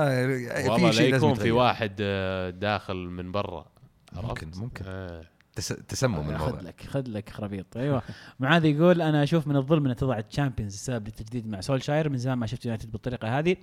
والله 0.69 0.89
في 0.91 0.95
شيء 0.97 1.11
لازم 1.11 1.25
يكون 1.27 1.39
في. 1.43 1.51
واحد 1.51 1.91
آه، 2.01 2.49
داخل 2.49 2.95
من 2.95 3.31
برا 3.31 3.65
ممكن؟ 4.13 4.51
ممكن. 4.55 4.85
آه. 5.55 5.61
تس... 5.61 5.67
تسمم 5.67 6.23
خذ 6.23 6.29
الموضوع. 6.29 6.61
لك 6.61 6.81
خذ 6.81 7.03
لك 7.07 7.29
خرابيط. 7.29 7.77
أيوه. 7.77 8.01
معاذ 8.39 8.65
يقول 8.65 9.01
أنا 9.01 9.23
أشوف 9.23 9.47
من 9.47 9.55
الظلم 9.55 9.87
أن 9.87 9.95
تضع 9.95 10.19
الشامبيونز 10.19 10.73
السبب 10.73 11.05
للتجديد 11.05 11.47
مع 11.47 11.61
سولشاير. 11.61 12.09
من 12.09 12.17
زمان 12.17 12.37
ما 12.37 12.45
شفت 12.45 12.65
يونايتد 12.65 12.91
بالطريقة 12.91 13.39
هذه. 13.39 13.55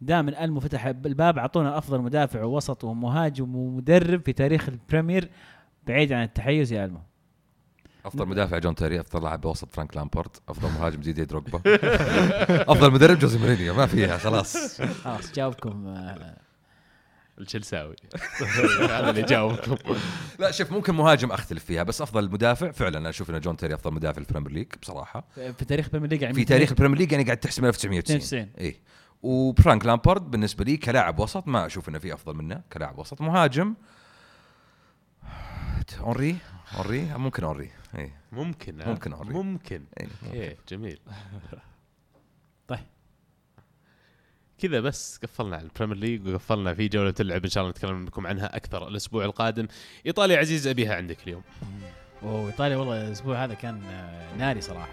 دام 0.00 0.28
المو 0.28 0.60
فتح 0.60 0.86
الباب 0.86 1.38
أعطونا 1.38 1.78
أفضل 1.78 2.00
مدافع 2.00 2.44
ووسط 2.44 2.84
ومهاجم 2.84 3.56
ومدرب 3.56 4.22
في 4.24 4.32
تاريخ 4.32 4.68
البريمير. 4.68 5.30
بعيد 5.86 6.12
عن 6.12 6.22
التحيز 6.22 6.72
يا 6.72 6.84
ألمو. 6.84 7.00
أفضل 8.06 8.28
مدافع 8.28 8.58
جون 8.58 8.74
تيري 8.74 9.00
أفضل 9.00 9.22
لاعب 9.22 9.44
وسط 9.44 9.70
فرانك 9.70 9.96
لامبارد 9.96 10.36
أفضل 10.48 10.68
مهاجم 10.68 11.00
ديدي 11.00 11.24
دروجبا. 11.24 11.60
أفضل 12.72 12.92
مدرب 12.92 13.18
جوزي 13.18 13.38
مورينيو 13.38 13.74
ما 13.74 13.86
فيها 13.86 14.18
خلاص. 14.18 14.80
خلاص 14.82 15.32
جاوبكم 15.32 15.94
آه، 17.38 17.42
التشلساوي 17.42 17.96
هذا 18.80 19.10
اللي 19.10 19.22
جاوبكم. 19.22 19.76
لا 20.38 20.50
شوف 20.50 20.72
ممكن 20.72 20.94
مهاجم 20.94 21.32
أختلف 21.32 21.64
فيها 21.64 21.82
بس 21.82 22.02
أفضل 22.02 22.30
مدافع. 22.30 22.70
فعلا 22.70 22.98
أنا 22.98 23.08
أشوف 23.08 23.30
إن 23.30 23.40
جون 23.40 23.56
تيري 23.56 23.74
أفضل 23.74 23.94
مدافع 23.94 24.22
في 24.22 24.28
البريمير 24.28 24.52
ليج 24.52 24.66
بصراحة. 24.82 25.24
في 25.34 25.64
تاريخ 25.64 25.84
البريمير 25.86 26.10
ليج 26.10 26.22
يعني 26.22 26.34
في 26.34 26.44
تاريخ 26.44 26.70
البريمير 26.70 26.98
ليج 26.98 27.12
يعني 27.12 27.24
قاعد 27.24 27.36
تحسب 27.36 27.64
1990 27.64 28.20
92 28.20 28.50
اي 28.60 28.80
وفرانك 29.22 29.86
لامبارد 29.86 30.30
بالنسبة 30.30 30.64
لي 30.64 30.76
كلاعب 30.76 31.18
وسط 31.18 31.48
ما 31.48 31.66
أشوف 31.66 31.88
إنه 31.88 31.98
في 31.98 32.14
أفضل 32.14 32.34
منه 32.34 32.62
كلاعب 32.72 32.98
وسط. 32.98 33.20
مهاجم. 33.20 33.74
هنري 36.00 36.36
هنري 36.76 37.02
ممكن 37.02 37.44
هنري 37.44 37.70
اي 37.98 38.12
ممكن 38.32 38.80
ها؟ 38.80 38.88
ممكن 38.88 39.12
هنري. 39.12 39.28
ممكن. 39.34 39.84
إي. 40.00 40.08
okay 40.26 40.56
جميل. 40.68 41.00
طيب. 42.68 42.78
كذا 44.62 44.80
بس 44.80 45.20
قفلنا 45.22 45.56
على 45.56 45.64
البريمير 45.64 45.96
ليج 45.96 46.28
وقفلنا 46.28 46.74
في 46.74 46.88
جولة 46.88 47.14
اللعب 47.20 47.44
إن 47.44 47.50
شاء 47.50 47.62
الله 47.62 47.70
نتكلم 47.70 48.04
لكم 48.06 48.26
عنها 48.26 48.56
أكثر 48.56 48.88
الأسبوع 48.88 49.24
القادم. 49.24 49.66
إيطاليا 50.06 50.38
عزيز 50.38 50.66
أبيها 50.66 50.94
عندك 50.94 51.16
اليوم. 51.26 51.42
وايطاليا 52.22 52.76
والله 52.76 53.06
الأسبوع 53.06 53.44
هذا 53.44 53.54
كان 53.54 53.80
آه، 53.84 54.36
ناري 54.38 54.60
صراحة. 54.60 54.88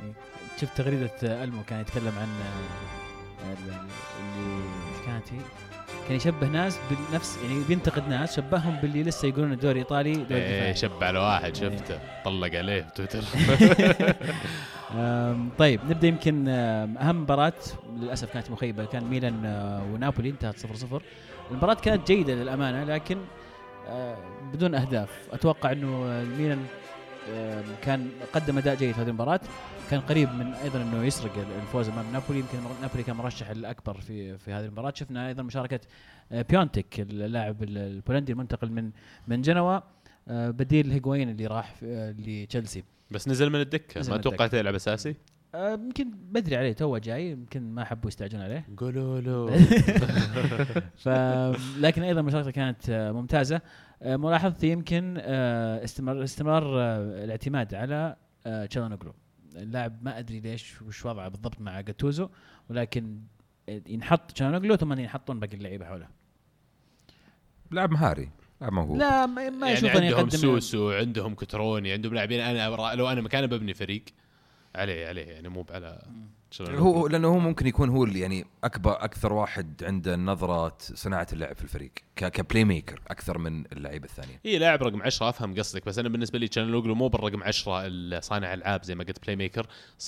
يعني 0.00 0.12
شفت 0.60 0.76
تغريدة 0.76 1.10
ألمو 1.44 1.62
كان 1.62 1.80
يتكلم 1.80 2.12
عن 2.18 2.28
آه، 2.28 3.52
ال- 3.52 3.70
ال- 3.72 3.88
اللي 4.20 5.06
كانت 5.06 5.32
هي؟ 5.32 5.38
كان 6.08 6.16
يشبه 6.16 6.46
ناس 6.48 6.78
بنفس 7.10 7.38
يعني 7.44 7.64
بينتقد 7.68 8.08
ناس 8.08 8.36
شبههم 8.36 8.76
باللي 8.76 9.02
لسه 9.02 9.28
يقولون 9.28 9.52
الدوري 9.52 9.72
الإيطالي 9.72 10.12
دوري 10.14 10.34
إيه 10.42 10.58
دفاعي 10.58 10.74
شب 10.74 11.04
على 11.04 11.18
واحد 11.18 11.44
إيه. 11.56 11.76
شفته. 11.76 11.98
طلق 12.24 12.54
عليه 12.58 12.80
تويتر. 12.82 13.22
طيب 15.58 15.80
نبدأ 15.90 16.08
يمكن 16.08 16.48
أهم 16.48 17.22
مباراة 17.22 17.52
للأسف 17.96 18.32
كانت 18.32 18.50
مخيبة 18.50 18.84
كان 18.84 19.04
ميلان 19.04 19.44
آه، 19.44 19.82
ونابولي 19.92 20.30
انتهت 20.30 20.58
0 20.58 20.74
0 20.74 21.02
المباراة 21.50 21.74
كانت 21.74 22.06
جيدة 22.12 22.34
للأمانة 22.34 22.84
لكن 22.84 23.18
آه، 23.88 24.16
بدون 24.52 24.74
أهداف. 24.74 25.28
أتوقع 25.32 25.72
إنه 25.72 26.22
آم، 27.34 27.62
كان 27.82 28.10
قدم 28.32 28.58
أداء 28.58 28.74
جيد 28.74 28.94
في 28.94 29.00
هذه 29.00 29.08
المباراة. 29.08 29.40
كان 29.90 30.00
قريب 30.00 30.28
من 30.34 30.54
أيضا 30.54 30.82
إنه 30.82 31.04
يسرق 31.04 31.32
الفوز 31.62 31.88
أمام 31.88 32.04
نابولي. 32.12 32.38
يمكن 32.38 32.58
نابولي 32.82 33.02
كان 33.02 33.16
مرشح 33.16 33.50
الأكبر 33.50 33.94
في 33.94 34.38
في 34.38 34.52
هذه 34.52 34.64
المباراة. 34.64 34.92
شفنا 34.96 35.28
أيضا 35.28 35.42
مشاركة 35.42 35.80
آه، 36.32 36.42
بيونتك 36.42 37.00
اللاعب 37.00 37.62
ال- 37.62 37.78
البولندي 37.78 38.32
المنتقل 38.32 38.70
من 38.70 38.90
من 39.28 39.42
جنوا. 39.42 39.80
بديل 40.26 40.90
هيغوين 40.92 41.28
اللي 41.30 41.46
راح 41.46 41.74
لتشيلسي. 42.18 42.84
بس 43.12 43.28
نزل 43.28 43.50
من 43.50 43.60
الدكة. 43.60 44.00
نزل 44.00 44.12
ما. 44.12 44.18
توقعت 44.18 44.54
يلعب 44.54 44.74
أساسي؟ 44.74 45.14
آه، 45.54 45.72
يمكن 45.72 46.10
بدري 46.10 46.56
عليه 46.56 46.72
تو 46.72 46.98
جاي 46.98 47.30
يمكن 47.30 47.62
ما 47.74 47.84
حبوا 47.84 48.08
يستعجلون 48.08 48.42
عليه. 48.42 48.66
قولوا 48.76 49.20
له 49.20 49.56
ف 51.02 51.08
لكن 51.78 52.02
أيضا 52.02 52.22
مشاركته 52.22 52.50
كانت 52.50 52.90
آه، 52.90 53.12
ممتازة. 53.12 53.60
آه، 54.02 54.16
ملاحظتي 54.16 54.68
يمكن 54.68 55.18
استمر 55.18 56.24
استمرار 56.24 56.80
آه، 56.80 57.24
الاعتماد 57.24 57.74
على 57.74 58.16
تشالانوغلو 58.70 59.14
اللاعب 59.56 60.04
ما 60.04 60.18
أدري 60.18 60.40
ليش 60.40 60.82
وش 60.82 61.06
وضعه 61.06 61.28
بالضبط 61.28 61.60
مع 61.60 61.80
جاتوزو 61.80 62.28
ولكن 62.70 63.20
ينحط 63.68 64.32
تشالانوغلو 64.32 64.76
ثم 64.76 64.92
ينحطون 64.92 65.40
باقي 65.40 65.56
اللعيبة 65.56 65.86
حوله. 65.86 66.08
لاعب 67.70 67.90
مهاري. 67.90 68.30
لاعب 68.62 68.72
موهوب. 68.72 68.98
لا 68.98 69.26
ما, 69.26 69.50
ما 69.50 69.66
يعني 69.66 69.78
أشوف 69.78 69.90
انه 69.90 70.06
عندهم 70.06 70.18
يقدم 70.18 70.38
سوسو 70.38 70.90
عندهم 70.90 71.34
كتروني 71.34 71.92
عندهم 71.92 72.14
لاعبين. 72.14 72.40
أنا 72.40 72.94
لو 72.94 73.08
أنا 73.08 73.20
مكانه 73.20 73.46
ببني 73.46 73.74
فريق 73.74 74.04
عليه 74.74 75.06
عليه. 75.06 75.24
يعني 75.26 75.48
مو 75.48 75.66
على 75.70 76.02
هو 76.78 77.06
لأنه 77.06 77.28
هو 77.28 77.38
ممكن 77.38 77.66
يكون 77.66 77.88
هو 77.88 78.04
اللي 78.04 78.20
يعني 78.20 78.44
اكبر 78.64 79.04
أكثر 79.04 79.32
واحد 79.32 79.84
عنده 79.84 80.16
نظره 80.16 80.76
صناعة 80.80 81.26
اللعب 81.32 81.56
في 81.56 81.62
الفريق 81.62 81.90
ك- 82.16 82.28
ك 82.28 82.64
playmaker 82.64 83.00
أكثر 83.08 83.38
من 83.38 83.64
اللعيبة 83.72 84.04
الثانية. 84.04 84.40
اي 84.46 84.58
لاعب 84.58 84.82
رقم 84.82 85.02
10 85.02 85.28
أفهم 85.28 85.54
قصدك 85.58 85.86
بس 85.86 85.98
أنا 85.98 86.08
بالنسبة 86.08 86.38
لي 86.38 86.48
تشالانوغلو 86.48 86.94
مو 86.94 87.08
بالرقم 87.08 87.42
10 87.42 88.20
صانع 88.20 88.54
العاب 88.54 88.84
زي 88.84 88.94
ما 88.94 89.04
قلت 89.04 89.22
playmaker 89.22 89.66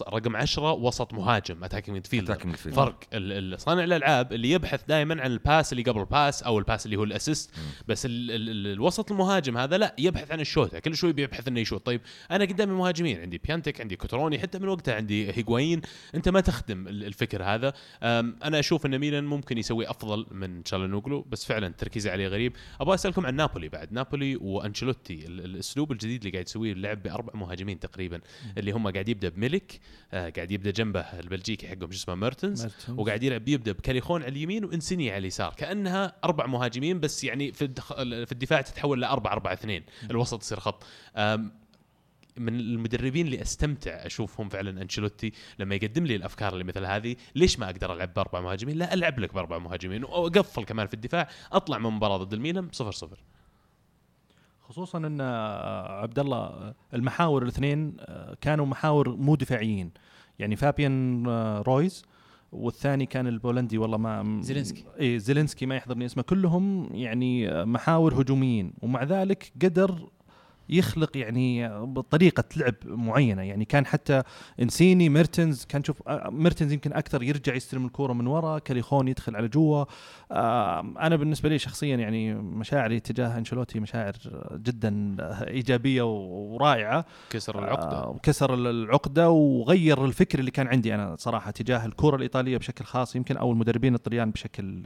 رقم 0.08 0.36
10 0.36 0.72
وسط 0.72 1.12
مهاجم 1.12 1.64
attacking 1.64 2.06
midfielder. 2.06 2.30
فرق 2.74 3.00
ال- 3.12 3.54
ال- 3.54 3.60
صانع 3.60 3.84
الألعاب 3.84 4.32
اللي 4.32 4.50
يبحث 4.50 4.80
دائما 4.88 5.22
عن 5.22 5.30
الباس 5.32 5.72
اللي 5.72 5.82
قبل 5.82 6.00
الباس 6.00 6.42
أو 6.42 6.58
الباس 6.58 6.86
اللي 6.86 6.96
هو 6.96 7.04
الأسيست. 7.04 7.50
بس 7.88 8.06
ال 8.06 8.30
ال 8.30 8.48
ال 8.50 8.66
الوسط 8.72 9.10
المهاجم 9.12 9.58
هذا 9.58 9.78
لا 9.78 9.94
يبحث 9.98 10.30
عن 10.32 10.40
الشوطه 10.40 10.78
كل 10.78 10.96
شوي 10.96 11.12
بيبحث 11.12 11.48
إنه 11.48 11.60
يشوط 11.60 11.86
طيب 11.86 12.00
أنا 12.30 12.44
قدامي 12.44 12.72
مهاجمين 12.72 13.20
عندي 13.20 13.38
بيانتك 13.38 13.80
عندي 13.80 13.96
كوتروني 13.96 14.38
حتى 14.38 14.58
من 14.58 14.68
وقتها 14.68 14.94
عندي 14.94 15.32
هيغوين 15.32 15.80
أنت 16.14 16.28
ما 16.34 16.40
تخدم 16.40 16.88
ال- 16.88 17.04
الفكر 17.04 17.42
هذا. 17.44 17.72
أنا 18.02 18.58
أشوف 18.58 18.86
إن 18.86 18.98
ميلان 18.98 19.24
ممكن 19.24 19.58
يسوي 19.58 19.90
أفضل 19.90 20.26
من 20.30 20.62
تشالانوغلو 20.62 21.22
بس 21.22 21.44
فعلا 21.44 21.66
التركيز 21.66 22.06
عليه 22.06 22.28
غريب. 22.28 22.52
أبغى 22.80 22.94
أسألكم 22.94 23.26
عن 23.26 23.34
نابولي 23.34 23.68
بعد. 23.68 23.92
نابولي 23.92 24.36
وأنشيلوتي 24.36 25.26
ال- 25.26 25.44
الأسلوب 25.44 25.92
الجديد 25.92 26.20
اللي 26.20 26.32
قاعد 26.32 26.46
يسويه 26.46 26.72
اللعب 26.72 27.02
بأربع 27.02 27.32
مهاجمين 27.34 27.80
تقريبا 27.80 28.20
اللي 28.58 28.72
هم 28.72 28.88
قاعد 28.90 29.08
يبدأ 29.08 29.28
بميلك 29.28 29.80
آه 30.12 30.28
قاعد 30.30 30.50
يبدأ 30.50 30.70
جنبه 30.70 31.00
البلجيكي 31.00 31.68
حقهم 31.68 31.90
شو 31.90 31.96
اسمه 31.98 32.14
ميرتنز. 32.14 32.66
وقاعد 32.98 33.22
يلعب 33.22 33.48
يبدأ 33.48 33.72
بكاليخون 33.72 34.22
على 34.22 34.30
اليمين 34.32 34.64
وإنسيني 34.64 35.10
على 35.10 35.18
اليسار. 35.18 35.54
كأنها 35.56 36.12
أربع 36.24 36.46
مهاجمين 36.46 37.00
بس 37.00 37.24
يعني 37.24 37.52
في. 37.52 37.68
في 38.26 38.32
الدفاع 38.32 38.60
تتحول 38.60 39.00
ل 39.00 39.04
4 39.04 39.32
4 39.32 39.52
2 39.52 39.82
الوسط 40.10 40.42
يصير 40.42 40.60
خط. 40.60 40.84
من 42.36 42.60
المدربين 42.60 43.26
اللي 43.26 43.42
أستمتع 43.42 43.90
أشوفهم 43.90 44.48
فعلا 44.48 44.82
أنشيلوتي 44.82 45.32
لما 45.58 45.74
يقدم 45.74 46.06
لي 46.06 46.16
الأفكار 46.16 46.52
اللي 46.52 46.64
مثل 46.64 46.84
هذه 46.84 47.16
ليش 47.34 47.58
ما 47.58 47.66
أقدر 47.66 47.92
ألعب 47.92 48.14
بأربع 48.14 48.40
مهاجمين؟ 48.40 48.76
لا 48.76 48.94
ألعب 48.94 49.18
لك 49.18 49.34
بأربع 49.34 49.58
مهاجمين 49.58 50.04
وأقفل 50.04 50.64
كمان 50.64 50.86
في 50.86 50.94
الدفاع 50.94 51.28
أطلع 51.52 51.78
من 51.78 51.90
مباراة 51.90 52.16
ضد 52.16 52.32
الميلان 52.32 52.68
صفر 52.72 52.92
صفر. 52.92 53.18
خصوصا 54.60 54.98
إن 54.98 55.20
آه، 55.20 56.00
عبد 56.02 56.18
الله 56.18 56.38
آه، 56.38 56.74
المحاور 56.94 57.42
الاثنين 57.42 57.96
آه، 58.00 58.36
كانوا 58.40 58.66
محاور 58.66 59.16
مو 59.16 59.34
دفاعيين. 59.34 59.90
يعني 60.38 60.56
فابيان 60.56 61.26
رويز 61.66 62.04
والثاني 62.52 63.06
كان 63.06 63.26
البولندي 63.26 63.78
والله 63.78 63.96
ما 63.96 64.40
زيلينسكي. 64.42 64.84
اي 65.00 65.18
زيلينسكي 65.18 65.66
ما 65.66 65.76
يحضرني 65.76 66.06
اسمه 66.06 66.22
كلهم 66.22 66.88
يعني 66.94 67.64
محاور 67.64 68.22
هجوميين. 68.22 68.72
ومع 68.82 69.02
ذلك 69.02 69.52
قدر 69.62 70.08
يخلق 70.68 71.16
يعني 71.16 71.68
بطريقة 71.86 72.44
لعب 72.56 72.74
معينة. 72.84 73.42
يعني 73.42 73.64
كان 73.64 73.86
حتى 73.86 74.22
إنسيني 74.62 75.08
ميرتنز 75.08 75.64
كان 75.64 75.84
شوف 75.84 76.08
آه، 76.08 76.30
ميرتنز 76.32 76.72
يمكن 76.72 76.92
أكثر 76.92 77.22
يرجع 77.22 77.54
يستلم 77.54 77.86
الكورة 77.86 78.12
من 78.12 78.26
ورا 78.26 78.58
كاييخون 78.58 79.08
يدخل 79.08 79.36
على 79.36 79.48
جوا. 79.48 79.84
آه، 80.32 80.80
أنا 80.80 81.16
بالنسبة 81.16 81.48
لي 81.48 81.58
شخصيا 81.58 81.96
يعني 81.96 82.34
مشاعري 82.34 83.00
تجاه 83.00 83.38
أنشيلوتي 83.38 83.80
مشاعر 83.80 84.12
جدا 84.54 85.16
إيجابية 85.48 86.02
ورائعة. 86.02 87.04
كسر 87.30 87.58
العقدة. 87.58 87.96
آه، 87.96 88.08
وكسر 88.08 88.54
ال- 88.54 88.66
العقدة 88.66 89.30
وغير 89.30 90.04
الفكر 90.04 90.38
اللي 90.38 90.50
كان 90.50 90.66
عندي 90.66 90.94
أنا 90.94 91.16
صراحة 91.18 91.50
تجاه 91.50 91.86
الكرة 91.86 92.16
الإيطالية 92.16 92.56
بشكل 92.58 92.84
خاص 92.84 93.16
يمكن 93.16 93.36
أو 93.36 93.52
المدربين 93.52 93.94
الطليان 93.94 94.30
بشكل 94.30 94.82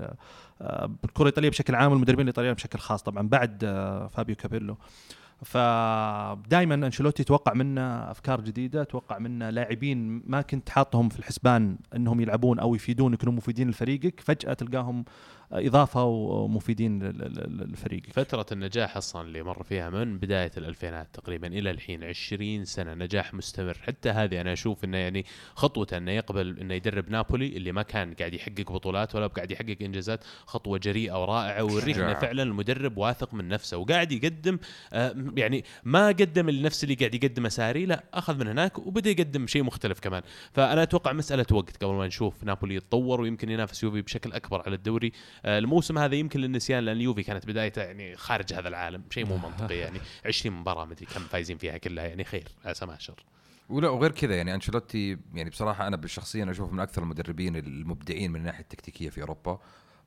آه، 0.61 0.91
الكرة 1.05 1.23
الإيطالية 1.23 1.49
بشكل 1.51 1.75
عام 1.75 1.91
والمدربين 1.93 2.23
الايطاليين 2.23 2.55
بشكل 2.55 2.79
خاص 2.79 3.03
طبعا 3.03 3.29
بعد 3.29 3.65
آه، 3.65 4.07
فابيو 4.09 4.37
كابيلو. 4.37 4.77
فدائما 5.45 6.75
أنشيلوتي 6.75 7.25
توقع 7.25 7.55
منا 7.55 8.11
أفكار 8.11 8.41
جديدة 8.41 8.85
توقع 8.85 9.19
منا 9.19 9.51
لاعبين 9.51 10.23
ما 10.27 10.43
كنت 10.43 10.69
حاطهم 10.69 11.09
في 11.09 11.19
الحسبان 11.19 11.79
إنهم 11.97 12.21
يلعبون 12.21 12.59
أو 12.59 12.75
يفيدونك 12.75 13.23
انهم 13.23 13.37
مفيدين 13.37 13.71
لفريقك. 13.71 14.21
فجأة 14.21 14.53
تلقاهم 14.53 15.05
إضافة 15.53 16.05
ومفيدين 16.05 17.03
لل- 17.03 17.19
لل- 17.19 17.73
لفريقك 17.73 18.13
فترة 18.13 18.47
النجاح 18.53 18.97
أصلا 18.97 19.23
اللي 19.23 19.43
مر 19.43 19.63
فيها 19.63 19.91
من 19.91 20.19
بداية 20.19 20.51
الألفينات 20.57 21.09
تقريبا 21.13 21.47
إلى 21.47 21.71
الحين 21.71 22.05
20 22.05 22.65
سنة 22.65 22.95
نجاح 22.95 23.35
مستمر. 23.35 23.79
حتى 23.87 24.11
هذه 24.11 24.41
أنا 24.41 24.53
أشوف 24.53 24.85
إنه 24.85 24.99
يعني 24.99 25.25
خطوته 25.55 25.97
إنه 25.97 26.11
يقبل 26.13 26.59
إنه 26.61 26.75
يدرب 26.75 27.11
نابولي 27.11 27.47
اللي 27.57 27.73
ما 27.73 27.83
كان 27.83 28.15
قاعد 28.15 28.35
يحقق 28.35 28.73
بطولات 28.73 29.15
ولا 29.15 29.27
قاعد 29.27 29.51
يحقق 29.51 29.77
إنجازات 29.83 30.25
خطوة 30.47 30.79
جريئة 30.79 31.23
ورائعة 31.23 31.63
ويوريك 31.65 31.99
انه. 31.99 32.15
فعلا 32.21 32.43
المدرب 32.43 32.99
واثق 32.99 33.35
من 33.35 33.49
نفسه 33.49 33.77
وقاعد 33.77 34.13
يقدم 34.13 34.59
آه 34.93 35.15
يعني 35.37 35.65
ما 35.85 36.07
قدم 36.09 36.51
نفس 36.51 36.85
اللي 36.85 36.95
قاعد 36.95 37.15
يقدمه 37.15 37.49
ساري 37.49 37.87
لا 37.87 38.05
أخذ 38.15 38.39
من 38.39 38.47
هناك 38.49 38.79
وبدأ 38.79 39.11
يقدم 39.11 39.47
شيء 39.47 39.63
مختلف 39.63 40.01
كمان. 40.01 40.23
فأنا 40.53 40.83
أتوقع 40.83 41.13
مسألة 41.13 41.47
وقت 41.53 41.85
قبل 41.85 41.95
ما 41.95 42.07
نشوف 42.07 42.45
نابولي 42.45 42.75
يتطور 42.75 43.21
ويمكن 43.21 43.51
ينافس 43.51 43.83
يوفي 43.83 44.03
بشكل 44.03 44.33
أكبر 44.33 44.63
على 44.67 44.75
الدوري. 44.77 45.13
الموسم 45.45 45.99
هذا 45.99 46.15
يمكن 46.15 46.41
للنسيان 46.41 46.85
لأن 46.85 47.01
يوفي 47.01 47.23
كانت 47.23 47.47
بدايته 47.47 47.83
يعني 47.83 48.17
خارج 48.17 48.53
هذا 48.53 48.69
العالم. 48.69 49.03
شيء 49.11 49.27
مو 49.27 49.37
منطقي 49.49 49.77
يعني. 49.77 50.01
20 50.27 50.57
مباراة 50.57 50.85
مدري 50.85 51.07
كم 51.07 51.21
فايزين 51.21 51.59
فيها 51.59 51.79
كلها 51.79 52.05
يعني. 52.05 52.25
خير 52.25 52.49
عسى 52.65 52.87
ما 52.87 52.99
شر 52.99 53.25
ولا 53.69 53.89
وغير 53.89 54.11
كذا 54.11 54.37
يعني 54.37 54.55
أنشيلوتي 54.55 55.19
يعني 55.35 55.51
بصراحة 55.51 55.87
أنا 55.87 56.07
شخصيا 56.07 56.51
أشوفه 56.51 56.73
من 56.73 56.81
أكثر 56.81 57.03
المدربين 57.03 57.57
المبدعين 57.57 58.33
من 58.33 58.41
الناحية 58.41 58.61
التكتيكية 58.61 59.11
في 59.11 59.21
أوروبا. 59.21 59.59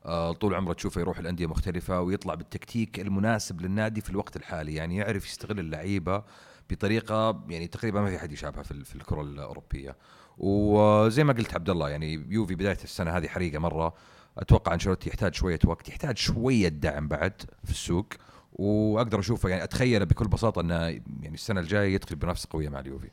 آه، 0.04 0.32
طول 0.32 0.54
عمره 0.54 0.72
تشوفه 0.72 1.00
يروح 1.00 1.18
الانديه 1.18 1.46
مختلفة 1.46 2.00
ويطلع 2.00 2.34
بالتكتيك 2.34 3.00
المناسب 3.00 3.60
للنادي 3.60 4.00
في 4.00 4.10
الوقت 4.10 4.36
الحالي. 4.36 4.74
يعني 4.74 4.96
يعرف 4.96 5.26
يستغل 5.26 5.58
اللعيبة 5.58 6.24
بطريقة 6.70 7.44
يعني 7.48 7.66
تقريبا 7.66 8.00
ما 8.00 8.10
في 8.10 8.18
حد 8.18 8.32
يشابهها 8.32 8.62
في 8.62 8.94
الكرة 8.94 9.20
الأوروبية. 9.20 9.96
وزي 10.38 11.24
ما 11.24 11.32
قلت 11.32 11.54
عبد 11.54 11.70
الله 11.70 11.90
يعني 11.90 12.26
يوفي 12.28 12.54
بداية 12.54 12.78
السنة 12.84 13.10
هذه 13.10 13.28
حريقة 13.28 13.58
مرة. 13.58 13.94
أتوقع 14.38 14.74
أنشيلوتي 14.74 15.08
يحتاج 15.08 15.34
شوية 15.34 15.58
وقت 15.64 15.88
يحتاج 15.88 16.16
شوية 16.16 16.68
دعم 16.68 17.08
بعد 17.08 17.32
في 17.64 17.70
السوق 17.70 18.06
وأقدر 18.52 19.20
أشوفه 19.20 19.48
يعني 19.48 19.64
اتخيله 19.64 20.04
بكل 20.04 20.28
بساطة 20.28 20.60
إنه 20.60 20.74
يعني 20.74 21.34
السنة 21.34 21.60
الجاية 21.60 21.94
يدخل 21.94 22.16
بنفس 22.16 22.46
قوية 22.46 22.68
مع 22.68 22.80
اليوفي. 22.80 23.08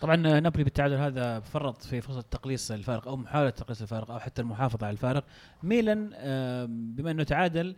طبعا 0.00 0.16
نابولي 0.16 0.64
بالتعادل 0.64 0.94
هذا 0.96 1.40
فرط 1.40 1.82
في 1.82 2.00
فرصة 2.00 2.20
تقليص 2.20 2.70
الفارق 2.70 3.08
أو 3.08 3.16
محاولة 3.16 3.50
تقليص 3.50 3.82
الفارق 3.82 4.10
أو 4.10 4.18
حتى 4.18 4.42
المحافظة 4.42 4.86
على 4.86 4.92
الفارق. 4.92 5.24
ميلان 5.62 6.10
آم، 6.14 6.94
بما 6.94 7.10
إنه 7.10 7.22
تعادل 7.22 7.76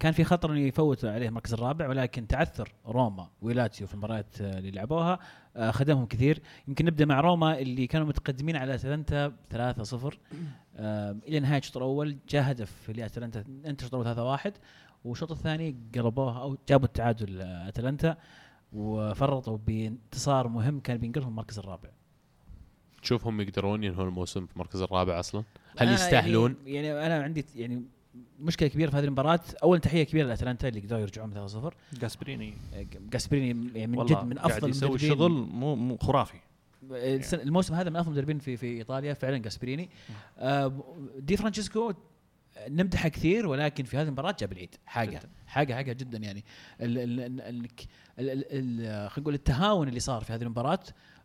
كان 0.00 0.12
في 0.12 0.24
خطر 0.24 0.50
إنه 0.52 0.60
يفوت 0.60 1.04
عليه 1.04 1.28
المركز 1.28 1.52
الرابع 1.52 1.88
ولكن 1.88 2.26
تعثر 2.26 2.72
روما 2.86 3.28
ولاتسيو 3.42 3.86
في 3.86 3.94
المباريات 3.94 4.40
اللي 4.40 4.70
لعبوها 4.70 5.18
آه، 5.56 5.70
خدمهم 5.70 6.06
كثير 6.06 6.42
يمكن 6.68 6.84
نبدأ 6.84 7.04
مع 7.04 7.20
روما 7.20 7.58
اللي 7.58 7.86
كانوا 7.86 8.06
متقدمين 8.06 8.56
على 8.56 8.74
أتلانتا 8.74 9.32
3-0 9.54 10.18
آم، 10.76 11.20
إلى 11.28 11.40
نهاية 11.40 11.58
الشوط 11.58 11.76
الأول 11.76 12.16
جاء 12.28 12.50
هدف 12.50 12.90
لأتلانتا 12.90 13.44
انت 13.66 13.82
الشوط 13.82 13.94
الأول 14.06 14.38
3-1 14.38 14.50
والشوط 15.04 15.30
الثاني 15.32 15.76
قلبوها 15.94 16.40
أو 16.42 16.56
جابوا 16.68 16.86
التعادل 16.86 17.40
أتلانتا 17.42 18.16
وفرطوا 18.72 19.58
بانتصار 19.66 20.48
مهم 20.48 20.80
كان 20.80 20.96
بينقلهم 20.96 21.28
المركز 21.28 21.58
الرابع 21.58 21.88
تشوفهم 23.02 23.40
يقدرون 23.40 23.84
ينهون 23.84 24.08
الموسم 24.08 24.46
في 24.46 24.52
المركز 24.52 24.82
الرابع 24.82 25.20
أصلا؟ 25.20 25.40
هل 25.78 25.86
أنا 25.86 25.94
يستاهلون؟ 25.94 26.56
يعني, 26.66 26.86
يعني 26.88 27.06
أنا 27.06 27.22
عندي 27.24 27.44
يعني 27.56 27.82
مشكلة 28.40 28.68
كبيرة 28.68 28.90
في 28.90 28.96
هذه 28.96 29.04
المباراة. 29.04 29.40
اول 29.62 29.80
تحية 29.80 30.02
كبيرة 30.02 30.26
لأتلانتا 30.26 30.68
اللي 30.68 30.80
قدروا 30.80 31.00
يرجعون 31.00 31.48
3-0 31.48 31.74
جاسبريني. 32.00 32.54
جاسبريني 33.10 33.70
يعني 33.78 33.96
من 33.96 34.04
جد 34.04 34.24
من 34.24 34.38
قاعد 34.38 34.50
أفضل 34.50 34.70
يسوي 34.70 34.98
شغل 34.98 35.30
مو 35.32 35.74
مو 35.76 35.96
خرافي. 35.96 36.38
السنة- 36.90 37.34
الموسم 37.34 37.74
هذا 37.74 37.90
من 37.90 37.96
أفضل 37.96 38.08
المدربين 38.12 38.38
في 38.38 38.56
في 38.56 38.66
إيطاليا 38.66 39.14
فعلا 39.14 39.38
جاسبريني. 39.38 39.88
آه، 40.38 40.84
دي 41.18 41.36
فرانشيسكو 41.36 41.92
نمدحه 42.68 43.08
كثير 43.08 43.46
ولكن 43.46 43.84
في 43.84 43.96
هذه 43.96 44.06
المباراة 44.06 44.36
جاب 44.40 44.52
العيد. 44.52 44.74
حاجة. 44.86 45.20
حاجة 45.46 45.74
حاجة 45.74 45.92
جدا 45.92 46.18
يعني. 46.18 46.44
خلينا 48.18 49.10
نقول 49.18 49.34
التهاون 49.34 49.88
اللي 49.88 50.00
صار 50.00 50.24
في 50.24 50.32
هذه 50.32 50.42
المباراة. 50.42 50.80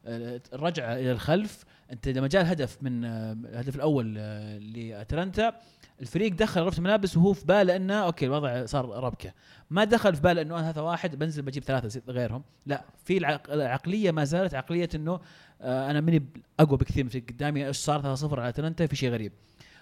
آه، 0.06 0.42
الرجعه 0.54 0.94
إلى 0.94 1.12
الخلف. 1.12 1.64
أنت 1.92 2.08
لما 2.08 2.28
جاء 2.28 2.42
الهدف 2.42 2.78
من 2.84 3.06
آه، 3.06 3.32
الهدف 3.34 3.76
الأول 3.76 4.16
آه، 4.18 4.58
لأتلانتا 4.58 5.54
الفريق 6.02 6.34
دخل 6.34 6.62
غرفه 6.62 6.78
الملابس 6.78 7.18
وهو 7.18 7.34
في 7.34 7.46
باله 7.46 7.76
إنه 7.76 7.94
okay 7.94 8.26
الوضع 8.26 8.66
صار 8.66 9.04
ربكة. 9.04 9.34
ما 9.70 9.84
دخل 9.84 10.16
في 10.16 10.22
باله 10.22 10.42
إنه 10.42 10.60
أنا 10.60 10.70
هذا 10.70 10.82
واحد 10.82 11.16
بنزل 11.16 11.42
بجيب 11.42 11.64
ثلاثة 11.64 12.02
غيرهم. 12.12 12.44
لا 12.66 12.84
في 13.06 13.18
العق- 13.18 13.50
العقلية 13.52 14.12
ما 14.12 14.24
زالت 14.24 14.54
عقلية 14.54 14.90
إنه 14.96 15.20
آه، 15.62 15.92
أنا 15.92 16.02
ماني 16.02 16.24
أقوى 16.60 16.78
بكثير 16.78 17.04
من 17.04 17.08
الفريق 17.08 17.30
قدامي 17.30 17.68
إيش 17.68 17.78
صار؟ 17.78 18.02
3-0 18.16 18.40
على 18.40 18.50
اتلانتا 18.50 18.86
في 18.88 18.96
شيء 18.96 19.10
غريب. 19.12 19.32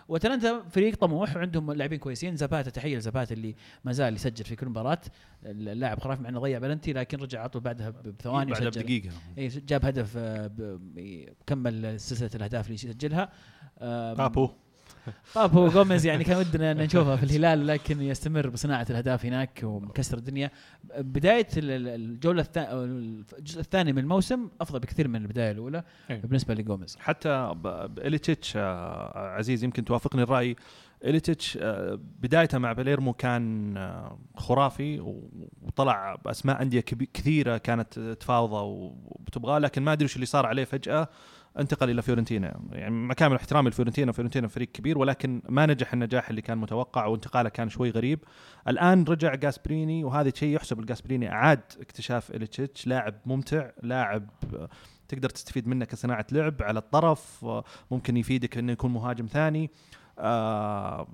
واتلانتا 0.08 0.64
فريق 0.70 0.96
طموح 0.96 1.36
وعندهم 1.36 1.72
لاعبين 1.72 2.00
كويسين. 2.00 2.36
زاباتا 2.36 2.70
تحية 2.70 2.98
لزاباتا 2.98 3.34
اللي 3.34 3.56
ما 3.84 3.92
زال 3.92 4.16
يسجل 4.16 4.46
في 4.46 4.56
كل 4.56 4.70
مباراة. 4.70 5.00
اللاعب 5.46 6.00
خرافي 6.00 6.22
مع 6.22 6.30
إنه 6.30 6.40
ضيع 6.40 6.60
بلنتي 6.60 6.94
لكن 6.94 7.18
رجع 7.18 7.40
على 7.40 7.50
طول 7.50 7.62
بعدها 7.62 7.90
بثواني 7.90 8.52
بعدها 8.52 8.68
وسجل. 8.68 8.82
بدقيقة. 8.82 9.10
اي 9.38 9.48
جاب 9.48 9.86
هدف 9.86 10.14
آه، 10.18 10.52
كمل 11.48 12.00
سلسلة 12.00 12.30
الأهداف 12.36 12.66
اللي 12.66 12.76
يسجلها. 12.76 13.30
بابو 14.14 14.50
بابو 15.36 15.68
جوميز 15.68 16.06
يعني 16.06 16.24
كان 16.24 16.38
ودنا 16.38 16.72
إن 16.72 16.78
نشوفه 16.78 17.16
في 17.16 17.24
الهلال 17.24 17.68
لكن 17.68 18.02
يستمر 18.02 18.50
بصناعة 18.50 18.86
الأهداف 18.90 19.26
هناك 19.26 19.60
ومكسر 19.64 20.18
الدنيا. 20.18 20.52
بداية 20.98 21.48
ال- 21.58 21.72
ال- 21.72 21.88
الجولة 21.88 22.42
الثانية 22.42 22.84
الجزء 23.38 23.60
الثاني 23.60 23.94
من 23.94 24.00
الموسم 24.00 24.48
أفضل 24.62 24.80
بكثير 24.80 25.08
من 25.08 25.22
البداية 25.22 25.52
الأولى 25.52 25.84
أي. 26.10 26.18
بالنسبة 26.18 26.54
لجوميز 26.54 26.98
حتى 27.00 27.54
بإليتش 27.90 28.54
آه، 28.58 29.18
عزيز 29.18 29.64
يمكن 29.64 29.86
توافقني 29.86 30.24
الرأي. 30.24 30.56
إليتش 31.04 31.58
آه، 31.62 32.00
بدايته 32.22 32.58
مع 32.58 32.74
باليرمو 32.74 33.14
كان 33.14 33.78
آه، 33.78 34.18
خرافي 34.38 35.00
وطلع 35.62 36.16
بأسماء 36.26 36.62
أندية 36.62 36.80
كثيرة 37.14 37.58
كانت 37.58 38.00
تفاوضه 38.20 38.62
وتبغاه 39.06 39.60
لكن 39.60 39.82
ما 39.84 39.94
أدري 39.94 40.06
وش 40.06 40.16
اللي 40.16 40.26
صار 40.26 40.46
عليه 40.46 40.64
فجأة. 40.64 41.08
انتقل 41.60 41.90
إلى 41.90 42.02
فيورنتينا. 42.02 42.62
يعني 42.72 42.96
مع 42.96 43.14
كامل 43.14 43.36
احترامي 43.36 43.70
لفيورنتينا 43.70 44.12
فيورنتينا 44.12 44.48
فريق 44.48 44.68
كبير 44.72 44.98
ولكن 44.98 45.42
ما 45.50 45.66
نجح 45.66 45.94
النجاح 45.94 46.30
اللي 46.30 46.42
كان 46.42 46.58
متوقع 46.58 47.06
وانتقاله 47.06 47.50
كان 47.50 47.70
شوي 47.70 47.90
غريب. 47.90 48.20
الآن 48.68 49.04
رجع 49.04 49.36
جاسبريني 49.36 50.04
وهذا 50.04 50.32
شيء 50.36 50.56
يحسب 50.56 50.82
لجاسبريني 50.82 51.32
أعاد 51.32 51.62
اكتشاف 51.82 52.32
إيليتشيتش 52.32 52.88
لاعب 52.88 53.16
ممتع 53.26 53.70
لاعب 53.84 54.30
تقدر 55.08 55.30
تستفيد 55.30 55.68
منه 55.68 55.86
كصناعة 55.86 56.26
لعب 56.32 56.56
على 56.62 56.80
الطرف 56.80 57.46
ممكن 57.92 58.18
يفيدك 58.18 58.58
إنه 58.58 58.72
يكون 58.72 58.94
مهاجم 58.94 59.26
ثاني. 59.26 59.72
آه، 60.20 61.08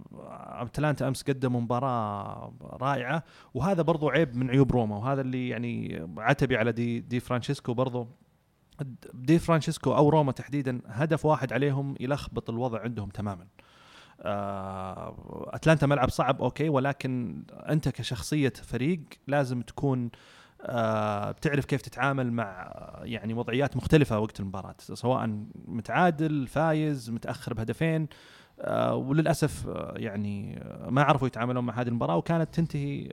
أتلانتا 0.61 1.07
أمس 1.07 1.23
قدموا 1.23 1.61
مباراة 1.61 2.53
رائعة 2.61 3.23
وهذا 3.53 3.81
برضو 3.81 4.09
عيب 4.09 4.35
من 4.35 4.49
عيوب 4.49 4.71
روما 4.71 4.95
وهذا 4.95 5.21
اللي 5.21 5.49
يعني 5.49 6.07
عتبي 6.17 6.57
على 6.57 6.71
دي 6.71 6.99
دي 6.99 7.19
فرانشيسكو 7.19 7.73
برضو. 7.73 8.07
دي 9.13 9.39
فرانشيسكو 9.39 9.95
أو 9.95 10.09
روما 10.09 10.31
تحديدا 10.31 10.81
هدف 10.87 11.25
واحد 11.25 11.53
عليهم 11.53 11.95
يلخبط 11.99 12.49
الوضع 12.49 12.79
عندهم 12.79 13.09
تماما. 13.09 13.47
آه، 14.21 15.49
أتلانتا 15.53 15.87
ملعب 15.87 16.09
صعب 16.09 16.41
okay 16.41 16.69
ولكن 16.69 17.43
أنت 17.51 17.89
كشخصية 17.89 18.53
فريق 18.63 18.99
لازم 19.27 19.61
تكون 19.61 20.09
آه، 20.61 21.31
بتعرف 21.31 21.65
كيف 21.65 21.81
تتعامل 21.81 22.33
مع 22.33 22.71
يعني 23.03 23.33
وضعيات 23.33 23.77
مختلفة 23.77 24.19
وقت 24.19 24.39
المباراة 24.39 24.75
سواء 24.79 25.45
متعادل 25.67 26.47
فايز 26.47 27.09
متأخر 27.09 27.53
بهدفين. 27.53 28.07
آه، 28.61 28.95
وللأسف 28.95 29.67
يعني 29.95 30.63
ما 30.89 31.03
عرفوا 31.03 31.27
يتعاملون 31.27 31.65
مع 31.65 31.81
هذه 31.81 31.87
المباراة 31.87 32.17
وكانت 32.17 32.55
تنتهي 32.55 33.09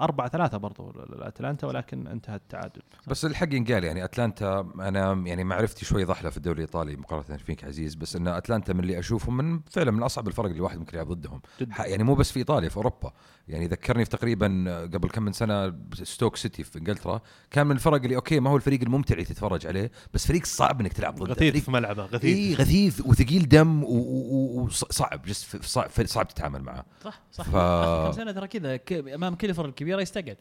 أربعة 0.00 0.28
ثلاثة 0.28 0.58
برضو 0.58 0.92
لأتلانتا 1.18 1.66
ولكن 1.66 2.06
انتهى 2.06 2.36
التعادل. 2.36 2.82
بس 3.06 3.24
الحق 3.24 3.54
ينقال 3.54 3.84
يعني 3.84 4.04
أتلانتا 4.04 4.68
أنا 4.80 5.12
يعني 5.26 5.44
معرفتي 5.44 5.84
شوي 5.84 6.04
ضحلة 6.04 6.30
في 6.30 6.36
الدوري 6.36 6.56
الإيطالي 6.56 6.96
مقارنة 6.96 7.36
فيك 7.36 7.64
عزيز 7.64 7.94
بس 7.94 8.16
إن 8.16 8.28
أتلانتا 8.28 8.72
من 8.72 8.80
اللي 8.80 8.98
أشوفهم 8.98 9.36
من 9.36 9.60
فعلا 9.70 9.90
من 9.90 10.02
أصعب 10.02 10.28
الفرق 10.28 10.46
اللي 10.46 10.56
الواحد 10.56 10.78
ممكن 10.78 10.94
يلعب 10.98 11.12
ضدهم. 11.12 11.40
يعني 11.78 12.04
مو 12.04 12.14
بس 12.14 12.32
في 12.32 12.38
إيطاليا 12.38 12.68
في 12.68 12.76
أوروبا. 12.76 13.12
يعني 13.48 13.66
ذكرني 13.66 14.04
في 14.04 14.10
تقريبا 14.10 14.46
قبل 14.94 15.08
كم 15.08 15.22
من 15.22 15.32
سنة 15.32 15.74
ستوك 16.02 16.36
سيتي 16.36 16.64
في 16.64 16.78
إنجلترا 16.78 17.20
كان 17.50 17.66
من 17.66 17.72
الفرق 17.72 18.02
اللي 18.02 18.16
okay 18.16 18.40
ما 18.40 18.50
هو 18.50 18.56
الفريق 18.56 18.80
الممتع 18.82 19.12
اللي 19.14 19.24
تتفرج 19.24 19.66
عليه 19.66 19.90
بس 20.14 20.26
فريق 20.26 20.44
صعب 20.44 20.80
إنك 20.80 20.92
تلعب 20.92 21.14
ضده. 21.14 21.32
غثيث 21.34 21.64
في 21.64 21.70
ملعبه 21.70 22.04
غثيث. 22.04 22.24
اي 22.24 22.54
غثيث 22.54 23.00
وثقيل 23.00 23.48
دم 23.48 23.84
وصعب 23.84 25.22
just 25.22 25.62
صعب 25.64 25.88
صعب 26.04 26.28
تتعامل 26.28 26.62
معه. 26.62 26.84
صح 27.04 27.20
صح. 27.32 27.44
ف- 27.44 27.54
آخر 27.56 28.06
كم 28.06 28.12
سنة 28.12 28.32
ترى 28.32 28.48
كذا 28.48 29.14
أمام 29.14 29.34
كل 29.34 29.54
الفرق 29.66 29.68
الكبيره 29.68 30.00
يستقعد. 30.00 30.36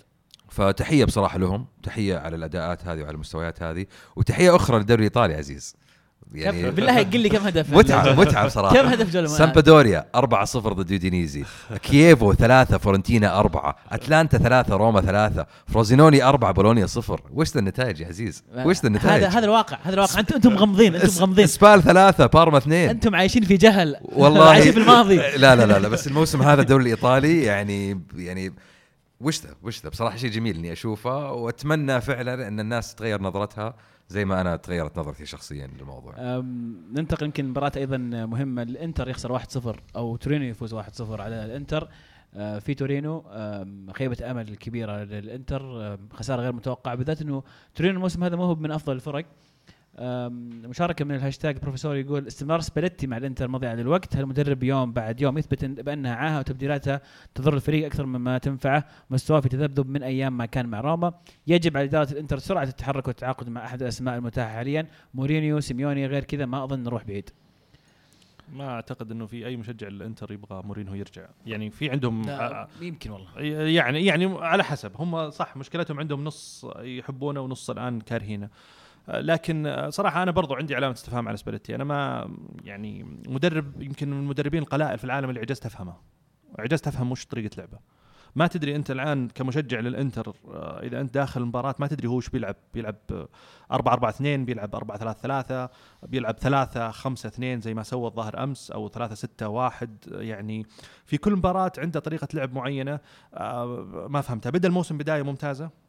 فتحية 0.49 1.05
بصراحة 1.05 1.37
لهم 1.37 1.65
تحية 1.83 2.17
على 2.17 2.35
الأداءات 2.35 2.87
هذه 2.87 3.01
وعلى 3.01 3.15
المستويات 3.15 3.63
هذه 3.63 3.85
وتحية 4.15 4.55
أخرى 4.55 4.77
للدوري 4.77 4.99
الايطالي 4.99 5.33
عزيز. 5.33 5.75
يعني 6.33 6.71
بالله 6.71 7.03
قل 7.03 7.19
لي 7.19 7.29
كم 7.29 7.47
هدف 7.47 7.73
متعة 7.73 8.13
متعة 8.13 8.45
بصراحة. 8.45 8.75
كم 8.75 8.87
هدف 8.87 9.13
جول 9.13 9.29
سامبدوريا 9.29 10.05
4-0 10.15 10.57
ضد 10.57 10.91
يودينيزي 10.91 11.43
كييفو 11.83 12.33
3 12.33 12.77
فيورنتينا 12.77 13.39
4 13.39 13.75
أتلانتا 13.91 14.37
3 14.37 14.75
روما 14.75 15.01
3 15.01 15.45
فروزينوني 15.67 16.23
4 16.23 16.51
بولونيا 16.51 16.85
0 16.85 17.21
وش 17.33 17.53
ذا 17.53 17.59
النتائج 17.59 18.01
يا 18.01 18.07
عزيز؟ 18.07 18.43
وش 18.57 18.81
ذا 18.81 18.87
النتائج؟ 18.87 19.23
هذا 19.23 19.27
هذا 19.27 19.45
الواقع 19.45 19.77
هذا 19.83 19.93
الواقع. 19.93 20.19
أنتم 20.19 20.35
أنتم 20.35 20.53
مغمضين 20.53 20.95
أنتم 20.95 21.21
مغمضين 21.21 21.43
إسبال 21.43 21.83
3 21.83 22.25
بارما 22.25 22.57
2 22.57 22.89
أنتم 22.89 23.15
عايشين 23.15 23.43
في 23.43 23.57
جهل. 23.57 23.95
والله. 24.01 24.49
عايشين 24.53 24.71
في 24.71 24.79
الماضي. 24.79 25.15
لا 25.37 25.55
لا 25.55 25.65
لا, 25.65 25.79
لا 25.79 25.87
بس 25.87 26.07
الموسم 26.07 26.41
هذا 26.41 26.61
الدوري 26.61 26.83
الإيطالي 26.83 27.43
يعني 27.43 28.01
يعني 28.15 28.53
وش 29.21 29.41
ذا؟ 29.41 29.55
وش 29.63 29.83
ذا؟ 29.83 29.89
بصراحة 29.89 30.17
شيء 30.17 30.29
جميل 30.31 30.57
إني 30.57 30.71
أشوفه 30.71 31.31
وأتمنى 31.31 32.01
فعلا 32.01 32.47
إن 32.47 32.59
الناس 32.59 32.95
تغير 32.95 33.21
نظرتها 33.21 33.75
زي 34.09 34.25
ما 34.25 34.41
أنا 34.41 34.55
تغيرت 34.55 34.99
نظرتي 34.99 35.25
شخصيا 35.25 35.67
للموضوع. 35.67 36.13
ننتقل 36.93 37.25
يمكن 37.25 37.45
مباراة 37.49 37.71
أيضا 37.77 37.97
مهمة. 37.97 38.61
الإنتر 38.61 39.09
يخسر 39.09 39.31
1-0 39.31 39.75
أو 39.95 40.15
تورينو 40.15 40.45
يفوز 40.45 40.73
1-0 40.73 41.21
على 41.21 41.45
الإنتر. 41.45 41.89
آه، 42.33 42.59
في 42.59 42.73
تورينو 42.73 43.25
آم، 43.31 43.91
خيبة 43.93 44.31
أمل 44.31 44.55
كبيرة 44.55 45.03
للإنتر. 45.03 45.93
آم، 45.93 46.09
خسارة 46.13 46.41
غير 46.41 46.51
متوقعة 46.53 46.95
بالذات 46.95 47.21
إنه 47.21 47.43
تورينو 47.75 47.95
الموسم 47.95 48.23
هذا 48.23 48.35
ما 48.35 48.43
هو 48.43 48.55
من 48.55 48.71
أفضل 48.71 48.95
الفرق. 48.95 49.25
آم، 49.97 50.49
مشاركة 50.49 51.05
من 51.05 51.15
الهاشتاج 51.15 51.57
بروفيسور 51.57 51.95
يقول 51.95 52.27
استمرار 52.27 52.59
سباليتي 52.59 53.07
مع 53.07 53.17
الانتر 53.17 53.47
مضيعة 53.47 53.73
للوقت. 53.73 54.15
هالمدرب 54.15 54.63
يوم 54.63 54.91
بعد 54.91 55.21
يوم 55.21 55.37
يثبت 55.37 55.65
بأنها 55.65 56.15
عاهة 56.15 56.39
وتبديلاتها 56.39 57.01
تضر 57.35 57.53
الفريق 57.53 57.85
أكثر 57.85 58.05
مما 58.05 58.37
تنفعه. 58.37 58.85
مستواه 59.09 59.39
في 59.39 59.49
تذبذب 59.49 59.89
من 59.89 60.03
أيام 60.03 60.37
ما 60.37 60.45
كان 60.45 60.65
مع 60.65 60.79
روما. 60.79 61.13
يجب 61.47 61.77
على 61.77 61.85
إدارة 61.85 62.11
الانتر 62.11 62.37
سرعة 62.37 62.63
التحرك 62.63 63.07
والتعاقد 63.07 63.49
مع 63.49 63.65
أحد 63.65 63.81
الأسماء 63.81 64.15
المتاحة 64.17 64.53
حاليا. 64.53 64.87
مورينيو 65.13 65.59
سيميوني 65.59 66.05
غير 66.05 66.23
كذا 66.23 66.45
ما 66.45 66.63
أظن 66.63 66.83
نروح 66.83 67.03
بعيد. 67.03 67.29
ما 68.53 68.69
أعتقد 68.69 69.11
إنه 69.11 69.25
في 69.25 69.45
أي 69.45 69.57
مشجع 69.57 69.87
للإنتر 69.87 70.31
يبغى 70.31 70.61
مورينهو 70.65 70.95
يرجع. 70.95 71.25
يعني 71.45 71.69
في 71.69 71.89
عندهم 71.89 72.29
آه، 72.29 72.67
يمكن 72.81 73.11
والله. 73.11 73.41
يعني 73.67 74.05
يعني 74.05 74.25
على 74.25 74.63
حسب. 74.63 74.91
هم 74.95 75.29
صح 75.29 75.57
مشكلتهم 75.57 75.99
عندهم 75.99 76.23
نص 76.23 76.65
يحبونه 76.79 77.41
ونص 77.41 77.69
الآن 77.69 78.01
كارهينه. 78.01 78.45
آه، 78.45 78.49
لكن 79.07 79.87
صراحة 79.89 80.23
أنا 80.23 80.31
برضو 80.31 80.53
عندي 80.53 80.75
علامة 80.75 80.93
استفهام 80.93 81.27
على 81.27 81.37
سباليتي 81.37 81.75
أنا 81.75 81.83
ما 81.83 82.29
يعني 82.63 83.03
مدرب 83.27 83.81
يمكن 83.81 84.09
من 84.09 84.19
المدربين 84.19 84.61
القلائل 84.61 84.97
في 84.97 85.03
العالم 85.03 85.29
اللي 85.29 85.39
عجزت 85.39 85.65
أفهمه. 85.65 85.95
عجزت 86.59 86.87
أفهم 86.87 87.11
وش 87.11 87.25
طريقة 87.25 87.55
لعبه. 87.57 87.77
ما 88.35 88.47
تدري 88.47 88.75
أنت 88.75 88.91
الآن 88.91 89.27
كمشجع 89.27 89.79
للإنتر 89.79 90.33
آه، 90.47 90.79
إذا 90.83 91.01
أنت 91.01 91.13
داخل 91.13 91.41
المباراة 91.41 91.75
ما 91.79 91.87
تدري 91.87 92.07
هو 92.07 92.15
إيش 92.15 92.29
بيلعب 92.29 92.55
بيلعب 92.73 92.95
4 93.71 93.93
4 93.93 94.09
2 94.09 94.45
بيلعب 94.45 94.75
4 94.75 94.97
3 94.97 95.21
3 95.21 95.69
بيلعب 96.03 96.35
3 96.39 96.91
5 96.91 97.27
2 97.27 97.61
زي 97.61 97.73
ما 97.73 97.83
سوى 97.83 98.07
الظاهر 98.07 98.43
أمس 98.43 98.71
أو 98.71 98.89
3 98.89 99.15
6 99.15 99.47
1 99.47 99.97
يعني 100.11 100.65
في 101.05 101.17
كل 101.17 101.35
مباراة 101.35 101.71
عنده 101.77 101.99
طريقة 101.99 102.27
لعب 102.33 102.53
معينة 102.53 102.99
آه، 103.33 104.07
ما 104.09 104.21
فهمتها. 104.21 104.49
بدأ 104.49 104.67
الموسم 104.67 104.97
بداية 104.97 105.23
ممتازة. 105.23 105.84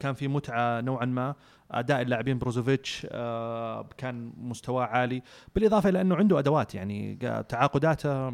كان 0.00 0.14
في 0.14 0.28
متعة 0.28 0.80
نوعا 0.80 1.04
ما. 1.04 1.34
اداء 1.70 2.02
اللاعبين 2.02 2.38
بروزوفيتش 2.38 3.06
آه، 3.10 3.88
كان 3.96 4.32
مستواه 4.40 4.84
عالي. 4.84 5.22
بالإضافة 5.54 5.88
إلى 5.88 6.00
أنه 6.00 6.16
عنده 6.16 6.38
أدوات 6.38 6.74
يعني 6.74 7.16
تعاقداته 7.48 8.32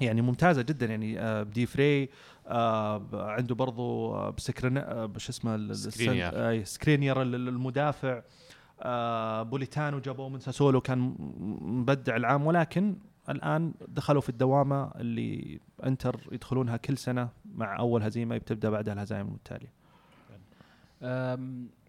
يعني 0.00 0.22
ممتازة 0.22 0.62
جدا. 0.62 0.86
يعني 0.86 1.20
آه، 1.20 1.42
دي 1.42 1.66
فري 1.66 2.08
آه، 2.46 3.06
عنده 3.12 3.54
برضو 3.54 4.14
آه، 4.14 4.30
سكرينيار 4.30 4.78
آه، 4.78 5.06
وش 5.06 5.28
اسمه 5.28 5.54
آه، 7.18 7.22
ال- 7.22 7.34
ال- 7.34 7.48
المدافع. 7.48 8.22
آه، 8.80 9.42
بوليتانو 9.42 9.98
جابوه 10.00 10.28
من 10.28 10.40
ساسولو 10.40 10.80
كان 10.80 11.14
مبدع 11.60 12.16
العام. 12.16 12.46
ولكن 12.46 12.96
الآن 13.28 13.74
دخلوا 13.88 14.20
في 14.20 14.28
الدوامة 14.28 14.90
اللي 14.96 15.60
إنتر 15.86 16.20
يدخلونها 16.32 16.76
كل 16.76 16.98
سنة 16.98 17.28
مع 17.54 17.78
أول 17.78 18.02
هزيمة 18.02 18.38
بتبدا 18.38 18.70
بعدها 18.70 18.94
الهزائم 18.94 19.26
المتتالية 19.26 19.72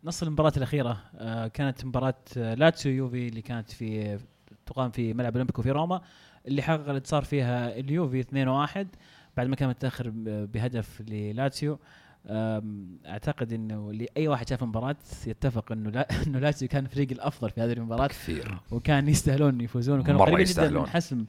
نص 0.03 0.23
المباراة 0.23 0.53
الأخيرة. 0.57 0.97
آه، 1.17 1.47
كانت 1.47 1.85
مباراة 1.85 2.13
آه، 2.37 2.53
لاتسيو 2.53 2.91
يوفي 2.91 3.27
اللي 3.27 3.41
كانت 3.41 3.71
في 3.71 4.19
تقام 4.65 4.91
في 4.91 5.13
ملعب 5.13 5.33
أولمبيكو 5.33 5.61
في 5.61 5.71
روما 5.71 6.01
اللي 6.47 6.61
حقق 6.61 6.89
الانتصار 6.89 7.23
فيها 7.23 7.79
اليوفي 7.79 8.19
2-1 8.23 8.87
بعد 9.37 9.47
ما 9.47 9.55
كان 9.55 9.69
متأخر 9.69 10.09
ب- 10.09 10.51
بهدف 10.51 11.01
للاتسيو. 11.07 11.79
أعتقد 13.05 13.53
إنه 13.53 13.89
اللي 13.89 14.07
اي 14.17 14.27
واحد 14.27 14.49
شاف 14.49 14.63
المباراة 14.63 14.95
يتفق 15.27 15.71
إنه 15.71 15.89
لا 15.89 16.07
إنه 16.27 16.39
لاتسيو 16.39 16.67
كان 16.67 16.85
الفريق 16.85 17.11
الأفضل 17.11 17.49
في 17.49 17.61
هذه 17.61 17.73
المباراة. 17.73 18.07
كثير. 18.07 18.57
وكان 18.71 19.09
يستاهلون 19.09 19.61
يفوزون 19.61 19.99
وكانوا 19.99 20.21
قريبين 20.21 20.45
جدا. 20.45 20.69
من 20.69 20.87
حسم 20.87 21.25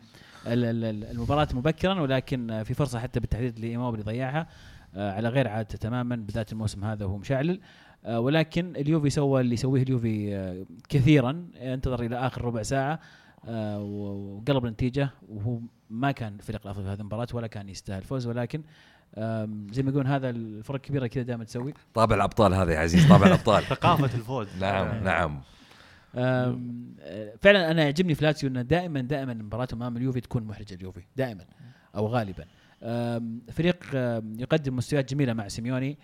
ال- 0.47 0.65
ال- 0.65 0.85
ال- 0.85 1.05
المباراة 1.05 1.49
مبكرا 1.55 2.01
ولكن 2.01 2.51
آه، 2.51 2.63
في 2.63 2.75
فرصة 2.75 2.99
حتى 3.01 3.21
بالتحديد 3.21 3.59
لإيموبلي 3.61 4.03
ضيعها 4.03 4.47
على 4.97 5.29
غير 5.29 5.49
عادته 5.49 5.79
تماما 5.79 6.17
بداية 6.17 6.47
الموسم 6.53 6.85
هذا 6.85 7.05
وهو 7.05 7.17
مشعلل. 7.19 7.61
آه، 8.05 8.21
ولكن 8.21 8.77
اليوفي 8.77 9.11
سوى 9.11 9.41
اللي 9.41 9.55
يسويه 9.55 9.83
اليوفي 9.83 10.37
آه، 10.37 10.65
كثيرا. 10.89 11.47
انتظر 11.57 12.03
إلى 12.03 12.17
آخر 12.17 12.45
ربع 12.45 12.63
ساعة 12.63 13.01
آه، 13.49 13.81
وقلب 13.81 14.67
النتيجة 14.67 15.11
وهو 15.29 15.59
ما 15.91 16.13
كان 16.13 16.35
الفريق 16.35 16.61
الأفضل 16.65 16.83
في 16.83 16.89
هذه 16.89 17.01
المباراة 17.01 17.29
ولا 17.33 17.47
كان 17.47 17.69
يستاهل 17.69 17.99
الفوز 17.99 18.27
ولكن 18.27 18.63
زي 19.71 19.83
ما 19.83 19.91
يقولون 19.91 20.07
هذا 20.07 20.31
الفرق 20.31 20.75
الكبيره 20.75 21.07
كذا 21.07 21.23
دائما 21.23 21.45
تسوي. 21.45 21.75
طابع 21.95 22.17
الأبطال 22.17 22.55
هذا 22.55 22.73
يا 22.73 22.79
عزيز 22.79 23.09
طابع 23.09 23.27
الأبطال. 23.27 23.63
ثقافة 23.75 24.05
الفوز. 24.05 24.49
نعم 24.61 25.05
نعم. 25.05 25.41
آه، 26.15 26.59
فعلا 27.41 27.71
أنا 27.71 27.83
يعجبني 27.83 28.15
في 28.15 28.25
لاتسيو 28.25 28.51
إنه 28.51 28.63
دائما 28.63 29.01
دائما 29.01 29.35
مباراته 29.35 29.75
أمام 29.75 29.97
اليوفي 29.97 30.21
تكون 30.21 30.45
محرجة 30.45 30.75
اليوفي 30.75 31.03
دائما 31.17 31.45
أو 31.97 32.07
غالبا. 32.07 32.45
فريق 33.53 33.85
يقدم 34.39 34.77
مستويات 34.77 35.11
جميلة 35.11 35.33
مع 35.33 35.49
سيميوني. 35.49 35.99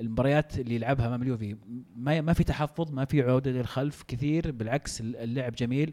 المباريات 0.00 0.58
اللي 0.58 0.74
يلعبها 0.74 1.06
أمام 1.06 1.22
اليوفي 1.22 1.56
ما 1.96 2.32
في 2.32 2.44
تحفظ 2.44 2.92
ما 2.92 3.04
في 3.04 3.22
عودة 3.22 3.50
للخلف 3.50 4.02
كثير 4.02 4.50
بالعكس 4.50 5.00
اللعب 5.00 5.52
جميل. 5.52 5.92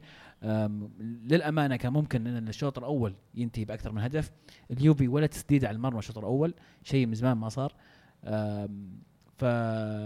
للأمانة 1.00 1.76
كان 1.76 1.94
ممكن 1.94 2.28
إن 2.28 2.48
الشوط 2.48 2.78
الأول 2.78 3.14
ينتهي 3.36 3.66
بأكثر 3.66 3.92
من 3.92 4.02
هدف. 4.02 4.32
اليوفي 4.72 5.08
ولا 5.08 5.28
تسديد 5.28 5.66
على 5.66 5.76
المرمى 5.76 6.00
الشوط 6.00 6.18
الأول 6.18 6.54
شيء 6.84 7.06
من 7.06 7.14
زمان 7.14 7.38
ما 7.38 7.50
صار. 7.50 7.74
ف 9.38 9.44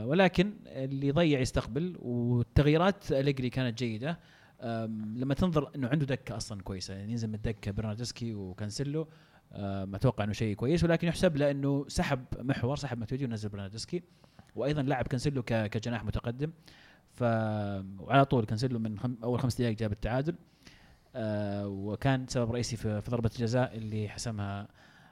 ولكن 0.06 0.54
اللي 0.66 1.08
يضيع 1.08 1.40
يستقبل 1.40 1.96
والتغييرات 2.00 3.12
اليجري 3.12 3.50
كانت 3.50 3.78
جيدة. 3.78 4.20
لما 5.16 5.34
تنظر 5.34 5.72
إنه 5.76 5.88
عنده 5.88 6.06
دكة 6.06 6.38
أصلا 6.38 6.62
كويسة 6.62 6.94
يعني 6.94 7.12
ينزل 7.12 7.28
من 7.28 7.36
الدكة 7.36 7.72
برناردسكي 7.72 8.34
وكانسيلو 8.34 9.08
أتوقع 9.52 10.24
إنه 10.24 10.34
شيء 10.34 10.56
كويس 10.56 10.84
ولكن 10.84 11.08
يحسب 11.08 11.38
له 11.38 11.52
انه 11.52 11.86
سحب 11.88 12.26
محور 12.40 12.76
سحب 12.76 12.98
ماتويدي 12.98 13.26
ونزل 13.26 13.50
برناردسكي 13.50 14.04
وأيضا 14.56 14.82
لعب 14.82 15.08
كانسيلو 15.08 15.44
كجناح 15.44 16.06
متقدم. 16.06 16.52
ف 17.14 17.24
وعلى 18.00 18.26
طول 18.26 18.46
كانسيلو 18.46 18.80
من 18.80 19.00
خم... 19.00 19.16
أول 19.24 19.40
خمس 19.40 19.56
دقائق 19.56 19.78
جاب 19.78 19.92
التعادل 19.92 20.36
أه 21.16 21.68
وكان 21.68 22.28
سبب 22.28 22.52
رئيسي 22.52 22.76
في, 22.78 23.02
في 23.02 23.12
ضربة 23.12 23.30
الجزاء 23.36 23.78
اللي 23.78 24.10
حسمها 24.10 24.68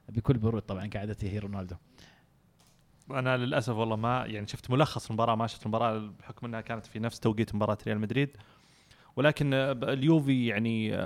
بكل 0.10 0.38
برود 0.38 0.62
طبعا 0.62 0.88
كعادته 0.88 1.28
هي 1.28 1.40
رونالدو. 1.40 1.76
أنا 3.12 3.38
للأسف 3.38 3.76
والله 3.76 3.96
ما 3.96 4.26
يعني 4.26 4.48
شفت 4.48 4.72
ملخص 4.72 5.08
المباراة 5.08 5.36
ما 5.36 5.48
شفت 5.48 5.64
المباراة 5.64 6.12
بحكم 6.20 6.46
إنها 6.46 6.62
كانت 6.62 6.86
في 6.86 7.00
نفس 7.00 7.20
توقيت 7.20 7.56
مباراة 7.56 7.78
ريال 7.88 8.00
مدريد. 8.00 8.38
ولكن 9.18 9.54
اليوفي 9.54 10.48
يعني 10.48 10.98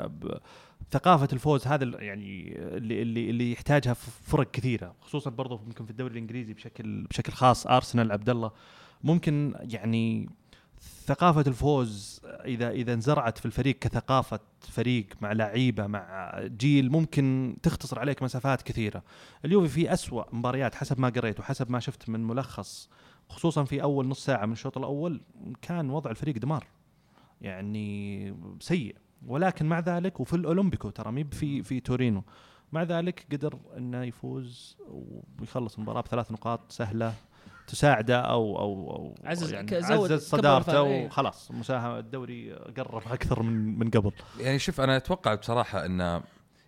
ثقافة 0.92 1.28
الفوز 1.34 1.68
هذا 1.68 2.02
يعني 2.04 2.58
اللي 2.58 3.02
اللي 3.02 3.30
اللي 3.30 3.52
يحتاجها 3.52 3.94
فرق 3.94 4.52
كثيرة 4.52 4.96
خصوصا 5.02 5.30
برضو 5.30 5.58
ممكن 5.68 5.86
في 5.86 5.92
الدوري 5.92 6.12
الإنجليزي 6.12 6.54
بشكل 6.54 7.04
بشكل 7.04 7.34
خاص 7.34 7.68
أرسنال 7.68 8.12
عبد 8.12 8.30
الله 8.30 8.52
ممكن 9.04 9.54
يعني 9.60 10.30
ثقافة 11.06 11.44
الفوز 11.48 12.22
إذا 12.26 12.70
إذا 12.70 12.94
انزرعت 12.94 13.38
في 13.38 13.46
الفريق 13.46 13.80
كثقافة 13.80 14.40
فريق 14.60 15.06
مع 15.22 15.32
لعيبة 15.32 15.88
مع 15.88 16.40
جيل 16.46 16.92
ممكن 16.92 17.56
تختصر 17.64 18.00
عليك 18.00 18.24
مسافات 18.24 18.62
كثيرة. 18.62 19.04
اليوفي 19.46 19.68
في 19.68 19.94
أسوأ 19.94 20.24
مباريات 20.36 20.76
حسب 20.76 21.00
ما 21.00 21.10
قريت 21.10 21.40
وحسب 21.40 21.72
ما 21.72 21.80
شفت 21.80 22.10
من 22.10 22.28
ملخص 22.28 22.90
خصوصا 23.30 23.64
في 23.64 23.84
أول 23.84 24.08
نص 24.08 24.26
ساعة 24.26 24.46
من 24.46 24.54
الشوط 24.54 24.78
الأول 24.78 25.22
كان 25.62 25.90
وضع 25.90 26.12
الفريق 26.12 26.38
دمار. 26.38 26.68
يعني 27.42 28.36
سيء. 28.60 28.96
ولكن 29.28 29.66
مع 29.66 29.80
ذلك 29.80 30.20
وفي 30.20 30.36
الأولمبيكو 30.36 30.90
ترى 30.90 31.12
مي 31.12 31.24
في 31.24 31.64
في 31.64 31.80
تورينو. 31.80 32.24
مع 32.72 32.84
ذلك 32.84 33.26
قدر 33.32 33.60
إنه 33.78 34.04
يفوز 34.04 34.78
ويخلص 35.40 35.76
المباراة 35.76 36.02
بثلاث 36.02 36.32
نقاط 36.32 36.72
سهلة 36.72 37.14
تساعده 37.68 38.20
أو 38.22 38.60
أو 38.60 38.92
أو 38.96 39.16
عزز- 39.24 39.54
يعني 39.54 39.76
عزز 39.76 40.14
صدارته 40.30 40.86
إيه. 40.86 41.06
وخلاص. 41.06 41.52
مساهمة 41.52 42.00
الدوري 42.00 42.54
قرب 42.54 43.02
أكثر 43.12 43.44
من 43.44 43.80
من 43.80 43.90
قبل. 43.90 44.12
يعني 44.40 44.60
شوف 44.60 44.82
أنا 44.82 44.98
أتوقع 44.98 45.36
بصراحة 45.36 45.86
إن 45.86 46.22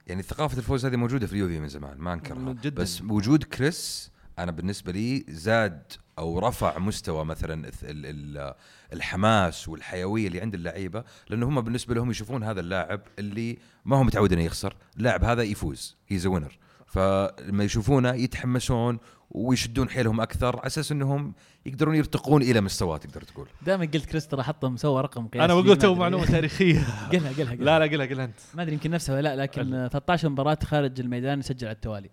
يعني 0.07 0.21
ثقافة 0.21 0.57
الفوز 0.57 0.85
هذه 0.85 0.95
موجودة 0.95 1.27
في 1.27 1.33
اليوفي 1.33 1.59
من 1.59 1.67
زمان 1.67 1.97
ما 1.97 2.13
أنكرها. 2.13 2.53
جداً. 2.53 2.81
بس 2.81 3.01
وجود 3.01 3.43
كريس 3.43 4.11
أنا 4.39 4.51
بالنسبة 4.51 4.91
لي 4.91 5.25
زاد 5.29 5.91
أو 6.19 6.39
رفع 6.39 6.79
مستوى 6.79 7.25
مثلا 7.25 7.67
الث- 7.71 7.83
ال- 7.83 8.05
ال- 8.37 8.53
الحماس 8.93 9.69
والحيوية 9.69 10.27
اللي 10.27 10.41
عند 10.41 10.53
اللعيبة 10.53 11.03
لأنه 11.29 11.47
هم 11.47 11.61
بالنسبة 11.61 11.95
لهم 11.95 12.11
يشوفون 12.11 12.43
هذا 12.43 12.59
اللاعب 12.59 13.01
اللي 13.19 13.57
ما 13.85 13.97
هو 13.97 14.03
متعود 14.03 14.33
إنه 14.33 14.41
يخسر 14.43 14.75
اللاعب 14.97 15.23
هذا 15.23 15.43
يفوز 15.43 15.97
he's 16.07 16.27
a 16.27 16.32
winner 16.32 16.57
فلما 16.85 17.63
يشوفونه 17.63 18.13
يتحمسون 18.13 18.99
ويشدون 19.31 19.89
حيلهم 19.89 20.21
أكثر 20.21 20.57
على 20.57 20.67
أساس 20.67 20.91
إنهم 20.91 21.33
يقدرون 21.65 21.95
يرتقون 21.95 22.41
إلى 22.41 22.61
مستواه 22.61 22.97
تقدر 22.97 23.21
تقول. 23.21 23.47
دائما 23.65 23.85
قلت 23.85 24.05
كريس 24.05 24.27
ترى 24.27 24.43
حطم 24.43 24.77
سوى 24.77 25.01
رقم 25.01 25.27
قياسي. 25.27 25.45
أنا 25.45 25.55
ما 25.55 25.61
بقول 25.61 25.77
تو. 25.77 25.95
معلومة 25.95 26.25
تاريخية. 26.25 26.79
قلها 27.11 27.31
قلها 27.31 27.51
قلها. 27.51 27.55
لا 27.55 27.79
لا 27.79 27.85
قلها 27.85 28.05
قلها 28.05 28.25
أنت. 28.25 28.39
ما 28.53 28.61
أدري 28.63 28.73
يمكن 28.73 28.91
نفسها 28.91 29.15
ولا 29.15 29.35
لا 29.35 29.41
لكن 29.41 29.73
آه، 29.73 29.87
13 29.87 30.29
مباراة 30.29 30.57
خارج 30.63 30.99
الميدان 30.99 31.39
يسجل 31.39 31.67
على 31.67 31.75
التوالي. 31.75 32.09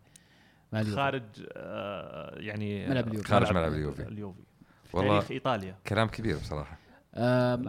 خارج 0.95 1.23
آه 1.53 2.35
يعني 2.41 2.89
ملعب 2.89 3.09
اليوفي. 3.09 3.29
خارج 3.29 3.53
ملعب 3.53 3.72
اليوفي. 3.72 4.03
اليوفي 4.03 4.38
والله 4.92 5.14
تاريخ 5.18 5.30
إيطاليا 5.30 5.75
كلام 5.87 6.09
كبير 6.09 6.37
بصراحة 6.37 6.79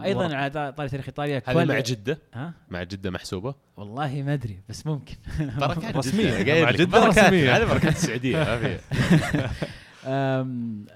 أيضا. 0.04 0.36
على 0.36 0.72
طاري 0.76 0.88
تاريخ 0.88 1.06
إيطاليا 1.08 1.38
كوالي- 1.38 1.72
مع 1.74 1.80
جدة 1.80 2.18
ها 2.34 2.52
مع 2.70 2.82
جدة 2.82 3.10
محسوبة 3.10 3.54
والله 3.76 4.22
ما 4.22 4.34
أدري 4.34 4.60
بس 4.68 4.86
ممكن 4.86 5.14
بركات 5.60 5.96
رسمية. 5.96 6.42
جدة. 6.42 6.52
قايل 6.52 6.86
بركات. 6.86 7.18
رسمية. 7.18 7.50
هذه 7.56 7.64
بركات 7.64 7.92
السعودية 7.92 8.36
ما 8.36 8.58
فيها 8.58 8.80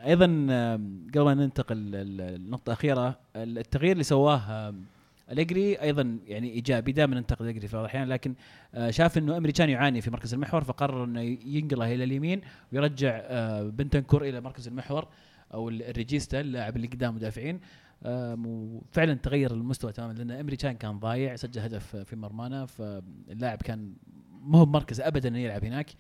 أيضا 0.06 0.24
قبل 1.14 1.24
ما 1.24 1.34
ننتقل 1.34 1.76
للنقطة 1.76 2.70
الأخيرة 2.70 3.18
التغيير 3.36 3.92
اللي 3.92 4.04
سواه 4.04 4.74
آم، 5.28 5.32
أليجري 5.32 5.74
أيضا 5.80 6.18
يعني 6.26 6.50
إيجابي 6.50 6.92
دائما 6.92 7.14
ننتقد 7.14 7.42
أليجري 7.42 7.68
في 7.68 7.76
بعض 7.76 7.84
الأحيان 7.84 8.08
لكن 8.08 8.34
آه، 8.74 8.90
شاف 8.90 9.18
إنه 9.18 9.36
أمري 9.36 9.52
كان 9.52 9.70
يعاني 9.70 10.00
في 10.00 10.10
مركز 10.10 10.34
المحور 10.34 10.64
فقرر 10.64 11.04
إنه 11.04 11.20
ينقله 11.46 11.94
إلى 11.94 12.04
اليمين 12.04 12.40
ويرجع 12.72 13.20
آه، 13.22 13.62
بنتنكور 13.62 14.22
إلى 14.24 14.40
مركز 14.40 14.68
المحور 14.68 15.08
أو 15.54 15.68
ال- 15.68 15.82
ال 15.82 15.89
regista 15.90 16.40
اللاعب 16.40 16.76
اللي 16.76 16.86
قدام 16.86 17.14
مدافعين. 17.14 17.60
وفعلا 18.44 19.14
تغير 19.14 19.50
المستوى 19.50 19.92
تماما 19.92 20.12
لأن 20.12 20.30
أمري 20.30 20.56
كان 20.56 20.72
كان 20.76 20.98
ضايع 20.98 21.36
سجل 21.36 21.60
هدف 21.60 21.96
في 21.96 22.16
مرمانا 22.16 22.66
فاللاعب 22.66 23.62
كان 23.62 23.92
مو 24.42 24.64
بمركزه 24.64 25.00
ابدا 25.00 25.28
إنه 25.28 25.38
يلعب 25.38 25.64
هناك. 25.64 25.90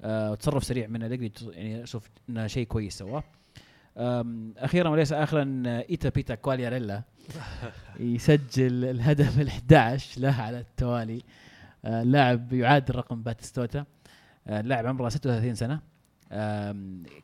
آه، 0.00 0.30
وتصرف 0.32 0.64
سريع 0.64 0.86
من 0.86 1.02
أليجري 1.02 1.32
يعني 1.50 1.82
أشوف 1.82 2.10
إنه 2.28 2.46
شيء 2.46 2.66
كويس 2.66 2.98
سواه. 2.98 3.24
أخيرا 4.58 4.88
وليس 4.88 5.12
اخرا 5.12 5.62
إيتا 5.66 6.08
بيتا 6.08 6.34
كوالياريلا 6.34 7.02
يسجل 8.00 8.84
الهدف 8.84 9.38
ال11 9.38 10.18
له 10.20 10.32
على 10.42 10.58
التوالي. 10.60 11.22
آه، 11.84 12.02
لاعب 12.02 12.52
يعادل 12.52 12.94
رقم 12.96 13.22
باتيستوتا. 13.22 13.84
آه، 14.46 14.60
لاعب 14.60 14.86
عمره 14.86 15.08
36 15.08 15.54
سنة. 15.54 15.80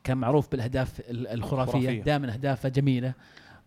كان 0.05 0.17
معروف 0.17 0.51
بالأهداف 0.51 1.01
ال- 1.01 1.27
الخرافية. 1.29 2.03
دائما 2.03 2.33
أهدافه 2.33 2.69
جميلة. 2.69 3.15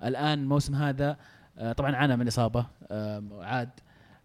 الآن 0.04 0.40
الموسم 0.40 0.76
هذا 0.76 1.18
آه، 1.58 1.72
طبعا 1.74 1.96
عانى 1.96 2.16
من 2.16 2.28
إصابة 2.28 2.66
آه، 2.92 3.24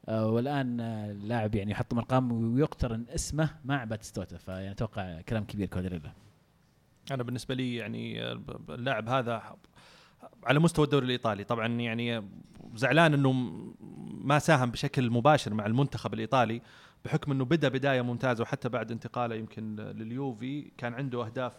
والآن 0.09 0.81
اللاعب 0.81 1.55
يعني 1.55 1.71
يحطم 1.71 1.99
أرقام 1.99 2.55
ويقترن 2.55 3.05
اسمه 3.15 3.51
مع 3.65 3.85
باتيستوتا. 3.85 4.37
فيعني 4.39 4.71
أتوقع 4.71 5.21
كلام 5.21 5.45
كبير 5.45 5.67
كوالياريلا 5.67 6.13
أنا 7.11 7.23
بالنسبة 7.23 7.55
لي 7.55 7.77
يعني 7.77 8.33
اللاعب 8.69 9.09
هذا 9.09 9.57
على 10.45 10.59
مستوى 10.59 10.85
الدوري 10.85 11.07
الإيطالي. 11.07 11.45
طبعا 11.45 11.67
يعني 11.67 12.23
زعلان 12.75 13.15
إنه 13.15 13.33
ما 14.11 14.39
ساهم 14.39 14.71
بشكل 14.71 15.11
مباشر 15.11 15.55
مع 15.55 15.67
المنتخب 15.67 16.15
الإيطالي 16.15 16.63
بحكم 17.05 17.33
إنه 17.33 17.45
بدأ 17.45 17.69
بداية 17.69 18.03
ممتازة 18.03 18.43
وحتى 18.43 18.69
بعد 18.69 18.91
انتقاله 18.91 19.35
يمكن 19.35 19.77
لليوفي 19.77 20.71
كان 20.79 20.95
عنده 20.95 21.27
أهداف 21.27 21.53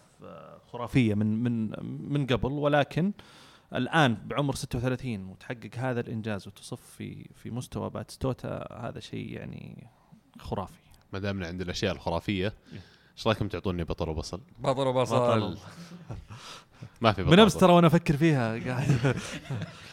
خرافية 0.67 1.13
من 1.13 1.43
من 1.43 1.71
من 2.13 2.25
قبل. 2.25 2.51
ولكن 2.51 3.11
الآن 3.75 4.17
بعمر 4.25 4.55
36 4.55 5.25
وتحقق 5.25 5.69
هذا 5.77 5.99
الإنجاز 5.99 6.47
وتصف 6.47 6.81
في 6.81 7.29
في 7.35 7.51
مستوى 7.51 7.89
باتستوتا 7.89 8.79
هذا 8.79 8.99
شيء 8.99 9.31
يعني 9.31 9.87
خرافي. 10.39 10.83
ما 11.13 11.19
دامنا 11.19 11.47
عند 11.47 11.61
الأشياء 11.61 11.93
الخرافية 11.93 12.53
إيش 13.17 13.27
رايكم 13.27 13.47
تعطوني 13.47 13.83
بطل 13.83 14.09
وبصل؟ 14.09 14.41
بطل 14.59 14.87
وبصل. 14.87 15.19
بطل. 15.19 15.57
ما 17.01 17.11
في 17.11 17.23
بطل 17.23 17.31
من 17.31 17.39
أمس. 17.39 17.53
ترى 17.57 17.73
وأنا 17.73 17.87
أفكر 17.87 18.17
فيها. 18.17 18.59
قاعد. 18.67 19.15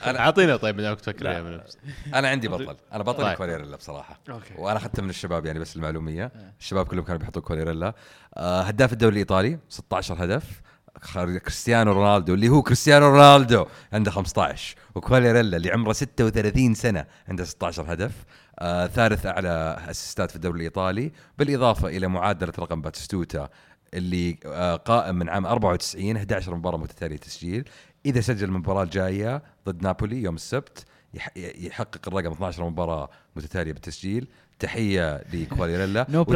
اعطينا 0.19 0.57
طيب 0.57 0.77
ما 0.77 0.83
دامك 0.83 1.01
تفكر. 1.01 1.19
فيها 1.31 1.43
من 1.43 1.57
نفس 1.57 1.79
أنا 2.15 2.29
عندي 2.29 2.49
بطل. 2.49 2.77
أنا 2.93 3.03
بطل 3.03 3.23
طيب. 3.23 3.37
كوالياريلا 3.37 3.77
بصراحة. 3.77 4.21
أوكي. 4.31 4.55
وأنا 4.59 4.79
أخذته 4.79 5.03
من 5.03 5.11
الشباب 5.11 5.47
يعني 5.47 5.59
بس 5.59 5.77
المعلومية. 5.77 6.33
الشباب 6.61 6.87
كلهم 6.87 7.05
كانوا 7.05 7.19
بيحطوا 7.19 7.43
كوالياريلا 7.43 7.95
آه 8.37 8.63
هداف 8.63 8.93
الدوري 8.93 9.13
الإيطالي 9.13 9.59
16 9.69 10.25
هدف. 10.25 10.61
كريستيانو 11.45 11.93
رونالدو 11.93 12.35
اللي 12.35 12.49
هو 12.49 12.63
كريستيانو 12.63 13.07
رونالدو 13.09 13.67
عنده 13.93 14.11
15 14.11 14.77
وكوالياريلا 14.95 15.57
اللي 15.57 15.71
عمره 15.73 15.93
36 15.93 16.75
سنة 16.75 17.07
عنده 17.29 17.45
16 17.45 17.93
هدف. 17.93 18.13
آه 18.62 18.87
ثالث 18.87 19.27
أعلى 19.27 19.77
اسيستات 19.91 20.31
في 20.31 20.37
الدوري 20.37 20.57
الإيطالي 20.59 21.12
بالإضافة 21.39 21.89
إلى 21.89 22.07
معادلة 22.09 22.53
رقم 22.59 22.82
باتيستوتا 22.82 23.49
اللي 23.95 24.39
آه 24.47 24.77
قائم 24.77 25.15
من 25.16 25.28
عام 25.28 25.47
94 25.47 26.16
11 26.16 26.55
مباراة 26.55 26.78
متتالية 26.78 27.16
تسجيل. 27.16 27.69
إذا 28.07 28.20
سجل 28.20 28.45
المباراة 28.49 28.82
الجاية 28.82 29.43
ضد 29.69 29.82
نابولي 29.82 30.23
يوم 30.23 30.35
السبت 30.35 30.85
يح- 31.15 31.37
يحقق 31.37 32.01
الرقم 32.09 32.32
12 32.32 32.65
مباراة 32.70 33.11
متتالية 33.37 33.73
بالتسجيل. 33.73 34.28
تحية 34.61 35.23
لكوالياريلا. 35.32 36.07
no 36.09 36.27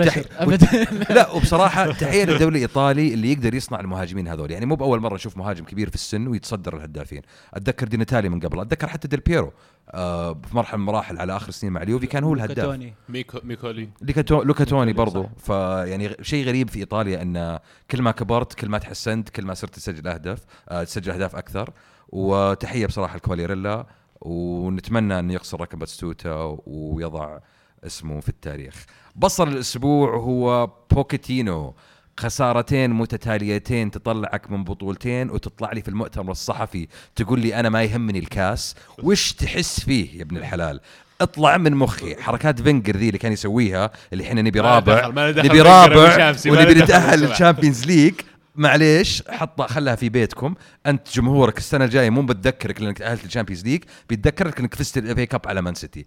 لا 1.10 1.30
وبصراحة 1.30 1.92
تحية 1.92 2.24
للدوري 2.24 2.56
الإيطالي 2.56 3.14
اللي 3.14 3.32
يقدر 3.32 3.54
يصنع 3.54 3.80
المهاجمين 3.80 4.28
هذول. 4.28 4.50
يعني 4.50 4.66
مو 4.66 4.74
بأول 4.74 5.00
مرة 5.00 5.14
نشوف 5.14 5.36
مهاجم 5.36 5.64
كبير 5.64 5.88
في 5.88 5.94
السن 5.94 6.26
ويتصدر 6.26 6.76
الهدافين. 6.76 7.22
أتذكر 7.54 7.88
دي 7.88 7.96
ناتالي 7.96 8.28
من 8.28 8.40
قبل 8.40 8.60
أتذكر 8.60 8.88
حتى 8.88 9.08
ديل 9.08 9.20
بيرو 9.20 9.52
آه 9.90 10.32
في 10.32 10.56
مرحلة 10.56 10.76
من 10.76 10.82
المراحل 10.82 11.18
على 11.18 11.36
آخر 11.36 11.48
السنين 11.48 11.72
مع 11.72 11.82
اليوفي 11.82 12.06
كان 12.06 12.24
هو 12.24 12.34
الهداف. 12.34 12.80
ميكو 13.08 13.38
ميكولي. 13.44 13.88
لوكا 14.02 14.26
تو 14.26 14.42
لوكا 14.42 14.64
توني 14.64 14.92
برضو. 14.92 15.26
فيعني 15.38 16.16
شيء 16.22 16.46
غريب 16.46 16.70
في 16.70 16.78
إيطاليا 16.78 17.22
إن 17.22 17.58
كل 17.90 18.02
ما 18.02 18.10
كبرت 18.10 18.54
كل 18.54 18.68
ما 18.68 18.78
تحسنت 18.78 19.28
كل 19.28 19.44
ما 19.44 19.54
صرت 19.54 19.74
تسجل 19.74 20.08
أهداف 20.08 20.38
آه 20.68 20.84
تسجل 20.84 21.12
أهداف 21.12 21.36
أكثر. 21.36 21.70
وتحية 22.08 22.86
بصراحة 22.86 23.16
لكوالياريلا 23.16 23.86
ونتمنى 24.20 25.18
انه 25.18 25.34
يكسر 25.34 25.60
رقم 25.60 25.78
باتيستوتا 25.78 26.58
ويضع 26.66 27.38
اسمه 27.86 28.20
في 28.20 28.28
التاريخ. 28.28 28.84
بصل 29.16 29.48
الأسبوع 29.48 30.16
هو 30.16 30.70
بوكيتينو. 30.90 31.74
خسارتين 32.20 32.90
متتاليتين 32.90 33.90
تطلعك 33.90 34.50
من 34.50 34.64
بطولتين 34.64 35.30
وتطلع 35.30 35.72
لي 35.72 35.82
في 35.82 35.88
المؤتمر 35.88 36.32
الصحفي 36.32 36.88
تقول 37.16 37.40
لي 37.40 37.60
أنا 37.60 37.68
ما 37.68 37.82
يهمني 37.82 38.18
الكاس. 38.18 38.74
وش 39.02 39.32
تحس 39.32 39.80
فيه 39.80 40.18
يا 40.18 40.22
ابن 40.22 40.36
الحلال؟ 40.36 40.80
اطلع 41.20 41.56
من 41.56 41.74
مخي. 41.74 42.16
حركات 42.16 42.60
فينجر 42.60 42.96
ذي 42.96 43.06
اللي 43.06 43.18
كان 43.18 43.32
يسويها 43.32 43.90
اللي 44.12 44.24
إحنا 44.24 44.42
نبي 44.42 44.60
رابع. 44.60 45.08
نبي 45.30 45.60
رابع 45.60 46.34
ونبي 46.46 46.74
نتأهل. 46.74 47.20
لل 47.20 47.32
Champions 47.32 47.86
League. 47.86 48.14
معليش 48.56 49.22
حط 49.28 49.62
خلها 49.62 49.94
في 49.94 50.08
بيتكم. 50.08 50.54
أنت 50.86 51.14
جمهورك 51.14 51.58
السنة 51.58 51.84
الجاية 51.84 52.10
مو 52.10 52.22
بتذكرك 52.22 52.80
لأنك 52.80 52.98
تأهلت 52.98 53.24
لل 53.24 53.32
Champions 53.32 53.64
League 53.64 53.84
بيتذكرك 54.08 54.60
انك 54.60 54.74
فزت 54.74 54.98
ال 54.98 55.06
FA 55.06 55.20
Cup 55.20 55.40
على 55.46 55.62
مان 55.62 55.74
سيتي. 55.74 56.06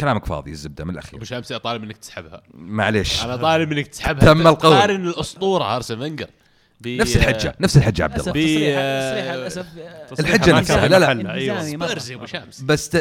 فكلامك 0.00 0.26
فاضي 0.26 0.50
الزبدة 0.50 0.84
من 0.84 0.90
الأخير. 0.90 1.16
أبو 1.16 1.24
شمسي 1.24 1.58
طالب 1.58 1.82
منك 1.82 1.96
تسحبها. 1.96 2.42
معليش. 2.54 3.24
أنا 3.24 3.36
طالب 3.36 3.70
منك 3.74 3.86
تسحبها. 3.86 4.20
تم 4.34 4.46
القول. 4.46 4.76
قارن 4.76 5.06
الأسطورة 5.06 5.76
ارسن 5.76 5.98
فينجر 5.98 6.26
ب- 6.80 6.88
نفس 6.88 7.16
الحجة 7.16 7.54
نفس 7.60 7.76
الحجة 7.76 8.02
عبد 8.04 8.18
الله. 8.20 8.32
آه، 8.78 9.36
للأسف 9.36 9.66
آه، 9.78 10.20
الحجة 10.20 10.52
ما 10.52 10.60
نفسها، 10.60 10.88
لا، 10.88 10.98
لا. 10.98 11.32
أيوه 11.34 12.26
شمس. 12.26 12.60
بس 12.60 12.88
ت... 12.88 12.96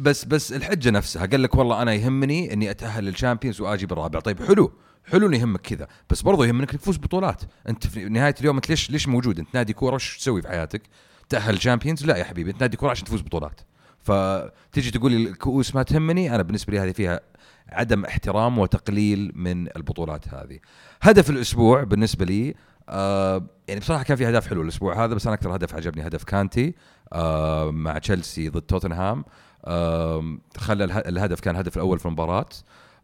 بس 0.00 0.24
بس 0.24 0.52
الحجة 0.52 0.90
نفسها 0.90 1.26
قال 1.26 1.42
لك 1.42 1.54
والله 1.54 1.82
أنا 1.82 1.94
يهمني 1.94 2.52
إني 2.52 2.70
أتأهل 2.70 3.04
لل 3.04 3.14
Champions 3.14 3.60
وأجي 3.60 3.86
بالرابع. 3.86 4.20
طيب 4.20 4.42
حلو. 4.42 4.72
حلو 5.04 5.26
إنه 5.26 5.36
يهمك 5.36 5.60
كذا. 5.60 5.88
بس 6.10 6.22
برضو 6.22 6.44
يهمك 6.44 6.70
تفوز 6.70 6.96
بطولات. 6.96 7.42
أنت 7.68 7.86
في 7.86 8.04
نهاية 8.04 8.34
اليوم 8.40 8.56
أنت 8.56 8.68
ليش 8.70 8.90
ليش 8.90 9.08
موجود؟ 9.08 9.38
أنت 9.38 9.48
نادي 9.54 9.72
كورة 9.72 9.94
وش 9.94 10.18
تسوي 10.18 10.42
في 10.42 10.48
حياتك؟ 10.48 10.82
تأهل 11.28 11.54
ال 11.54 11.59
Champions 11.59 12.04
لا 12.06 12.16
يا 12.16 12.24
حبيبي 12.24 12.50
أنت 12.50 12.60
نادي 12.60 12.76
كورة 12.76 12.90
عشان 12.90 13.04
تفوز 13.04 13.20
بطولات. 13.20 13.60
فتيجي 14.02 14.90
تقول 14.90 15.12
لي 15.12 15.28
الكؤوس 15.30 15.74
ما 15.74 15.82
تهمني 15.82 16.34
أنا 16.34 16.42
بالنسبة 16.42 16.72
لي 16.72 16.78
هذه 16.80 16.92
فيها 16.92 17.20
عدم 17.68 18.04
احترام 18.04 18.58
وتقليل 18.58 19.32
من 19.34 19.76
البطولات 19.76 20.28
هذه. 20.28 20.58
هدف 21.02 21.30
الأسبوع 21.30 21.82
بالنسبة 21.82 22.24
لي 22.24 22.54
آه 22.88 23.46
يعني 23.68 23.80
بصراحة 23.80 24.02
كان 24.04 24.16
في 24.16 24.26
اهداف 24.28 24.48
حلوة 24.48 24.62
الأسبوع 24.62 25.04
هذا 25.04 25.14
بس 25.14 25.26
أنا 25.26 25.34
أكثر 25.34 25.56
هدف 25.56 25.74
عجبني 25.74 26.06
هدف 26.06 26.24
كانتي 26.24 26.74
آه 27.12 27.70
مع 27.70 27.98
تشيلسي 27.98 28.48
ضد 28.48 28.62
توتنهام. 28.62 29.24
آه 29.64 30.38
خلى 30.56 30.84
اله- 30.84 30.98
الهدف 30.98 31.40
كان 31.40 31.54
الهدف 31.54 31.76
الأول 31.76 31.98
في 31.98 32.06
المباراة. 32.06 32.46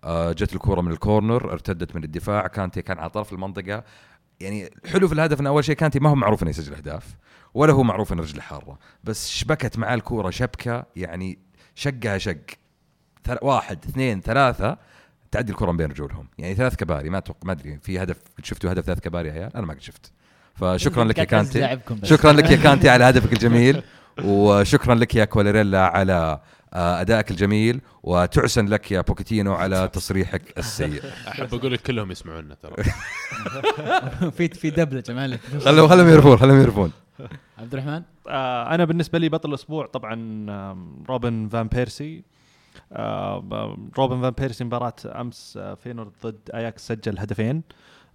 آه 0.05 0.33
جت 0.33 0.55
الكره 0.55 0.81
من 0.81 0.93
الكورنر 0.93 1.53
ارتدت 1.53 1.97
من 1.97 2.05
الدفاع. 2.05 2.47
كانتي 2.47 2.83
كان 2.83 2.99
على 2.99 3.11
طرف 3.11 3.33
المنطقة. 3.33 3.85
يعني 4.41 4.71
حلو 4.87 5.09
في 5.09 5.15
الهدف 5.15 5.41
إن 5.41 5.47
أول 5.47 5.65
شيء 5.65 5.75
كانتي 5.77 6.01
ما 6.01 6.11
هو 6.11 6.15
معروف 6.15 6.43
إنه 6.43 6.51
يسجل 6.51 6.75
أهداف. 6.75 7.16
ولا 7.55 7.72
هو 7.72 7.82
معروف 7.82 8.12
انه 8.12 8.22
رجله 8.22 8.40
حارة. 8.43 8.78
بس 9.05 9.31
شبكت 9.31 9.78
معاه 9.78 9.94
الكورة 9.94 10.31
شبكة 10.31 10.85
يعني 10.97 11.39
شقها 11.74 12.18
شق. 12.18 12.36
ثل- 13.24 13.39
واحد 13.43 13.78
اثنين 13.89 14.20
ثلاثة 14.20 14.78
تعدي 15.31 15.52
الكرة 15.52 15.70
من 15.70 15.76
بين 15.76 15.90
رجولهم. 15.90 16.28
يعني 16.39 16.55
ثلاث 16.55 16.76
كباري 16.76 17.10
ما 17.10 17.18
أتوقع 17.18 17.39
ما 17.44 17.52
أدري 17.52 17.78
في 17.82 18.02
هدف 18.02 18.16
شفتوا 18.43 18.72
هدف 18.72 18.85
ثلاث 18.85 19.01
كباري 19.01 19.28
يا 19.28 19.32
عيال؟ 19.32 19.56
أنا 19.56 19.66
ما 19.66 19.74
قد 19.74 19.81
شفت. 19.81 20.12
فشكرا 20.55 21.05
لك 21.05 21.18
يا 21.18 21.24
كانتي. 21.35 21.78
شكرا 22.02 22.32
لك 22.32 22.51
يا 22.51 22.56
كانتي 22.64 22.89
على 22.89 23.05
هدفك 23.05 23.32
الجميل. 23.32 23.82
وشكرا 24.24 24.94
لك 24.94 25.14
يا 25.14 25.24
كواليريلا 25.24 25.86
على 25.86 26.40
آه، 26.74 27.01
أدائك 27.01 27.31
الجميل. 27.31 27.81
وتعسن 28.02 28.66
لك 28.66 28.93
يا 28.93 29.01
بوكيتينو 29.01 29.55
على 29.55 29.89
تصريحك 29.94 30.59
السيء. 30.59 31.02
أحب 31.28 31.55
أقول 31.55 31.72
لك 31.72 31.81
كلهم 31.82 32.10
يسمعونا 32.10 32.55
ترى. 32.55 32.85
في 34.31 34.48
في 34.48 34.70
دبلجة 34.70 35.12
ما 35.12 35.22
عليك. 35.22 35.40
خلوا 35.64 35.89
خلهم 35.89 36.09
يعرفون 36.09 36.36
خلهم 36.36 36.60
يعرفون. 36.60 36.93
عبد 37.59 37.73
الرحمن 37.74 38.03
آه 38.28 38.74
أنا 38.74 38.85
بالنسبة 38.85 39.19
لي 39.19 39.28
بطل 39.28 39.49
الأسبوع 39.49 39.86
طبعا 39.86 40.15
روبن 41.09 41.49
فان 41.49 41.69
بيرسي. 41.69 42.24
روبن 43.99 44.23
فان 44.23 44.31
بيرسي 44.31 44.65
مباراة 44.65 44.95
أمس 45.07 45.59
آه، 45.62 45.74
فينورد 45.74 46.12
ضد 46.24 46.51
أياكس 46.55 46.86
سجل 46.86 47.19
هدفين. 47.19 47.62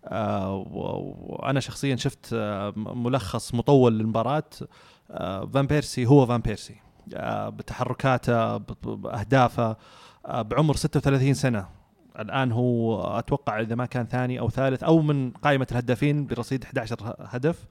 آه 0.05 0.65
وأنا 0.71 1.59
شخصيا 1.59 1.95
شفت 1.95 2.34
ملخص 2.76 3.53
مطول 3.55 3.99
للمباراة. 3.99 4.43
فان 5.53 5.67
بيرسي 5.67 6.05
هو 6.05 6.26
فان 6.26 6.41
بيرسي. 6.41 6.76
بتحركاته 7.47 8.57
بأهدافه 8.57 9.77
بعمر 10.30 10.76
36 10.76 11.34
سنة. 11.34 11.67
الآن 12.19 12.51
هو 12.51 13.03
أتوقع 13.19 13.59
إذا 13.59 13.76
ما 13.76 13.85
كان 13.85 14.05
ثاني 14.05 14.39
أو 14.39 14.49
ثالث 14.49 14.84
أو 14.84 15.01
من 15.01 15.31
قائمة 15.31 15.67
الهدافين 15.71 16.26
برصيد 16.27 16.63
11 16.63 17.15
هدف. 17.19 17.65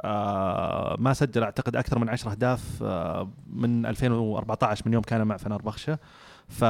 آه 0.00 0.96
ما 0.98 1.12
سجل 1.12 1.42
أعتقد 1.42 1.76
أكثر 1.76 1.98
من 1.98 2.08
10 2.08 2.30
أهداف 2.30 2.82
آه 2.82 3.30
من 3.50 3.86
2014 3.86 4.82
من 4.86 4.92
يوم 4.92 5.02
كان 5.02 5.26
مع 5.26 5.36
فنربخشة. 5.36 5.98
ف... 6.48 6.64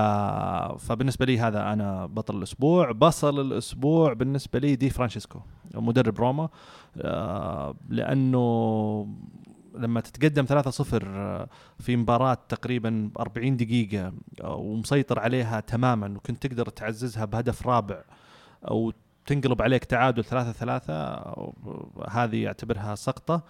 فبالنسبة 0.78 1.26
لي 1.26 1.38
هذا 1.38 1.72
أنا 1.72 2.06
بطل 2.06 2.36
الأسبوع. 2.36 2.92
بصل 2.92 3.40
الأسبوع 3.40 4.12
بالنسبة 4.12 4.58
لي 4.58 4.76
دي 4.76 4.90
فرانشيسكو 4.90 5.40
مدرب 5.74 6.18
روما. 6.18 6.48
آه 7.00 7.74
لأنه 7.88 9.06
لما 9.74 10.00
تتقدم 10.00 10.46
3-0 10.46 11.04
آه، 11.04 11.48
في 11.78 11.96
مباراة 11.96 12.38
تقريبا 12.48 13.10
40 13.20 13.56
دقيقة 13.56 14.12
ومسيطر 14.44 15.18
عليها 15.18 15.60
تماما 15.60 16.16
وكنت 16.16 16.46
تقدر 16.46 16.68
تعززها 16.68 17.24
بهدف 17.24 17.66
رابع 17.66 18.02
أو 18.70 18.92
تنقلب 19.26 19.62
عليك 19.62 19.84
تعادل 19.84 20.24
ثلاثة 20.24 20.52
ثلاثة 20.52 20.94
هذه 22.10 22.46
اعتبرها 22.46 22.94
سقطة. 22.94 23.42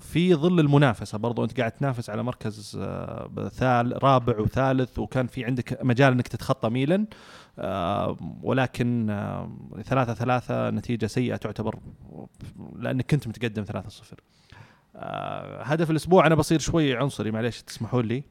في 0.00 0.34
ظل 0.34 0.60
المنافسة 0.60 1.18
برضو 1.18 1.44
أنت 1.44 1.60
قاعد 1.60 1.72
تنافس 1.72 2.10
على 2.10 2.22
مركز 2.22 2.78
آه، 2.80 3.48
ثال 3.52 4.02
رابع 4.02 4.38
وثالث 4.38 4.98
وكان 4.98 5.26
في 5.26 5.44
عندك 5.44 5.78
مجال 5.82 6.12
أنك 6.12 6.28
تتخطى 6.28 6.68
ميلان 6.68 7.06
آه، 7.58 8.16
ولكن 8.42 9.10
آه، 9.10 9.50
ثلاثة 9.82 10.14
ثلاثة 10.14 10.70
نتيجة 10.70 11.06
سيئة 11.06 11.36
تعتبر 11.36 11.78
لأنك 12.76 13.10
كنت 13.10 13.28
متقدم 13.28 13.64
ثلاثة 13.64 13.88
صفر. 13.88 14.20
هدف 15.62 15.90
الأسبوع 15.90 16.26
أنا 16.26 16.34
بصير 16.34 16.58
شوي 16.58 16.96
عنصري 16.96 17.30
معليش 17.30 17.62
تسمحوا 17.62 18.02
لي. 18.02 18.24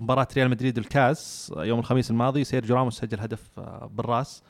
مباراة 0.00 0.28
ريال 0.36 0.50
مدريد 0.50 0.78
الكاس 0.78 1.52
يوم 1.56 1.78
الخميس 1.78 2.10
الماضي 2.10 2.44
سيرجيو 2.44 2.76
راموس 2.76 2.98
سجل 2.98 3.20
هدف 3.20 3.60
بالرأس. 3.90 4.42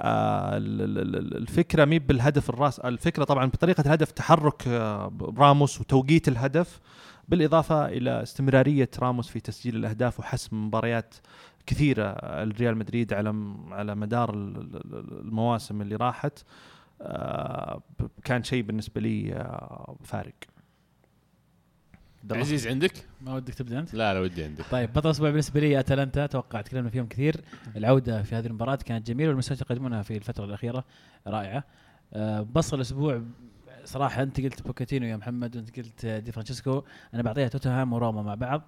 الفكرة 0.00 1.84
مي 1.84 1.98
بالهدف 1.98 2.50
الراس 2.50 2.78
الفكرة 2.78 3.24
طبعا 3.24 3.46
بطريقة 3.46 3.80
الهدف 3.80 4.10
تحرك 4.10 4.68
آه، 4.68 5.12
راموس 5.38 5.80
وتوقيت 5.80 6.28
الهدف 6.28 6.80
بالإضافة 7.28 7.86
إلى 7.86 8.22
استمرارية 8.22 8.90
راموس 8.98 9.28
في 9.28 9.40
تسجيل 9.40 9.76
الأهداف 9.76 10.20
وحسم 10.20 10.66
مباريات 10.66 11.14
كثيرة 11.66 12.04
الريال 12.22 12.76
مدريد 12.76 13.12
على 13.12 13.54
على 13.70 13.94
مدار 13.94 14.34
المواسم 14.34 15.82
اللي 15.82 15.96
راحت. 15.96 16.38
آه، 17.02 17.82
كان 18.24 18.44
شيء 18.44 18.62
بالنسبة 18.62 19.00
لي 19.00 19.46
فارق. 20.04 20.34
عزيز 22.30 22.66
عندك؟ 22.66 22.92
ما 23.20 23.34
ودك 23.34 23.54
تبدأ 23.54 23.78
أنت؟ 23.78 23.94
لا 23.94 24.14
لا 24.14 24.20
ودي 24.20 24.44
عندك. 24.44 24.64
طيب 24.70 24.92
بطل 24.92 25.06
الأسبوع 25.06 25.30
بالنسبة 25.30 25.60
لي 25.60 25.80
أتلانتا 25.80 26.24
أتوقع 26.24 26.60
تكلمنا 26.60 26.90
فيهم 26.90 27.06
كثير. 27.06 27.40
العودة 27.76 28.22
في 28.22 28.34
هذه 28.34 28.46
المباراة 28.46 28.76
كانت 28.76 29.06
جميلة 29.06 29.28
والمستويات 29.28 29.60
يقدمونها 29.60 30.02
في 30.02 30.16
الفترة 30.16 30.44
الأخيرة 30.44 30.84
رائعة. 31.26 31.64
أه 32.12 32.40
بصل 32.40 32.76
الأسبوع 32.76 33.22
صراحة 33.84 34.22
أنت 34.22 34.40
قلت 34.40 34.62
بوكيتينو 34.62 35.06
يا 35.06 35.16
محمد 35.16 35.56
وأنت 35.56 35.76
قلت 35.76 36.06
دي 36.06 36.32
فرانشيسكو. 36.32 36.84
أنا 37.14 37.22
بعطيها 37.22 37.48
توتنهام 37.48 37.92
وروما 37.92 38.22
مع 38.22 38.34
بعض. 38.34 38.62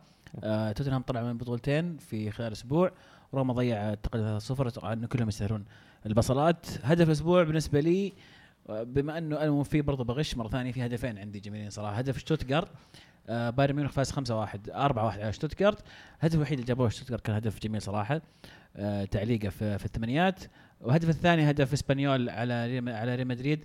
أه 0.44 0.72
توتنهام 0.72 1.02
طلع 1.02 1.22
من 1.22 1.39
بطولتين 1.39 1.97
في 1.97 2.31
خلال 2.31 2.52
أسبوع. 2.52 2.93
روما 3.35 3.55
ضيع 3.55 3.94
تقريبا 3.94 4.39
0 4.39 4.68
أتوقع 4.68 4.93
انه 4.93 5.06
كلهم 5.06 5.28
يستاهلون 5.28 5.64
البصلات. 6.06 6.66
هدف 6.85 7.06
الأسبوع 7.06 7.43
بالنسبة 7.43 7.81
لي 7.81 8.12
بما 8.70 9.18
انه 9.18 9.42
أنا 9.42 9.62
في 9.62 9.82
برضه 9.82 10.05
بغش 10.05 10.36
مرة 10.36 10.48
ثانية 10.48 10.72
في 10.72 10.86
هدفين 10.86 11.18
عندي 11.18 11.40
جميلين 11.40 11.70
صراحة. 11.70 11.94
هدف 11.97 12.18
شتوتغارت 12.18 12.68
آه 13.28 13.51
بايرن 13.51 13.76
ميونخ 13.76 13.90
فاز 13.92 14.10
5 14.10 14.36
1 14.36 14.70
4 14.70 15.05
1 15.06 15.20
على 15.20 15.32
شتوتغارت. 15.32 15.84
الهدف 16.20 16.34
الوحيد 16.34 16.52
اللي 16.59 16.66
جابوه 16.68 16.88
شتوتغارت 16.88 17.24
كان 17.26 17.36
هدف 17.36 17.59
جميل 17.60 17.82
صراحة 17.82 18.20
آه 18.76 19.05
تعليقه 19.05 19.48
في, 19.48 19.78
في 19.78 19.84
الثمانينات 19.84 20.40
والهدف 20.80 21.09
الثاني 21.09 21.51
هدف 21.51 21.72
إسبانيول 21.72 22.28
على 22.30 22.55
على 22.92 23.14
ريال 23.14 23.28
مدريد 23.28 23.64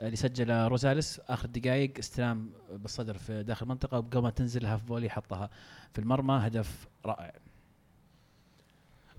آه، 0.00 0.04
اللي 0.06 0.16
سجل 0.16 0.50
روزاليس. 0.68 1.20
آخر 1.28 1.48
دقائق 1.48 1.98
استلام 1.98 2.50
بالصدر 2.72 3.18
في 3.18 3.42
داخل 3.42 3.66
المنطقة 3.66 3.98
وقبل 3.98 4.22
ما 4.22 4.30
تنزل 4.30 4.66
half 4.66 4.86
volley 4.86 5.10
حطها 5.10 5.50
في 5.92 5.98
المرمى. 5.98 6.34
هدف 6.46 6.88
رائع. 7.06 7.32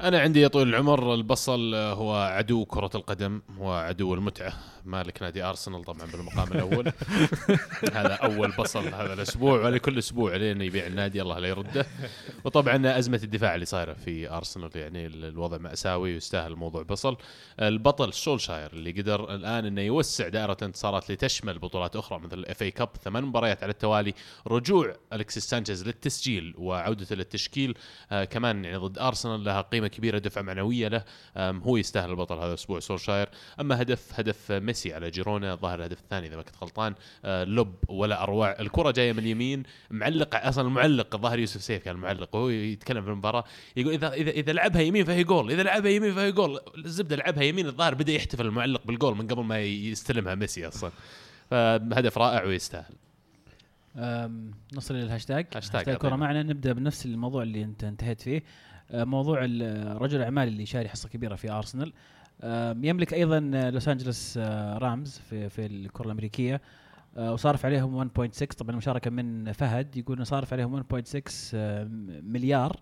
أنا 0.01 0.19
عندي 0.19 0.41
يا 0.41 0.47
طويل 0.47 0.67
العمر 0.67 1.13
البصل 1.13 1.75
هو 1.75 2.15
عدو 2.15 2.65
كرة 2.65 2.89
القدم 2.95 3.41
هو 3.59 3.73
عدو 3.73 4.13
المتعة. 4.13 4.53
مالك 4.85 5.21
نادي 5.21 5.43
أرسنال 5.43 5.83
طبعا 5.83 6.11
بالمقام 6.11 6.51
الأول. 6.51 6.91
هذا 7.97 8.13
أول 8.13 8.51
بصل 8.59 8.87
هذا 8.87 9.13
الأسبوع 9.13 9.65
ولكل 9.65 9.97
أسبوع 9.97 10.35
لين 10.35 10.61
يبيع 10.61 10.87
النادي 10.87 11.21
الله 11.21 11.39
لا 11.39 11.47
يرده. 11.47 11.85
وطبعا 12.43 12.97
أزمة 12.99 13.19
الدفاع 13.23 13.55
اللي 13.55 13.65
صايرة 13.65 13.93
في 13.93 14.29
أرسنال 14.29 14.69
يعني 14.75 15.05
الوضع 15.05 15.57
مأساوي 15.57 16.13
ويستاهل 16.13 16.51
الموضوع 16.51 16.83
بصل. 16.83 17.17
البطل 17.59 18.13
سولشاير 18.13 18.73
اللي 18.73 18.91
قدر 18.91 19.35
الآن 19.35 19.65
إنه 19.65 19.81
يوسع 19.81 20.27
دائرة 20.27 20.57
الانتصارات 20.61 21.11
لتشمل 21.11 21.59
بطولات 21.59 21.95
أخرى 21.95 22.19
مثل 22.19 22.37
ال 22.37 22.61
FA 22.61 22.71
Cup 22.71 22.89
ثمان 23.03 23.23
مباريات 23.23 23.63
على 23.63 23.71
التوالي 23.71 24.13
رجوع 24.47 24.95
الكسيس 25.13 25.49
سانشيز 25.49 25.87
للتسجيل 25.87 26.53
وعودته 26.57 27.15
للتشكيل. 27.15 27.77
آه 28.11 28.23
كمان 28.23 28.65
يعني 28.65 28.77
ضد 28.77 28.99
أرسنال 28.99 29.43
لها 29.43 29.61
قيمة 29.61 29.84
قيمه 29.85 29.97
كبيرة 29.97 30.17
دفعة 30.17 30.41
معنوية 30.41 30.87
له. 30.87 31.03
هو 31.37 31.77
يستاهل 31.77 32.09
البطل 32.09 32.35
هذا 32.35 32.47
الأسبوع 32.47 32.79
سولشاير. 32.79 33.29
أما 33.59 33.81
هدف 33.81 34.19
هدف 34.19 34.51
ميسي 34.51 34.93
على 34.93 35.09
جيرونا 35.09 35.55
ظهر 35.55 35.79
الهدف 35.79 35.99
الثاني 35.99 36.27
إذا 36.27 36.35
ما 36.35 36.41
كنت 36.41 36.55
غلطان. 36.61 36.95
آه، 37.25 37.43
lob 37.43 37.75
ولا 37.87 38.23
أروع. 38.23 38.59
الكرة 38.59 38.91
جاية 38.91 39.13
من 39.13 39.19
اليمين. 39.19 39.63
معلق 39.91 40.35
أصلا 40.35 40.67
المعلق 40.67 41.15
الظاهر 41.15 41.39
يوسف 41.39 41.63
سيف 41.63 41.83
كان 41.83 41.95
المعلق 41.95 42.35
وهو 42.35 42.49
يتكلم 42.49 43.03
في 43.03 43.09
المباراة. 43.09 43.43
يقول 43.75 43.93
إذا 43.93 44.13
إذا 44.13 44.31
إذا 44.31 44.53
لعبها 44.53 44.81
يمين 44.81 45.05
فهي 45.05 45.23
جول. 45.23 45.51
إذا 45.51 45.63
لعبها 45.63 45.91
يمين 45.91 46.13
فهي 46.13 46.31
جول. 46.31 46.59
الزبدة 46.77 47.15
لعبها 47.15 47.43
يمين 47.43 47.67
الظاهر 47.67 47.93
بدأ 47.95 48.13
يحتفل 48.13 48.45
المعلق 48.45 48.81
بالجول 48.85 49.17
من 49.17 49.27
قبل 49.27 49.43
ما 49.43 49.61
يستلمها 49.61 50.35
ميسي 50.35 50.67
أصلا. 50.67 50.91
فهدف 51.49 52.17
رائع 52.17 52.43
ويستاهل. 52.43 52.93
نصل 54.73 54.95
للهاشتاج 54.95 55.47
هاشتاج 55.55 55.89
الكره 55.89 56.15
معنا. 56.15 56.43
نبدأ 56.43 56.73
بنفس 56.73 57.05
الموضوع 57.05 57.43
اللي 57.43 57.63
أنت 57.63 57.83
انتهيت 57.83 58.21
فيه. 58.21 58.43
موضوع 58.93 59.39
رجل 59.97 60.17
الاعمال 60.17 60.47
اللي 60.47 60.65
شاري 60.65 60.89
حصة 60.89 61.09
كبيرة 61.09 61.35
في 61.35 61.51
أرسنال. 61.51 61.93
يملك 62.83 63.13
أيضا 63.13 63.39
لوس 63.69 63.87
أنجلوس 63.87 64.37
آه، 64.37 64.77
رامز 64.77 65.21
في 65.29 65.49
في 65.49 65.65
الكرة 65.65 66.05
الأمريكية. 66.05 66.61
آه، 67.17 67.33
وصارف 67.33 67.65
عليهم 67.65 67.95
1.6 67.95 68.55
طبعا 68.57 68.75
مشاركه 68.75 69.11
من 69.11 69.51
فهد 69.51 69.97
يقول 69.97 70.15
إنه 70.15 70.25
صارف 70.25 70.53
عليهم 70.53 70.73
1.6 70.73 71.55
مليار. 72.23 72.79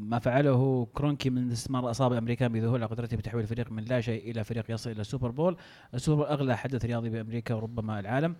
ما 0.00 0.18
فعله 0.18 0.88
كرونكي 0.94 1.30
من 1.30 1.50
استثمار 1.50 1.90
اصاب 1.90 2.12
الامريكان 2.12 2.52
بذهول 2.52 2.86
قدرته 2.86 3.16
بتحويل 3.16 3.42
الفريق 3.42 3.72
من 3.72 3.84
لا 3.84 4.00
شيء 4.00 4.30
إلى 4.30 4.44
فريق 4.44 4.70
يصل 4.70 4.90
إلى 4.90 5.00
ال 5.00 5.05
Super 5.05 5.30
Bowl، 5.30 5.56
ال 5.94 5.99
Super 5.99 6.22
Bowl 6.22 6.32
أغلى 6.32 6.56
حدث 6.56 6.84
رياضي 6.84 7.10
بأمريكا 7.10 7.54
وربما 7.54 8.00
العالم. 8.00 8.36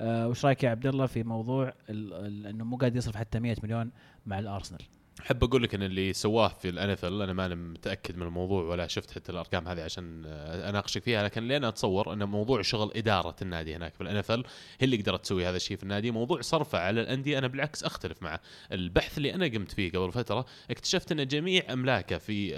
وش 0.00 0.44
رأيك 0.44 0.64
يا 0.64 0.70
عبد 0.70 0.86
الله 0.86 1.06
في 1.06 1.22
موضوع 1.22 1.72
إنه 1.90 2.64
مو 2.64 2.76
قاعد 2.76 2.96
يصرف 2.96 3.16
حتى 3.16 3.40
100 3.40 3.56
مليون 3.62 3.90
مع 4.26 4.38
الأرسنال؟ 4.38 4.82
أحب 5.20 5.44
أقول 5.44 5.62
لك 5.62 5.74
إن 5.74 5.82
اللي 5.82 6.12
سواه 6.12 6.48
في 6.48 6.68
الان 6.68 6.90
اف 6.90 7.04
أنا 7.04 7.32
ما 7.32 7.48
متأكد 7.48 8.16
من 8.16 8.22
الموضوع 8.22 8.62
ولا 8.62 8.86
شفت 8.86 9.10
حتى 9.10 9.32
الأرقام 9.32 9.68
هذه 9.68 9.82
عشان 9.82 10.24
أناقشك 10.68 11.02
فيها 11.02 11.22
لكن 11.22 11.48
لين 11.48 11.64
أتصور 11.64 12.12
إن 12.12 12.24
موضوع 12.24 12.62
شغل 12.62 12.92
إدارة 12.96 13.36
النادي 13.42 13.76
هناك 13.76 13.94
في 13.94 14.00
الان 14.00 14.22
هي 14.28 14.44
اللي 14.82 14.96
قدرت 14.96 15.24
تسوي 15.24 15.46
هذا 15.46 15.56
الشيء 15.56 15.76
في 15.76 15.82
النادي. 15.82 16.10
موضوع 16.10 16.40
صرفه 16.40 16.78
على 16.78 17.00
الأندية 17.00 17.38
أنا 17.38 17.46
بالعكس 17.46 17.84
أختلف 17.84 18.22
معه. 18.22 18.40
البحث 18.72 19.18
اللي 19.18 19.34
أنا 19.34 19.46
قمت 19.46 19.72
فيه 19.72 19.92
قبل 19.92 20.12
فترة 20.12 20.46
اكتشفت 20.70 21.12
إن 21.12 21.26
جميع 21.26 21.72
أملاكه 21.72 22.18
في 22.18 22.54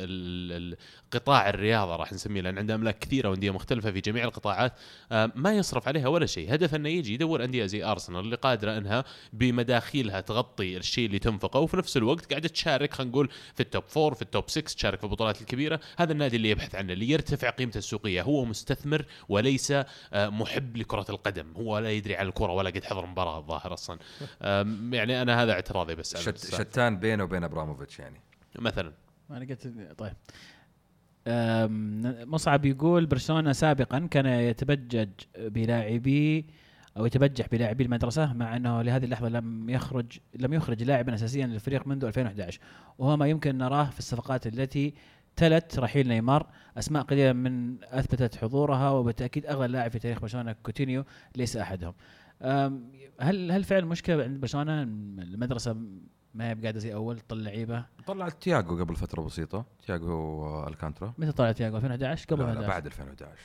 قطاع 1.13 1.49
الرياضة 1.49 1.97
راح 1.97 2.13
نسميه 2.13 2.41
لأن 2.41 2.59
عنده 2.59 2.75
أملاك 2.75 2.99
كثيرة 2.99 3.29
وأندية 3.29 3.51
مختلفة 3.51 3.91
في 3.91 4.01
جميع 4.01 4.25
القطاعات. 4.25 4.73
آه، 5.13 5.33
ما 5.35 5.53
يصرف 5.53 5.89
عليها 5.89 6.09
ولا 6.09 6.27
شيء. 6.27 6.55
هدف 6.55 6.75
إنه 6.75 6.89
يجي 6.89 7.15
يدور 7.15 7.45
أندية 7.45 7.67
زي 7.67 7.85
ارسنال 7.85 8.21
اللي 8.21 8.37
قادرة 8.37 8.79
إنها 8.79 9.05
بمداخيلها 9.33 10.21
تغطي 10.21 10.77
الشيء 10.77 11.07
اللي 11.07 11.19
تنفقه 11.19 11.61
وفي 11.61 11.77
نفس 11.77 11.97
الوقت 11.97 12.31
قاعدة 12.31 12.49
تشارك 12.49 12.95
خلينا 12.95 13.13
نقول 13.13 13.29
في 13.55 13.61
ال 13.61 13.67
top 13.67 13.85
four 13.89 14.15
في 14.15 14.23
ال 14.23 14.30
top 14.30 14.51
6 14.51 14.75
تشارك 14.75 14.99
في 14.99 15.05
البطولات 15.05 15.41
الكبيرة. 15.41 15.81
هذا 15.97 16.13
النادي 16.13 16.37
اللي 16.37 16.51
يبحث 16.51 16.75
عنه 16.75 16.93
اللي 16.93 17.11
يرتفع 17.11 17.51
قيمته 17.51 17.79
السوقية. 17.79 18.23
هو 18.23 18.45
مستثمر 18.45 19.05
وليس 19.29 19.71
آه، 19.71 19.85
محب 20.29 20.77
لكرة 20.77 21.07
القدم. 21.11 21.53
هو 21.57 21.79
لا 21.79 21.91
يدري 21.91 22.17
عن 22.17 22.27
الكرة 22.27 22.53
ولا 22.53 22.71
قد 22.71 22.85
حضر 22.85 23.07
مباراة 23.07 23.39
الظاهر 23.39 23.73
أصلا. 23.73 23.99
يعني 24.99 25.23
أنا 25.23 25.43
هذا 25.43 25.53
اعتراضي 25.53 25.95
بس 25.95 26.17
شت 26.17 26.55
شتان 26.55 26.99
بينه 26.99 27.25
وبين 27.25 27.45
إبراموفيتش 27.45 27.99
يعني. 27.99 28.21
مثلا. 28.59 28.93
أنا 29.31 29.45
قلت 29.45 29.73
طيب. 29.99 30.13
مصعب 32.27 32.65
يقول 32.65 33.07
برشلونة 33.07 33.53
سابقا 33.53 33.99
كان 33.99 34.27
يتبجج 34.27 35.09
بلاعبي 35.39 36.47
أو 36.97 37.07
يتبجح 37.07 37.49
بلاعبي 37.49 37.85
المدرسة 37.85 38.33
مع 38.33 38.57
إنه 38.57 38.83
لهذه 38.83 39.05
اللحظة 39.05 39.29
لم 39.29 39.71
يخرج 39.71 40.19
لم 40.35 40.55
يخرج 40.55 40.83
لاعبا 40.83 41.15
اساسيا 41.15 41.47
للفريق 41.47 41.87
منذ 41.87 42.05
2011 42.05 42.61
وهو 42.99 43.17
ما 43.17 43.27
يمكن 43.27 43.59
نراه 43.59 43.85
في 43.85 43.99
الصفقات 43.99 44.47
التي 44.47 44.95
تلت 45.37 45.79
رحيل 45.79 46.09
نيمار. 46.09 46.47
أسماء 46.79 47.03
قليلة 47.03 47.33
من 47.33 47.85
أثبتت 47.85 48.37
حضورها 48.37 48.91
وبالتأكيد 48.91 49.47
أغلى 49.47 49.69
لاعب 49.69 49.91
في 49.91 49.99
تاريخ 49.99 50.21
برشلونة 50.21 50.53
كوتينيو 50.63 51.05
ليس 51.37 51.57
أحدهم. 51.57 51.95
هل 53.21 53.53
هل 53.53 53.65
فعلا 53.65 53.87
مشكلة 53.87 54.23
عند 54.23 54.41
برشلونة؟ 54.41 54.83
المدرسة 54.83 55.77
ما 56.35 56.51
هي 56.51 56.55
بقاعدة 56.55 56.79
زي 56.79 56.95
أول 56.95 57.21
تطلع 57.21 57.43
لعيبة. 57.43 57.85
طلعت 58.07 58.43
تياجو 58.43 58.79
قبل 58.79 58.97
فترة 58.97 59.23
بسيطة. 59.23 59.65
تياجو 59.87 60.69
ألكانترا. 60.69 61.13
متى 61.19 61.33
طلع 61.33 61.53
تياجو 61.53 61.77
2011 61.77 62.27
قبل 62.27 62.47
لا, 62.47 62.55
لا 62.55 62.69
بعد 62.69 62.87
2011 62.87 63.41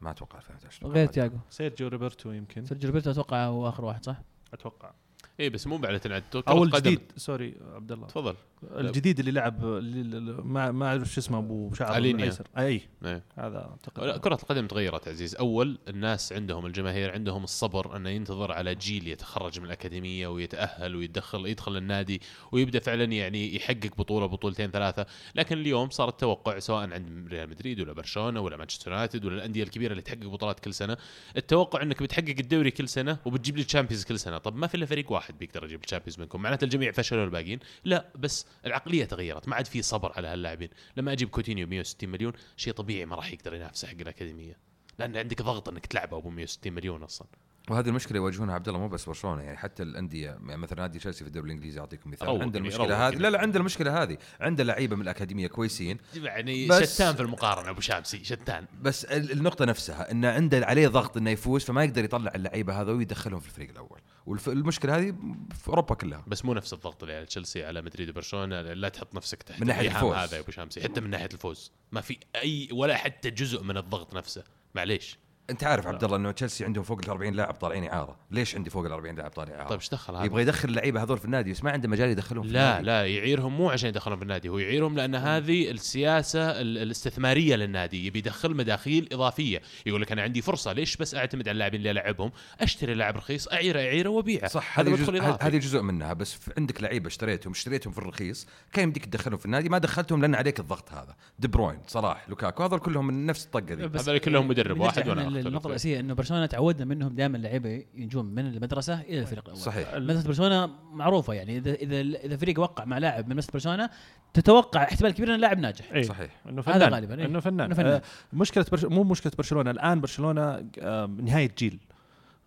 ما 0.00 0.10
أتوقع 0.10 0.38
2011 0.38 0.86
غير 0.86 1.06
تياجو 1.06 1.36
سيرجيو 1.50 1.88
روبرتو 1.88 2.30
يمكن. 2.30 2.64
سيرجيو 2.64 2.90
روبرتو 2.90 3.10
أتوقع 3.10 3.44
هو 3.44 3.68
آخر 3.68 3.84
واحد 3.84 4.04
صح؟ 4.04 4.16
أتوقع. 4.52 4.92
اي 5.40 5.50
بس 5.50 5.66
مو 5.66 5.76
بعد 5.76 6.00
تنعد 6.00 6.22
كرة 6.32 6.44
أو 6.48 6.62
قدم. 6.62 6.62
الجديد 6.62 7.00
sorry 7.16 7.56
عبد 7.74 7.92
الله. 7.92 8.06
تفضل. 8.06 8.36
الجديد 8.70 9.18
اللي 9.18 9.30
لعب 9.30 9.64
اللي- 9.64 10.42
ما 10.42 10.70
ما 10.70 10.86
أعرف 10.86 11.12
شو 11.12 11.20
اسمه 11.20 11.38
أبو 11.38 11.74
شعر. 11.74 11.98
الأيسر. 11.98 12.46
أي. 12.58 12.80
إيه. 13.04 13.22
هذا 13.36 13.58
أعتقد. 13.58 14.20
كرة 14.20 14.34
القدم 14.34 14.66
تغيرت 14.66 15.08
عزيز. 15.08 15.34
أول 15.36 15.78
الناس 15.88 16.32
عندهم 16.32 16.66
الجماهير 16.66 17.12
عندهم 17.12 17.44
الصبر 17.44 17.96
أنه 17.96 18.10
ينتظر 18.10 18.52
على 18.52 18.74
جيل 18.74 19.08
يتخرج 19.08 19.58
من 19.60 19.66
الأكاديمية 19.66 20.26
ويتأهل 20.26 20.96
ويدخل 20.96 21.46
يدخل 21.46 21.76
النادي 21.76 22.20
ويبدأ 22.52 22.78
فعلا 22.78 23.04
يعني 23.04 23.56
يحقق 23.56 23.96
بطولة 23.98 24.26
بطولتين 24.26 24.70
ثلاثة. 24.70 25.06
لكن 25.34 25.58
اليوم 25.58 25.90
صار 25.90 26.08
التوقع 26.08 26.58
سواء 26.58 26.92
عند 26.92 27.28
ريال 27.30 27.50
مدريد 27.50 27.80
ولا 27.80 27.92
برشلونة 27.92 28.40
ولا 28.40 28.56
مانشستر 28.56 28.90
يونايتد 28.90 29.24
ولا 29.24 29.34
الأندية 29.36 29.62
الكبيرة 29.62 29.90
اللي 29.90 30.02
تحقق 30.02 30.26
بطولات 30.26 30.60
كل 30.60 30.74
سنة 30.74 30.96
التوقع 31.36 31.82
أنك 31.82 32.02
بتحقق 32.02 32.34
الدوري 32.40 32.70
كل 32.70 32.88
سنة 32.88 33.18
وبتجيب 33.24 33.56
لي 33.56 33.62
ال 33.62 33.66
Champions 33.66 34.04
كل 34.04 34.18
سنة. 34.18 34.38
طب 34.38 34.56
ما 34.56 34.66
في 34.66 34.74
إلا 34.74 34.86
فريق 34.86 35.12
واحد 35.12 35.38
بيقدر 35.38 35.64
يجيب 35.64 35.84
ال 35.84 35.88
Champions 35.88 36.20
منكم؟ 36.20 36.42
معناته 36.42 36.64
الجميع 36.64 36.92
فشلوا 36.92 37.24
الباقيين. 37.24 37.58
لا 37.84 38.06
بس 38.18 38.46
العقلية 38.66 39.04
تغيرت 39.04 39.48
ما 39.48 39.56
عاد 39.56 39.66
في 39.66 39.82
صبر 39.82 40.12
على 40.16 40.28
هاللاعبين. 40.28 40.68
لما 40.96 41.12
أجيب 41.12 41.28
كوتينيو 41.28 41.66
160 41.66 42.08
مليون 42.08 42.32
شيء 42.56 42.72
طبيعي 42.72 43.06
ما 43.06 43.16
راح 43.16 43.32
يقدر 43.32 43.54
ينافس 43.54 43.84
حق 43.84 43.94
الاكاديميه 44.00 44.56
لأن 44.98 45.16
عندك 45.16 45.42
ضغط 45.42 45.68
إنك 45.68 45.86
تلعبه 45.86 46.16
أبو 46.16 46.30
160 46.30 46.72
مليون 46.72 47.02
أصلا. 47.02 47.28
وهذه 47.70 47.88
المشكلة 47.88 48.16
يواجهونها 48.16 48.54
عبد 48.54 48.68
الله 48.68 48.80
مو 48.80 48.88
بس 48.88 49.04
برشلونة 49.04 49.42
يعني 49.42 49.56
حتى 49.56 49.82
الأندية 49.82 50.26
يعني 50.26 50.56
مثلا 50.56 50.80
نادي 50.80 50.98
تشيلسي 50.98 51.24
في 51.24 51.28
الدوري 51.28 51.46
الإنجليزي 51.46 51.80
أعطيكم 51.80 52.10
مثال. 52.10 52.42
عنده 52.42 52.58
المشكلة 52.58 52.78
روقني. 52.84 52.94
هذه 52.96 53.14
لا 53.14 53.30
لا 53.30 53.40
عنده 53.40 53.58
المشكلة 53.58 54.02
هذه. 54.02 54.18
عنده 54.40 54.64
لعيبة 54.64 54.96
من 54.96 55.02
الأكاديمية 55.02 55.46
كويسين 55.46 55.98
يعني 56.14 56.86
شتان 56.86 57.14
في 57.14 57.22
المقارنة 57.22 57.70
أبو 57.70 57.80
شامسي 57.80 58.24
شتان. 58.24 58.66
بس 58.82 59.04
ال- 59.04 59.32
النقطة 59.32 59.64
نفسها 59.64 60.10
انه 60.10 60.28
عنده 60.28 60.66
عليه 60.66 60.88
ضغط 60.88 61.16
إنه 61.16 61.30
يفوز 61.30 61.64
فما 61.64 61.84
يقدر 61.84 62.04
يطلع 62.04 62.32
اللعيبة 62.34 62.80
هذا 62.80 62.92
ويدخلهم 62.92 63.40
في 63.40 63.46
الفريق 63.48 63.70
الأول. 63.70 64.00
والمشكلة 64.26 64.96
هذه 64.96 65.14
في 65.54 65.68
أوروبا 65.68 65.94
كلها. 65.94 66.24
بس 66.26 66.44
مو 66.44 66.54
نفس 66.54 66.72
الضغط 66.72 67.02
اللي 67.02 67.16
على 67.16 67.26
تشيلسي 67.26 67.64
على 67.64 67.82
مدريد 67.82 68.10
وبرشلونة 68.10 68.60
لا 68.60 68.88
تحط 68.88 69.14
نفسك 69.14 69.42
تحت 69.42 69.60
من 69.60 69.70
الإيهام 69.70 69.96
الفوز. 69.96 70.16
هذا 70.16 70.36
يا 70.36 70.40
أبو 70.42 70.50
شامسي 70.50 70.82
حتى 70.82 71.00
من 71.00 71.10
ناحية 71.10 71.28
الفوز. 71.32 71.72
ما 71.92 72.00
في 72.00 72.18
أي 72.36 72.68
ولا 72.72 72.96
حتى 72.96 73.30
جزء 73.30 73.62
من 73.62 73.76
الضغط 73.76 74.14
نفسه. 74.14 74.44
معليش. 74.74 75.18
أنت 75.52 75.64
عارف 75.64 75.86
عبد 75.86 76.04
الله 76.04 76.16
إنه 76.16 76.30
تشيلسي 76.30 76.64
عندهم 76.64 76.84
فوق 76.84 76.98
ال 77.04 77.10
40 77.10 77.32
لاعب 77.34 77.54
طالعين 77.54 77.84
إعارة. 77.84 78.16
ليش 78.30 78.56
عندي 78.56 78.70
فوق 78.70 78.86
ال 78.86 78.92
40 78.92 79.14
لاعب 79.14 79.30
طالع 79.30 79.54
إعارة؟ 79.54 79.68
طيب 79.68 79.78
إيش 79.78 79.88
دخل 79.88 80.14
هذا؟ 80.14 80.24
يبغى 80.24 80.42
يدخل 80.42 80.68
اللعيبه 80.68 81.02
هذول 81.02 81.18
في 81.18 81.24
النادي 81.24 81.52
بس 81.52 81.64
ما 81.64 81.70
عنده 81.70 81.88
مجال 81.88 82.08
يدخلهم 82.10 82.42
في 82.42 82.48
لا 82.52 82.78
النادي. 82.80 82.86
لا 82.86 83.06
يعيرهم 83.16 83.56
مو 83.56 83.70
عشان 83.70 83.88
يدخلهم 83.88 84.18
بالنادي 84.18 84.48
هو 84.48 84.58
يعيرهم 84.58 84.96
لأن 84.96 85.14
هذه 85.14 85.70
السياسة 85.70 86.40
ال- 86.60 86.78
الاستثمارية 86.78 87.56
للنادي 87.56 88.06
يبي 88.06 88.18
يدخل 88.18 88.54
مداخيل 88.56 89.08
إضافية. 89.12 89.62
يقول 89.86 90.02
لك 90.02 90.12
أنا 90.12 90.22
عندي 90.22 90.42
فرصة 90.42 90.72
ليش 90.72 90.96
بس 90.96 91.14
أعتمد 91.14 91.48
على 91.48 91.52
اللاعبين 91.54 91.80
اللي 91.80 91.90
ألعبهم؟ 91.90 92.32
أشتري 92.60 92.94
لاعب 92.94 93.16
رخيص 93.16 93.48
أعيره 93.48 93.80
أعيره 93.80 94.08
وأبيعه. 94.08 94.48
صح 94.48 94.78
هذا 94.80 94.90
هذه 94.90 94.96
جزء 94.96 95.36
هذه 95.40 95.58
جزء 95.58 95.82
منها 95.82 96.12
بس 96.12 96.34
في 96.34 96.52
عندك 96.58 96.82
لعيبة 96.82 97.06
اشتريتهم 97.06 97.52
اشتريتهم 97.52 97.92
في 97.92 97.98
الرخيص 97.98 98.46
كان 98.72 98.84
يمديك 98.84 99.04
تدخلهم 99.06 99.38
في 99.38 99.46
النادي؟ 99.46 99.68
ما 99.68 99.78
دخلتهم 99.78 100.20
لأن 100.20 100.34
عليك 100.34 100.60
الضغط 100.60 100.92
هذا. 100.92 101.16
دي 101.38 101.48
بروين 101.48 101.78
صلاح 101.86 102.28
لوكاكو 102.28 102.62
هذول 102.62 102.78
كلهم 102.78 103.06
من 103.06 103.26
نفس 103.26 103.44
الطقة 103.44 103.74
ذي. 103.74 103.84
هذول 103.84 104.18
كلهم 104.18 104.48
مدرب 104.48 104.80
واحد 104.80 105.08
وأنا 105.08 105.22
فيه. 105.50 105.58
الرئيسيه 105.66 106.00
إنه 106.00 106.14
برشلونة 106.14 106.46
تعودنا 106.46 106.84
منهم 106.84 107.14
دائما 107.14 107.38
لعيبة 107.38 107.84
يجون 107.94 108.24
من 108.24 108.46
المدرسة 108.46 109.00
إلى 109.00 109.20
الفريق 109.20 109.42
الأول. 109.44 109.60
صحيح. 109.60 109.94
مدرسه 109.94 110.26
برشلونة 110.26 110.70
معروفة 110.92 111.32
يعني 111.32 111.58
اذا 111.58 111.74
إذا 111.74 112.00
إذا 112.00 112.36
فريق 112.36 112.60
وقع 112.60 112.84
مع 112.84 112.98
لاعب 112.98 113.28
من 113.28 113.32
مدرسه 113.32 113.50
برشلونة 113.52 113.90
تتوقع 114.34 114.82
احتمال 114.82 115.10
كبير 115.12 115.28
انه 115.28 115.36
لاعب 115.36 115.58
ناجح. 115.58 115.92
إيه. 115.92 116.02
صحيح. 116.02 116.40
إنه 116.48 116.62
هذا 116.66 116.78
فنان. 116.78 116.94
غالباً، 116.94 117.18
إيه. 117.18 117.26
إنه 117.26 117.40
فنان, 117.40 117.60
إنه 117.60 117.74
فنان. 117.74 117.92
آه 117.92 118.02
مشكلة 118.32 118.66
برش... 118.72 118.84
مو 118.84 119.04
مشكلة 119.04 119.32
برشلونة 119.38 119.70
الآن 119.70 120.00
برشلونة 120.00 120.66
آه 120.80 121.06
نهاية 121.06 121.50
جيل. 121.58 121.78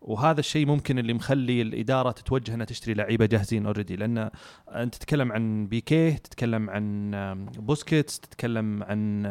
وهذا 0.02 0.40
الشيء 0.40 0.66
ممكن 0.66 1.00
اللي 1.00 1.14
مخلي 1.14 1.62
الإدارة 1.62 2.12
تتوجه 2.12 2.54
إنها 2.54 2.66
تشتري 2.66 2.94
لعيبة 2.94 3.26
جاهزين 3.26 3.66
already 3.66 3.96
لأن 3.96 4.30
أنت 4.70 4.96
تتكلم 4.96 5.32
عن 5.32 5.68
بيكيه 5.68 6.16
تتكلم 6.16 6.70
عن 6.70 7.12
بوسكيتس 7.58 8.20
تتكلم 8.20 8.84
عن 8.84 9.26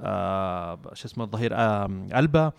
آه 0.00 0.80
شو 0.92 1.08
اسمه 1.08 1.24
الظهير 1.24 1.54
آه 1.54 2.06
ألبا. 2.14 2.52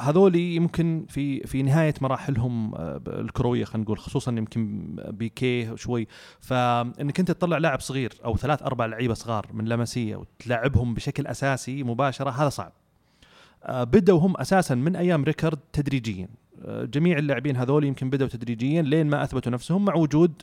هذول 0.00 0.36
يمكن 0.36 1.06
في 1.08 1.40
في 1.40 1.62
نهاية 1.62 1.94
مراحلهم 2.00 2.74
آه، 2.74 3.00
الكروية 3.06 3.64
خلينا 3.64 3.84
نقول 3.84 3.98
خصوصا 3.98 4.32
يمكن 4.32 4.96
بيكيه 5.08 5.74
شوي 5.74 6.08
فإنك 6.40 7.20
أنت 7.20 7.30
تطلع 7.30 7.58
لاعب 7.58 7.80
صغير 7.80 8.12
أو 8.24 8.36
ثلاث 8.36 8.62
أربع 8.62 8.86
لعيبة 8.86 9.14
صغار 9.14 9.46
من 9.52 9.64
لمسيه 9.64 10.16
وتلعبهم 10.16 10.94
بشكل 10.94 11.26
أساسي 11.26 11.82
مباشرة 11.82 12.30
هذا 12.30 12.48
صعب. 12.48 12.72
آه، 13.64 13.84
بدأوا 13.84 14.20
هم 14.20 14.36
أساسا 14.36 14.74
من 14.74 14.96
أيام 14.96 15.24
ريكارد 15.24 15.58
تدريجيا. 15.72 16.28
آه، 16.64 16.84
جميع 16.84 17.18
اللاعبين 17.18 17.56
هذول 17.56 17.84
يمكن 17.84 18.10
بدأوا 18.10 18.30
تدريجيا 18.30 18.82
لين 18.82 19.06
ما 19.06 19.22
أثبتوا 19.22 19.52
نفسهم 19.52 19.84
مع 19.84 19.94
وجود 19.94 20.42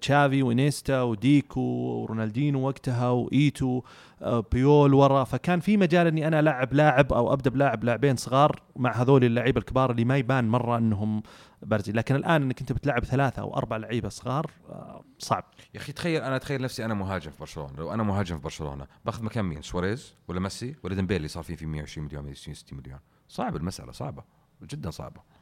تشافي 0.00 0.42
وإنييستا 0.42 1.02
وديكو 1.02 1.60
ورونالدينو 1.60 2.66
وقتها 2.66 3.08
وإيتو 3.10 3.82
آه، 4.22 4.44
بويول 4.52 4.94
ورا. 4.94 5.24
فكان 5.24 5.60
في 5.60 5.76
مجال 5.76 6.06
إني 6.06 6.28
أنا 6.28 6.40
ألعب 6.40 6.72
لاعب 6.72 7.12
أو 7.12 7.32
أبدأ 7.32 7.50
بلاعب 7.50 7.84
لاعبين 7.84 8.16
صغار 8.16 8.62
مع 8.76 8.92
هذول 8.92 9.24
اللعيبة 9.24 9.58
الكبار 9.60 9.90
اللي 9.90 10.04
ما 10.04 10.16
يبان 10.16 10.48
مرة 10.48 10.78
إنهم 10.78 11.22
بارزين. 11.62 11.96
لكن 11.96 12.16
الآن 12.16 12.42
إنك 12.42 12.60
أنت 12.60 12.72
بتلعب 12.72 13.04
ثلاثة 13.04 13.42
أو 13.42 13.56
أربع 13.56 13.76
لعيبة 13.76 14.08
صغار 14.08 14.50
آه، 14.68 15.04
صعب. 15.18 15.44
يا 15.74 15.80
أخي 15.80 15.92
تخيل 15.92 16.22
أنا 16.22 16.36
أتخيل 16.36 16.62
نفسي 16.62 16.84
أنا 16.84 16.94
مهاجم 16.94 17.30
في 17.30 17.38
برشلونة. 17.40 17.72
لو 17.78 17.94
أنا 17.94 18.02
مهاجم 18.02 18.36
في 18.36 18.42
برشلونة 18.42 18.86
باخذ 19.04 19.24
مكان 19.24 19.44
مين؟ 19.44 19.62
سواريز 19.62 20.14
ولا 20.28 20.40
ميسي 20.40 20.76
ولا 20.82 20.94
ديمبيلي؟ 20.94 21.28
صار 21.28 21.42
فيه 21.42 21.56
في 21.56 21.66
120 21.66 22.06
مليون 22.06 22.24
160 22.24 22.78
مليون. 22.78 22.98
صعب 23.28 23.56
المسألة 23.56 23.92
صعبة 23.92 24.22
جدا 24.62 24.90
صعبة. 24.90 25.37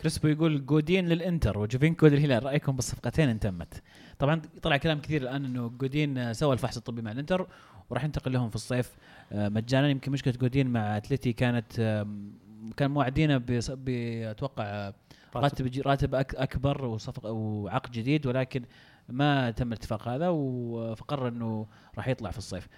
كريسبو 0.00 0.28
يقول 0.28 0.66
جودين 0.66 1.08
للإنتر 1.08 1.58
وجوفينكو 1.58 2.06
للهلال 2.06 2.44
رأيكم 2.44 2.76
بالصفقتين 2.76 3.28
إن 3.28 3.40
تمت. 3.40 3.82
طبعا 4.18 4.42
طلع 4.62 4.76
كلام 4.76 5.00
كثير 5.00 5.22
الآن 5.22 5.44
إنه 5.44 5.68
جودين 5.68 6.32
سوى 6.32 6.52
الفحص 6.52 6.76
الطبي 6.76 7.02
مع 7.02 7.12
الإنتر 7.12 7.46
وراح 7.90 8.04
ينتقل 8.04 8.32
لهم 8.32 8.50
في 8.50 8.56
الصيف 8.56 8.96
آه، 9.32 9.48
مجانا. 9.48 9.88
يمكن 9.88 10.12
مشكلة 10.12 10.34
جودين 10.34 10.66
مع 10.66 10.96
اتلتي 10.96 11.32
كانت 11.32 11.72
كان 12.76 12.90
موعدينه 12.90 13.36
بأتوقع 13.68 14.64
آه، 14.64 14.94
راتب. 15.36 15.86
راتب 15.86 16.14
أكبر 16.14 16.84
وصفقه 16.84 17.30
وعقد 17.30 17.92
جديد 17.92 18.26
ولكن 18.26 18.64
ما 19.08 19.50
تم 19.50 19.68
الاتفاق 19.68 20.08
هذا 20.08 20.26
فقرر 20.94 21.28
إنه 21.28 21.66
راح 21.96 22.08
يطلع 22.08 22.30
في 22.30 22.38
الصيف. 22.38 22.68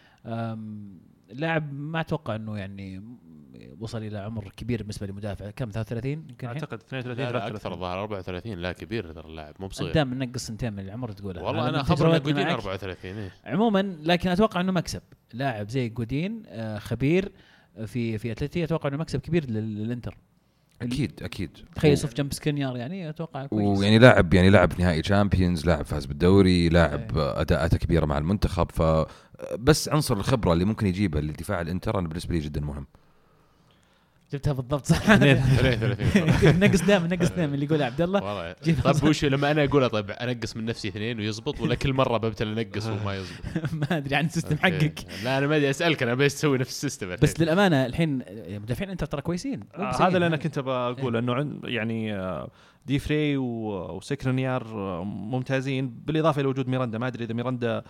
آم، 1.30 1.32
اللاعب 1.36 1.72
ما 1.72 2.00
أتوقع 2.00 2.36
إنه 2.36 2.58
يعني 2.58 3.02
وصل 3.80 3.98
إلى 4.02 4.18
عمر 4.18 4.48
كبير 4.56 4.78
بالنسبة 4.82 5.06
لمدافع 5.06 5.50
كم؟ 5.50 5.70
33 5.70 6.10
يمكن؟ 6.28 6.46
أعتقد 6.46 6.78
32 6.82 7.16
لا, 7.16 7.22
لا 7.22 7.30
33 7.30 7.56
أكثر. 7.56 7.72
الظاهر 7.72 8.00
34 8.00 8.58
لا 8.58 8.72
كبير 8.72 9.12
ترى 9.12 9.26
اللاعب. 9.28 9.54
مو 9.60 9.66
بصغير. 9.66 9.92
دائما 9.94 10.14
نقص 10.26 10.46
سنتين 10.46 10.72
من 10.72 10.78
العمر 10.80 11.12
تقولها 11.12 11.42
والله 11.42 11.68
أنا 11.68 11.82
خبر 11.82 12.16
ان 12.16 12.22
جودين 12.22 12.44
معك. 12.46 12.52
34 12.54 13.16
إيه. 13.16 13.30
عموما 13.44 13.96
لكن 14.02 14.30
أتوقع 14.30 14.60
إنه 14.60 14.72
مكسب. 14.72 15.02
لاعب 15.34 15.68
زي 15.68 15.88
جودين 15.88 16.42
آه، 16.46 16.78
خبير 16.78 17.32
آه، 17.76 17.84
في 17.84 18.18
في 18.18 18.32
اتلتي 18.32 18.64
أتوقع 18.64 18.88
إنه 18.88 18.96
مكسب 18.96 19.20
كبير 19.20 19.50
لل- 19.50 19.74
للإنتر. 19.82 20.16
أكيد 20.82 21.22
أكيد. 21.22 21.50
تخيل 21.74 21.92
يصف 21.92 22.14
جنب 22.14 22.32
سكرينيار 22.32 22.76
يعني 22.76 23.08
أتوقع 23.08 23.46
كويس. 23.46 23.78
ويعني 23.78 23.98
لاعب 23.98 24.34
يعني 24.34 24.50
لاعب 24.50 24.72
نهائي 24.80 25.02
Champions 25.02 25.66
لاعب 25.66 25.84
فاز 25.84 26.06
بالدوري 26.06 26.68
لاعب 26.68 27.18
أيه. 27.18 27.40
اداءاته 27.40 27.78
كبيره 27.78 28.06
مع 28.06 28.18
المنتخب 28.18 28.70
ف 28.70 29.06
بس 29.58 29.88
عنصر 29.88 30.16
الخبرة 30.16 30.52
اللي 30.52 30.64
ممكن 30.64 30.86
يجيبه 30.86 31.20
لدفاع 31.20 31.60
الإنتر 31.60 31.98
أنا 31.98 32.08
بالنسبة 32.08 32.34
لي 32.34 32.40
جدا 32.40 32.60
مهم. 32.60 32.86
جبتها 34.32 34.52
بالضبط 34.52 34.86
صح؟ 34.86 35.10
32 35.10 36.60
نقص 36.68 36.82
دائما 36.82 37.06
نقص 37.06 37.28
دائما 37.28 37.54
اللي 37.54 37.64
يقول 37.66 37.82
عبد 37.82 38.00
الله. 38.00 38.52
طيب 38.84 39.04
وش 39.04 39.24
لما 39.24 39.50
أنا 39.50 39.64
أقولها 39.64 39.88
طيب 39.88 40.10
أنقص 40.10 40.56
من 40.56 40.64
نفسي 40.64 40.88
اثنين 40.88 41.18
ويزبط 41.18 41.60
ولا 41.60 41.74
كل 41.74 41.92
مرة 41.92 42.18
ببتل 42.18 42.58
أنقص 42.58 42.86
وما 42.86 43.14
يزبط؟ 43.16 43.32
ما 43.90 43.96
أدري 43.96 44.14
عن 44.16 44.24
ال 44.26 44.30
system. 44.30 44.56
حقك. 44.58 45.00
لا 45.24 45.38
أنا 45.38 45.46
ما 45.46 45.56
أدري 45.56 45.70
أسألك 45.70 46.02
أنا 46.02 46.14
بس 46.14 46.34
تسوي 46.34 46.58
نفس 46.58 46.70
ال 46.70 46.75
system 46.75 47.06
الحين. 47.06 47.18
بس 47.22 47.40
للأمانة 47.40 47.86
الحين 47.86 48.22
مدافعين 48.48 48.90
انتر 48.90 49.06
ترى 49.06 49.20
كويسين. 49.22 49.60
هذا 49.76 50.06
اللي 50.06 50.26
أنا 50.26 50.36
كنت 50.36 50.58
بقول 50.58 51.16
إنه 51.16 51.34
عن- 51.34 51.60
يعني 51.64 52.14
آه، 52.14 52.50
دي 52.88 52.98
فري 52.98 53.36
وسكرينيار 53.36 54.62
آه، 54.66 55.04
ممتازين. 55.04 55.88
بالإضافة 56.06 56.40
إلى 56.40 56.48
وجود 56.48 56.68
ميراندا 56.68 56.98
ما 56.98 57.06
أدري 57.06 57.24
إذا 57.24 57.34
ميراندا 57.34 57.82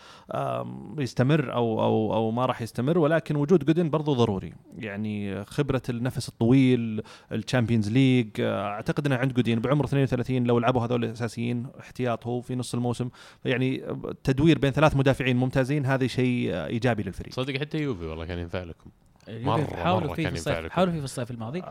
يستمر 0.99 1.53
أو 1.53 1.83
أو 1.83 2.15
أو 2.15 2.31
ما 2.31 2.47
راح 2.47 2.63
يستمر 2.63 2.99
ولكن 2.99 3.37
وجود 3.37 3.65
جودن 3.65 3.91
برضو 3.91 4.15
ضروري. 4.15 4.53
يعني 4.79 5.45
خبرة 5.45 5.83
النفس 5.89 6.29
الطويل 6.29 7.03
ال 7.33 7.39
Champions 7.39 7.91
League 7.91 8.29
آه، 8.41 8.67
أعتقد 8.67 9.07
إنه 9.07 9.17
عند 9.17 9.33
جودين. 9.35 9.61
بعمر 9.61 9.85
32 9.85 10.45
لو 10.45 10.59
لعبوا 10.59 10.81
هذول 10.85 11.05
الأساسيين 11.05 11.67
احتياط 11.81 12.27
هو 12.27 12.41
في 12.41 12.55
نص 12.55 12.75
الموسم. 12.75 13.09
يعني 13.45 13.91
التدوير 13.91 14.59
بين 14.59 14.71
ثلاث 14.71 14.97
مدافعين 14.97 15.37
ممتازين 15.37 15.87
هذا 15.87 16.07
شيء 16.07 16.51
آه، 16.53 16.67
إيجابي 16.67 17.03
للفريق. 17.03 17.33
صدق 17.35 17.57
حتى 17.61 17.79
يوفي 17.79 18.05
والله 18.05 18.25
كان 18.25 18.39
ينفع 18.39 18.63
لكم. 18.63 18.91
مرة- 19.29 19.75
حاولوا 19.75 20.07
مرة 20.09 20.15
فيه 20.15 20.23
كان 20.23 20.33
في 20.33 20.39
ينفع 20.39 20.51
الصيف 20.53 20.65
لكم. 20.65 20.71
حاولوا 20.75 20.93
فيه 20.93 20.99
في 20.99 21.05
الصيف 21.05 21.31
الماضي. 21.31 21.63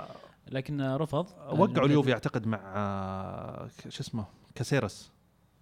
لكن 0.52 0.82
رفض. 0.82 1.26
وقعوا 1.60 1.88
اليوفي 1.88 2.14
اعتقد 2.14 2.48
مع 2.48 2.60
آه، 2.76 3.68
شو 3.90 4.02
اسمه 4.02 4.26
كاسيرس. 4.56 5.12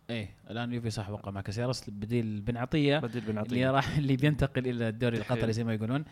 إيه 0.10 0.30
الآن 0.50 0.74
يوفي 0.74 0.90
صح 0.90 1.10
وقع 1.10 1.32
مع 1.32 1.42
كاسيرس. 1.42 1.90
بديل 1.90 2.42
بن 2.42 2.58
عطية 2.58 3.00
بديل 3.00 3.22
بن 3.22 3.30
اللي 3.30 3.40
عطيه 3.40 3.72
راح 3.72 3.98
اللي 3.98 4.16
بينتقل 4.16 4.68
إلى 4.68 4.90
الدوري 4.90 5.18
القطري 5.18 5.54
زي 5.54 5.64
ما 5.64 5.74
يقولون. 5.74 6.06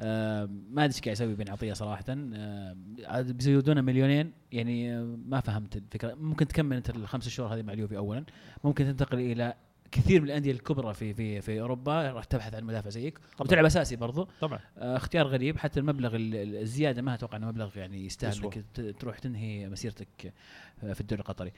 آه 0.00 0.48
ما 0.70 0.84
أدري 0.84 0.94
إيش 0.94 1.00
قاعد 1.00 1.16
يسوي 1.16 1.34
بن 1.34 1.50
عطية 1.50 1.72
صراحة. 1.72 2.04
آه 2.08 2.76
عاد 3.04 3.32
بيزودونه 3.32 3.80
مليونين. 3.80 4.32
يعني 4.52 4.96
آه 4.96 5.16
ما 5.26 5.40
فهمت 5.40 5.76
الفكرة. 5.76 6.14
ممكن 6.14 6.48
تكمل 6.48 6.76
أنت 6.76 6.90
الخمس 6.90 7.28
شهور 7.28 7.54
هذه 7.54 7.62
مع 7.62 7.72
اليوفي 7.72 7.96
اولا. 7.96 8.24
ممكن 8.64 8.84
تنتقل 8.84 9.18
إلى 9.18 9.54
كثير 9.94 10.20
من 10.20 10.26
الأندية 10.26 10.52
الكبرى 10.52 10.94
في 10.94 11.14
في 11.14 11.40
في 11.40 11.60
أوروبا 11.60 12.10
راح 12.12 12.24
تبحث 12.24 12.54
عن 12.54 12.64
مدافع 12.64 12.90
زيك. 12.90 13.18
وتلعب 13.40 13.64
أساسي 13.64 13.96
برضو. 13.96 14.28
طبعا. 14.40 14.58
آه 14.78 14.96
اختيار 14.96 15.26
غريب. 15.26 15.58
حتى 15.58 15.80
المبلغ 15.80 16.16
ال- 16.16 16.34
ال- 16.36 16.56
الزيادة 16.56 17.02
ما 17.02 17.14
أتوقع 17.14 17.36
إنه 17.36 17.46
مبلغ 17.46 17.78
يعني 17.78 18.06
يستاهل. 18.06 18.42
إنك 18.44 18.64
ت- 18.74 18.80
تروح 18.80 19.18
تنهي 19.18 19.68
مسيرتك 19.68 20.32
آه، 20.84 20.92
في 20.92 21.00
الدوري 21.00 21.20
القطري. 21.22 21.52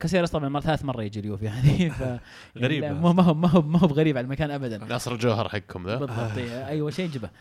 كاسيرس 0.00 0.30
طبعا 0.30 0.48
مر 0.48 0.60
ثالث 0.60 0.84
مرة 0.84 1.02
يجي 1.02 1.20
اليوفي 1.20 1.44
يعني. 1.44 1.90
ف 1.98 2.02
غريب 2.58 2.82
يعني 2.82 2.94
هذا. 2.98 3.12
ما 3.12 3.22
هو 3.22 3.34
ما 3.34 3.48
هو 3.48 3.62
ما 3.62 3.78
هو 3.78 3.86
بغريب 3.86 4.16
على 4.16 4.24
المكان 4.24 4.50
ابدا. 4.50 4.78
ناصر 4.78 5.12
الجوهر 5.12 5.48
حقكم 5.48 5.86
ذا. 5.86 5.96
بالضبط 5.96 6.36
إيه، 6.38 6.66
أيوه 6.66 6.90
شيء 6.90 7.10
جبه 7.10 7.28
آم، 7.28 7.32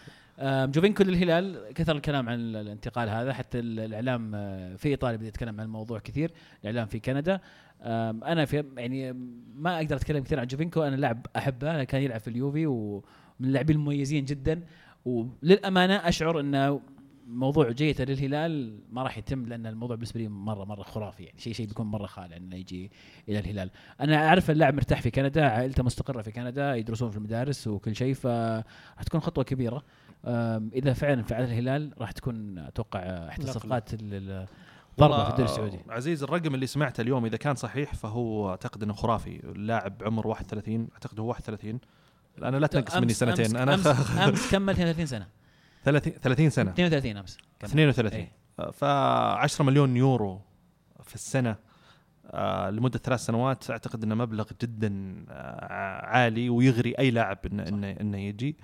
جوفينكو 0.44 1.04
للهلال 1.04 1.74
كثر 1.74 1.96
الكلام 1.96 2.30
عن 2.30 2.36
ال- 2.40 2.56
الانتقال 2.56 3.10
هذا 3.10 3.34
حتى 3.34 3.60
ال- 3.60 3.80
الإعلام 3.80 4.32
آه، 4.36 4.76
في 4.76 4.90
ايطاليا 4.90 5.18
بدا 5.18 5.28
يتكلم 5.28 5.60
عن 5.60 5.66
الموضوع 5.66 6.00
كثير 6.00 6.32
الإعلام 6.62 6.88
في 6.88 7.00
كندا 7.00 7.40
أنا 7.84 8.46
في 8.46 8.64
يعني 8.78 9.14
ما 9.56 9.78
أقدر 9.78 9.96
أتكلم 9.96 10.24
كثير 10.24 10.40
عن 10.40 10.48
جوفينكو 10.48 10.84
أنا 10.84 10.96
لاعب 10.96 11.26
أحبه 11.36 11.84
كان 11.84 12.02
يلعب 12.02 12.20
في 12.20 12.28
اليوفي 12.28 12.66
ومن 12.66 13.02
اللاعبين 13.42 13.76
المميزين 13.76 14.26
جدا 14.26 14.64
وللأمانة 15.06 15.96
أشعر 15.96 16.40
إنه 16.40 16.82
موضوع 17.28 17.72
جيته 17.72 18.04
للهلال 18.04 18.80
ما 18.92 19.04
راح 19.04 19.18
يتم 19.18 19.46
لأن 19.46 19.66
الموضوع 19.66 19.96
بالنسبة 19.96 20.20
لي 20.20 20.28
مره 20.28 20.66
مرة 20.66 20.84
خرافي 20.84 21.24
يعني 21.24 21.40
شيء 21.40 21.54
شيء 21.54 21.68
بيكون 21.68 21.86
مرة 21.86 22.06
خالع 22.06 22.38
إنه 22.38 22.56
يجي 22.56 22.92
إلى 23.30 23.40
الهلال. 23.40 23.70
أنا 24.02 24.28
أعرف 24.28 24.52
اللاعب 24.52 24.74
مرتاح 24.74 25.02
في 25.02 25.12
كندا، 25.12 25.46
عائلته 25.50 25.84
مستقرة 25.84 26.22
في 26.22 26.32
كندا، 26.32 26.76
يدرسون 26.76 27.12
في 27.12 27.18
المدارس 27.18 27.68
وكل 27.68 27.96
شيء 27.96 28.14
فراح 28.14 29.04
تكون 29.06 29.20
خطوة 29.22 29.44
كبيرة. 29.44 29.84
إذا 30.74 30.94
فعلا 30.94 31.24
فعل 31.24 31.44
الهلال 31.44 31.94
راح 32.00 32.12
تكون 32.12 32.58
أتوقع 32.58 33.00
احدى. 33.00 33.44
الصفقات 33.44 33.94
ال- 33.94 34.00
ال- 34.14 34.48
ضربة 35.00 35.24
في 35.24 35.30
الدوري 35.30 35.50
السعودي. 35.50 35.80
عزيز 35.90 36.24
الرقم 36.24 36.56
اللي 36.56 36.68
سمعته 36.68 37.02
اليوم 37.02 37.26
إذا 37.26 37.38
كان 37.38 37.56
صحيح 37.56 37.94
فهو 37.94 38.50
أعتقد 38.50 38.84
إنه 38.84 38.94
خرافي 38.94 39.40
اللاعب 39.44 39.94
عمر 40.06 40.28
31 40.28 40.88
أعتقد 40.94 41.20
هو 41.20 41.28
31 41.28 41.80
أنا 42.44 42.58
لا 42.58 42.68
تنقص 42.68 42.96
مني 42.98 43.14
سنتين 43.14 43.46
أمس 43.46 43.56
أنا 43.56 43.74
امس, 43.74 43.88
أمس 44.30 44.52
كمل 44.52 44.70
32 44.74 45.06
سنة 45.06 45.28
30 45.84 46.14
30 46.14 46.50
سنة 46.50 46.72
32 46.72 47.18
أمس 47.18 47.38
كمل. 47.60 47.70
32 47.70 48.20
إيه. 48.20 48.32
ف 48.72 48.84
10 48.84 49.66
مليون 49.66 49.98
يورو 49.98 50.42
في 51.04 51.16
السنة 51.16 51.56
آه 52.26 52.70
لمدة 52.70 53.00
ثلاث 53.00 53.20
سنوات 53.20 53.72
أعتقد 53.72 54.04
إنه 54.04 54.16
مبلغ 54.16 54.46
جدا 54.62 55.26
آه 55.30 56.06
عالي 56.06 56.50
ويغري 56.50 56.92
أي 57.00 57.12
لاعب 57.12 57.38
انه 57.52 57.68
انه 57.68 57.92
إنه 57.92 58.18
يجي 58.18 58.58
آه 58.60 58.64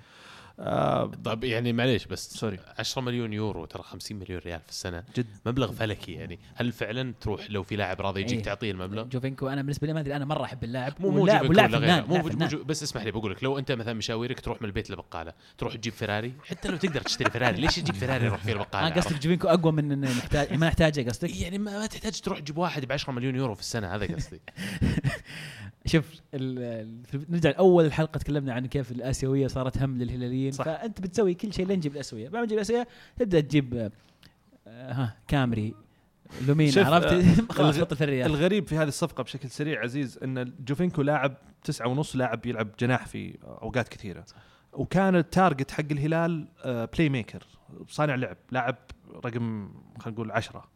طب 1.24 1.44
يعني 1.44 1.72
معليش 1.72 2.06
بس 2.06 2.28
sorry. 2.34 2.58
10 2.78 3.02
مليون 3.02 3.32
يورو 3.32 3.64
ترى 3.64 3.82
50 3.82 4.18
مليون 4.18 4.40
ريال 4.46 4.60
في 4.60 4.68
السنة. 4.68 5.04
جد. 5.16 5.26
مبلغ 5.46 5.72
فلكي 5.72 6.12
يعني. 6.12 6.38
هل 6.54 6.72
فعلا 6.72 7.14
تروح 7.20 7.50
لو 7.50 7.62
في 7.62 7.76
لاعب 7.76 8.00
راضي 8.00 8.20
يجيك 8.20 8.38
إيه. 8.38 8.44
تعطيه 8.44 8.70
المبلغ؟ 8.70 9.02
جوفينكو 9.04 9.48
أنا 9.48 9.62
بالنسبة 9.62 9.86
لي 9.86 9.92
ما 9.92 10.00
أدري 10.00 10.16
أنا 10.16 10.24
مرة 10.24 10.44
أحب 10.44 10.64
اللاعب 10.64 10.92
مو 11.00 11.10
مو 11.10 11.18
واللاعب 11.18 11.50
ولا 11.50 11.68
مو 11.68 11.76
لاعب 11.78 12.10
مو. 12.10 12.46
جو- 12.46 12.64
بس 12.64 12.82
اسمح 12.82 13.02
لي 13.02 13.10
بقول 13.10 13.32
لك 13.32 13.44
لو 13.44 13.58
أنت 13.58 13.72
مثلا 13.72 13.94
مشاويرك 13.94 14.40
تروح 14.40 14.62
من 14.62 14.68
البيت 14.68 14.90
للبقاله 14.90 15.32
تروح 15.58 15.74
تجيب 15.76 15.92
فيراري؟ 15.92 16.32
حتى 16.46 16.68
لو 16.68 16.76
تقدر 16.76 17.00
تشتري 17.00 17.30
فيراري 17.30 17.60
ليش 17.60 17.76
تجيب 17.76 17.94
فيراري 17.94 18.24
يروح 18.26 18.40
فيه 18.44 18.52
البقالة؟ 18.52 18.86
أنا 18.86 18.94
قصدك 18.96 19.12
عرفت؟ 19.12 19.22
جوفينكو 19.22 19.48
أقوى 19.48 19.72
من 19.72 20.00
نحتاج 20.00 20.52
ما 20.52 20.66
نحتاجه 20.66 21.08
قصدك؟ 21.10 21.40
يعني 21.40 21.58
ما, 21.58 21.78
ما 21.78 21.86
تحتاج 21.86 22.20
تروح 22.20 22.38
تجيب 22.38 22.58
واحد 22.58 22.84
ب 22.84 22.92
10 22.92 23.12
مليون 23.12 23.36
يورو 23.36 23.54
في 23.54 23.60
السنة 23.60 23.94
هذا 23.94 24.14
قصدي. 24.14 24.40
شوف 25.88 26.20
نرجع 27.28 27.50
لأول 27.50 27.92
حلقة 27.92 28.18
تكلمنا 28.18 28.52
عن 28.52 28.66
كيف 28.66 28.92
الآسيوية 28.92 29.46
صارت 29.46 29.78
هم 29.78 29.98
للهلاليين. 29.98 30.52
صح. 30.52 30.64
فأنت 30.64 31.00
بتسوي 31.00 31.34
كل 31.34 31.52
شيء 31.52 31.66
لين 31.66 31.80
تجيب 31.80 31.92
الآسيوية. 31.92 32.28
بعد 32.28 32.40
ما 32.40 32.46
تجيب 32.46 32.58
الآسيوية 32.58 32.88
تبدأ 33.16 33.40
تجيب 33.40 33.74
آه، 33.74 33.90
آه، 34.66 34.92
ها 34.92 35.16
كامري 35.28 35.74
لومينا 36.46 36.78
عرفت؟ 36.78 37.06
آه، 37.06 37.24
خلاص 37.56 37.78
الريال 38.02 38.30
الغريب 38.30 38.66
في 38.66 38.76
هذه 38.76 38.88
الصفقة 38.88 39.22
بشكل 39.22 39.50
سريع 39.50 39.82
عزيز 39.82 40.18
إن 40.22 40.52
جوفينكو 40.66 41.02
لاعب 41.02 41.36
تسعة 41.64 41.88
ونص 41.88 42.16
لاعب 42.16 42.46
يلعب 42.46 42.68
جناح 42.80 43.06
في 43.06 43.38
أوقات 43.44 43.88
كثيرة. 43.88 44.24
وكان 44.72 45.16
ال 45.16 45.24
target 45.24 45.70
حق 45.70 45.84
الهلال 45.90 46.48
آه، 46.64 46.84
playmaker 46.84 47.46
صانع 47.88 48.14
لعب 48.14 48.36
لاعب 48.50 48.76
رقم 49.24 49.70
خلينا 49.98 50.18
نقول 50.18 50.30
عشرة. 50.30 50.68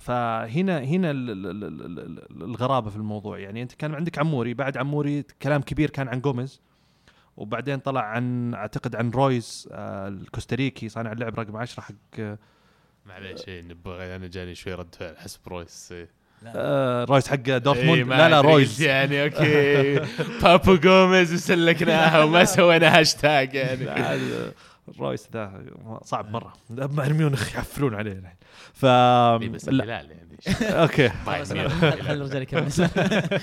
فهنا 0.00 0.78
هنا 0.84 1.10
ال- 1.10 1.30
ال- 1.30 1.46
ال- 1.46 1.64
ال- 1.64 1.98
ال- 2.30 2.42
الغرابة 2.42 2.90
في 2.90 2.96
الموضوع. 2.96 3.38
يعني 3.38 3.62
أنت 3.62 3.72
كان 3.72 3.94
عندك 3.94 4.18
عموري 4.18 4.54
بعد 4.54 4.76
عموري 4.76 5.24
كلام 5.42 5.62
كبير 5.62 5.90
كان 5.90 6.08
عن 6.08 6.20
جوميز 6.20 6.60
وبعدين 7.36 7.78
طلع 7.78 8.00
عن 8.00 8.54
أعتقد 8.54 8.96
عن 8.96 9.10
رويز 9.10 9.68
آه، 9.72 10.08
الكوستاريكي 10.08 10.88
صانع 10.88 11.12
اللعب 11.12 11.40
رقم 11.40 11.56
10 11.56 11.80
حق 11.82 11.94
آه، 12.18 12.38
معليش 13.06 13.48
إيه، 13.48 13.62
نبغى 13.62 14.16
أنا 14.16 14.26
جاني 14.26 14.54
شوي 14.54 14.74
رد 14.74 14.94
فعل 14.94 15.16
حسب 15.16 15.40
رويس 15.48 15.92
إيه. 15.92 16.08
آه، 16.46 17.04
رويز 17.04 17.28
حق 17.28 17.36
دورتموند؟ 17.36 17.96
إيه، 17.98 18.04
ما 18.04 18.14
لا 18.14 18.28
لا 18.28 18.40
رويز. 18.40 18.82
يعني 18.82 19.22
أوكي. 19.24 19.94
بابو 20.42 20.76
جوميز 20.76 21.34
وسلكناها 21.34 22.24
وما 22.24 22.44
سوينا 22.44 22.98
هاشتاج 23.00 23.54
يعني. 23.54 23.86
رويس 24.98 25.28
ذا 25.32 25.64
صعب 26.02 26.30
مرة. 26.30 26.52
بايرن 26.70 27.16
ميونخ 27.16 27.54
يحفلون 27.54 27.94
عليه. 27.94 28.12
الحين 28.12 28.36
ف 28.72 28.84
إيه، 28.84 29.48
بس 29.48 29.68
لا. 29.68 29.84
الهلال 29.84 30.10
يعني. 30.10 30.30
أوكي. 30.82 31.08
بايرن 31.26 31.44
خلاص، 31.44 31.52
ميونخ. 31.52 31.80
خل 31.80 32.02
خل 32.02 32.14
الرجال 32.14 32.42
يكمل. 32.42 32.70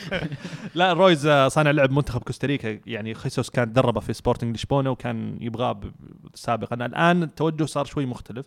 لا 0.76 0.94
رويز 0.94 1.26
آه، 1.26 1.48
صانع 1.48 1.72
لعب 1.72 1.92
منتخب 1.92 2.22
كوستاريكا. 2.22 2.80
يعني 2.86 3.14
خيسوس 3.14 3.50
كان 3.50 3.74
دربه 3.74 4.00
في 4.00 4.14
سبورتنج 4.14 4.56
لشبونه 4.56 4.90
وكان 4.90 5.38
يبغاه 5.42 5.80
سابقا. 6.34 6.86
الآن 6.86 7.24
التوجه 7.24 7.66
صار 7.66 7.86
شوي 7.86 8.06
مختلف 8.06 8.46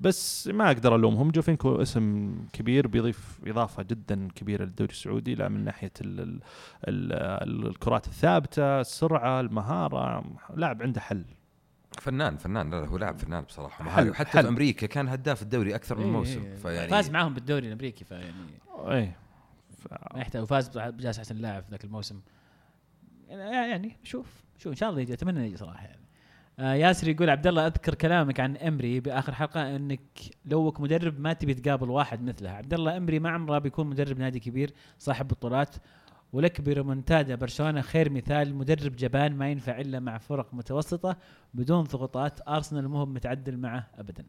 بس 0.00 0.48
ما 0.48 0.66
أقدر 0.66 0.94
ألومهم. 0.96 1.30
جوفينكو 1.30 1.82
اسم 1.82 2.34
كبير 2.52 2.86
بيضيف 2.86 3.38
إضافة 3.46 3.82
جدا 3.82 4.28
كبيرة 4.34 4.64
للدوري 4.64 4.90
السعودي 4.92 5.34
لا 5.34 5.48
من 5.48 5.64
ناحية 5.64 5.92
ال 6.00 6.20
ال 6.20 6.40
ال 6.88 7.66
الكرات 7.66 8.06
الثابتة 8.06 8.80
السرعة 8.80 9.40
المهارة 9.40 10.24
لاعب 10.56 10.82
عنده 10.82 11.00
حل. 11.00 11.24
فنان 12.00 12.36
فنان 12.36 12.70
لا 12.70 12.80
لا 12.80 12.86
هو 12.86 12.98
لاعب 12.98 13.18
فنان 13.18 13.42
بصراحة. 13.44 13.90
حل- 13.90 14.10
وحتى 14.10 14.30
حل. 14.30 14.42
في 14.42 14.48
أمريكا 14.48 14.86
كان 14.86 15.08
هداف 15.08 15.42
الدوري 15.42 15.74
أكثر 15.74 15.96
من 15.98 16.04
إيه، 16.04 16.10
موسم 16.10 16.42
إيه. 16.44 16.54
فيعني 16.56 16.90
فاز 16.90 17.10
معاهم 17.10 17.34
بالدوري 17.34 17.66
الأمريكي 17.66 18.04
فيعني 18.04 18.32
إيه. 18.88 19.16
ما 20.14 20.20
يحتاج 20.20 20.42
وفاز 20.42 20.68
بجائزه 20.78 21.20
أحسن 21.20 21.36
لاعب 21.36 21.62
في 21.62 21.70
ذاك 21.70 21.84
الموسم. 21.84 22.20
يعني 23.28 23.70
يعني 23.70 23.96
شوف 24.02 24.26
شوف 24.58 24.72
إن 24.72 24.76
شاء 24.76 24.90
الله 24.90 25.00
يجي 25.00 25.12
أتمنى 25.12 25.46
يجي 25.46 25.56
صراحة 25.56 25.84
يعني. 25.86 26.02
آه 26.58 26.74
ياسر 26.74 27.08
يقول 27.08 27.30
عبد 27.30 27.46
الله 27.46 27.66
أذكر 27.66 27.94
كلامك 27.94 28.40
عن 28.40 28.56
إمري 28.56 29.00
بآخر 29.00 29.34
حلقة 29.34 29.76
إنك 29.76 30.00
لوك 30.44 30.80
مدرب 30.80 31.20
ما 31.20 31.32
تبي 31.32 31.54
تقابل 31.54 31.90
واحد 31.90 32.22
مثله. 32.22 32.50
عبد 32.50 32.74
الله 32.74 32.96
إمري 32.96 33.18
ما 33.18 33.30
عمره 33.30 33.58
بيكون 33.58 33.86
مدرب 33.86 34.18
نادي 34.18 34.40
كبير 34.40 34.72
صاحب 34.98 35.28
بطولات. 35.28 35.76
ولك 36.32 36.60
بريمونتادا 36.60 37.34
برشلونة 37.34 37.80
خير 37.80 38.10
مثال 38.10 38.54
مدرب 38.54 38.96
جبان 38.96 39.36
ما 39.36 39.50
ينفع 39.50 39.80
إلا 39.80 40.00
مع 40.00 40.18
فرق 40.18 40.54
متوسطة 40.54 41.16
بدون 41.54 41.82
ضغوطات 41.82 42.48
أرسنال 42.48 42.88
مو 42.88 43.06
متعدل 43.06 43.56
معه 43.56 43.90
ابدا. 43.98 44.24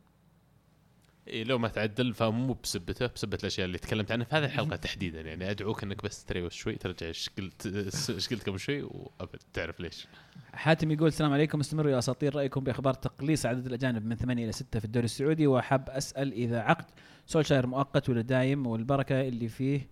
إيه 1.27 1.43
لو 1.43 1.57
ما 1.57 1.67
تعدل 1.67 2.13
فمو 2.13 2.57
بسبته 2.63 3.07
بسبة 3.07 3.37
الأشياء 3.41 3.65
اللي 3.65 3.77
تكلمت 3.77 4.11
عنها 4.11 4.25
في 4.25 4.35
هذه 4.35 4.45
الحلقة 4.45 4.75
تحديدا 4.75 5.21
يعني 5.21 5.51
أدعوك 5.51 5.83
إنك 5.83 6.03
بس 6.03 6.25
ت 6.25 6.29
rewatch 6.29 6.53
شوي 6.53 6.75
ترجع 6.75 7.07
إيش 7.07 7.29
قلت 7.37 7.65
إيش 8.09 8.29
قلت 8.29 8.49
قبل 8.49 8.59
شوي 8.59 8.81
وأبد 8.81 9.39
تعرف 9.53 9.79
ليش. 9.79 10.07
حاتم 10.53 10.91
يقول 10.91 11.07
السلام 11.07 11.33
عليكم 11.33 11.59
استمروا 11.59 11.91
يا 11.91 11.97
أساطير 11.97 12.35
رأيكم 12.35 12.63
بأخبار 12.63 12.93
تقليص 12.93 13.45
عدد 13.45 13.65
الأجانب 13.65 14.05
من 14.05 14.15
ثمانية 14.15 14.43
إلى 14.43 14.51
ستة 14.51 14.79
في 14.79 14.85
الدوري 14.85 15.05
السعودي؟ 15.05 15.47
وحاب 15.47 15.89
أسأل 15.89 16.33
إذا 16.33 16.59
عقد 16.59 16.85
سولشاير 17.25 17.67
مؤقت 17.67 18.09
ولا 18.09 18.21
دايم 18.21 18.67
والبركة 18.67 19.21
اللي 19.21 19.47
فيه 19.47 19.87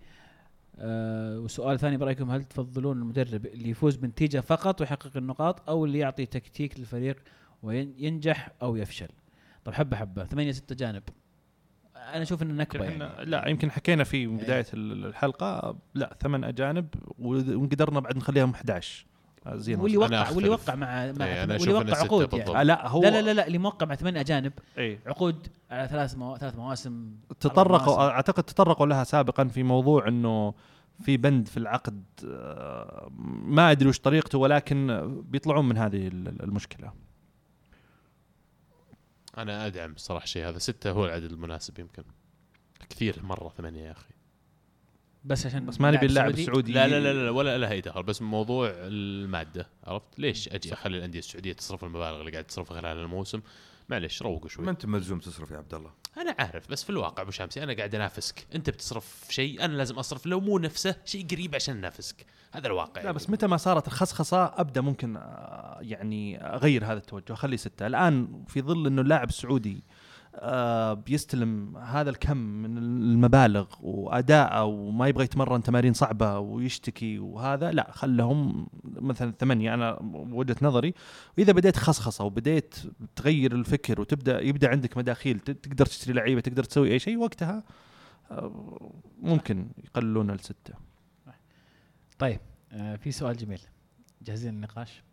آه 0.84 1.40
وسؤال 1.40 1.80
ثاني 1.80 1.98
برأيكم 1.98 2.32
هل 2.32 2.44
تفضلون 2.44 2.98
المدرب 2.98 3.46
اللي 3.46 3.70
يفوز 3.70 3.96
بنتيجة 3.96 4.40
فقط 4.40 4.82
ويحقق 4.82 5.18
النقاط 5.18 5.70
أو 5.70 5.86
اللي 5.86 6.00
يعطي 6.00 6.26
تكتيك 6.26 6.80
للفريق 6.80 7.16
وينجح 7.64 8.50
أو 8.62 8.76
يفشل؟ 8.76 9.08
طب 9.66 9.74
حبة 9.74 9.98
حبة. 9.98 10.26
ثمانية 10.26 10.52
ستة 10.52 10.76
جانب. 10.76 11.04
أنا 11.96 12.22
أشوف 12.22 12.42
إنه 12.44 12.54
نكبة 12.54 12.86
يعني. 12.86 13.26
لا 13.26 13.48
يمكن 13.48 13.72
حكينا 13.72 14.04
في 14.04 14.28
بداية 14.28 14.66
ال- 14.74 15.06
الحلقة. 15.06 15.78
لا 15.96 16.18
ثمان 16.22 16.44
اجانب 16.44 16.88
وقدرنا 17.20 18.00
بعد 18.00 18.18
نخليهم 18.18 18.52
11 18.52 19.06
آه، 19.06 19.11
زين 19.48 19.80
واللي 19.80 19.98
وقع. 19.98 20.30
واللي 20.32 20.50
وقع 20.50 20.76
مع, 20.76 21.12
مع 21.12 21.26
إيه، 21.26 21.44
أنا 21.44 21.54
واللي 21.54 21.74
وقع 21.74 21.98
عقود. 21.98 22.34
يعني. 22.34 22.60
آه، 22.60 22.64
لا 22.64 22.88
هو 22.88 23.02
لا 23.02 23.22
لا 23.22 23.34
لا 23.34 23.48
اللي 23.48 23.58
موقع 23.58 23.86
مع 23.86 23.96
ثمان 23.96 24.18
أجانب 24.18 24.54
إيه. 24.78 25.00
عقود 25.06 25.48
على 25.72 25.88
ثلاث 25.88 26.16
مو... 26.18 26.38
ثلاث 26.38 26.56
مواسم. 26.56 27.16
تطرقوا 27.40 27.86
مواسم. 27.96 28.02
أعتقد 28.02 28.44
تطرقوا 28.44 28.86
لها 28.88 29.04
سابقا 29.04 29.44
في 29.44 29.64
موضوع 29.64 30.08
إنه 30.08 30.54
في 31.02 31.18
بند 31.18 31.48
في 31.48 31.58
العقد. 31.58 32.04
آه، 32.26 33.12
ما 33.46 33.72
أدري 33.72 33.90
وش 33.90 34.00
طريقته 34.00 34.38
ولكن 34.38 35.08
بيطلعون 35.26 35.70
من 35.70 35.78
هذه 35.78 36.08
ال- 36.08 36.44
المشكلة. 36.44 36.94
أنا 39.38 39.68
أدعم 39.68 39.94
صراحة 39.98 40.24
الشيء 40.24 40.48
هذا. 40.50 40.58
ستة 40.58 40.92
هو 40.92 41.06
العدد 41.06 41.32
المناسب 41.32 41.80
يمكن. 41.80 42.04
كثير 42.90 43.16
مرة 43.24 43.50
ثمانية 43.58 43.82
يا 43.86 43.92
أخي. 43.92 44.14
بس 45.24 45.46
عشان 45.46 45.66
بس 45.66 45.82
ما 45.82 45.92
نبي 45.92 46.06
اللاعب 46.06 46.28
سعودي. 46.28 46.42
السعودي. 46.42 46.72
لا 46.72 46.88
لا 46.88 47.00
لا, 47.00 47.24
لا 47.24 47.30
ولا 47.30 47.58
لها 47.58 47.72
أي 47.72 47.82
دخل 47.82 48.04
بس 48.04 48.22
موضوع 48.22 48.72
المادة 48.76 49.68
عرفت؟ 49.84 50.20
ليش 50.20 50.50
أجي 50.50 50.74
أخلي 50.74 50.98
الأندية 50.98 51.20
السعودية 51.20 51.54
تصرف 51.54 51.84
المبالغ 51.84 52.20
اللي 52.20 52.32
قاعد 52.32 52.44
تصرفها 52.44 52.82
خلال 52.82 52.98
الموسم؟ 52.98 53.42
معلش 53.90 54.22
روقوا 54.22 54.50
شوي. 54.50 54.66
ما 54.66 54.72
أنت 54.72 54.86
ملزوم 54.86 55.20
تصرف 55.20 55.52
يا 55.52 55.58
عبد 55.58 55.74
الله. 55.74 55.92
أنا 56.18 56.36
عارف 56.40 56.72
بس 56.72 56.84
في 56.84 56.90
الواقع 56.90 57.24
أبو 57.24 57.32
شمسي 57.32 57.64
أنا 57.64 57.74
قاعد 57.74 57.96
أنافسك. 57.96 58.48
أنت 58.56 58.70
بتصرف 58.70 59.28
شيء 59.30 59.66
أنا 59.66 59.74
لازم 59.74 59.96
أصرف 60.00 60.26
لو 60.26 60.40
مو 60.40 60.58
نفسه 60.58 60.96
شيء 61.06 61.28
قريب 61.28 61.56
عشان 61.56 61.78
أنافسك. 61.78 62.26
هذا 62.52 62.68
الواقع 62.68 63.02
لا 63.02 63.12
بس 63.12 63.30
متى 63.30 63.48
ما 63.48 63.58
صارت 63.58 63.88
الخصخصة 63.88 64.46
أبدأ 64.46 64.82
ممكن 64.82 65.18
آه، 65.18 65.78
يعني 65.82 66.44
أغير 66.44 66.86
هذا 66.86 66.98
التوجه 66.98 67.34
اخلي 67.34 67.58
ستة. 67.58 67.88
الآن 67.88 68.44
في 68.48 68.62
ظل 68.62 68.88
إنه 68.88 69.02
اللاعب 69.02 69.30
السعودي 69.30 69.84
آه، 69.90 70.01
بيستلم 70.94 71.78
هذا 71.78 72.10
الكم 72.10 72.38
من 72.38 72.78
المبالغ 72.78 73.68
وأداءه 73.82 74.64
وما 74.64 75.08
يبغى 75.08 75.24
يتمرن 75.24 75.64
تمارين 75.64 75.94
صعبة 75.94 76.40
ويشتكي 76.40 77.20
وهذا 77.20 77.72
لا 77.72 77.92
خلهم 77.92 78.68
مثلا 78.84 79.34
ثمانية. 79.40 79.74
أنا 79.74 80.00
وجهة 80.32 80.56
نظري 80.62 80.94
واذا 81.38 81.54
بديت 81.54 81.78
خصخصة 81.78 82.24
وبديت 82.24 82.76
تغير 83.16 83.52
الفكر 83.52 84.02
وتبدأ 84.02 84.42
يبدأ 84.42 84.70
عندك 84.70 84.98
مداخيل 84.98 85.40
تقدر 85.40 85.86
تشتري 85.86 86.14
لعيبة 86.14 86.42
تقدر 86.42 86.64
تسوي 86.64 86.92
أي 86.92 87.00
شيء 87.00 87.18
وقتها 87.18 87.64
آه، 88.32 88.92
ممكن 89.22 89.68
يقللون 89.84 90.32
لسته 90.32 90.74
طيب 92.20 92.40
آه 92.72 92.96
في 92.96 93.12
سؤال 93.12 93.38
جميل. 93.38 93.60
جاهزين 94.22 94.54
للنقاش؟ 94.54 95.04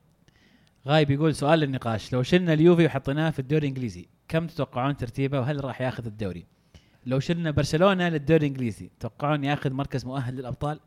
غايب 0.87 1.11
يقول 1.11 1.35
سؤال 1.35 1.59
للنقاش. 1.59 2.13
لو 2.13 2.23
شلنا 2.23 2.53
اليوفي 2.53 2.87
وحطيناه 2.87 3.31
في 3.31 3.39
الدوري 3.39 3.67
الإنجليزي 3.67 4.09
كم 4.29 4.47
تتوقعون 4.47 4.97
ترتيبه 4.97 5.41
وهل 5.41 5.65
راح 5.65 5.81
ياخذ 5.81 6.07
الدوري؟ 6.07 6.47
لو 7.07 7.21
شلنا 7.21 7.51
برشلونة 7.51 8.09
للدوري 8.09 8.47
الإنجليزي 8.47 8.91
تتوقعون 8.99 9.45
ياخذ 9.45 9.73
مركز 9.73 10.05
مؤهل 10.05 10.35
للأبطال؟ 10.37 10.81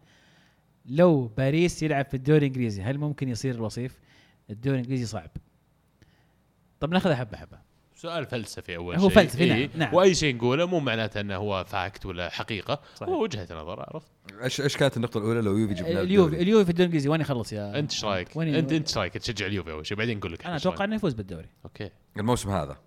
لو 0.86 1.28
باريس 1.38 1.84
يلعب 1.84 2.06
في 2.06 2.14
الدوري 2.14 2.40
الإنجليزي 2.40 2.82
هل 2.82 2.98
ممكن 2.98 3.30
يصير 3.30 3.56
الوصيف؟ 3.56 4.00
الدوري 4.50 4.78
الإنجليزي 4.78 5.06
صعب. 5.06 5.30
طب 6.80 6.92
ناخذها 6.92 7.16
حبة 7.16 7.38
حبة. 7.38 7.72
سؤال 7.96 8.26
فلسفي 8.26 8.76
أول 8.76 8.96
هو 8.96 9.10
شيء. 9.10 9.18
فلسفي، 9.18 9.46
نعم، 9.46 9.58
إيه. 9.58 9.70
نعم. 9.76 9.94
وأي 9.94 10.16
شيء 10.16 10.36
نقوله 10.36 10.66
مو 10.66 10.80
معناته 10.80 11.22
إنه 11.22 11.36
هو 11.36 11.64
fact 11.68 12.06
ولا 12.06 12.30
حقيقة 12.30 12.82
صحيح. 12.96 13.10
هو 13.10 13.24
وجهة 13.24 13.48
نظر 13.52 13.80
عرفت؟ 13.80 14.08
إيش 14.44 14.62
إيش 14.62 14.78
كانت 14.78 14.98
النقطة 14.98 15.18
الأولى؟ 15.18 15.42
لو 15.42 15.58
يوفي 15.58 15.74
جبنا 15.74 16.02
اليوفي 16.02 16.42
اليوفي 16.42 16.66
في 16.66 16.70
الدوري 16.70 16.86
الإنجليزي 16.86 17.10
وين 17.10 17.22
يخلص 17.22 17.54
يا 17.54 17.80
أنت 17.80 17.92
إيش 17.92 18.06
رأيك؟ 18.06 18.38
انت 18.38 18.72
أنت 18.72 18.88
إيش 18.88 18.98
رأيك؟ 18.98 19.14
تشجع 19.14 19.46
اليوفي 19.46 19.72
أول 19.72 19.86
شيء 19.86 19.98
بعدين 19.98 20.18
نقول 20.18 20.34
لك 20.34 20.46
أنا 20.46 20.56
أتوقع. 20.56 20.86
إنه 20.86 20.96
يفوز 20.96 21.14
بالدوري. 21.14 21.50
أوكي. 21.66 21.90
الموسم 22.18 22.50
هذا. 22.50 22.78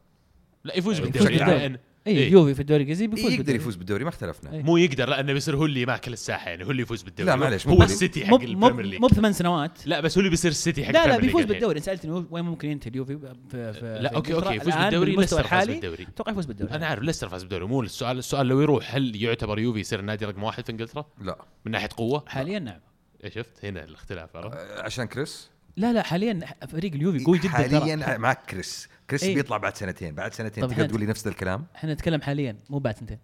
لا 0.65 0.79
يفوز 0.79 0.99
يفوز 0.99 1.11
بالدوري 1.11 1.37
بالدوري. 1.39 1.57
الآن. 1.57 1.79
اي 2.07 2.17
إيه. 2.17 2.29
اليوفي 2.29 2.55
في 2.55 2.61
الدوري 2.61 2.77
الإنجليزي 2.83 3.07
بيفوز 3.07 3.25
يقدر 3.25 3.37
بالدوري. 3.37 3.59
يفوز 3.59 3.77
بالدوري 3.77 4.05
ما 4.05 4.11
اختلفنا 4.11 4.53
إيه. 4.53 4.63
مو 4.63 4.77
يقدر 4.77 5.09
لأنه 5.09 5.33
بيصير 5.33 5.57
هو 5.57 5.65
اللي 5.65 5.87
ماكل 5.87 6.13
الساحة 6.13 6.51
يعني 6.51 6.65
هو 6.65 6.71
اللي 6.71 6.83
يفوز 6.83 7.03
بالدوري 7.03 7.31
لا، 7.31 7.37
معليش، 7.37 7.67
هو 7.67 7.83
السيتي 7.83 8.27
حق 8.27 8.35
البريمير 8.35 8.87
ليج 8.87 9.01
مو 9.01 9.07
بثمان 9.07 9.33
سنوات 9.33 9.87
لا 9.87 10.01
بس 10.01 10.17
هو 10.17 10.21
اللي 10.21 10.31
بيصير 10.31 10.51
السيتي 10.51 10.85
حق 10.85 10.91
لا 10.91 11.07
لا 11.07 11.19
بيفوز. 11.19 11.45
بالدوري 11.45 11.79
انت 11.79 11.87
سالتني 11.87 12.27
وين 12.31 12.45
ممكن 12.45 12.69
ينتهي 12.71 12.91
اليوفي 12.91 13.19
في, 13.51 13.73
في 13.73 13.99
لا 14.03 14.15
أوكي 14.15 14.35
أوكي. 14.35 14.55
يفوز 14.55 14.75
بالدوري 14.75 15.17
ليستر 15.17 15.37
فاز 15.37 15.45
الحالي 15.45 15.73
بالدوري 15.73 16.07
أتوقع 16.15 16.33
يفوز 16.33 16.47
بالدوري 16.47 16.75
أنا 16.75 16.87
عارف 16.87 17.03
ليستر 17.03 17.29
فاز 17.29 17.43
بالدوري 17.43 17.65
مو 17.67 17.83
السؤال 17.83 18.19
السؤال 18.19 18.47
لو 18.47 18.61
يروح 18.61 18.95
هل 18.95 19.23
يعتبر 19.23 19.59
يوفي 19.59 19.81
يصير 19.81 20.01
النادي 20.01 20.25
رقم 20.25 20.43
واحد 20.43 20.65
في 20.65 20.73
إنجلترا 20.73 21.07
لا 21.21 21.39
من 21.65 21.73
ناحية 21.73 21.89
قوة 21.97 22.25
حاليا 22.27 22.59
نعم 22.59 22.81
إيه 23.25 23.31
شفت 23.31 23.65
هنا 23.65 23.85
الاختلاف 23.85 24.37
عرفت 24.37 24.57
عشان 24.79 25.05
كريس 25.05 25.51
لا 25.77 25.93
لا 25.93 26.03
حاليا 26.03 26.41
فريق 26.69 26.93
اليوفي 26.93 27.25
قوي 27.25 27.39
جدا. 27.39 27.49
حاليا 27.49 28.17
معك 28.19 28.47
كريس 28.51 28.89
كريس 29.11 29.23
إيه. 29.23 29.35
بيطلع 29.35 29.57
بعد 29.57 29.77
سنتين. 29.77 30.15
بعد 30.15 30.35
سنتين 30.35 30.69
تقدر. 30.69 30.87
تقول 30.87 31.01
لي 31.01 31.07
نفس 31.07 31.27
الكلام؟ 31.27 31.67
إحنا 31.77 31.93
نتكلم 31.93 32.23
حاليا 32.23 32.57
مو 32.71 32.79
بعد 32.79 32.99
سنتين. 32.99 33.19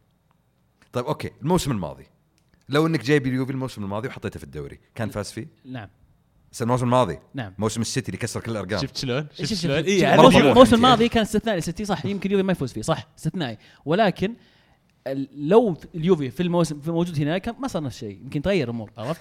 طيب 0.93 1.05
أوكي. 1.05 1.31
الموسم 1.43 1.71
الماضي. 1.71 2.07
لو 2.69 2.87
إنك 2.87 3.05
جايب 3.05 3.27
اليوفي 3.27 3.53
الموسم 3.53 3.85
الماضي 3.85 4.09
وحطيته 4.09 4.39
في 4.39 4.45
الدوري 4.45 4.81
كان 4.95 5.11
فاز 5.11 5.31
فيه؟ 5.31 5.49
نعم. 5.65 5.89
بس 6.53 6.63
الموسم 6.63 6.85
الماضي. 6.85 7.19
نعم. 7.35 7.55
موسم 7.59 7.81
السيتي 7.81 8.09
اللي 8.09 8.19
كسر 8.19 8.41
كل 8.41 8.51
الأرقام. 8.51 8.81
شفت 8.81 8.97
شلون؟ 8.97 9.27
شفت 9.35 9.55
شلون؟ 9.55 9.77
إيه 9.77 10.17
مرة 10.17 10.39
الموسم. 10.39 10.75
الماضي 10.75 11.09
كان 11.09 11.23
استثنائي. 11.23 11.57
للسيتي 11.57 11.85
صح 11.85 12.07
يمكن 12.07 12.29
اليوفي 12.29 12.43
ما 12.43 12.53
يفوز 12.53 12.73
فيه. 12.73 12.83
صح 12.83 13.09
استثنائي. 13.19 13.59
ولكن 13.85 14.35
لو 15.35 15.77
اليوفي 15.95 16.31
في 16.31 16.43
الموسم 16.43 16.81
في 16.81 16.91
موجود 16.91 17.21
هناك 17.21 17.43
كان 17.43 17.55
ما 17.59 17.69
صار 17.69 17.83
نفس 17.83 17.97
الشيء. 17.97 18.21
يمكن 18.23 18.43
تغير 18.43 18.65
الأمور 18.65 18.91
عرفت؟ 18.99 19.21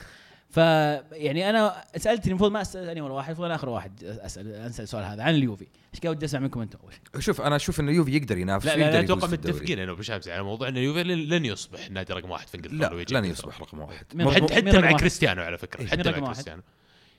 فيعني 0.49 1.49
أنا 1.49 1.84
سالتني 1.97 2.31
المفروض 2.31 2.51
ما 2.51 2.61
اسالني 2.61 3.01
ولا 3.01 3.13
واحد 3.13 3.27
المفروض 3.27 3.45
أنا 3.45 3.55
آخر 3.55 3.69
واحد 3.69 4.03
أسأل 4.03 4.53
انسال 4.53 4.84
السؤال 4.84 5.03
هذا 5.03 5.23
عن 5.23 5.35
اليوفي. 5.35 5.67
إيش 5.93 6.01
قاعد 6.01 6.15
ودي 6.15 6.26
أسمع 6.26 6.39
منكم 6.39 6.61
أنتم 6.61 6.80
أول 6.84 6.93
شيء؟ 6.93 7.19
شوف 7.19 7.41
أنا 7.41 7.55
أشوف 7.55 7.80
إنه 7.80 7.91
اليوفي 7.91 8.17
يقدر 8.17 8.38
ينافس 8.38 8.65
لا 8.65 8.76
لا 8.76 8.91
لا 8.91 8.99
أتوقع. 8.99 9.27
متفقين 9.27 9.80
أنا 9.80 9.91
وابو 9.91 10.01
شمس 10.01 10.27
على 10.27 10.43
موضوع 10.43 10.67
ان 10.67 10.77
اليوفي 10.77 11.03
لن 11.03 11.19
لن 11.19 11.45
يصبح 11.45 11.91
نادي 11.91 12.13
رقم 12.13 12.31
واحد 12.31 12.47
في 12.47 12.57
إنجلترا 12.57 13.03
لا 13.03 13.17
لن. 13.19 13.26
يصبح 13.26 13.61
رقم 13.61 13.80
واحد. 13.80 14.05
حتى 14.51 14.80
مع؟ 14.80 14.91
كريستيانو 14.97 15.41
على 15.41 15.57
فكرة 15.57 15.81
إيه، 15.81 15.88
حتى 15.88 16.11
مع؟ 16.11 16.27
كريستيانو. 16.27 16.61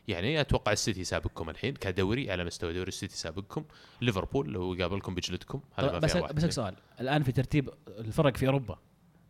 يعني 0.09 0.41
أتوقع 0.41 0.73
السيتي 0.73 1.05
سابقكم 1.05 1.51
الحين 1.51 1.75
كدوري 1.75 2.31
على 2.31 2.45
مستوى 2.45 2.73
دوري 2.73 2.89
السيتي 2.89 3.17
سابقكم. 3.17 3.65
ليفربول 4.01 4.53
لو 4.53 4.77
قابلكم 4.81 5.15
بيجلدكم 5.15 5.61
هذا 5.75 5.89
طب 5.89 5.93
ما 5.95 5.99
بس 5.99 6.45
بس. 6.45 6.55
سؤال. 6.55 6.75
الآن 7.01 7.23
في 7.23 7.33
ترتيب 7.33 7.71
الفرق 7.89 8.37
في 8.37 8.47
أوروبا 8.47 8.79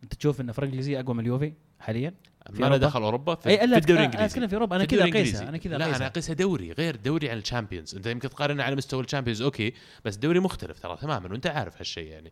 أنت 0.03 0.13
تشوف 0.13 0.41
إن 0.41 0.49
الفرق 0.49 0.63
الانجليزيه 0.63 0.99
أقوى 0.99 1.15
من 1.15 1.21
اليوفي 1.23 1.53
حاليا؟ 1.79 2.13
ما 2.49 2.57
له 2.57 2.65
أوروبا؟ 2.65 2.77
دخل 2.77 3.01
أوروبا 3.01 3.35
في, 3.35 3.49
أي 3.49 3.57
في 3.57 3.63
الدوري 3.63 3.99
أنا 3.99 4.07
الإنجليزي. 4.07 4.25
أتكلم 4.25 4.47
في 4.47 4.55
أوروبا. 4.55 4.75
أنا 4.75 4.85
كذا 4.85 5.03
اقيسها. 5.03 5.49
أنا 5.49 5.57
كذا 5.57 5.77
لا 5.77 5.95
أنا 5.95 6.07
اقيسها 6.07 6.33
دوري 6.33 6.71
غير 6.71 6.95
دوري 6.95 7.29
عن 7.29 7.37
الشامبيونز. 7.37 7.95
أنت 7.95 8.05
يمكن 8.05 8.29
تقارنها 8.29 8.65
على 8.65 8.75
مستوى 8.75 9.03
الشامبيونز. 9.03 9.41
أوكي 9.41 9.73
بس 10.05 10.15
دوري 10.15 10.39
مختلف 10.39 10.79
ترى 10.79 10.97
تماما 10.97 11.29
وأنت 11.31 11.47
عارف 11.47 11.77
هالشيء 11.77 12.07
يعني. 12.07 12.31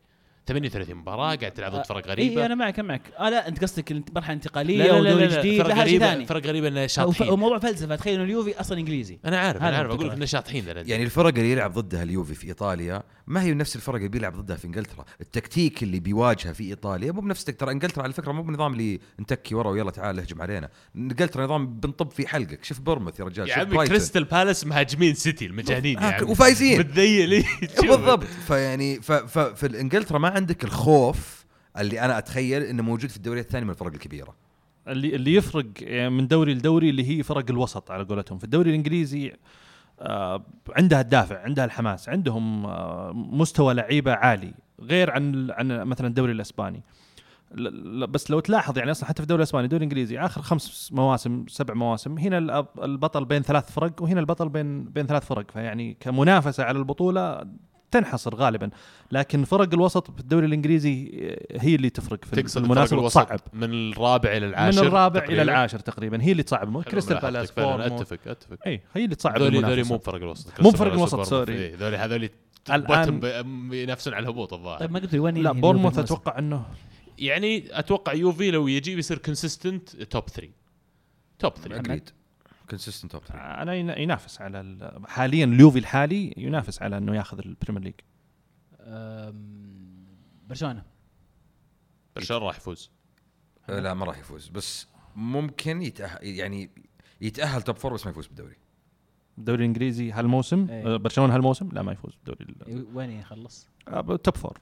38 0.50 0.96
مباراة 0.96 1.36
قاعد 1.36 1.52
تلعب 1.52 1.72
ضد 1.72 1.86
فرق 1.86 2.06
اي 2.06 2.12
غريبة. 2.12 2.46
أنا 2.46 2.56
معك 2.56 2.80
معك. 2.80 3.02
آه 3.20 3.30
لا 3.30 3.48
أنت 3.48 3.62
قصدك 3.62 4.04
مرحلة 4.16 4.34
انتقالية 4.36 4.78
لا 4.78 4.84
لا 4.84 4.92
لا, 4.92 5.00
ودوري 5.00 5.26
لا, 5.28 5.32
لا 5.34 5.40
جديد 5.40 5.62
فرق 5.64 5.76
غريبة 5.76 6.26
فرق 6.26 6.46
غريبة 6.46 6.68
انه 6.68 6.88
شاطحين. 6.88 7.30
وموضوع 7.30 7.60
فلسفة 7.60 7.96
تخيل 7.96 8.14
إنه 8.14 8.24
اليوفي 8.24 8.60
أصلا 8.60 8.80
إنجليزي. 8.80 9.20
أنا 9.26 9.40
عارف 9.40 9.62
أنا 9.64 9.78
عارف 9.78 9.92
أقول. 9.92 10.08
لك 10.08 10.14
انه 10.14 10.26
شاطحين. 10.26 10.64
يعني 10.68 11.04
الفرق 11.04 11.28
اللي 11.28 11.52
يلعب 11.52 11.74
ضدها 11.74 12.04
اليوفي 12.04 12.34
في 12.36 12.48
إيطاليا 12.48 13.04
ما 13.28 13.42
هي 13.44 13.54
نفس 13.54 13.76
الفرق 13.76 13.96
اللي 13.96 14.08
بيلعب 14.08 14.34
ضدها 14.36 14.56
في 14.58 14.66
إنجلترا، 14.66 15.06
التكتيك 15.22 15.84
اللي 15.84 16.00
بيواجهه 16.00 16.54
في 16.54 16.64
إيطاليا 16.64 17.12
مو 17.12 17.22
بنفس 17.22 17.44
ترى 17.46 17.72
إنجلترا 17.72 18.04
على 18.04 18.14
فكرة 18.14 18.32
مو 18.32 18.44
بنظام 18.44 18.74
اللي 18.74 19.00
نتكي 19.20 19.56
ورا 19.56 19.70
ويلا 19.70 19.92
تعال 19.92 20.20
اهجم 20.20 20.42
علينا، 20.42 20.70
إنجلترا 20.96 21.44
نظام 21.46 21.80
بنطب 21.80 22.12
في 22.12 22.28
حلقك، 22.28 22.64
شوف 22.64 22.80
بورموث 22.80 23.20
يا 23.20 23.26
رجال 23.26 23.50
يا 23.50 23.56
عمي. 23.56 23.88
كريستال 23.88 24.24
بالاس 24.24 24.66
مهاجمين 24.66 25.14
سيتي 25.14 25.46
المجانين 25.46 25.98
آه، 25.98 26.04
عمي 26.12 26.32
وفايزين. 26.32 26.82
بالضبط. 27.84 28.24
فيعني 28.48 29.02
ف- 29.02 29.12
ف- 29.12 29.40
في 29.40 29.80
إنجلترا 29.82 30.18
ما 30.18 30.38
عندك 30.40 30.64
الخوف 30.64 31.46
اللي 31.78 32.02
أنا 32.02 32.18
أتخيل 32.18 32.62
إنه 32.64 32.84
موجود 32.84 33.10
في 33.10 33.18
الدوريات 33.18 33.46
الثانية 33.46 33.66
من 33.66 33.72
الفرق 33.72 33.94
الكبيرة. 33.94 34.36
اللي 34.88 35.16
اللي 35.16 35.34
يفرق 35.34 35.66
يعني 35.82 36.10
من 36.10 36.28
دوري 36.28 36.54
لدوري 36.54 36.90
اللي 36.90 37.10
هي 37.10 37.24
فرق 37.24 37.46
الوسط 37.50 37.92
على 37.92 38.04
قولتهم. 38.04 38.38
في 38.38 38.44
الدوري 38.44 38.70
الإنجليزي 38.70 39.34
آه 40.00 40.44
عندها 40.76 41.02
الدافع 41.02 41.44
عندها 41.44 41.66
الحماس 41.66 42.10
عندهم 42.10 42.66
آه 42.66 43.12
مستوى 43.14 43.74
لعيبة 43.74 44.14
عالي 44.14 44.54
غير 44.82 45.12
عن 45.12 45.52
عن 45.52 45.68
مثلا 45.84 46.08
الدوري 46.08 46.32
الإسباني. 46.32 46.84
بس 48.08 48.32
لو 48.32 48.40
تلاحظ 48.40 48.78
يعني 48.78 48.92
أصلا 48.92 49.10
حتى 49.10 49.16
في 49.16 49.24
الدوري 49.24 49.40
الإسباني 49.40 49.66
الدوري 49.66 49.86
الإنجليزي 49.86 50.20
آخر 50.20 50.42
خمس 50.42 50.90
مواسم 50.94 51.46
سبع 51.48 51.74
مواسم 51.74 52.18
هنا 52.18 52.38
البطل 52.84 53.26
بين 53.26 53.42
ثلاث 53.42 53.72
فرق 53.72 54.02
وهنا 54.02 54.20
البطل 54.20 54.50
بين 54.50 54.84
بين 54.84 55.06
ثلاث 55.08 55.26
فرق. 55.26 55.52
فيعني 55.52 55.98
كمنافسة 56.00 56.64
على 56.64 56.78
البطولة 56.78 57.46
تنحصر 57.92 58.36
غالبا 58.36 58.70
لكن 59.12 59.44
فرق 59.44 59.74
الوسط 59.74 60.12
في 60.12 60.20
الدوري 60.20 60.46
الانجليزي 60.46 61.12
هي 61.52 61.76
اللي 61.76 61.90
تفرق 61.90 62.26
في 62.26 62.42
تقصد 62.42 62.72
الوسط 62.72 62.94
وتصعب 62.94 63.40
من 63.54 63.92
الرابع 63.92 64.38
إلى 64.38 64.46
العاشر 64.46 64.82
من 64.82 64.88
الرابع 64.88 65.20
تقريباً. 65.20 65.42
إلى 65.42 65.52
العاشر 65.52 65.80
تقريبا 65.80 66.24
هي 66.24 66.32
اللي 66.32 66.44
تصعب 66.44 66.84
كريستال 66.84 67.20
بالاس. 67.20 67.52
أتفق 67.58 68.20
أتفق 68.28 68.58
إي 68.68 68.82
هي 68.94 69.04
اللي 69.06 69.16
تصعب 69.16 69.38
ذولي 69.38 69.58
ذولي 69.60 69.68
المنافسة 69.68 69.92
مو 69.94 69.98
بفرق 69.98 70.16
الوسط 70.16 70.62
مو 70.62 70.70
بفرق 70.70 70.94
الوسط،. 70.94 71.22
sorry. 71.22 71.70
ذولي 71.70 71.98
هذول 71.98 72.30
ب- 73.20 73.74
ينافسون 73.74 74.14
على 74.14 74.24
الهبوط 74.24 74.54
الظاهر 74.54 74.80
طيب 74.80 74.92
ما 74.92 75.00
قلت 75.00 75.16
وين 75.16 75.36
لا 75.38 75.52
الموسم؟ 75.52 76.00
أتوقع 76.00 76.40
إنه 76.40 76.66
يعني 77.18 77.80
أتوقع 77.80 78.14
يوفي 78.14 78.52
لو 78.52 78.68
يجي 78.68 78.96
بيصير 78.96 79.18
كونسيستنت 79.18 79.90
توب 79.90 80.30
3 80.30 80.52
توب 81.40 81.54
3 81.54 81.80
أكيد 81.80 82.10
كونسيستنت 82.70 83.12
توب 83.12 83.22
أنا 83.34 83.74
ين- 83.76 83.90
ينافس 83.90 84.42
على 84.42 84.60
ال- 84.62 85.08
حاليا 85.08 85.46
اليوفي 85.46 85.80
الحالي 85.80 86.34
ينافس 86.38 86.82
على 86.82 86.98
إنه 86.98 87.16
ياخذ 87.16 87.40
البريمير 87.40 87.84
ليج 87.84 87.94
برشلونة 90.50 90.84
برشلونة 92.16 92.46
راح 92.46 92.58
يفوز 92.58 92.92
لا 93.70 93.94
ما 93.94 94.06
راح 94.06 94.18
يفوز 94.18 94.48
بس 94.48 94.88
ممكن 95.16 95.82
يتأهل 95.82 96.24
يعني 96.24 96.70
يتأهل 97.22 97.62
top 97.62 97.76
four 97.76 97.94
بس 97.94 98.06
ما 98.06 98.12
يفوز 98.12 98.28
بالدوري. 98.28 98.56
الدوري 99.38 99.60
الانجليزي 99.60 100.12
هالموسم 100.12 100.68
إيه. 100.70 100.94
آه، 100.94 100.98
برشلونة 100.98 101.36
هالموسم 101.36 101.70
لا 101.74 101.82
ما 101.82 101.92
يفوز 101.92 102.16
بالدوري 102.16 102.40
ال- 102.50 102.68
إيه، 102.68 102.86
وين 102.94 103.12
يخلص؟ 103.12 103.68
top 104.24 104.38
four 104.38 104.58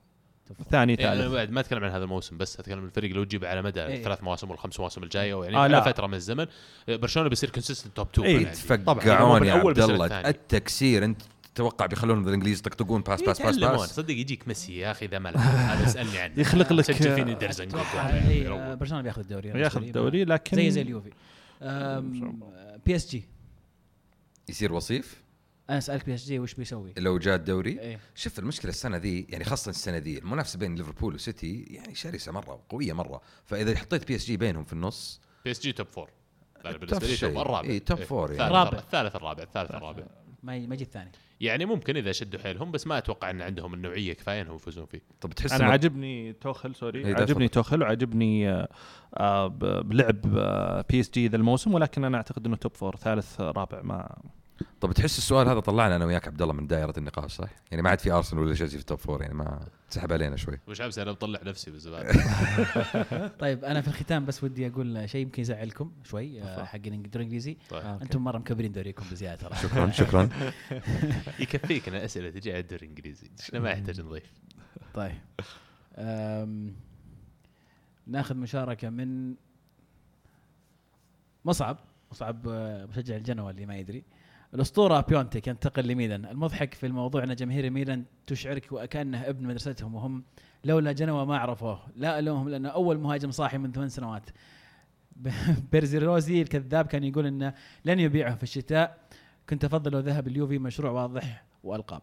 ثاني 0.72 0.94
يعني 0.94 1.14
أنا 1.14 1.22
ثالث. 1.22 1.34
بعد 1.34 1.52
ما 1.52 1.60
أتكلم 1.60 1.84
عن 1.84 1.91
هذا 1.91 2.03
الموسم 2.03 2.38
بس 2.38 2.60
أتكلم 2.60 2.80
عن 2.80 2.86
الفريق 2.86 3.15
لو 3.15 3.24
تجيب 3.24 3.45
على 3.45 3.61
مدى 3.61 3.84
إيه. 3.86 3.98
الثلاث 3.98 4.24
مواسم 4.24 4.52
والخمس 4.52 4.80
مواسم 4.80 5.03
الجايه 5.03 5.44
يعني 5.44 5.56
آه، 5.57 5.60
على 5.60 5.72
لا. 5.72 5.82
فترة 5.82 6.07
من 6.07 6.14
الزمن. 6.14 6.45
برشلونة 6.88 7.30
بيصير 7.30 7.49
consistent 7.49 7.95
top 7.98 8.07
2 8.14 8.28
إيه، 8.28 8.38
أنا 8.38 8.48
عندي. 8.48 8.60
تفقعون. 8.61 9.45
يا 9.45 9.53
عبد 9.53 9.80
الله. 9.80 10.30
التكسير 10.30 11.06
أنت 11.06 11.22
تتوقع 11.56 11.86
بيخلونهم 11.86 12.24
بالانجليزي 12.24 12.60
يطقطقون؟ 12.60 13.02
pass 13.02 13.22
pass 13.22 13.41
pass 13.41 13.57
pass 13.57 13.80
صدق 13.95 14.11
يجيك 14.14 14.48
ميسي 14.48 14.78
يا 14.78 14.91
أخي 14.91 15.06
إذا 15.06 15.19
ما 15.19 15.30
لعب. 15.30 15.44
هذا 15.45 15.86
اسألني 15.88 16.18
عنه. 16.19 16.34
يخلق 16.40 16.74
لك- 16.74 16.82
سجل 16.86 17.15
فيني 17.15 17.34
درزن 17.34 17.68
أتوقع 17.68 18.10
إي، 18.10 18.48
آه، 18.48 18.76
برشلونة 18.76 19.03
بياخذ 19.03 19.22
الدوري. 19.22 19.52
أنا 19.52 19.60
ياخذ 19.60 19.80
بالنسبة 19.80 19.99
لي. 20.02 20.07
الدوري 20.07 20.24
لكن 20.26 20.57
زي 20.57 20.72
زي 20.72 20.82
اليوفي. 20.82 21.10
بي 22.86 22.95
اس 22.95 23.10
جي 23.11 23.24
يصير 24.49 24.74
وصيف؟ 24.74 25.22
أنا 25.69 25.77
أسألك 25.77 26.06
بي 26.06 26.14
إس 26.14 26.26
جي 26.26 26.39
وش 26.39 26.53
بيسوي؟ 26.53 26.94
لو 26.98 27.18
جاء 27.18 27.35
الدوري 27.35 27.80
إيه. 27.80 27.99
شوف 28.15 28.39
المشكلة 28.39 28.72
السنة 28.72 28.98
ذي 28.98 29.27
يعني 29.30 29.44
خاصة 29.44 29.69
السنة 29.69 29.98
ذي 29.98 30.18
المنافسة 30.18 30.60
بين 30.60 30.76
ليفربول 30.76 31.15
وسيتي 31.15 31.64
يعني 31.64 31.95
شرسة 31.95 32.31
مرة 32.31 32.61
قوية 32.69 32.94
مرة 32.94 33.22
فإذا 33.45 33.77
حطيت 33.77 34.07
بي 34.07 34.15
إس 34.15 34.26
جي 34.26 34.38
بينهم 34.38 34.64
في 34.64 34.73
النص 34.73 35.22
بي 35.45 35.52
إس 35.52 35.60
جي 35.61 35.72
top 35.72 35.88
four 35.88 36.10
بالنسبة 36.64 37.07
لي. 37.07 37.18
top 37.18 37.38
الرابع 37.38 37.69
إي، 37.69 37.80
top 37.80 37.98
إيه. 37.98 38.06
four 38.06 38.31
يعني. 38.31 38.44
الثالث 38.44 38.52
الرابع. 38.52 38.77
الثالث 38.77 39.15
الرابع 39.15 39.44
الثالث 39.44 39.72
الرابع 39.72 40.03
ما 40.44 40.60
ما 40.60 40.76
يجي 40.76 40.84
الثاني 40.84 41.11
يعني 41.41 41.65
ممكن 41.65 41.98
إذا 41.98 42.11
شدوا 42.11 42.39
حيلهم 42.39 42.72
بس 42.72 42.88
ما 42.88 42.98
أتوقع 42.98 43.30
إن 43.30 43.41
عندهم 43.41 43.73
النوعية 43.73 44.14
كفاية 44.14 44.41
إنهم 44.41 44.56
يفوزون 44.56 44.85
فيه 44.85 45.02
طب 45.22 45.30
تحس 45.34 45.52
أنا 45.52 45.65
عاجبني 45.65 46.34
توخل 46.34 46.76
sorry 46.76 47.06
إيه، 47.06 47.15
عاجبني. 47.15 47.48
توخل 47.48 47.81
وعاجبني 47.81 48.49
آه، 48.49 48.68
آه، 49.18 49.48
بلعب 49.81 50.22
بي 50.89 50.99
إس 50.99 51.11
جي 51.11 51.27
ذا 51.27 51.35
الموسم 51.35 51.73
ولكن 51.73 52.03
أنا 52.03 52.18
أعتقد 52.18 52.45
إنه 52.45 52.56
top 52.56 52.76
four 52.76 52.95
ثالث 52.95 53.41
آه، 53.41 53.52
رابع 53.52 53.81
ما 53.81 54.18
طب 54.81 54.91
تحس 54.91 55.17
السؤال 55.17 55.47
هذا 55.49 55.59
طلعنا 55.59 55.95
أنا 55.95 56.05
وياك 56.05 56.27
عبد 56.27 56.41
الله 56.41 56.53
من 56.53 56.67
دائرة 56.67 56.93
النقاش 56.97 57.31
صح؟ 57.31 57.49
يعني 57.71 57.84
ما 57.84 57.89
عاد 57.89 57.99
في 57.99 58.11
ارسنال 58.11 58.43
ولا 58.43 58.53
تشيلسي 58.53 58.75
في 58.75 58.81
ال 58.81 58.86
top 58.86 58.99
four 58.99 59.22
يعني 59.21 59.34
ما 59.34 59.67
سحب 59.89 60.13
علينا 60.13 60.35
شوي. 60.35 60.59
وش 60.67 60.81
عبسي 60.81 61.01
أنا 61.01 61.11
بطلع 61.11 61.39
نفسي 61.43 61.71
بالزباله 61.71 62.13
طيب 63.43 63.65
أنا 63.65 63.81
في 63.81 63.88
الختام 63.88 64.25
بس 64.25 64.43
ودي 64.43 64.67
أقول 64.67 65.09
شيء 65.09 65.21
يمكن 65.21 65.41
يزعلكم 65.41 65.91
شوي 66.03 66.41
آه،. 66.41 66.63
حق 66.63 66.75
الدوري 66.75 67.05
الانجليزي 67.15 67.57
طيب. 67.69 67.81
آه،. 67.81 67.99
أنتم 68.01 68.23
مرة 68.23 68.38
مكبرين 68.38 68.71
دوريكم 68.71 69.05
بزيادة 69.11 69.49
ترى. 69.49 69.55
شكرا 69.55 69.91
شكرا. 69.91 70.29
يكفيك 71.39 71.88
إن 71.88 71.95
اسئله 71.95 72.29
تجي 72.29 72.51
على 72.51 72.59
الدوري 72.59 72.85
الإنجليزي 72.85 73.31
إحنا 73.39 73.59
ما 73.59 73.69
يحتاج 73.69 74.01
نضيف. 74.01 74.34
طيب. 74.93 75.17
ناخذ 78.07 78.35
مشاركة 78.35 78.89
من 78.89 79.35
مصعب. 81.45 81.77
مصعب 82.11 82.47
آه، 82.47 82.85
مشجع 82.85 83.15
الجنوة 83.15 83.49
اللي 83.49 83.65
ما 83.65 83.77
يدري. 83.77 84.03
الأسطورة 84.53 85.02
بيونتك 85.02 85.48
ينتقل 85.48 85.88
لميلان. 85.88 86.26
المضحك 86.26 86.74
في 86.74 86.86
الموضوع 86.86 87.24
أن 87.24 87.36
جماهير 87.36 87.69
ميلان 87.69 88.06
تشعرك 88.28 88.68
وكانه 88.72 89.22
ابن 89.30 89.45
مدرستهم 89.48 89.95
وهم 89.95 90.24
لولا 90.64 90.91
جنوة 90.91 91.26
ما 91.26 91.38
عرفوه. 91.38 91.80
لا 91.95 92.19
ألومهم 92.19 92.49
لأنه 92.49 92.69
أول 92.69 92.98
مهاجم 92.98 93.32
صاحي 93.32 93.57
من 93.57 93.72
ثمان 93.72 93.90
سنوات. 93.90 94.30
بيرزيروزي 95.72 96.41
الكذاب 96.41 96.86
كان 96.86 97.03
يقول 97.03 97.26
انه 97.26 97.53
لن 97.86 97.99
يبيعه 97.99 98.36
في 98.36 98.44
الشتاء. 98.44 98.98
كنت 99.49 99.65
أفضل 99.65 99.91
لو 99.91 99.99
ذهب 99.99 100.28
اليوفي 100.28 100.57
مشروع 100.60 100.91
واضح 100.91 101.44
وألقاب. 101.64 102.02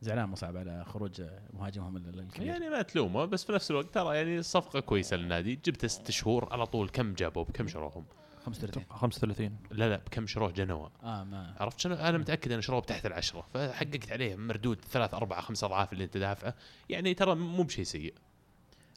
زعلان 0.00 0.28
مصعب 0.28 0.56
على 0.56 0.84
خروج 0.84 1.22
مهاجمهم 1.52 1.96
ال- 1.96 2.18
الكبير. 2.20 2.46
يعني 2.46 2.70
ما 2.70 2.82
تلومه 2.82 3.24
بس 3.24 3.44
في 3.44 3.52
نفس 3.52 3.70
الوقت 3.70 3.94
ترى 3.94 4.16
يعني 4.16 4.42
صفقة 4.42 4.80
كويسة 4.80 5.16
للنادي. 5.16 5.54
جبته 5.64 5.88
ست 5.88 6.10
شهور 6.10 6.48
على 6.52 6.66
طول. 6.66 6.88
كم 6.88 7.14
جابوا 7.14 7.44
بكم 7.44 7.68
شروهم 7.68 8.04
35 8.46 8.84
35 8.90 9.56
لا 9.70 9.88
لا 9.88 9.96
بكم 9.96 10.26
شروه 10.26 10.50
جنوة. 10.50 10.90
آه 11.02 11.24
ما. 11.24 11.54
عرفت 11.60 11.80
شنو؟ 11.80 11.94
أنا 11.94 12.18
متأكد 12.18 12.52
إن 12.52 12.60
شروه 12.60 12.80
تحت 12.80 13.06
العشرة. 13.06 13.46
فحققت 13.54 14.12
عليه 14.12 14.36
مردود 14.36 14.84
ثلاث 14.84 15.14
أربع 15.14 15.40
خمس 15.40 15.64
أضعاف 15.64 15.92
اللي 15.92 16.04
أنت 16.04 16.16
دافعه. 16.16 16.54
يعني 16.88 17.14
ترى 17.14 17.34
مو 17.34 17.62
بشيء 17.62 17.84
سيء. 17.84 18.14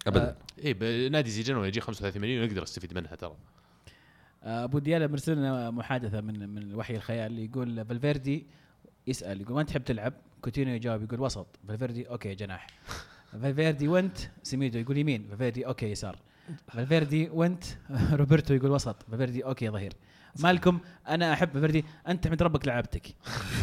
ابدا. 0.07 0.37
اي 0.65 0.73
ب- 0.73 1.11
نادي 1.11 1.29
زي 1.29 1.41
جنوة 1.41 1.67
يجي 1.67 1.81
35 1.81 2.21
مليون 2.21 2.45
يقدر 2.47 2.63
يستفيد 2.63 2.93
منها 2.93 3.15
ترى. 3.15 3.35
آه، 4.43 4.63
أبو 4.63 4.79
ديالا 4.79 5.07
مرسل 5.07 5.35
لنا 5.37 5.71
محادثة 5.71 6.21
من 6.21 6.49
من 6.49 6.75
وحي 6.75 6.95
الخيال 6.95 7.39
يقول 7.39 7.85
فالفيردي 7.85 8.45
يسأل 9.07 9.41
يقول 9.41 9.53
وين 9.57 9.65
تحب 9.65 9.83
تلعب؟ 9.83 10.13
كوتينيو 10.41 10.75
يجاوب 10.75 11.03
يقول 11.03 11.19
وسط. 11.21 11.47
فالفيردي 11.67 12.09
أوكي 12.09 12.35
جناح. 12.35 12.67
فالفيردي 13.41 13.87
وأنت؟ 13.87 14.17
سميدو 14.43 14.79
يقول 14.79 14.97
يمين. 14.97 15.27
فالفيردي 15.29 15.65
أوكي 15.67 15.85
يسار. 15.91 16.19
فالفيردي 16.67 17.29
وانت. 17.29 17.63
روبرتو 18.19 18.53
يقول 18.53 18.71
وسط. 18.71 19.05
فالفيردي 19.11 19.45
أوكي 19.45 19.69
ظهير. 19.69 19.93
مالكم؟ 20.39 20.79
أنا 21.07 21.33
أحب 21.33 21.49
فالفيردي. 21.53 21.85
أنت 22.07 22.23
تحمد 22.23 22.43
ربك 22.43 22.67
لعبتك. 22.67 23.07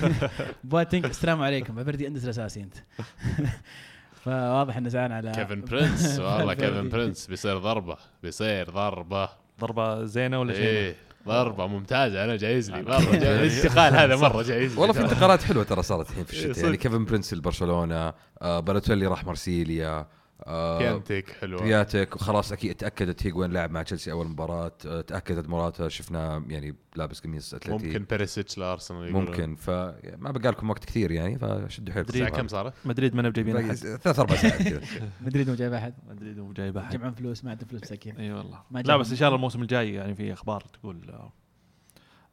بواتينج 0.65 1.05
السلام 1.05 1.43
عليكم. 1.43 1.74
فالفيردي 1.77 2.06
أندس 2.06 2.24
الأساسي 2.24 2.61
أنت. 2.61 2.74
فواضح 4.24 4.77
إنه 4.77 4.89
زعلان 4.89 5.12
على 5.12 5.32
كيفن 5.32 5.61
برنس. 5.61 6.19
والله 6.19 6.55
كيفن. 6.55 6.89
برنس. 6.89 7.27
بيصير 7.27 7.59
ضربة. 7.59 7.97
بيصير 8.23 8.70
ضربة. 8.70 9.28
ضربة 9.61 10.05
زينة 10.05 10.40
ولا 10.40 10.52
شيء 10.52 10.62
إيه 10.65 10.94
ضربة 11.27 11.66
ممتازة. 11.66 12.24
أنا 12.24 12.36
جايز 12.36 12.70
لي. 12.70 12.82
مرة 12.82 12.99
الانتقال 12.98 13.94
هذا 13.94 14.16
مرة 14.16 14.43
جايز 14.43 14.74
لي. 14.74 14.81
والله 14.81 14.94
في 14.94 15.01
انتقالات 15.01 15.43
حلوة 15.43 15.65
ترى 15.65 15.82
صارت 15.82 16.11
الحين 16.11 16.24
في 16.24 16.32
الشتاء. 16.32 16.65
يعني 16.65 16.77
كيفن 16.77 17.05
برنس 17.05 17.35
لبرشلونة 17.35 18.12
آه 18.43 18.61
بالوتيلي 18.61 19.06
راح 19.06 19.24
مارسيليا 19.24 19.89
آه 19.89 20.06
بيانتك 20.47 21.31
حلوة. 21.41 21.62
بياتك 21.62 22.16
وخلاص 22.16 22.53
أكيد 22.53 22.75
تأكدت 22.75 23.27
هيجوين 23.27 23.53
لعب 23.53 23.71
مع 23.71 23.83
تشيلسي 23.83 24.12
أول 24.12 24.27
مباراة. 24.27 24.73
آه، 24.87 25.01
تأكدت 25.01 25.49
موراتا 25.49 25.89
شفناه 25.89 26.45
يعني 26.49 26.77
لابس 26.97 27.21
قميص 27.21 27.55
أتلتي. 27.55 27.87
ممكن 27.87 28.05
بيريسيتش 28.11 28.59
لأرسنال. 28.59 29.12
ممكن. 29.12 29.57
فما 29.57 30.31
بقى 30.31 30.53
لكم 30.53 30.71
وقت 30.71 30.85
كثير 30.85 31.11
يعني 31.11 31.39
فشدوا 31.39 32.01
الساعة 32.01 32.25
حيلكم 32.25 32.37
كم 32.37 32.49
صارت؟ 32.49 32.73
مدريد 32.85 33.15
ما 33.15 33.21
أنا 33.21 33.29
بجايبين 33.29 33.55
باقي 33.55 33.66
احد 33.66 33.77
ثلاث 33.77 34.19
أربع 34.19 34.35
ساعات 34.37 34.62
كذا. 34.62 34.81
مدريد 35.27 35.51
مو 35.51 35.55
جايب 35.57 35.73
أحد. 35.73 35.95
مدريد 36.09 36.39
مو 36.39 36.53
جايب 36.53 36.77
أحد. 36.77 36.97
يجمعون 36.97 37.12
فلوس 37.12 37.45
ما 37.45 37.51
عنده 37.51 37.66
فلوس 37.66 37.83
مساكين 37.83 38.16
إي 38.16 38.33
والله. 38.33 38.59
لا. 38.71 38.97
بس 38.97 39.11
إن 39.11 39.16
شاء 39.16 39.29
الله 39.29 39.37
الموسم 39.37 39.62
الجاي 39.62 39.95
يعني 39.95 40.15
في 40.15 40.33
أخبار 40.33 40.61
تقول 40.61 41.11
آه، 41.11 41.33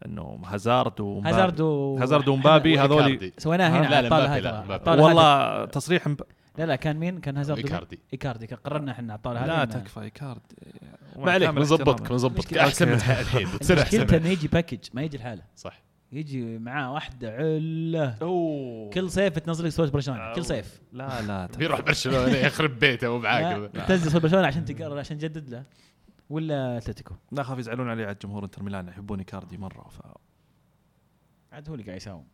إنه 0.05 0.41
هازارد 0.45 0.99
ومبابي 0.99 1.29
هازارد 1.29 1.61
و 1.61 1.97
هازارد 1.97 2.27
ومبابي 2.27 2.79
هذول. 2.79 3.31
سويناها 3.37 3.79
هنا 3.79 3.89
لا، 3.89 4.15
على 4.15 4.41
لا، 4.85 4.91
والله 5.03 5.65
تصريح 5.65 6.07
مب... 6.07 6.21
لا 6.57 6.65
لا 6.65 6.75
كان 6.75 6.97
مين؟ 6.97 7.19
كان 7.19 7.37
هازارد 7.37 7.57
إيكاردي. 7.59 7.99
إيكاردي 8.13 8.45
قررنا 8.45 8.91
إحنا 8.91 9.19
هذه 9.25 9.45
لا 9.45 9.65
تكفى 9.65 9.99
ايكارد 9.99 10.41
ما 11.15 11.31
عليك 11.31 11.49
بنظبطك 11.49 12.09
بنظبطك 12.09 12.57
أحسن 12.57 12.87
من 12.87 12.93
الحين 13.19 13.47
بتصير 13.55 13.81
احسن 13.81 13.97
مشكلته 13.97 14.17
من- 14.17 14.21
إنه 14.23 14.31
يجي 14.31 14.47
package 14.47 14.79
ما 14.93 15.01
يجي 15.01 15.17
الحاله 15.17 15.43
صح. 15.55 15.81
يجي 16.11 16.57
معاه 16.59 16.93
واحدة 16.93 17.31
علة. 17.31 18.17
أوه. 18.21 18.89
كل 18.89 19.09
صيف 19.11 19.39
تنزل 19.39 19.65
لك 19.65 19.71
صوت 19.71 19.93
برشلونه 19.93 20.33
كل 20.33 20.45
صيف. 20.45 20.81
لا 20.93 21.21
لا. 21.21 21.45
بيروح 21.59 21.81
برشلونة 21.81 22.37
يخرب 22.37 22.79
بيته 22.79 23.09
مو 23.09 23.19
معاك. 23.19 23.71
لا، 23.75 23.85
تنزل 23.85 24.11
صوت 24.11 24.21
برشلونه 24.21 24.47
عشان 24.47 24.65
تقرر 24.65 24.99
عشان 24.99 25.17
تجدد 25.17 25.49
له. 25.49 25.63
ولا 26.29 26.77
أتلتيكو. 26.77 27.15
لا 27.31 27.43
خاف 27.43 27.59
يزعلون 27.59 27.89
علي 27.89 28.03
على 28.03 28.11
الجمهور 28.11 28.43
انتر 28.43 28.63
ميلان 28.63 28.87
يحبون 28.87 29.19
إيكاردي 29.19 29.57
مرة 29.57 29.89
ف 29.89 30.01
عاد 31.51 31.67
هو 31.69 31.73
اللي 31.75 31.85
قاعد 31.85 31.97
يساوم. 31.97 32.25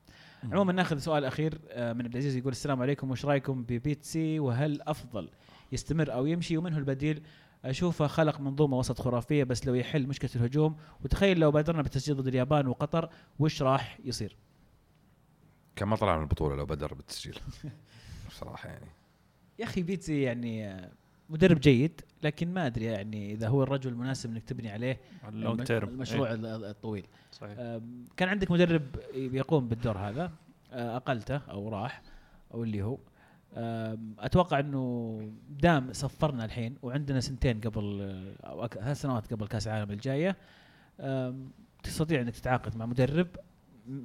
عموما 0.43 0.73
ناخذ 0.73 0.97
سؤال 0.97 1.26
أخير 1.26 1.59
آه، 1.69 1.93
من 1.93 2.01
عبد 2.05 2.14
العزيز 2.14 2.35
يقول 2.35 2.51
السلام 2.51 2.81
عليكم 2.81 3.11
وش 3.11 3.26
رأيكم 3.26 3.64
ببيتسي 3.64 4.39
وهل 4.39 4.81
أفضل 4.81 5.30
يستمر 5.72 6.14
أو 6.14 6.26
يمشي؟ 6.26 6.57
ومن 6.57 6.73
هو 6.73 6.80
البديل 6.80 7.23
أشوفه 7.65 8.07
خلق 8.07 8.39
منظومة 8.39 8.77
وسط 8.77 9.01
خرافية 9.01 9.43
بس 9.43 9.68
لو 9.68 9.73
يحل 9.73 10.07
مشكلة 10.07 10.31
الهجوم. 10.35 10.77
وتخيل 11.05 11.39
لو 11.39 11.51
بادرنا 11.51 11.81
بالتسجيل 11.81 12.15
ضد 12.15 12.27
اليابان 12.27 12.68
وقطر 12.68 13.09
وش 13.39 13.61
راح 13.61 13.99
يصير؟ 14.03 14.38
كان 15.76 15.88
ما 15.88 15.95
طلع 15.95 16.18
من 16.18 16.23
البطولة 16.23 16.55
لو 16.55 16.65
بدر 16.65 16.93
بالتسجيل. 16.93 17.39
بصراحة 18.30 18.69
يعني. 18.69 18.88
يا 19.59 19.65
أخي 19.65 19.84
بيتسي 19.84 20.22
يعني 20.22 20.68
آه، 20.68 20.91
مدرب 21.30 21.60
جيد 21.60 22.02
لكن 22.24 22.54
ما 22.54 22.68
أدري 22.68 22.86
يعني 22.86 23.32
إذا 23.34 23.48
هو 23.48 23.64
الرجل 23.64 23.91
المناسب 23.91 24.30
إنك 24.32 24.44
تبني 24.44 24.72
عليه 24.72 24.99
ال 25.28 25.35
long 25.35 25.64
term 25.64 25.90
المشروع 25.90 26.34
ال- 26.34 26.45
الطويل. 26.45 27.08
صحيح. 27.32 27.54
كان 28.18 28.30
عندك 28.30 28.52
مدرب 28.52 28.84
يقوم 29.14 29.68
بالدور 29.68 29.98
هذا 29.98 30.32
أقلته 30.72 31.36
أو 31.38 31.70
راح 31.70 32.02
أو 32.54 32.64
اللي 32.64 32.82
هو. 32.84 32.98
أتوقع 34.20 34.60
إنه 34.60 35.22
دام 35.49 35.94
صفرنا 35.94 36.45
الحين 36.45 36.76
وعندنا 36.82 37.20
سنتين 37.20 37.62
قبل 37.62 38.02
أو 38.44 38.68
ثلاث 38.68 39.02
سنوات 39.02 39.34
قبل 39.34 39.48
كأس 39.48 39.68
العالم 39.68 39.91
الجاية 39.91 40.36
تستطيع 41.84 42.22
إنك 42.22 42.36
تتعاقد 42.36 42.78
مع 42.78 42.86
مدرب 42.86 43.28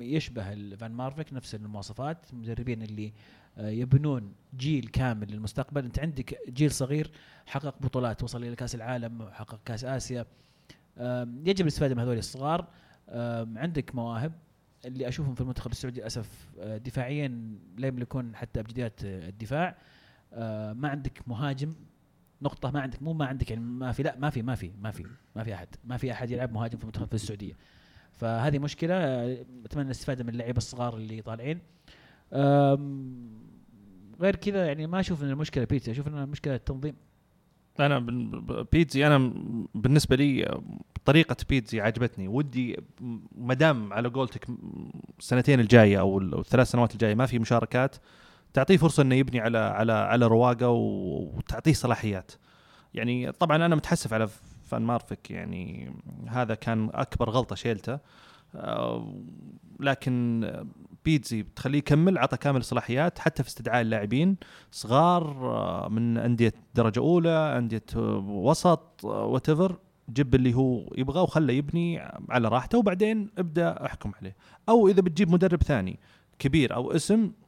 يشبه 0.01 0.55
فان 0.77 0.93
مارفيك 0.93 1.32
نفس 1.32 1.55
المواصفات 1.55 2.19
المدربين 2.32 2.82
اللي 2.82 3.12
يبنون 3.57 4.33
جيل 4.57 4.89
كامل 4.89 5.33
للمستقبل. 5.33 5.85
انت 5.85 5.99
عندك 5.99 6.39
جيل 6.49 6.70
صغير 6.70 7.11
حقق 7.47 7.74
بطولات 7.81 8.23
وصل 8.23 8.45
إلى 8.45 8.57
كأس 8.57 8.74
العالم 8.74 9.20
وحقق 9.20 9.61
كأس 9.65 9.85
آسيا. 9.85 10.27
يجب 11.45 11.61
الاستفادة 11.61 11.95
من 11.95 12.01
هذول 12.01 12.19
الصغار. 12.19 12.69
عندك 13.57 13.95
مواهب 13.95 14.33
اللي 14.85 15.09
أشوفهم 15.09 15.35
في 15.35 15.41
المنتخب 15.41 15.70
السعودي 15.70 16.01
للأسف 16.01 16.51
آه، 16.61 16.77
دفاعيا 16.77 17.57
لا 17.79 17.89
يملكون 17.89 18.37
حتى 18.37 18.61
أبجديات 18.61 19.05
آه، 19.05 19.29
الدفاع. 19.29 19.77
آه، 20.33 20.73
ما 20.73 20.89
عندك 20.89 21.23
مهاجم 21.27 21.74
نقطة 22.43 22.70
ما 22.70 22.81
عندك 22.81 23.03
مو 23.03 23.12
ما 23.12 23.27
عندك 23.27 23.51
يعني 23.51 23.65
ما 23.65 23.93
في 23.93 24.03
لا 24.03 24.19
ما 24.19 24.31
في 24.31 24.43
ما 24.43 24.55
في 24.55 24.73
ما 24.81 24.91
في 24.91 25.07
ما 25.37 25.45
في 25.45 25.55
أحد 25.55 25.69
ما 25.85 25.97
في 25.97 26.12
أحد 26.12 26.31
يلعب 26.31 26.53
مهاجم 26.53 26.79
في 26.79 26.85
المنتخب 26.85 27.07
في 27.07 27.15
السعودية. 27.15 27.57
فهذه 28.12 28.59
مشكلة 28.59 28.95
آه، 28.95 29.45
أتمنى 29.65 29.87
الاستفادة 29.87 30.24
من 30.24 30.31
اللعيبة 30.31 30.59
الصغار 30.59 30.97
اللي 30.97 31.23
طالعين. 31.23 31.59
غير 34.20 34.36
كذا 34.36 34.66
يعني 34.66 34.86
ما 34.86 35.00
أشوف 35.00 35.22
إن 35.22 35.30
المشكلة 35.30 35.64
بيتزا 35.64 35.92
أشوف 35.92 36.09
ان 36.09 36.18
المشكلة 36.18 36.54
التنظيم. 36.54 36.94
أنا 37.80 37.98
بيتزي 38.72 39.06
أنا 39.06 39.32
بالنسبة 39.74 40.16
لي 40.16 40.60
طريقة 41.04 41.36
بيتزي 41.48 41.80
عجبتني. 41.80 42.28
ودي 42.28 42.76
ما 43.38 43.54
دام 43.54 43.92
على 43.92 44.09
قولتك 44.09 44.46
السنتين 45.18 45.60
الجاية 45.60 46.00
أو 46.00 46.18
الثلاث 46.18 46.70
سنوات 46.70 46.92
الجاية 46.92 47.14
ما 47.14 47.26
في 47.26 47.38
مشاركات 47.38 47.96
تعطيه 48.52 48.76
فرصة 48.76 49.02
إنه 49.02 49.14
يبني 49.14 49.40
على 49.40 49.59
على 49.59 49.92
على 49.92 50.26
رواقة 50.26 50.68
وتعطيه 50.68 51.72
صلاحيات. 51.72 52.32
يعني 52.94 53.32
طبعا 53.32 53.56
أنا 53.66 53.74
متحسف 53.74 54.12
على 54.12 54.28
فان 54.64 54.82
مارفك 54.82 55.30
يعني 55.30 55.92
هذا 56.28 56.54
كان 56.54 56.90
أكبر 56.94 57.30
غلطة 57.30 57.56
شيلته. 57.56 57.98
لكن 59.80 60.44
بيتزي 61.05 61.43
بتخليه 61.43 61.79
يكمل 61.79 62.19
عطى 62.19 62.37
كامل 62.37 62.61
الصلاحيات 62.61 63.19
حتى 63.19 63.43
في 63.43 63.49
استدعاء 63.49 63.81
اللاعبين. 63.81 64.37
صغار 64.70 65.23
آه، 65.23 65.89
من 65.89 66.19
أندية 66.19 66.53
درجة 66.74 67.01
أولى 67.01 67.59
أندية 67.59 67.83
آه، 67.97 68.19
وسط 68.29 69.05
وات 69.05 69.51
جيب 70.11 70.35
اللي 70.35 70.55
هو 70.55 70.93
يبغاه 70.97 71.23
وخله 71.23 71.53
يبني 71.53 71.99
على 72.29 72.49
راحته 72.49 72.79
وبعدين 72.79 73.31
ابدأ 73.39 73.87
احكم 73.87 74.12
عليه. 74.20 74.37
أو 74.69 74.89
إذا 74.89 75.01
بتجيب 75.01 75.31
مدرب 75.31 75.62
ثاني 75.62 76.01
كبير 76.39 76.74
أو 76.74 76.93
اسم 76.93 77.23
آه، 77.23 77.41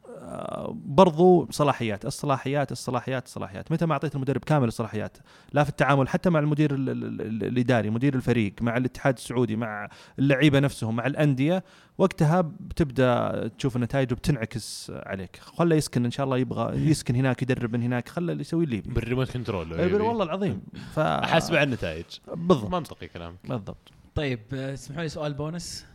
برضو 0.73 1.49
صلاحيات 1.51 2.05
الصلاحيات 2.05 2.73
الصلاحيات 2.73 3.27
الصلاحيات. 3.27 3.73
متى 3.73 3.87
ما 3.87 3.93
أعطيت 3.93 4.15
المدرب 4.15 4.45
كامل 4.45 4.69
الصلاحيات 4.69 5.17
لا 5.53 5.65
في 5.65 5.71
التعامل 5.71 6.09
حتى 6.09 6.31
مع 6.31 6.39
المدير 6.41 6.75
ال- 6.75 6.89
ال- 6.91 7.05
ال- 7.21 7.45
الإداري 7.45 7.91
مدير 7.91 8.15
الفريق 8.15 8.55
مع 8.61 8.77
الاتحاد 8.77 9.17
السعودي 9.17 9.57
مع 9.57 9.89
اللعيبة 10.19 10.61
نفسهم 10.61 10.97
مع 10.97 11.07
الأندية 11.07 11.65
وقتها 11.99 12.41
بتبدأ 12.41 13.49
تشوف 13.59 13.77
النتائج 13.77 14.13
وبتنعكس 14.13 14.93
عليك. 14.95 15.37
خله 15.41 15.77
يسكن 15.77 16.05
إن 16.05 16.11
شاء 16.11 16.25
الله 16.25 16.39
يبغى 16.39 16.91
يسكن 16.91 17.17
هناك 17.17 17.43
يدرب 17.43 17.73
من 17.73 17.83
هناك 17.83 18.09
خله 18.09 18.33
اللي 18.33 18.41
يسوي 18.41 18.65
اللي 18.65 18.77
يبي. 18.77 18.95
بال 18.95 19.04
remote 19.04 19.31
control. 19.31 19.73
إيه،. 19.73 19.95
والله 19.95 20.25
العظيم. 20.25 20.63
ف 20.95 20.99
على 20.99 21.63
النتائج. 21.63 22.05
بالضبط. 22.35 22.71
منطقي 22.71 23.09
كلامك. 23.09 23.39
بالضبط. 23.45 23.93
طيب 24.15 24.41
آه، 24.53 24.75
اسمحوا 24.75 25.03
لي 25.03 25.09
سؤال 25.09 25.35
بونس. 25.35 25.87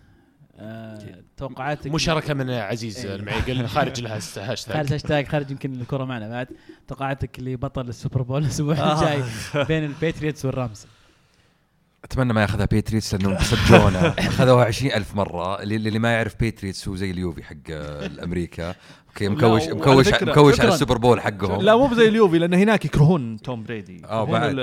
توقعاتك 1.37 1.91
مشاركة 1.91 2.33
من 2.33 2.49
عزيز 2.49 3.05
إيه. 3.05 3.15
المعيقل 3.15 3.67
خارج 3.67 3.99
الهاش- 4.05 4.33
خارج 4.39 4.49
hashtag 4.51 4.93
hashtag 4.93 5.27
خارج 5.27 5.51
يمكن 5.51 5.81
الكرة 5.81 6.03
معنا 6.05 6.29
بعد 6.29 6.47
توقعاتك 6.87 7.39
لبطل 7.39 7.89
السوبر 7.89 8.21
بول 8.21 8.41
الأسبوع 8.41 8.75
آه. 8.77 8.93
الجاي 9.13 9.23
بين 9.65 9.83
ال 9.85 9.92
Patriots 9.92 10.45
والرامز 10.45 10.85
أتمنى 12.03 12.33
ما 12.33 12.41
يأخذها 12.41 12.65
Patriots 12.65 13.15
لأنهم 13.15 13.37
صجونا 13.39 14.15
أخذوها 14.19 14.65
20000 14.65 15.15
مرة. 15.15 15.61
اللي, 15.61 15.75
اللي 15.75 15.99
ما 15.99 16.13
يعرف 16.13 16.35
Patriots 16.39 16.87
هو 16.87 16.95
زي 16.95 17.11
اليوفي 17.11 17.43
حق 17.43 17.55
آه، 17.71 18.05
الأمريكا. 18.05 18.75
أوكي 19.09 19.25
لا، 19.27 19.31
مكوش 19.31 19.63
مكوش 19.67 20.07
فكرة- 20.09 20.23
مكوش 20.23 20.53
شكراً. 20.55 20.65
على 20.65 20.73
السوبر 20.73 20.97
بول 20.97 21.21
حقهم. 21.21 21.61
لا 21.61 21.75
مو 21.75 21.93
زي 21.93 22.07
اليوفي 22.07 22.37
لأن 22.39 22.53
هناك 22.53 22.85
يكرهون 22.85 23.37
توم 23.41 23.63
بريدي. 23.63 23.95
يكرهون 23.97 24.31
بعد. 24.31 24.59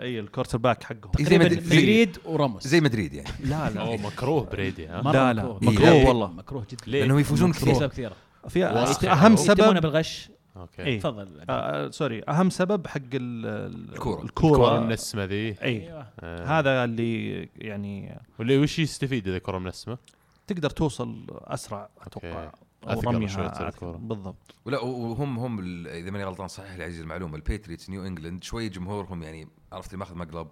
أي 0.00 0.20
ال 0.20 0.58
quarterback 0.58 0.82
حقهم. 0.82 1.12
زي 1.20 1.38
مدريد 1.38 2.16
وراموس. 2.24 2.66
زي 2.68 2.80
مدريد 2.80 3.12
يعني. 3.14 3.28
لا 3.44 3.70
لا. 3.70 3.80
أوه 3.80 3.96
مكروه 3.96 4.44
بريدي 4.44 4.86
ها؟ 4.86 5.02
لا 5.02 5.32
لا. 5.32 5.42
مكروه. 5.42 5.58
مكروه 5.62 5.90
جداً. 6.00 6.08
والله. 6.08 6.26
مكروه 6.32 6.66
جدا. 6.70 6.84
ليه؟ 6.86 7.00
لأنهم 7.00 7.18
يفوزون 7.18 7.52
في 7.52 7.60
كثير. 7.60 7.72
أسباب 7.72 7.90
كثيرة. 7.90 8.14
في. 8.48 8.64
أهم 9.10 9.36
سبب 9.36 9.80
بالغش. 9.80 10.30
أوكي 10.56 10.82
إيه. 10.82 10.98
تفضل 11.00 11.40
آه 11.40 11.52
آه، 11.86 11.90
sorry 11.90 12.22
أهم 12.28 12.50
سبب 12.50 12.86
حق 12.86 12.96
ال- 13.14 13.46
ال- 13.46 13.92
الكورة. 13.92 14.22
الكره 14.22 14.46
الكورة 14.48 14.80
منسمة 14.80 15.24
ذي 15.24 15.34
إي 15.34 15.56
أيوه 15.62 16.06
آه. 16.20 16.58
هذا 16.58 16.84
اللي 16.84 17.42
يعني 17.56 18.18
واللي 18.38 18.58
وش 18.58 18.78
يستفيد 18.78 19.28
إذا 19.28 19.38
كرة 19.38 19.58
منسمة؟ 19.58 19.98
تقدر 20.46 20.70
توصل 20.70 21.26
أسرع 21.30 21.88
أتوقع 22.02 22.44
أو 22.44 22.92
أثقل 22.92 23.14
رميها 23.14 23.28
شوي 23.28 23.48
تصير 23.48 23.68
أثقل. 23.68 23.86
الكورة. 23.86 23.96
بالضبط 23.96 24.54
ولا 24.64 24.80
وهم 24.80 25.38
هم 25.38 25.58
ال- 25.58 25.88
إذا 25.88 26.10
ماني 26.10 26.24
غلطان 26.24 26.48
صحيح 26.48 26.74
لي 26.76 26.84
عزيز 26.84 27.00
المعلومة 27.00 27.36
ال 27.36 27.42
Patriots 27.42 27.90
New 27.90 28.06
England 28.06 28.44
شوي 28.44 28.68
جمهورهم 28.68 29.22
يعني 29.22 29.48
عرفت 29.72 29.88
اللي 29.88 29.98
ماخذ 29.98 30.14
مقلب 30.16 30.48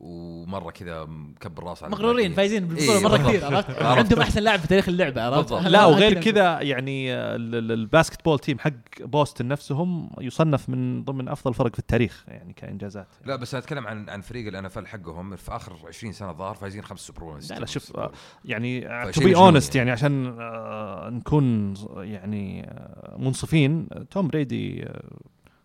ومرة 0.00 0.70
كذا 0.70 1.04
مكبر 1.04 1.62
راسه 1.64 1.84
على 1.84 1.92
مغرورين. 1.92 2.32
فايزين 2.34 2.66
بالبطولة 2.68 2.96
إيه، 2.96 3.02
مرة. 3.04 3.16
كثير 3.16 3.44
عرفت. 3.56 3.82
عندهم 3.82 4.20
أحسن 4.20 4.42
لاعب 4.42 4.58
في 4.60 4.68
تاريخ 4.68 4.88
اللعبة 4.88 5.22
عرفت. 5.22 5.52
لا 5.52 5.84
وغير 5.86 6.20
كذا- 6.20 6.60
يعني 6.60 7.14
آه، 7.14 7.36
ال- 7.36 7.54
ال- 7.54 7.72
ال 7.72 8.24
basketball 8.24 8.38
team 8.38 8.58
حق 8.58 8.72
بوسطن 9.00 9.48
نفسهم 9.48 10.10
يصنف 10.20 10.68
من 10.68 11.04
ضمن 11.04 11.28
أفضل 11.28 11.54
فرق 11.54 11.72
في 11.72 11.78
التاريخ 11.78 12.24
يعني 12.28 12.52
كإنجازات 12.52 13.08
لا 13.24 13.36
بس 13.36 13.54
أنا 13.54 13.62
أتكلم 13.64 13.86
عن 13.86 14.10
عن 14.10 14.20
فريق 14.20 14.46
ال 14.48 14.64
NF 14.66 14.78
حقهم 14.78 15.36
في 15.36 15.56
آخر 15.56 15.76
20 15.88 16.12
سنة 16.12 16.30
الظاهر 16.30 16.54
فايزين 16.54 16.82
خمس 16.84 17.00
سوبر 17.00 17.20
بول 17.24 17.40
لا 17.50 17.54
لا 17.58 17.66
شوف 17.66 17.96
آه، 17.96 18.12
يعني 18.44 18.80
to 19.12 19.20
be 19.20 19.36
honest 19.36 19.74
يعني. 19.76 19.88
يعني 19.88 19.90
عشان 20.00 20.36
آه، 20.40 21.10
نكون 21.10 21.74
يعني 21.98 22.72
منصفين 23.18 23.88
توم 24.10 24.28
بريدي 24.28 24.88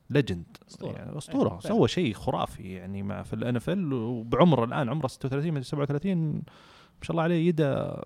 legend 0.09 0.57
أسطورة. 0.69 0.91
يعني 0.91 1.17
أسطورة. 1.17 1.53
إيه، 1.53 1.59
سوى 1.59 1.87
شيء 1.87 2.13
خرافي 2.13 2.73
يعني 2.73 3.03
مع 3.03 3.23
في 3.23 3.33
ال 3.33 3.55
NFL 3.55 3.93
وبعمره 3.93 4.65
الآن 4.65 4.89
عمره 4.89 5.07
36 5.07 5.53
من 5.53 5.61
37 5.61 6.33
ما 6.33 6.41
شاء 7.01 7.11
الله 7.11 7.23
عليه 7.23 7.47
يده 7.47 8.01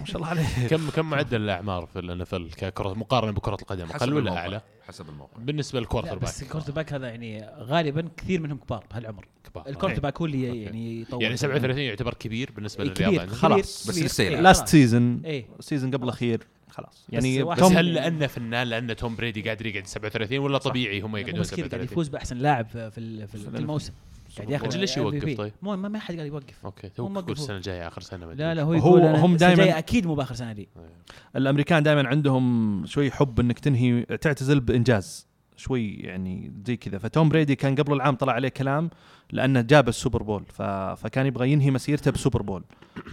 ما 0.00 0.04
شاء 0.04 0.16
الله 0.16 0.28
عليه 0.28 0.68
كم 0.70 0.90
كم 0.90 1.10
معدل 1.10 1.40
الأعمار 1.40 1.86
في 1.86 1.98
ال 1.98 2.20
NFL 2.20 2.50
ككره 2.54 2.94
مقارنة 2.94 3.32
بكرة 3.32 3.54
القدم؟ 3.54 3.84
أقل 3.84 4.12
ولا. 4.12 4.36
أعلى؟ 4.36 4.60
حسب 4.88 5.08
الموقع. 5.08 5.38
بالنسبة 5.38 5.80
لل 5.80 6.18
quarterback 6.18 6.22
بس 6.22 6.42
ال 6.42 6.72
quarterback 6.72 6.92
هذا 6.92 7.08
يعني 7.08 7.46
غالبا 7.58 8.08
كثير 8.16 8.40
منهم 8.40 8.58
كبار 8.58 8.84
بهالعمر. 8.90 9.28
كبار. 9.44 9.68
ال 9.68 10.00
quarterback 10.00 10.18
هو 10.18 10.26
اللي. 10.26 10.62
يعني 10.62 11.00
يطور. 11.00 11.22
يعني 11.22 11.36
37 11.36 11.78
يعتبر 11.82 12.14
كبير 12.14 12.50
بالنسبة 12.56 12.84
إيه، 12.84 12.90
للرياضه 12.90 13.10
كبير 13.10 13.20
عندنا 13.20 13.36
خلاص، 13.36 13.88
بس. 13.88 13.98
لسه. 13.98 14.24
إيه، 14.24 14.40
last. 14.40 14.68
season 14.68 15.22
ال 15.58 15.63
season 15.63 15.90
قبل 15.90 16.04
الأخير 16.04 16.46
خلاص. 16.70 17.06
يعني 17.08 17.42
بس 17.44 17.58
توم 17.58 17.72
هل 17.72 17.94
لأنه 17.94 18.26
فنان 18.26 18.66
لأن 18.66 18.96
توم 18.96 19.16
بريدي 19.16 19.42
قادر 19.48 19.66
يقعد 19.66 19.86
37 19.86 20.38
ولا 20.38 20.58
طبيعي 20.58 21.00
هم 21.00 21.16
يقعدون 21.16 21.40
بس 21.40 21.50
كذا 21.50 21.56
قاعد 21.56 21.70
37 21.70 21.84
يفوز 21.92 22.08
بأحسن 22.08 22.36
لاعب 22.36 22.66
في 22.66 23.26
في 23.26 23.34
الموسم. 23.34 23.92
قاعد 24.38 24.50
ياخذ 24.50 24.76
ليش 24.76 24.96
يوقف. 24.96 25.36
طيب؟ 25.38 25.52
مو 25.62 25.76
ما 25.76 25.88
ما 25.88 25.98
حد 25.98 26.14
قاعد 26.14 26.26
يوقف. 26.26 26.64
أوكي 26.64 26.88
تو 26.88 26.94
تقول 27.06 27.16
وقفوا. 27.16 27.32
السنة 27.32 27.56
الجاية 27.56 27.88
آخر 27.88 28.00
سنة 28.00 28.26
ما 28.26 28.32
لا 28.32 28.54
لا. 28.54 28.62
هو 28.62 28.66
هو- 28.72 28.74
يقول 28.74 29.00
أنا 29.00 29.24
هم 29.24 29.32
الجاية 29.32 29.78
أكيد 29.78 30.06
مو 30.06 30.14
بآخر 30.14 30.34
سنة 30.34 30.52
لي 30.52 30.66
الأمريكان 31.36 31.82
دائما 31.82 32.08
عندهم 32.08 32.86
شوي 32.86 33.10
حب 33.10 33.40
إنك 33.40 33.58
تنهي 33.58 34.02
تعتزل 34.02 34.60
بإنجاز. 34.60 35.28
شوي 35.56 35.88
يعني 35.94 36.52
زي 36.66 36.76
كذا. 36.76 36.98
فتوم 36.98 37.28
بريدي 37.28 37.56
كان 37.56 37.74
قبل 37.74 37.92
العام 37.92 38.14
طلع 38.14 38.32
عليه 38.32 38.48
كلام 38.48 38.90
لأنه 39.32 39.60
جاب 39.60 39.88
السوبر 39.88 40.22
بول. 40.22 40.44
ف... 40.48 40.62
فكان 41.02 41.26
يبغى 41.26 41.50
ينهي 41.52 41.70
مسيرته 41.70 42.10
بسوبر 42.10 42.42
بول. 42.42 42.64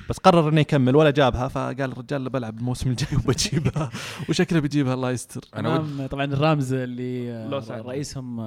بس 0.09 0.17
قرر 0.17 0.49
إنه 0.49 0.61
يكمل 0.61 0.95
ولا 0.95 1.11
جابها. 1.11 1.47
فقال 1.47 1.81
الرجال 1.91 2.29
بلعب 2.29 2.57
الموسم 2.59 2.89
الجاي 2.89 3.17
وبجيبها. 3.17 3.89
وشكله 4.29 4.59
بيجيبها 4.59 4.93
الله 4.93 5.11
يستر. 5.11 5.41
أنا 5.55 5.69
ود 5.73 5.79
أمام 5.79 6.07
طبعا 6.07 6.25
الرامز 6.25 6.73
اللي. 6.73 7.49
رئيسهم 7.69 8.39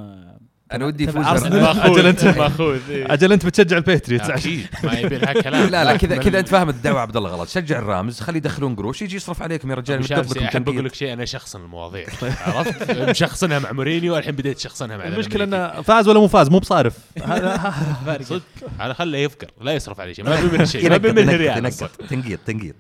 أنا 0.73 0.87
ودي 0.87 1.05
يفوز 1.05 1.27
أجل 1.27 2.07
أنت. 2.07 2.25
ماخوذ 2.25 2.91
إيه. 2.91 3.13
أجل 3.13 3.33
أنت 3.33 3.47
بتشجع 3.47 3.77
ال 3.77 3.82
Patriots. 3.82 4.31
عشان 4.31 4.37
أكيد 4.37 4.67
ما 4.85 4.93
يبي 4.93 5.19
لها 5.19 5.33
كلام 5.33 5.69
لا 5.69 5.85
لا 5.85 5.97
كذا 5.97 6.17
كذا 6.25 6.39
أنت 6.39 6.49
فاهم 6.49 6.69
الدعوة 6.69 7.01
عبد 7.01 7.17
الله 7.17 7.31
غلط. 7.31 7.49
شجع 7.49 7.79
الرامز 7.79 8.21
خليه 8.21 8.37
يدخلون 8.37 8.77
قروش 8.77 9.03
يجي 9.03 9.17
يصرف 9.17 9.43
عليكم 9.43 9.71
يا 9.71 9.75
رجال 9.75 10.13
احب 10.43 10.69
أقول 10.69 10.85
لك 10.85 10.95
شيء 10.95 11.13
أنا 11.13 11.25
شخصن 11.25 11.61
المواضيع 11.61 12.07
عرفت؟ 12.47 13.01
مشخصنها 13.01 13.59
مع 13.59 13.73
مورينيو 13.73 14.17
الحين 14.17 14.35
بديت 14.35 14.59
شخصنها 14.59 14.97
مع 14.97 15.05
المشكلة. 15.05 15.45
إنه 15.45 15.83
فاز 15.83 16.09
ولا 16.09 16.21
مو 16.21 16.29
فاز 16.29 16.49
مو 16.51 16.59
بصارف. 16.59 16.99
هذا 17.25 17.75
فارق 18.07 18.23
صدق 18.23 18.43
أنا 18.81 18.95
خليه 18.95 19.19
يفقر 19.19 19.51
لا 19.61 19.73
يصرف 19.73 20.01
عليه 20.01 20.13
شيء 20.13 20.25
ما 20.25 20.41
بي 20.41 20.49
منه 20.57 20.65
شيء. 20.65 20.91
ما 20.91 20.97
بي 20.97 21.13
منه 21.13 21.37
ريال. 21.37 21.71
تنقيط 22.09 22.41
تنقيط. 22.47 22.77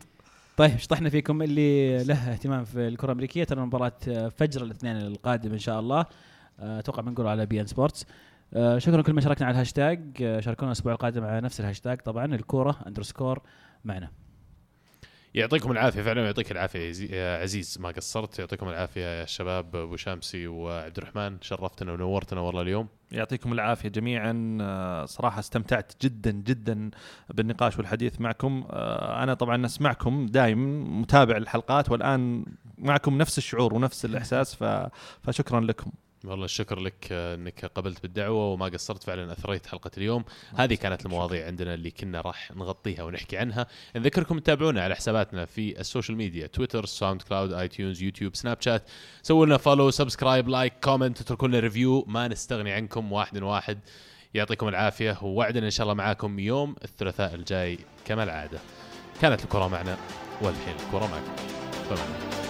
طيب 0.57 0.79
شطحنا 0.79 1.11
فيكم 1.11 1.43
اللي 1.43 2.05
له 2.05 2.33
اهتمام 2.33 2.65
في 2.65 2.89
الكرة 2.89 3.07
الأمريكية 3.07 3.45
ترى 3.45 3.61
مباراة 3.61 3.93
فجر 4.39 4.63
الاثنين 4.63 4.97
القادم 4.97 5.53
إن 5.53 5.59
شاء 5.59 5.81
الله. 5.81 6.07
أتوقع 6.61 7.03
بتكون 7.03 7.27
على 7.27 7.47
beIN 7.47 7.67
Sports. 7.67 8.07
آه، 8.55 8.79
شكرا 8.79 9.01
لكل 9.01 9.13
من 9.13 9.21
شاركنا 9.21 9.47
على 9.47 9.55
الهاشتاج. 9.55 10.23
آه، 10.23 10.41
شاركونا 10.41 10.73
الأسبوع 10.73 10.93
القادم 10.93 11.25
على 11.25 11.41
نفس 11.41 11.61
الهاشتاج. 11.61 12.01
طبعا 12.01 12.25
الكورة 12.25 12.79
underscore 12.87 13.43
معنا. 13.85 14.11
يعطيكم 15.35 15.73
العافية 15.73 16.03
فعلا 16.03 16.25
يعطيك 16.25 16.53
العافية 16.53 16.79
يا 16.79 17.17
يا 17.17 17.43
عزيز 17.43 17.79
ما 17.81 17.89
قصرت. 17.89 18.39
يعطيكم 18.39 18.69
العافية 18.69 19.21
يا 19.21 19.25
شباب 19.25 19.77
أبو 19.77 19.97
شامسي 19.97 20.47
وعبد 20.47 20.99
الرحمن. 20.99 21.37
شرفتنا 21.41 21.93
ونورتنا 21.93 22.41
والله 22.41 22.63
اليوم. 22.63 22.89
يعطيكم 23.13 23.53
العافية 23.53 23.89
جميعا. 23.89 24.59
آه، 24.61 25.05
صراحة 25.05 25.39
استمتعت 25.39 25.93
جدا 26.03 26.31
جدا 26.31 26.91
بالنقاش 27.35 27.79
والحديث 27.79 28.21
معكم. 28.21 28.65
آه، 28.71 29.23
أنا 29.23 29.35
طبعا 29.35 29.67
أسمعكم 29.67 30.27
دايم 30.27 31.01
متابع 31.01 31.37
الحلقات 31.37 31.91
والآن 31.91 32.45
معكم 32.79 33.19
نفس 33.19 33.39
الشعور 33.39 33.75
ونفس 33.75 34.05
الإحساس 34.05 34.65
فشكرا 35.23 35.61
لكم. 35.61 35.91
والله 36.25 36.45
الشكر 36.45 36.81
لك 36.81 37.09
آه، 37.13 37.35
إنك 37.35 37.65
قبلت 37.65 38.03
بالدعوة 38.03 38.53
وما 38.53 38.67
قصرت. 38.67 39.03
فعلا 39.03 39.33
أثريت 39.33 39.67
حلقة 39.67 39.91
اليوم. 39.97 40.25
هذه 40.57 40.75
كانت 40.75 41.07
المواضيع 41.07 41.47
عندنا 41.47 41.75
اللي 41.75 41.91
كنا 41.91 42.21
راح 42.21 42.51
نغطيها 42.57 43.03
ونحكي 43.03 43.37
عنها. 43.37 43.67
نذكركم 43.97 44.39
تتابعونا 44.39 44.83
على 44.83 44.95
حساباتنا 44.95 45.45
في 45.45 45.81
ال 45.81 45.86
social 45.86 46.17
media 46.17 46.47
Twitter 46.47 46.85
SoundCloud 46.87 47.53
iTunes 47.53 48.03
YouTube 48.03 48.37
Snapchat. 48.37 48.91
سووا 49.23 49.47
لنا 49.47 49.57
follow 49.57 49.91
subscribe 49.91 50.49
like 50.49 50.73
comment 50.85 51.21
اتركوا 51.21 51.49
لنا 51.49 51.61
review 51.61 52.05
ما 52.09 52.29
نستغني 52.29 52.73
عنكم 52.73 53.13
واحد 53.13 53.43
واحد. 53.43 53.79
يعطيكم 54.35 54.69
العافية. 54.69 55.19
وموعدنا 55.23 55.67
إن 55.67 55.71
شاء 55.71 55.85
الله 55.85 55.95
معاكم 55.95 56.39
يوم 56.39 56.77
الثلاثاء 56.85 57.35
الجاي. 57.35 57.79
كما 58.05 58.23
العادة. 58.23 58.59
كانت 59.21 59.45
الكرة 59.45 59.69
معنا 59.69 59.97
والحين 60.43 60.75
الكرة 60.87 61.07
معكم. 61.07 61.37
فمعنا. 61.91 62.48